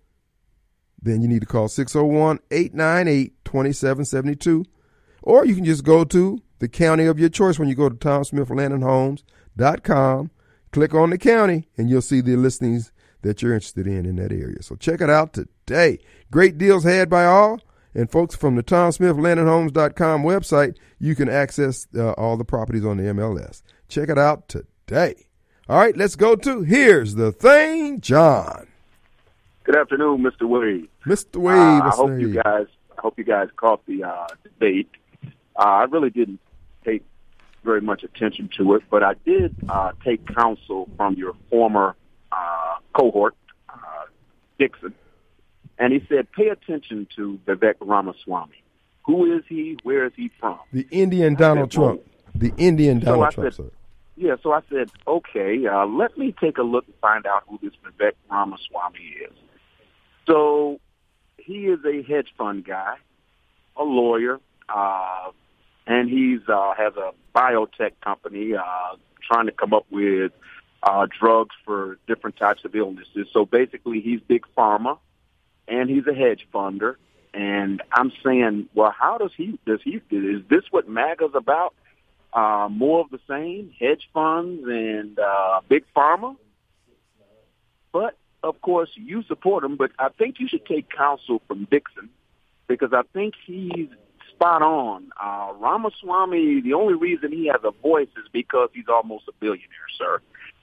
then 1.01 1.21
you 1.21 1.27
need 1.27 1.41
to 1.41 1.45
call 1.45 1.67
601 1.67 2.39
898 2.51 3.45
2772. 3.45 4.65
Or 5.21 5.45
you 5.45 5.55
can 5.55 5.65
just 5.65 5.83
go 5.83 6.03
to 6.05 6.39
the 6.59 6.67
county 6.67 7.05
of 7.05 7.17
your 7.19 7.29
choice 7.29 7.57
when 7.57 7.69
you 7.69 7.75
go 7.75 7.89
to 7.89 7.95
TomSmithLandandHomes.com. 7.95 10.31
Click 10.71 10.93
on 10.93 11.09
the 11.09 11.17
county, 11.17 11.67
and 11.77 11.89
you'll 11.89 12.01
see 12.01 12.21
the 12.21 12.35
listings 12.35 12.91
that 13.21 13.41
you're 13.41 13.53
interested 13.53 13.87
in 13.87 14.05
in 14.05 14.17
that 14.17 14.31
area. 14.31 14.61
So 14.61 14.75
check 14.75 15.01
it 15.01 15.09
out 15.09 15.33
today. 15.33 15.99
Great 16.31 16.57
deals 16.57 16.83
had 16.83 17.09
by 17.09 17.25
all. 17.25 17.59
And 17.95 18.11
folks, 18.11 18.35
from 18.35 18.55
the 18.55 18.63
TomSmithLandandHomes.com 18.63 20.23
website, 20.23 20.77
you 20.99 21.15
can 21.15 21.27
access 21.27 21.87
uh, 21.95 22.11
all 22.11 22.37
the 22.37 22.45
properties 22.45 22.85
on 22.85 22.97
the 22.97 23.03
MLS. 23.03 23.63
Check 23.87 24.09
it 24.09 24.19
out 24.19 24.47
today. 24.47 25.25
All 25.67 25.79
right, 25.79 25.97
let's 25.97 26.15
go 26.15 26.35
to 26.35 26.61
Here's 26.61 27.15
the 27.15 27.31
Thing, 27.31 27.99
John. 27.99 28.67
Good 29.63 29.75
afternoon, 29.75 30.23
Mr. 30.23 30.47
Wade. 30.47 30.87
Mr. 31.05 31.37
Wade, 31.37 31.57
uh, 31.57 31.85
I 31.85 31.89
hope 31.89 32.19
you 32.19 32.33
guys. 32.33 32.67
I 32.97 33.01
hope 33.01 33.17
you 33.17 33.23
guys 33.23 33.47
caught 33.55 33.85
the 33.85 34.03
uh, 34.03 34.27
debate. 34.43 34.89
Uh, 35.55 35.63
I 35.63 35.83
really 35.83 36.09
didn't 36.09 36.39
take 36.83 37.03
very 37.63 37.81
much 37.81 38.03
attention 38.03 38.49
to 38.57 38.75
it, 38.75 38.83
but 38.89 39.03
I 39.03 39.13
did 39.25 39.55
uh, 39.67 39.91
take 40.03 40.25
counsel 40.33 40.89
from 40.97 41.15
your 41.15 41.33
former 41.49 41.95
uh, 42.31 42.75
cohort, 42.93 43.35
uh, 43.69 44.05
Dixon, 44.57 44.93
and 45.77 45.93
he 45.93 46.05
said, 46.07 46.31
pay 46.31 46.49
attention 46.49 47.07
to 47.15 47.39
Vivek 47.45 47.75
Ramaswamy. 47.79 48.63
Who 49.05 49.33
is 49.35 49.43
he? 49.47 49.77
Where 49.83 50.05
is 50.05 50.11
he 50.15 50.29
from? 50.39 50.59
The 50.71 50.87
Indian 50.91 51.35
Donald 51.35 51.71
said, 51.71 51.79
Trump. 51.79 52.01
The 52.35 52.53
Indian 52.57 52.99
Donald 52.99 53.33
so 53.33 53.41
Trump, 53.41 53.55
said, 53.55 53.71
Yeah, 54.15 54.35
so 54.43 54.53
I 54.53 54.61
said, 54.69 54.91
okay, 55.07 55.65
uh, 55.65 55.85
let 55.85 56.17
me 56.17 56.33
take 56.39 56.57
a 56.57 56.63
look 56.63 56.85
and 56.85 56.95
find 57.01 57.25
out 57.25 57.43
who 57.47 57.59
this 57.61 57.73
Vivek 57.83 58.11
Ramaswamy 58.29 58.99
is. 58.99 59.35
So 60.27 60.79
he 61.37 61.65
is 61.65 61.79
a 61.85 62.03
hedge 62.03 62.31
fund 62.37 62.65
guy, 62.65 62.95
a 63.75 63.83
lawyer, 63.83 64.39
uh, 64.67 65.31
and 65.89 66.07
he's 66.07 66.47
uh, 66.47 66.73
has 66.75 66.93
a 66.95 67.11
biotech 67.35 67.93
company 68.01 68.53
uh, 68.53 68.95
trying 69.21 69.47
to 69.47 69.51
come 69.51 69.73
up 69.73 69.87
with 69.89 70.31
uh, 70.83 71.07
drugs 71.19 71.55
for 71.65 71.97
different 72.07 72.37
types 72.37 72.63
of 72.63 72.75
illnesses. 72.75 73.27
So 73.33 73.45
basically, 73.45 73.99
he's 73.99 74.21
big 74.21 74.45
pharma 74.55 74.99
and 75.67 75.89
he's 75.89 76.05
a 76.07 76.13
hedge 76.13 76.47
funder. 76.53 76.95
And 77.33 77.81
I'm 77.91 78.11
saying, 78.23 78.69
well, 78.73 78.93
how 78.97 79.17
does 79.17 79.31
he, 79.35 79.59
does 79.65 79.81
he, 79.83 79.99
is 80.11 80.43
this 80.47 80.63
what 80.71 80.87
MAGA's 80.87 81.33
about? 81.33 81.73
Uh, 82.31 82.67
more 82.69 83.01
of 83.01 83.09
the 83.09 83.19
same, 83.27 83.73
hedge 83.79 84.07
funds 84.13 84.63
and 84.67 85.17
uh, 85.17 85.61
big 85.67 85.83
pharma? 85.95 86.35
But, 87.91 88.15
of 88.43 88.61
course, 88.61 88.89
you 88.93 89.23
support 89.23 89.63
him, 89.63 89.75
but 89.75 89.91
I 89.97 90.09
think 90.09 90.39
you 90.39 90.47
should 90.47 90.65
take 90.65 90.87
counsel 90.89 91.41
from 91.47 91.67
Dixon 91.69 92.09
because 92.67 92.93
I 92.93 93.01
think 93.13 93.33
he's 93.45 93.89
spot 94.39 94.61
on. 94.61 95.11
Uh, 95.21 95.51
Ramaswamy, 95.59 96.61
the 96.61 96.73
only 96.73 96.93
reason 96.93 97.31
he 97.31 97.47
has 97.47 97.59
a 97.63 97.71
voice 97.71 98.07
is 98.17 98.27
because 98.31 98.69
he's 98.73 98.87
almost 98.87 99.27
a 99.27 99.33
billionaire, 99.39 99.67
sir. 99.97 100.21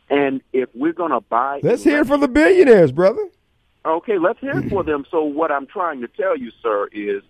And 0.09 0.41
if 0.53 0.71
we're 0.75 0.95
going 0.95 1.11
to 1.11 1.21
buy... 1.21 1.61
Let's 1.63 1.85
hear 1.85 2.05
for 2.05 2.17
the 2.17 2.29
billionaires, 2.29 2.91
brother. 2.91 3.29
Okay, 3.85 4.19
let's 4.19 4.41
hear 4.41 4.63
for 4.71 4.83
them. 4.83 5.05
So 5.11 5.23
what 5.25 5.53
I'm 5.53 5.67
trying 5.67 6.01
to 6.01 6.09
tell 6.09 6.37
you, 6.37 6.51
sir, 6.63 6.89
is 6.91 7.23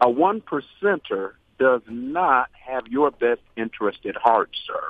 a 0.00 0.08
one 0.08 0.40
percenter 0.40 1.32
does 1.58 1.82
not 1.88 2.50
have 2.52 2.86
your 2.86 3.10
best 3.10 3.40
interest 3.56 4.06
at 4.06 4.14
heart, 4.14 4.50
sir. 4.66 4.80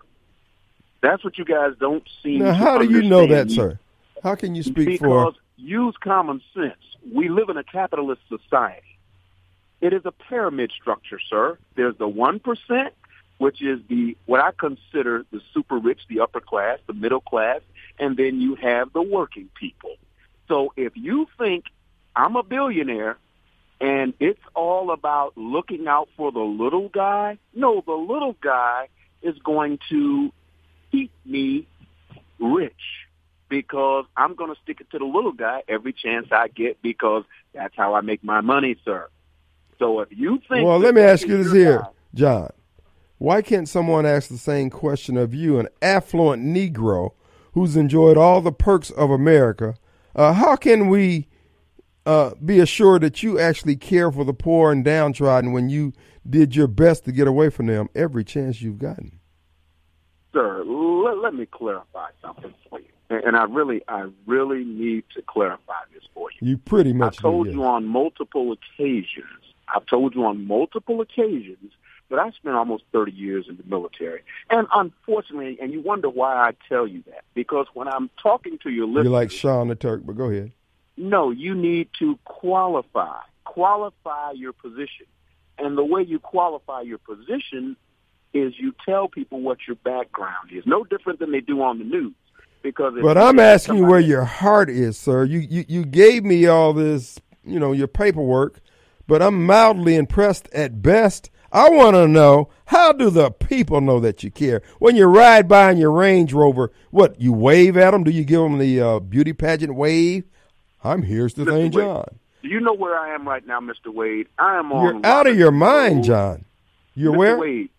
That's 1.00 1.24
what 1.24 1.38
you 1.38 1.44
guys 1.46 1.72
don't 1.80 2.06
seem. 2.22 2.40
Now, 2.40 2.52
how 2.52 2.78
do 2.78 2.84
you 2.84 3.02
know 3.02 3.26
that, 3.28 3.50
sir? 3.50 3.78
How 4.22 4.34
can 4.34 4.54
you 4.54 4.62
speak 4.62 4.86
because, 4.86 4.98
for? 4.98 5.26
Because 5.26 5.40
use 5.56 5.94
common 6.02 6.42
sense. 6.52 6.74
We 7.14 7.30
live 7.30 7.48
in 7.48 7.56
a 7.56 7.64
capitalist 7.64 8.20
society. 8.28 8.87
It 9.80 9.92
is 9.92 10.02
a 10.04 10.12
pyramid 10.12 10.72
structure, 10.72 11.20
sir. 11.30 11.58
There's 11.76 11.96
the 11.98 12.08
1%, 12.08 12.90
which 13.38 13.62
is 13.62 13.80
the 13.88 14.16
what 14.26 14.40
I 14.40 14.50
consider 14.50 15.24
the 15.30 15.40
super 15.54 15.78
rich, 15.78 16.00
the 16.08 16.20
upper 16.20 16.40
class, 16.40 16.78
the 16.86 16.92
middle 16.92 17.20
class, 17.20 17.60
and 17.98 18.16
then 18.16 18.40
you 18.40 18.56
have 18.56 18.92
the 18.92 19.02
working 19.02 19.48
people. 19.58 19.94
So 20.48 20.72
if 20.76 20.92
you 20.96 21.28
think 21.38 21.66
I'm 22.16 22.34
a 22.36 22.42
billionaire 22.42 23.18
and 23.80 24.14
it's 24.18 24.40
all 24.54 24.90
about 24.90 25.36
looking 25.36 25.86
out 25.86 26.08
for 26.16 26.32
the 26.32 26.40
little 26.40 26.88
guy, 26.88 27.38
no, 27.54 27.82
the 27.86 27.92
little 27.92 28.36
guy 28.40 28.88
is 29.22 29.38
going 29.44 29.78
to 29.90 30.32
keep 30.90 31.12
me 31.24 31.68
rich 32.40 32.72
because 33.48 34.04
I'm 34.16 34.34
going 34.34 34.52
to 34.52 34.60
stick 34.62 34.80
it 34.80 34.90
to 34.90 34.98
the 34.98 35.04
little 35.04 35.32
guy 35.32 35.62
every 35.68 35.92
chance 35.92 36.28
I 36.32 36.48
get 36.48 36.82
because 36.82 37.24
that's 37.54 37.74
how 37.76 37.94
I 37.94 38.00
make 38.00 38.24
my 38.24 38.40
money, 38.40 38.76
sir. 38.84 39.08
So 39.78 40.00
if 40.00 40.08
you 40.10 40.40
think, 40.48 40.66
well, 40.66 40.78
let 40.78 40.94
me 40.94 41.02
ask 41.02 41.26
you 41.26 41.42
this 41.42 41.52
here, 41.52 41.78
guy, 41.78 41.88
John. 42.14 42.50
Why 43.18 43.42
can't 43.42 43.68
someone 43.68 44.06
ask 44.06 44.28
the 44.28 44.38
same 44.38 44.70
question 44.70 45.16
of 45.16 45.34
you, 45.34 45.58
an 45.58 45.68
affluent 45.82 46.44
Negro 46.44 47.12
who's 47.52 47.76
enjoyed 47.76 48.16
all 48.16 48.40
the 48.40 48.52
perks 48.52 48.90
of 48.90 49.10
America? 49.10 49.74
Uh, 50.14 50.32
how 50.32 50.56
can 50.56 50.88
we 50.88 51.26
uh, 52.06 52.30
be 52.44 52.60
assured 52.60 53.02
that 53.02 53.22
you 53.22 53.38
actually 53.38 53.76
care 53.76 54.10
for 54.10 54.24
the 54.24 54.32
poor 54.32 54.72
and 54.72 54.84
downtrodden 54.84 55.52
when 55.52 55.68
you 55.68 55.92
did 56.28 56.54
your 56.54 56.68
best 56.68 57.04
to 57.04 57.12
get 57.12 57.26
away 57.26 57.50
from 57.50 57.66
them 57.66 57.88
every 57.94 58.24
chance 58.24 58.62
you've 58.62 58.78
gotten? 58.78 59.18
Sir, 60.32 60.62
let, 60.64 61.18
let 61.18 61.34
me 61.34 61.46
clarify 61.46 62.10
something 62.22 62.54
for 62.68 62.80
you. 62.80 62.86
And 63.10 63.36
I 63.36 63.44
really, 63.44 63.82
I 63.88 64.08
really 64.26 64.64
need 64.64 65.04
to 65.16 65.22
clarify 65.22 65.80
this 65.94 66.02
for 66.12 66.30
you. 66.30 66.48
You 66.48 66.58
pretty 66.58 66.92
much. 66.92 67.18
I 67.18 67.22
told 67.22 67.46
you 67.48 67.64
on 67.64 67.86
multiple 67.86 68.52
occasions. 68.52 69.47
I've 69.74 69.86
told 69.86 70.14
you 70.14 70.24
on 70.24 70.46
multiple 70.46 71.00
occasions 71.00 71.72
that 72.10 72.18
I 72.18 72.30
spent 72.30 72.56
almost 72.56 72.84
30 72.92 73.12
years 73.12 73.46
in 73.48 73.56
the 73.56 73.64
military. 73.64 74.22
And 74.50 74.66
unfortunately, 74.74 75.58
and 75.60 75.72
you 75.72 75.80
wonder 75.82 76.08
why 76.08 76.34
I 76.36 76.52
tell 76.68 76.86
you 76.86 77.02
that, 77.06 77.24
because 77.34 77.66
when 77.74 77.86
I'm 77.86 78.08
talking 78.22 78.58
to 78.62 78.70
your 78.70 78.86
listeners... 78.86 79.04
You're 79.04 79.12
like 79.12 79.30
Sean 79.30 79.68
the 79.68 79.74
Turk, 79.74 80.02
but 80.04 80.16
go 80.16 80.30
ahead. 80.30 80.52
No, 80.96 81.30
you 81.30 81.54
need 81.54 81.88
to 81.98 82.18
qualify. 82.24 83.20
Qualify 83.44 84.32
your 84.32 84.52
position. 84.52 85.06
And 85.58 85.76
the 85.76 85.84
way 85.84 86.02
you 86.02 86.18
qualify 86.18 86.82
your 86.82 86.98
position 86.98 87.76
is 88.32 88.54
you 88.58 88.74
tell 88.84 89.08
people 89.08 89.40
what 89.40 89.58
your 89.66 89.76
background 89.76 90.50
is. 90.52 90.64
No 90.66 90.84
different 90.84 91.18
than 91.18 91.32
they 91.32 91.40
do 91.40 91.62
on 91.62 91.78
the 91.78 91.84
news. 91.84 92.14
Because 92.62 92.94
but 93.00 93.16
I'm 93.16 93.38
asking 93.38 93.76
you 93.76 93.84
where 93.84 94.00
your 94.00 94.24
heart 94.24 94.68
is, 94.68 94.98
sir. 94.98 95.24
You, 95.24 95.38
you 95.38 95.64
you 95.68 95.84
gave 95.84 96.24
me 96.24 96.46
all 96.46 96.72
this, 96.72 97.20
you 97.44 97.58
know, 97.58 97.70
your 97.70 97.86
paperwork, 97.86 98.60
but 99.08 99.20
I'm 99.20 99.44
mildly 99.44 99.96
impressed 99.96 100.48
at 100.52 100.80
best 100.80 101.30
I 101.50 101.70
want 101.70 101.96
to 101.96 102.06
know 102.06 102.50
how 102.66 102.92
do 102.92 103.08
the 103.08 103.30
people 103.30 103.80
know 103.80 104.00
that 104.00 104.22
you 104.22 104.30
care 104.30 104.62
when 104.78 104.96
you 104.96 105.06
ride 105.06 105.48
by 105.48 105.70
in 105.70 105.78
your 105.78 105.92
Range 105.92 106.30
Rover? 106.32 106.72
What 106.90 107.20
you 107.20 107.32
wave 107.32 107.76
at 107.76 107.92
them? 107.92 108.04
Do 108.04 108.10
you 108.10 108.24
give 108.24 108.42
them 108.42 108.58
the 108.58 108.80
uh, 108.80 108.98
beauty 109.00 109.32
pageant 109.32 109.74
wave? 109.74 110.24
I'm 110.84 111.02
here's 111.02 111.34
the 111.34 111.44
Mr. 111.44 111.50
thing, 111.50 111.70
John. 111.72 112.18
Do 112.42 112.48
you 112.48 112.60
know 112.60 112.74
where 112.74 112.98
I 112.98 113.14
am 113.14 113.26
right 113.26 113.46
now, 113.46 113.60
Mr. 113.60 113.92
Wade? 113.92 114.28
I 114.38 114.58
am 114.58 114.70
on. 114.72 114.96
You're 114.96 115.06
out 115.06 115.26
of 115.26 115.36
your 115.36 115.50
mind, 115.50 116.04
John. 116.04 116.44
You're 116.94 117.14
Mr. 117.14 117.18
where? 117.18 117.38
Wade, 117.38 117.70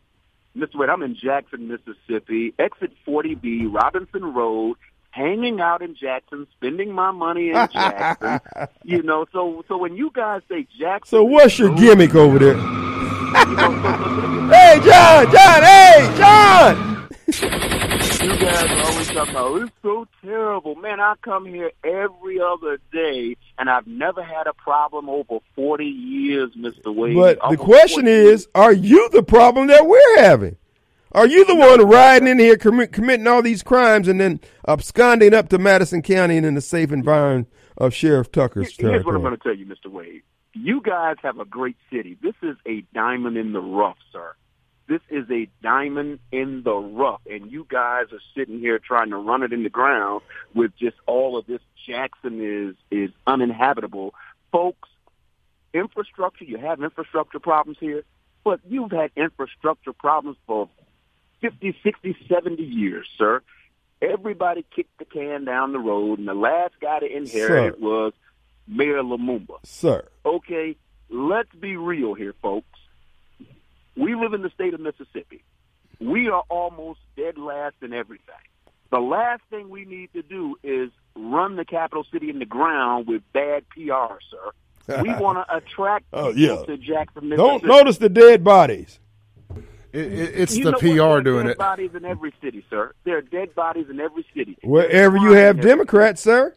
Mr. 0.58 0.76
Wade, 0.76 0.90
I'm 0.90 1.04
in 1.04 1.16
Jackson, 1.16 1.68
Mississippi. 1.68 2.54
Exit 2.58 2.92
40B, 3.08 3.72
Robinson 3.72 4.34
Road 4.34 4.78
hanging 5.12 5.60
out 5.60 5.82
in 5.82 5.96
Jackson, 5.96 6.48
spending 6.58 6.92
my 6.92 7.12
money 7.12 7.50
in 7.50 7.56
Jackson. 7.74 8.40
you 8.84 9.02
know, 9.04 9.26
so 9.32 9.64
so 9.68 9.78
when 9.78 9.96
you 9.96 10.12
guys 10.14 10.42
say 10.50 10.68
Jackson, 10.80 11.10
so 11.10 11.24
what's 11.24 11.58
your 11.60 11.76
gimmick 11.76 12.16
over 12.16 12.40
there? 12.40 12.56
hey, 13.30 14.80
John, 14.84 15.32
John, 15.32 15.62
hey, 15.64 16.14
John. 16.18 17.08
you 17.28 18.38
guys 18.38 18.64
are 18.64 18.84
always 18.92 19.08
talking 19.10 19.32
about 19.36 19.62
it's 19.62 19.72
so 19.84 20.08
terrible, 20.24 20.76
man. 20.76 21.00
I 21.00 21.14
come 21.22 21.46
here 21.46 21.72
every 21.84 22.40
other 22.42 22.80
day, 22.92 23.36
and 23.58 23.70
I've 23.70 23.86
never 23.88 24.24
had 24.24 24.48
a 24.48 24.54
problem 24.54 25.10
over 25.10 25.40
forty 25.56 25.86
years, 25.86 26.52
Mister 26.56 26.92
Wade. 26.92 27.16
But 27.16 27.40
the 27.50 27.58
question 27.58 28.08
is, 28.08 28.48
are 28.56 28.74
you 28.74 29.10
the 29.12 29.22
problem 29.24 29.68
that 29.68 29.86
we're 29.86 30.18
having? 30.24 30.56
Are 31.12 31.26
you 31.26 31.44
the 31.46 31.56
one 31.56 31.82
riding 31.88 32.28
in 32.28 32.38
here 32.38 32.56
committing 32.56 33.26
all 33.26 33.42
these 33.42 33.64
crimes 33.64 34.08
and 34.08 34.22
then 34.22 34.40
absconding 34.68 35.34
up 35.34 35.50
to 35.50 35.58
Madison 35.58 36.04
County 36.04 36.38
and 36.38 36.46
in 36.46 36.54
the 36.54 36.62
safe 36.62 36.92
environment 36.92 37.52
of 37.78 37.96
Sheriff 37.96 38.32
Tucker's 38.32 38.68
Here's 38.68 38.78
territory? 38.78 39.04
what 39.04 39.16
I'm 39.16 39.22
going 39.22 39.36
to 39.36 39.42
tell 39.42 39.56
you, 39.56 39.66
Mr. 39.66 39.92
Wade. 39.92 40.22
You 40.54 40.82
guys 40.82 41.16
have 41.24 41.40
a 41.40 41.46
great 41.46 41.78
city. 41.92 42.18
This 42.22 42.36
is 42.44 42.58
a 42.68 42.82
diamond 42.94 43.38
in 43.38 43.54
the 43.54 43.62
rough, 43.62 43.98
sir. 44.12 44.34
This 44.88 45.02
is 45.10 45.26
a 45.32 45.48
diamond 45.64 46.20
in 46.32 46.64
the 46.64 46.76
rough, 46.76 47.22
and 47.30 47.52
you 47.52 47.66
guys 47.70 48.06
are 48.12 48.22
sitting 48.36 48.60
here 48.60 48.80
trying 48.80 49.12
to 49.12 49.18
run 49.18 49.44
it 49.44 49.54
in 49.54 49.64
the 49.64 49.70
ground 49.70 50.22
with 50.54 50.76
just 50.78 50.98
all 51.08 51.38
of 51.38 51.46
this. 51.46 51.62
Jackson 51.88 52.40
is 52.42 52.76
is 52.92 53.12
uninhabitable, 53.26 54.14
folks. 54.52 54.90
Infrastructure. 55.74 56.44
You 56.44 56.58
have 56.58 56.82
infrastructure 56.82 57.40
problems 57.40 57.78
here, 57.80 58.04
but 58.44 58.60
you've 58.68 58.92
had 58.92 59.12
infrastructure 59.16 59.94
problems 59.94 60.38
for 60.48 60.70
50, 61.42 61.78
60, 61.84 62.18
70 62.28 62.64
years, 62.64 63.08
sir. 63.18 63.42
Everybody 64.02 64.66
kicked 64.76 64.98
the 64.98 65.06
can 65.06 65.46
down 65.46 65.74
the 65.74 65.80
road, 65.80 66.20
and 66.20 66.28
the 66.28 66.34
last 66.34 66.74
guy 66.80 67.00
to 67.00 67.06
inherit 67.06 67.74
it 67.74 67.82
was 67.82 68.14
Mayor 68.68 69.02
Lumumba. 69.02 69.58
Sir. 69.64 70.08
Okay, 70.26 70.76
let's 71.10 71.54
be 71.60 71.76
real 71.76 72.14
here, 72.14 72.34
folks. 72.42 72.68
We 73.98 74.16
live 74.16 74.34
in 74.34 74.42
the 74.42 74.50
state 74.52 74.74
of 74.74 74.80
Mississippi. 74.80 75.44
We 76.00 76.30
are 76.30 76.44
almost 76.48 77.00
dead 77.18 77.38
last 77.38 77.76
in 77.82 77.92
everything. 77.92 78.36
The 78.92 79.00
last 79.00 79.42
thing 79.50 79.70
we 79.70 79.86
need 79.86 80.14
to 80.14 80.22
do 80.22 80.58
is 80.64 80.90
run 81.16 81.58
the 81.58 81.66
capital 81.66 82.06
city 82.12 82.30
in 82.30 82.40
the 82.40 82.46
ground 82.46 83.08
with 83.08 83.22
bad 83.34 83.68
PR, 83.70 84.16
sir. 84.32 85.02
We 85.02 85.10
want 85.20 85.46
to 85.46 85.56
attract 85.56 86.06
oh, 86.14 86.30
yeah. 86.30 86.64
to 86.64 86.78
Jackson, 86.78 87.30
Mississippi. 87.30 87.38
Don't 87.38 87.66
notice 87.66 87.98
the 87.98 88.10
dead 88.10 88.44
bodies. 88.44 89.00
It, 89.92 90.14
it, 90.14 90.40
it's 90.40 90.56
you 90.56 90.66
the 90.66 90.74
PR 90.74 91.22
doing 91.22 91.46
dead 91.46 91.52
it. 91.52 91.58
Bodies 91.58 91.92
in 91.96 92.06
every 92.06 92.34
city, 92.42 92.64
sir. 92.70 92.94
There 93.04 93.18
are 93.18 93.22
dead 93.22 93.56
bodies 93.56 93.88
in 93.90 94.00
every 94.00 94.26
city. 94.36 94.58
Wherever 94.64 95.18
you 95.18 95.32
have 95.32 95.62
Democrats, 95.62 96.22
sir. 96.22 96.56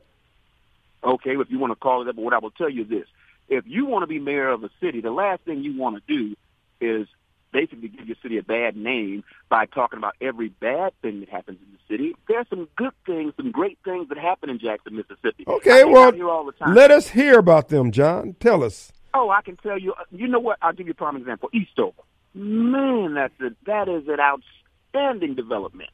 Okay, 1.05 1.31
if 1.37 1.51
you 1.51 1.59
want 1.59 1.73
to 1.73 1.77
call 1.77 2.03
it 2.03 2.05
that, 2.07 2.17
but 2.17 2.23
what 2.23 2.35
I 2.35 2.39
will 2.39 2.51
tell 2.51 2.69
you 2.69 2.83
is 2.83 2.89
this: 2.89 3.07
if 3.49 3.65
you 3.67 3.87
want 3.87 4.03
to 4.03 4.07
be 4.07 4.19
mayor 4.19 4.51
of 4.51 4.65
a 4.65 4.71
city, 4.81 5.01
the 5.01 5.11
last 5.11 5.43
thing 5.43 5.63
you 5.63 5.79
want 5.79 5.97
to 5.97 6.03
do 6.07 6.37
is 6.81 7.07
basically 7.53 7.89
give 7.89 8.07
your 8.07 8.17
city 8.23 8.39
a 8.39 8.43
bad 8.43 8.77
name 8.77 9.25
by 9.49 9.67
talking 9.67 9.99
about 9.99 10.15
every 10.21 10.49
bad 10.49 10.93
thing 11.03 11.21
that 11.21 11.29
happens 11.29 11.59
in 11.61 11.73
the 11.73 11.95
city. 11.95 12.15
There's 12.29 12.47
some 12.49 12.69
good 12.77 12.93
things, 13.07 13.35
some 13.37 13.51
great 13.51 13.79
things 13.85 14.09
that 14.09 14.19
happen 14.19 14.51
in 14.51 14.59
Jackson, 14.59 14.97
Mississippi. 14.97 15.45
Okay, 15.47 15.85
well, 15.85 16.13
let 16.69 16.91
us 16.91 17.09
hear 17.09 17.39
about 17.39 17.69
them, 17.69 17.93
John. 17.93 18.37
Tell 18.41 18.65
us. 18.65 18.93
Oh, 19.15 19.31
I 19.31 19.43
can 19.43 19.57
tell 19.57 19.79
you. 19.79 19.93
Uh, 19.93 20.05
you 20.11 20.27
know 20.27 20.41
what? 20.41 20.59
I'll 20.63 20.73
give 20.73 20.87
you 20.87 20.93
a 20.93 20.95
prime 20.95 21.17
example. 21.17 21.51
Eastover. 21.53 22.03
Man, 22.35 23.15
that's 23.15 23.39
a, 23.41 23.51
that 23.67 23.89
is 23.89 24.09
an 24.09 24.19
outstanding 24.21 25.35
development. 25.35 25.91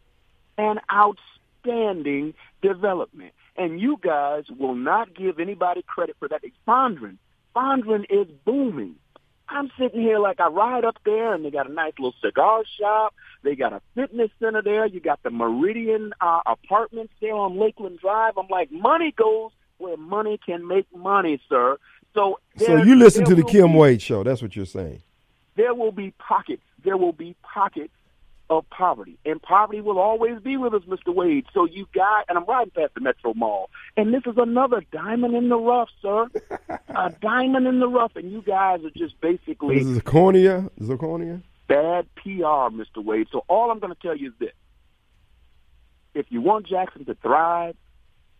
An 0.56 0.78
outstanding 0.92 2.34
development. 2.62 3.32
And 3.56 3.80
you 3.80 3.98
guys 4.00 4.44
will 4.56 4.74
not 4.74 5.14
give 5.14 5.40
anybody 5.40 5.82
credit 5.86 6.16
for 6.18 6.28
that. 6.28 6.40
It's 6.44 6.56
Fondren. 6.66 7.16
Fondren 7.56 8.04
is 8.08 8.28
booming. 8.44 8.96
I'm 9.48 9.70
sitting 9.78 10.00
here 10.00 10.18
like 10.18 10.40
I 10.40 10.48
ride 10.48 10.84
up 10.84 10.98
there 11.04 11.32
and 11.32 11.44
they 11.44 11.50
got 11.50 11.68
a 11.68 11.72
nice 11.72 11.94
little 11.98 12.14
cigar 12.22 12.62
shop. 12.78 13.14
They 13.42 13.56
got 13.56 13.72
a 13.72 13.80
fitness 13.94 14.30
center 14.38 14.62
there. 14.62 14.86
You 14.86 15.00
got 15.00 15.22
the 15.22 15.30
Meridian 15.30 16.12
uh, 16.20 16.40
apartments 16.46 17.14
there 17.20 17.34
on 17.34 17.58
Lakeland 17.58 17.98
Drive. 17.98 18.36
I'm 18.36 18.48
like, 18.48 18.70
money 18.70 19.12
goes 19.16 19.50
where 19.78 19.96
money 19.96 20.38
can 20.44 20.68
make 20.68 20.86
money, 20.94 21.40
sir. 21.48 21.78
So, 22.14 22.40
so 22.58 22.76
you 22.76 22.94
listen 22.94 23.24
to 23.24 23.34
the 23.34 23.44
Kim 23.44 23.72
be, 23.72 23.78
Wade 23.78 24.02
show. 24.02 24.22
That's 24.22 24.42
what 24.42 24.54
you're 24.54 24.66
saying 24.66 25.02
there 25.58 25.74
will 25.74 25.92
be 25.92 26.12
pockets. 26.12 26.62
There 26.84 26.96
will 26.96 27.12
be 27.12 27.36
pockets 27.42 27.92
of 28.48 28.64
poverty, 28.70 29.18
and 29.26 29.42
poverty 29.42 29.82
will 29.82 29.98
always 29.98 30.40
be 30.40 30.56
with 30.56 30.72
us, 30.72 30.82
Mr. 30.84 31.14
Wade. 31.14 31.44
So 31.52 31.66
you 31.66 31.86
got, 31.92 32.24
and 32.28 32.38
I'm 32.38 32.44
riding 32.46 32.70
past 32.70 32.94
the 32.94 33.02
Metro 33.02 33.34
Mall, 33.34 33.68
and 33.96 34.14
this 34.14 34.22
is 34.24 34.38
another 34.38 34.82
diamond 34.90 35.34
in 35.34 35.50
the 35.50 35.58
rough, 35.58 35.90
sir. 36.00 36.28
a 36.88 37.12
diamond 37.20 37.66
in 37.66 37.80
the 37.80 37.88
rough, 37.88 38.12
and 38.16 38.32
you 38.32 38.40
guys 38.40 38.82
are 38.84 38.90
just 38.96 39.20
basically 39.20 39.80
this 39.80 39.86
is 39.86 39.98
Zirconia, 39.98 40.70
Zirconia. 40.80 41.42
Bad 41.66 42.06
PR, 42.14 42.70
Mr. 42.72 43.04
Wade. 43.04 43.26
So 43.30 43.44
all 43.48 43.70
I'm 43.70 43.80
going 43.80 43.92
to 43.92 44.00
tell 44.00 44.16
you 44.16 44.28
is 44.28 44.34
this: 44.38 44.54
if 46.14 46.26
you 46.30 46.40
want 46.40 46.66
Jackson 46.66 47.04
to 47.04 47.14
thrive, 47.16 47.76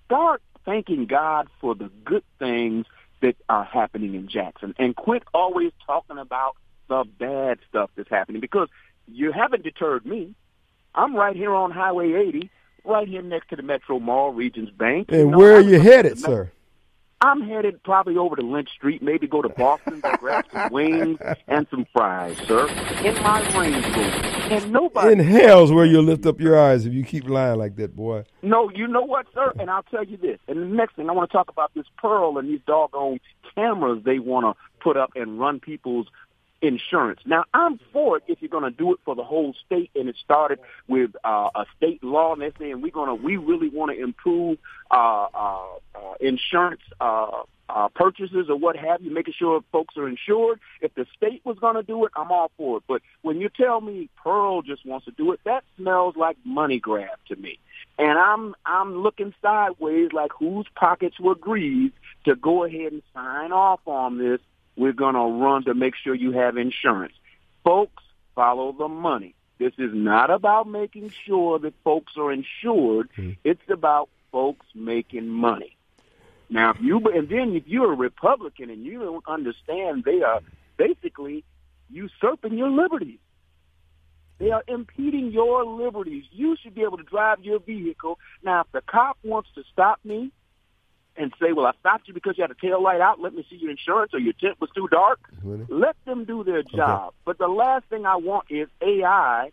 start 0.06 0.40
thanking 0.64 1.04
God 1.04 1.48
for 1.60 1.74
the 1.74 1.90
good 2.04 2.24
things 2.38 2.86
that 3.20 3.36
are 3.48 3.64
happening 3.64 4.14
in 4.14 4.28
Jackson, 4.28 4.74
and 4.78 4.96
quit 4.96 5.24
always 5.34 5.72
talking 5.84 6.16
about 6.16 6.56
the 6.88 7.04
bad 7.18 7.58
stuff 7.68 7.90
that's 7.96 8.10
happening 8.10 8.40
because 8.40 8.68
you 9.06 9.32
haven't 9.32 9.62
deterred 9.62 10.04
me. 10.04 10.34
I'm 10.94 11.14
right 11.14 11.36
here 11.36 11.54
on 11.54 11.70
Highway 11.70 12.12
80, 12.14 12.50
right 12.84 13.06
here 13.06 13.22
next 13.22 13.48
to 13.50 13.56
the 13.56 13.62
Metro 13.62 13.98
Mall, 14.00 14.32
Regions 14.32 14.70
Bank. 14.70 15.08
And 15.10 15.18
you 15.18 15.30
know, 15.30 15.38
where 15.38 15.56
are 15.56 15.60
you 15.60 15.78
headed, 15.78 16.18
sir? 16.18 16.50
I'm 17.20 17.42
headed 17.42 17.82
probably 17.82 18.16
over 18.16 18.36
to 18.36 18.42
Lynch 18.42 18.70
Street, 18.70 19.02
maybe 19.02 19.26
go 19.26 19.42
to 19.42 19.48
Boston 19.48 20.00
to 20.02 20.16
grab 20.20 20.44
some 20.52 20.68
wings 20.72 21.18
and 21.48 21.66
some 21.68 21.84
fries, 21.92 22.36
sir, 22.46 22.68
in 23.04 23.14
my 23.22 23.40
Range 23.58 23.84
Rover. 23.84 24.28
And 24.50 24.72
nobody. 24.72 25.12
In 25.12 25.18
hell's 25.18 25.72
where 25.72 25.84
you'll 25.84 26.04
lift 26.04 26.24
up 26.26 26.40
your 26.40 26.58
eyes 26.58 26.86
if 26.86 26.92
you 26.92 27.04
keep 27.04 27.28
lying 27.28 27.58
like 27.58 27.76
that, 27.76 27.96
boy. 27.96 28.24
No, 28.42 28.70
you 28.70 28.86
know 28.86 29.02
what, 29.02 29.26
sir? 29.34 29.52
And 29.58 29.68
I'll 29.68 29.82
tell 29.82 30.04
you 30.04 30.16
this. 30.16 30.38
And 30.46 30.58
the 30.58 30.66
next 30.66 30.94
thing, 30.94 31.10
I 31.10 31.12
want 31.12 31.28
to 31.28 31.36
talk 31.36 31.50
about 31.50 31.72
this 31.74 31.86
Pearl 31.98 32.38
and 32.38 32.48
these 32.48 32.60
doggone 32.66 33.18
cameras 33.54 34.02
they 34.04 34.20
want 34.20 34.46
to 34.46 34.62
put 34.80 34.96
up 34.96 35.10
and 35.16 35.40
run 35.40 35.58
people's 35.58 36.06
insurance. 36.60 37.20
Now, 37.24 37.44
I'm 37.54 37.78
for 37.92 38.16
it 38.18 38.24
if 38.26 38.40
you're 38.40 38.48
going 38.48 38.64
to 38.64 38.70
do 38.70 38.92
it 38.92 39.00
for 39.04 39.14
the 39.14 39.24
whole 39.24 39.54
state, 39.66 39.90
and 39.94 40.08
it 40.08 40.16
started 40.22 40.58
with 40.86 41.10
uh, 41.24 41.50
a 41.54 41.66
state 41.76 42.02
law, 42.02 42.32
and 42.32 42.42
they're 42.42 42.52
saying 42.58 42.80
we're 42.80 42.90
going 42.90 43.08
to, 43.08 43.14
we 43.14 43.36
really 43.36 43.68
want 43.68 43.92
to 43.92 44.02
improve 44.02 44.58
uh, 44.90 45.26
uh, 45.34 45.66
uh, 45.94 46.14
insurance 46.20 46.80
uh, 47.00 47.42
uh, 47.68 47.88
purchases 47.94 48.46
or 48.48 48.56
what 48.56 48.76
have 48.76 49.02
you, 49.02 49.10
making 49.10 49.34
sure 49.38 49.62
folks 49.70 49.96
are 49.96 50.08
insured. 50.08 50.58
If 50.80 50.94
the 50.94 51.06
state 51.16 51.42
was 51.44 51.58
going 51.58 51.76
to 51.76 51.82
do 51.82 52.04
it, 52.06 52.12
I'm 52.16 52.32
all 52.32 52.50
for 52.56 52.78
it. 52.78 52.84
But 52.88 53.02
when 53.22 53.40
you 53.40 53.50
tell 53.50 53.80
me 53.80 54.08
Pearl 54.22 54.62
just 54.62 54.86
wants 54.86 55.04
to 55.06 55.12
do 55.12 55.32
it, 55.32 55.40
that 55.44 55.64
smells 55.76 56.16
like 56.16 56.36
money 56.44 56.80
grab 56.80 57.18
to 57.28 57.36
me. 57.36 57.58
And 57.98 58.18
I'm 58.18 58.54
I'm 58.64 59.02
looking 59.02 59.34
sideways 59.42 60.12
like 60.12 60.30
whose 60.38 60.66
pockets 60.76 61.18
were 61.18 61.34
greased 61.34 61.94
to 62.24 62.36
go 62.36 62.64
ahead 62.64 62.92
and 62.92 63.02
sign 63.12 63.52
off 63.52 63.80
on 63.86 64.18
this 64.18 64.40
we're 64.78 64.92
going 64.92 65.14
to 65.14 65.44
run 65.44 65.64
to 65.64 65.74
make 65.74 65.94
sure 65.96 66.14
you 66.14 66.32
have 66.32 66.56
insurance. 66.56 67.14
Folks, 67.64 68.02
follow 68.34 68.72
the 68.72 68.88
money. 68.88 69.34
This 69.58 69.72
is 69.76 69.90
not 69.92 70.30
about 70.30 70.68
making 70.68 71.12
sure 71.26 71.58
that 71.58 71.74
folks 71.82 72.12
are 72.16 72.32
insured. 72.32 73.10
Mm-hmm. 73.16 73.32
It's 73.42 73.68
about 73.68 74.08
folks 74.30 74.66
making 74.74 75.28
money. 75.28 75.76
Now, 76.48 76.70
if 76.70 76.80
you 76.80 76.98
and 77.12 77.28
then 77.28 77.54
if 77.56 77.66
you're 77.66 77.92
a 77.92 77.96
Republican 77.96 78.70
and 78.70 78.84
you 78.84 79.00
don't 79.00 79.24
understand, 79.26 80.04
they 80.04 80.22
are 80.22 80.40
basically 80.76 81.44
usurping 81.90 82.56
your 82.56 82.70
liberties. 82.70 83.18
They 84.38 84.52
are 84.52 84.62
impeding 84.68 85.32
your 85.32 85.64
liberties. 85.64 86.24
You 86.30 86.56
should 86.62 86.74
be 86.74 86.82
able 86.82 86.98
to 86.98 87.02
drive 87.02 87.40
your 87.40 87.58
vehicle. 87.58 88.18
Now, 88.42 88.60
if 88.60 88.68
the 88.72 88.80
cop 88.80 89.18
wants 89.24 89.48
to 89.56 89.64
stop 89.72 89.98
me 90.04 90.30
and 91.18 91.32
say, 91.40 91.52
well, 91.52 91.66
I 91.66 91.72
stopped 91.80 92.08
you 92.08 92.14
because 92.14 92.38
you 92.38 92.42
had 92.42 92.50
a 92.50 92.54
tail 92.54 92.82
light 92.82 93.00
out. 93.00 93.20
Let 93.20 93.34
me 93.34 93.44
see 93.50 93.56
your 93.56 93.70
insurance 93.70 94.14
or 94.14 94.20
your 94.20 94.32
tent 94.34 94.60
was 94.60 94.70
too 94.74 94.88
dark. 94.88 95.18
Really? 95.42 95.66
Let 95.68 95.96
them 96.04 96.24
do 96.24 96.44
their 96.44 96.62
job. 96.62 97.08
Okay. 97.08 97.16
But 97.24 97.38
the 97.38 97.48
last 97.48 97.84
thing 97.86 98.06
I 98.06 98.16
want 98.16 98.46
is 98.50 98.68
AI 98.80 99.50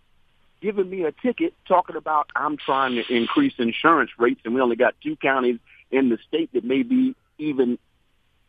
giving 0.62 0.90
me 0.90 1.04
a 1.04 1.12
ticket 1.12 1.54
talking 1.68 1.96
about 1.96 2.30
I'm 2.36 2.58
trying 2.58 2.96
to 2.96 3.14
increase 3.14 3.54
insurance 3.58 4.12
rates 4.18 4.42
and 4.46 4.54
we 4.56 4.62
only 4.62 4.76
got 4.76 4.96
two 5.04 5.16
counties 5.18 5.60
in 5.92 6.10
the 6.10 6.18
state 6.28 6.52
that 6.54 6.64
may 6.64 6.84
be 6.84 7.16
even 7.38 7.78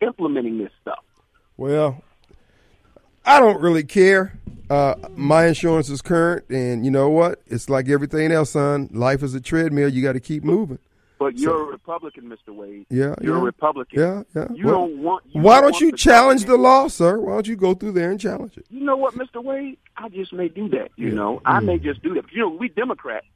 implementing 0.01 0.59
this 0.59 0.71
stuff. 0.83 1.03
Well, 1.57 2.03
I 3.25 3.41
don't 3.41 3.61
really 3.61 3.85
care. 3.85 4.39
Uh, 4.69 4.95
my 5.15 5.47
insurance 5.47 5.89
is 5.91 6.03
current, 6.03 6.45
and 6.49 6.85
you 6.85 6.91
know 6.91 7.09
what? 7.09 7.41
It's 7.47 7.71
like 7.71 7.89
everything 7.89 8.33
else, 8.33 8.51
son. 8.51 8.89
Life 8.93 9.23
is 9.23 9.35
a 9.35 9.41
treadmill. 9.41 9.89
You 9.89 10.03
got 10.03 10.15
to 10.15 10.21
keep 10.21 10.43
moving. 10.43 10.79
But 11.19 11.39
you're 11.39 11.57
so, 11.57 11.69
a 11.69 11.71
Republican, 11.71 12.25
Mr. 12.25 12.55
Wade. 12.55 12.87
Yeah, 12.91 13.15
you're 13.23 13.37
yeah. 13.37 13.41
a 13.41 13.45
Republican. 13.45 13.99
Yeah, 13.99 14.23
yeah. 14.35 14.49
You 14.55 14.67
well, 14.67 14.75
don't 14.75 14.99
want. 14.99 15.25
You 15.33 15.41
why 15.41 15.61
don't, 15.61 15.73
don't 15.73 15.81
you 15.81 15.93
challenge 15.93 16.45
the 16.45 16.57
law, 16.57 16.89
sir? 16.89 17.19
Why 17.19 17.33
don't 17.33 17.47
you 17.49 17.57
go 17.57 17.73
through 17.75 17.93
there 17.93 18.11
and 18.11 18.21
challenge 18.21 18.59
it? 18.59 18.67
You 18.69 18.81
know 18.81 18.97
what, 18.97 19.15
Mr. 19.15 19.43
Wade? 19.43 19.79
I 19.97 20.11
just 20.11 20.33
may 20.33 20.49
do 20.49 20.69
that. 20.71 20.91
You 20.97 21.09
yeah. 21.09 21.15
know, 21.15 21.41
I 21.47 21.61
may 21.61 21.79
mm. 21.79 21.83
just 21.83 22.03
do 22.03 22.15
that. 22.15 22.25
You 22.33 22.43
know, 22.43 22.49
we 22.51 22.69
Democrats, 22.69 23.27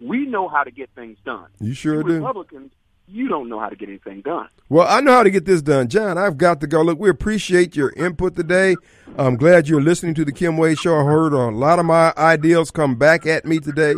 we 0.00 0.26
know 0.26 0.48
how 0.48 0.64
to 0.64 0.72
get 0.72 0.90
things 0.96 1.18
done. 1.24 1.46
You 1.60 1.72
sure 1.72 1.98
you 1.98 2.02
do. 2.02 2.14
Republicans, 2.14 2.72
you 3.06 3.28
don't 3.28 3.48
know 3.48 3.58
how 3.58 3.68
to 3.68 3.76
get 3.76 3.88
anything 3.88 4.22
done. 4.22 4.48
Well, 4.68 4.86
I 4.88 5.00
know 5.00 5.12
how 5.12 5.22
to 5.22 5.30
get 5.30 5.44
this 5.44 5.62
done, 5.62 5.88
John. 5.88 6.16
I've 6.16 6.38
got 6.38 6.60
to 6.60 6.66
go. 6.66 6.82
Look, 6.82 6.98
we 6.98 7.10
appreciate 7.10 7.76
your 7.76 7.92
input 7.96 8.36
today. 8.36 8.76
I'm 9.18 9.36
glad 9.36 9.68
you're 9.68 9.82
listening 9.82 10.14
to 10.14 10.24
the 10.24 10.32
Kim 10.32 10.56
Wade 10.56 10.78
Show. 10.78 10.98
I 10.98 11.04
heard 11.04 11.32
a 11.32 11.48
lot 11.48 11.78
of 11.78 11.86
my 11.86 12.12
ideals 12.16 12.70
come 12.70 12.94
back 12.94 13.26
at 13.26 13.44
me 13.44 13.58
today. 13.58 13.94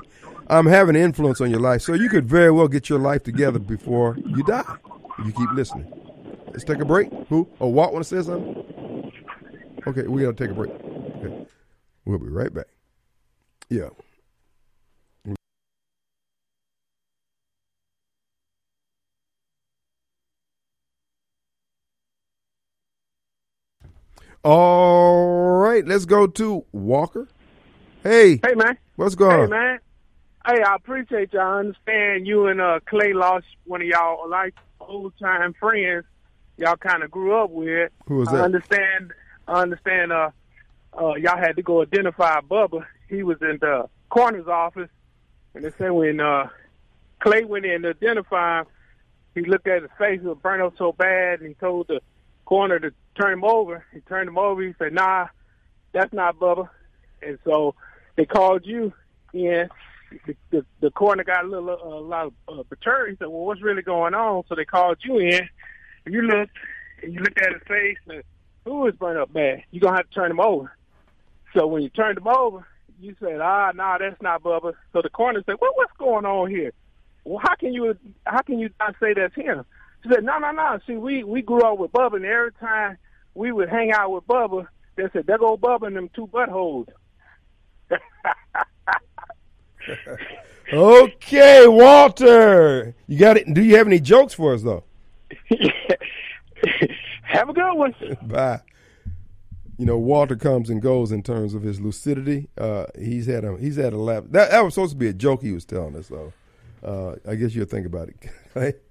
Um, 0.53 0.67
I'm 0.67 0.73
having 0.73 0.97
influence 0.97 1.41
on 1.41 1.51
your 1.51 1.61
life. 1.61 1.81
So 1.81 1.95
you 1.95 2.11
could 2.11 2.27
very 2.27 2.51
well 2.51 2.69
get 2.69 2.91
your 2.91 2.99
life 2.99 3.23
together 3.23 3.59
before 3.59 4.19
you 4.19 4.43
die 4.43 4.77
if 5.19 5.27
you 5.27 5.33
keep 5.33 5.51
listening. 5.53 5.91
Let's 6.49 6.63
take 6.63 6.79
a 6.79 6.85
break. 6.85 7.09
Who? 7.31 7.49
Oh, 7.59 7.69
Walt 7.69 7.95
want 7.95 8.05
to 8.05 8.23
say 8.23 8.23
something? 8.23 9.11
Okay, 9.87 10.03
we 10.03 10.21
got 10.21 10.37
to 10.37 10.45
take 10.45 10.51
a 10.51 10.55
break. 10.55 10.71
Okay. 10.71 11.47
We'll 12.05 12.19
be 12.19 12.27
right 12.27 12.53
back. 12.53 12.67
Yeah. 13.71 13.89
All 24.45 25.61
right, 25.61 25.87
let's 25.87 26.05
go 26.05 26.27
to 26.27 26.67
Walker. 26.73 27.29
Hey. 28.03 28.39
Hey, 28.45 28.55
man. 28.55 28.77
What's 28.97 29.15
going 29.15 29.31
hey, 29.31 29.43
on? 29.45 29.49
Hey, 29.49 29.51
man. 29.51 29.79
Hey, 30.45 30.61
I 30.61 30.75
appreciate 30.75 31.33
y'all. 31.33 31.43
I 31.43 31.59
understand 31.61 32.27
you 32.27 32.49
and 32.49 32.61
uh, 32.61 32.81
Clay 32.87 33.13
lost 33.13 33.47
one 33.65 33.81
of 33.81 33.87
y'all 33.87 34.29
like 34.29 34.55
old 34.81 35.13
time 35.21 35.55
friends. 35.55 36.05
Y'all 36.57 36.77
kind 36.77 37.05
of 37.05 37.13
grew 37.13 37.41
up 37.41 37.51
with. 37.51 37.93
Who 38.07 38.17
was 38.19 38.29
that? 38.29 38.41
I 38.41 38.45
understand. 38.45 39.13
I 39.47 39.63
understand. 39.63 40.13
Uh, 40.13 40.31
uh, 41.01 41.15
y'all 41.15 41.39
had 41.39 41.57
to 41.57 41.63
go 41.63 41.83
identify 41.83 42.41
Bubba. 42.41 42.85
He 43.09 43.23
was 43.23 43.39
in 43.41 43.59
the 43.61 43.89
coroner's 44.11 44.49
office, 44.49 44.91
and 45.55 45.65
they 45.65 45.71
said 45.79 45.93
when 45.93 46.19
uh, 46.19 46.49
Clay 47.21 47.45
went 47.45 47.65
in 47.65 47.83
to 47.83 47.91
identify 47.91 48.61
him, 48.61 48.67
he 49.37 49.43
looked 49.43 49.69
at 49.69 49.83
his 49.83 49.91
face; 49.97 50.21
it 50.23 50.27
was 50.27 50.39
burnt 50.43 50.61
up 50.61 50.75
so 50.77 50.91
bad, 50.93 51.39
and 51.39 51.49
he 51.49 51.55
told 51.55 51.87
the 51.87 52.01
coroner 52.47 52.81
to 52.81 52.93
turn 53.15 53.35
him 53.35 53.45
over. 53.45 53.85
He 53.95 54.01
turned 54.01 54.29
him 54.29 54.39
over. 54.39 54.61
He 54.61 54.75
said, 54.77 54.93
"Nah, 54.93 55.29
that's 55.93 56.13
not 56.13 56.41
Bubba." 56.41 56.69
And 57.23 57.39
so 57.45 57.77
they 58.17 58.27
called 58.27 58.67
you 58.67 58.93
in 59.33 59.69
the, 60.27 60.37
the, 60.51 60.67
the 60.81 60.91
coroner 60.91 61.25
got 61.25 61.45
a 61.45 61.49
little 61.49 61.71
uh, 61.71 61.87
a 61.87 62.07
lot 62.07 62.27
of 62.27 62.33
uh, 62.49 62.63
perturbed. 62.65 63.11
He 63.11 63.17
said, 63.17 63.29
"Well, 63.29 63.45
what's 63.45 63.63
really 63.63 63.83
going 63.83 64.15
on?" 64.15 64.45
So 64.49 64.55
they 64.55 64.65
called 64.65 64.99
you 65.03 65.19
in. 65.19 65.49
And 66.05 66.15
you 66.15 66.23
looked 66.23 66.57
and 67.03 67.13
you 67.13 67.21
looked 67.21 67.41
at 67.41 67.53
his 67.53 67.63
face 67.69 67.99
and 68.09 68.23
who 68.65 68.87
is 68.87 68.95
burnt 68.95 69.19
up 69.19 69.33
bad? 69.33 69.65
You're 69.71 69.81
gonna 69.81 69.97
have 69.97 70.09
to 70.09 70.15
turn 70.15 70.31
him 70.31 70.41
over. 70.41 70.77
So 71.55 71.67
when 71.67 71.83
you 71.83 71.89
turned 71.91 72.19
him 72.19 72.29
over, 72.29 72.67
you 73.01 73.17
said, 73.21 73.41
"Ah, 73.41 73.73
nah, 73.75 73.99
that's 73.99 74.21
not 74.23 74.43
Bubba." 74.43 74.75
So 74.93 75.03
the 75.03 75.11
coroner 75.11 75.43
said, 75.45 75.57
"Well, 75.61 75.73
what's 75.75 75.97
going 75.99 76.25
on 76.25 76.51
here? 76.51 76.73
Well, 77.25 77.41
how 77.43 77.55
can 77.57 77.73
you 77.73 77.97
how 78.27 78.43
can 78.43 78.59
you 78.59 78.71
not 78.79 78.95
say 79.01 79.15
that's 79.15 79.35
him?" 79.35 79.65
She 80.03 80.09
said, 80.09 80.25
"No, 80.25 80.39
no, 80.39 80.51
no. 80.51 80.79
See, 80.87 80.97
we 80.97 81.25
we 81.25 81.43
grew 81.43 81.63
up 81.63 81.79
with 81.79 81.93
Bubba, 81.93 82.17
and 82.17 82.25
every 82.25 82.53
time 82.53 82.99
we 83.35 83.53
would 83.53 83.69
hang 83.69 83.93
out 83.93 84.13
with 84.13 84.27
Bubba, 84.27 84.67
they 84.97 85.05
said, 85.13 85.27
"There 85.27 85.39
go 85.39 85.57
Bubba 85.57 85.89
and 85.89 85.97
them 85.97 86.11
two 86.15 86.27
buttholes." 86.27 86.89
okay, 90.73 91.67
Walter. 91.67 92.95
You 93.07 93.19
got 93.19 93.37
it. 93.37 93.53
Do 93.53 93.63
you 93.63 93.77
have 93.77 93.87
any 93.87 94.01
jokes 94.01 94.35
for 94.35 94.55
us 94.55 94.63
though? 94.63 94.85
have 97.23 97.49
a 97.49 97.53
good 97.53 97.75
one. 97.75 97.95
Bye. 98.23 98.61
You 99.79 99.87
know, 99.87 99.99
Walter 99.99 100.37
comes 100.37 100.71
and 100.71 100.81
goes 100.81 101.11
in 101.11 101.23
terms 101.23 101.55
of 101.55 101.63
his 101.63 101.81
lucidity. 101.81 102.49
Uh, 102.57 102.87
he's 102.99 103.27
had 103.27 103.45
a 103.45 103.57
he's 103.57 103.77
had 103.77 103.93
a 103.93 103.99
lap. 103.99 104.25
That, 104.31 104.51
that 104.51 104.65
was 104.65 104.75
supposed 104.75 104.93
to 104.93 104.99
be 104.99 105.09
a 105.09 105.13
joke 105.13 105.43
he 105.43 105.53
was 105.53 105.65
telling 105.65 105.97
us 105.97 106.09
though. 106.09 106.33
Uh, 106.85 107.15
I 107.29 107.37
guess 107.37 107.55
you'll 107.55 107.67
think 107.67 107.87
about 107.87 108.09
it. 108.09 108.83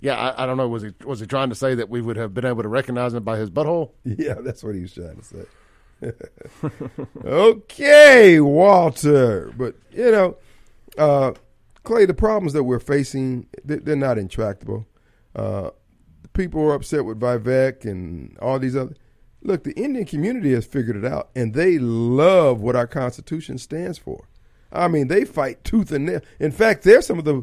yeah, 0.00 0.16
I, 0.16 0.44
I, 0.44 0.46
don't 0.46 0.56
know. 0.56 0.68
Was 0.68 0.84
he 0.84 0.92
was 1.04 1.18
he 1.18 1.26
trying 1.26 1.48
to 1.48 1.56
say 1.56 1.74
that 1.74 1.88
we 1.88 2.00
would 2.00 2.16
have 2.16 2.32
been 2.32 2.44
able 2.44 2.62
to 2.62 2.68
recognize 2.68 3.12
him 3.12 3.24
by 3.24 3.38
his 3.38 3.50
butthole? 3.50 3.90
Yeah, 4.04 4.34
that's 4.34 4.62
what 4.62 4.76
he 4.76 4.82
was 4.82 4.94
trying 4.94 5.16
to 5.16 5.24
say. 5.24 5.44
Okay, 7.24 8.40
Walter. 8.40 9.52
But, 9.56 9.74
you 9.92 10.10
know, 10.10 10.36
uh, 10.98 11.32
Clay, 11.82 12.06
the 12.06 12.14
problems 12.14 12.52
that 12.52 12.64
we're 12.64 12.80
facing, 12.80 13.46
they're 13.64 13.96
not 13.96 14.18
intractable. 14.18 14.86
Uh, 15.34 15.70
people 16.32 16.62
are 16.62 16.74
upset 16.74 17.04
with 17.04 17.20
Vivek 17.20 17.84
and 17.84 18.36
all 18.40 18.58
these 18.58 18.76
other. 18.76 18.94
Look, 19.42 19.64
the 19.64 19.72
Indian 19.72 20.04
community 20.04 20.52
has 20.52 20.66
figured 20.66 20.96
it 20.96 21.04
out, 21.04 21.30
and 21.34 21.54
they 21.54 21.78
love 21.78 22.60
what 22.60 22.76
our 22.76 22.86
Constitution 22.86 23.56
stands 23.56 23.96
for. 23.96 24.28
I 24.72 24.88
mean, 24.88 25.08
they 25.08 25.24
fight 25.24 25.64
tooth 25.64 25.90
and 25.92 26.06
nail. 26.06 26.20
In 26.38 26.52
fact, 26.52 26.82
they're 26.82 27.02
some 27.02 27.18
of 27.18 27.24
the 27.24 27.42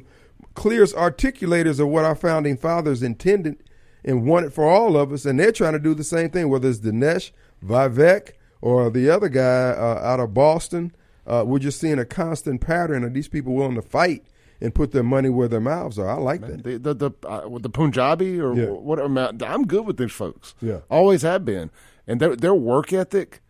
clearest 0.53 0.95
articulators 0.95 1.79
of 1.79 1.88
what 1.88 2.05
our 2.05 2.15
founding 2.15 2.55
fathers 2.57 3.01
intended 3.03 3.63
and 4.03 4.25
wanted 4.25 4.53
for 4.53 4.65
all 4.65 4.95
of 4.95 5.11
us, 5.11 5.25
and 5.25 5.39
they're 5.39 5.51
trying 5.51 5.73
to 5.73 5.79
do 5.79 5.93
the 5.93 6.03
same 6.03 6.29
thing, 6.29 6.49
whether 6.49 6.69
it's 6.69 6.79
Dinesh, 6.79 7.31
Vivek, 7.65 8.34
or 8.61 8.89
the 8.89 9.09
other 9.09 9.29
guy 9.29 9.69
uh, 9.69 10.01
out 10.03 10.19
of 10.19 10.34
Boston. 10.34 10.93
Uh, 11.25 11.43
we're 11.45 11.59
just 11.59 11.79
seeing 11.79 11.99
a 11.99 12.05
constant 12.05 12.61
pattern 12.61 13.03
of 13.03 13.13
these 13.13 13.27
people 13.27 13.53
willing 13.53 13.75
to 13.75 13.81
fight 13.81 14.25
and 14.61 14.73
put 14.73 14.91
their 14.91 15.03
money 15.03 15.29
where 15.29 15.47
their 15.47 15.59
mouths 15.59 15.99
are. 15.99 16.09
I 16.09 16.15
like 16.15 16.41
that. 16.41 16.63
The 16.63 16.77
the 16.77 16.93
the, 16.93 17.11
uh, 17.27 17.47
the 17.59 17.69
Punjabi 17.69 18.39
or 18.39 18.55
yeah. 18.55 18.65
whatever. 18.67 19.34
I'm 19.45 19.65
good 19.65 19.85
with 19.85 19.97
these 19.97 20.11
folks. 20.11 20.55
Yeah, 20.61 20.79
always 20.89 21.21
have 21.21 21.45
been, 21.45 21.69
and 22.07 22.19
their 22.19 22.35
their 22.35 22.55
work 22.55 22.93
ethic. 22.93 23.41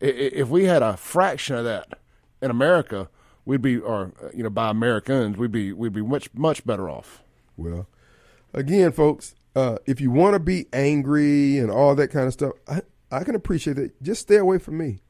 If 0.00 0.48
we 0.48 0.64
had 0.64 0.82
a 0.82 0.96
fraction 0.96 1.54
of 1.54 1.64
that 1.64 2.00
in 2.40 2.50
America, 2.50 3.08
we'd 3.44 3.62
be, 3.62 3.78
or 3.78 4.12
you 4.34 4.42
know, 4.42 4.50
by 4.50 4.68
Americans, 4.68 5.36
we'd 5.36 5.52
be 5.52 5.72
we'd 5.72 5.92
be 5.92 6.02
much 6.02 6.28
much 6.34 6.66
better 6.66 6.90
off. 6.90 7.22
Well, 7.56 7.86
again, 8.52 8.92
folks, 8.92 9.34
uh, 9.54 9.78
if 9.86 10.00
you 10.00 10.10
want 10.10 10.34
to 10.34 10.40
be 10.40 10.66
angry 10.72 11.58
and 11.58 11.70
all 11.70 11.94
that 11.94 12.08
kind 12.08 12.26
of 12.26 12.32
stuff, 12.32 12.52
I, 12.66 12.82
I 13.12 13.24
can 13.24 13.34
appreciate 13.34 13.76
that. 13.76 14.02
Just 14.02 14.22
stay 14.22 14.36
away 14.36 14.58
from 14.58 14.78
me. 14.78 15.00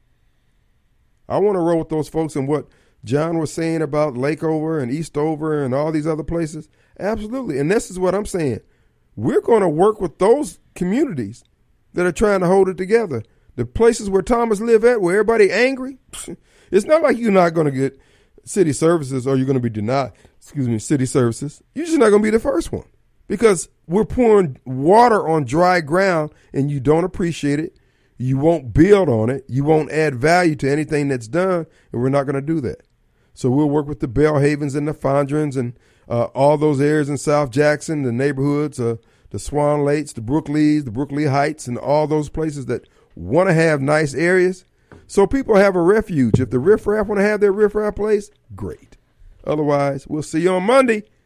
I 1.29 1.37
want 1.37 1.55
to 1.55 1.61
roll 1.61 1.79
with 1.79 1.89
those 1.89 2.09
folks 2.09 2.35
and 2.35 2.47
what 2.47 2.67
John 3.05 3.37
was 3.37 3.51
saying 3.51 3.81
about 3.81 4.13
Lakeover 4.13 4.81
and 4.81 4.91
Eastover 4.91 5.63
and 5.63 5.73
all 5.73 5.91
these 5.91 6.05
other 6.05 6.23
places. 6.23 6.69
Absolutely. 6.99 7.59
And 7.59 7.71
this 7.71 7.89
is 7.89 7.97
what 7.97 8.13
I'm 8.13 8.25
saying. 8.25 8.59
We're 9.15 9.41
going 9.41 9.61
to 9.61 9.69
work 9.69 10.01
with 10.01 10.19
those 10.19 10.59
communities 10.75 11.43
that 11.93 12.05
are 12.05 12.11
trying 12.11 12.41
to 12.41 12.47
hold 12.47 12.67
it 12.67 12.77
together. 12.77 13.23
The 13.55 13.65
places 13.65 14.09
where 14.09 14.21
Thomas 14.21 14.59
live 14.59 14.83
at, 14.83 15.01
where 15.01 15.15
everybody 15.15 15.51
angry, 15.51 15.97
it's 16.71 16.85
not 16.85 17.01
like 17.01 17.17
you're 17.17 17.31
not 17.31 17.53
going 17.53 17.65
to 17.65 17.71
get 17.71 17.99
city 18.43 18.73
services 18.73 19.25
or 19.25 19.37
you're 19.37 19.45
going 19.45 19.55
to 19.55 19.61
be 19.61 19.69
denied, 19.69 20.11
excuse 20.37 20.67
me, 20.67 20.79
city 20.79 21.05
services. 21.05 21.63
You're 21.73 21.85
just 21.85 21.97
not 21.97 22.09
going 22.09 22.21
to 22.21 22.27
be 22.27 22.31
the 22.31 22.39
first 22.39 22.71
one 22.71 22.85
because 23.27 23.69
we're 23.87 24.05
pouring 24.05 24.57
water 24.65 25.27
on 25.27 25.45
dry 25.45 25.81
ground 25.81 26.33
and 26.51 26.69
you 26.69 26.79
don't 26.79 27.05
appreciate 27.05 27.59
it. 27.59 27.77
You 28.17 28.37
won't 28.37 28.73
build 28.73 29.09
on 29.09 29.29
it. 29.29 29.45
You 29.47 29.63
won't 29.63 29.91
add 29.91 30.15
value 30.15 30.55
to 30.57 30.71
anything 30.71 31.07
that's 31.07 31.27
done, 31.27 31.65
and 31.91 32.01
we're 32.01 32.09
not 32.09 32.23
going 32.23 32.35
to 32.35 32.41
do 32.41 32.61
that. 32.61 32.83
So 33.33 33.49
we'll 33.49 33.69
work 33.69 33.87
with 33.87 33.99
the 33.99 34.07
Belhavens 34.07 34.75
and 34.75 34.87
the 34.87 34.93
Fondrens 34.93 35.57
and 35.57 35.73
uh, 36.07 36.25
all 36.35 36.57
those 36.57 36.79
areas 36.79 37.09
in 37.09 37.17
South 37.17 37.49
Jackson, 37.49 38.03
the 38.03 38.11
neighborhoods, 38.11 38.79
uh, 38.79 38.97
the 39.31 39.39
Swan 39.39 39.83
Lakes, 39.83 40.13
the 40.13 40.21
Brookleys, 40.21 40.85
the 40.85 40.91
Brookley 40.91 41.25
Heights, 41.25 41.67
and 41.67 41.77
all 41.77 42.05
those 42.05 42.29
places 42.29 42.67
that 42.67 42.87
want 43.15 43.49
to 43.49 43.53
have 43.53 43.81
nice 43.81 44.13
areas. 44.13 44.65
So 45.07 45.25
people 45.25 45.55
have 45.55 45.75
a 45.75 45.81
refuge. 45.81 46.39
If 46.39 46.51
the 46.51 46.59
riffraff 46.59 47.07
want 47.07 47.19
to 47.19 47.25
have 47.25 47.39
their 47.39 47.51
riffraff 47.51 47.95
place, 47.95 48.29
great. 48.55 48.97
Otherwise, 49.45 50.07
we'll 50.07 50.23
see 50.23 50.41
you 50.41 50.51
on 50.51 50.63
Monday. 50.63 51.03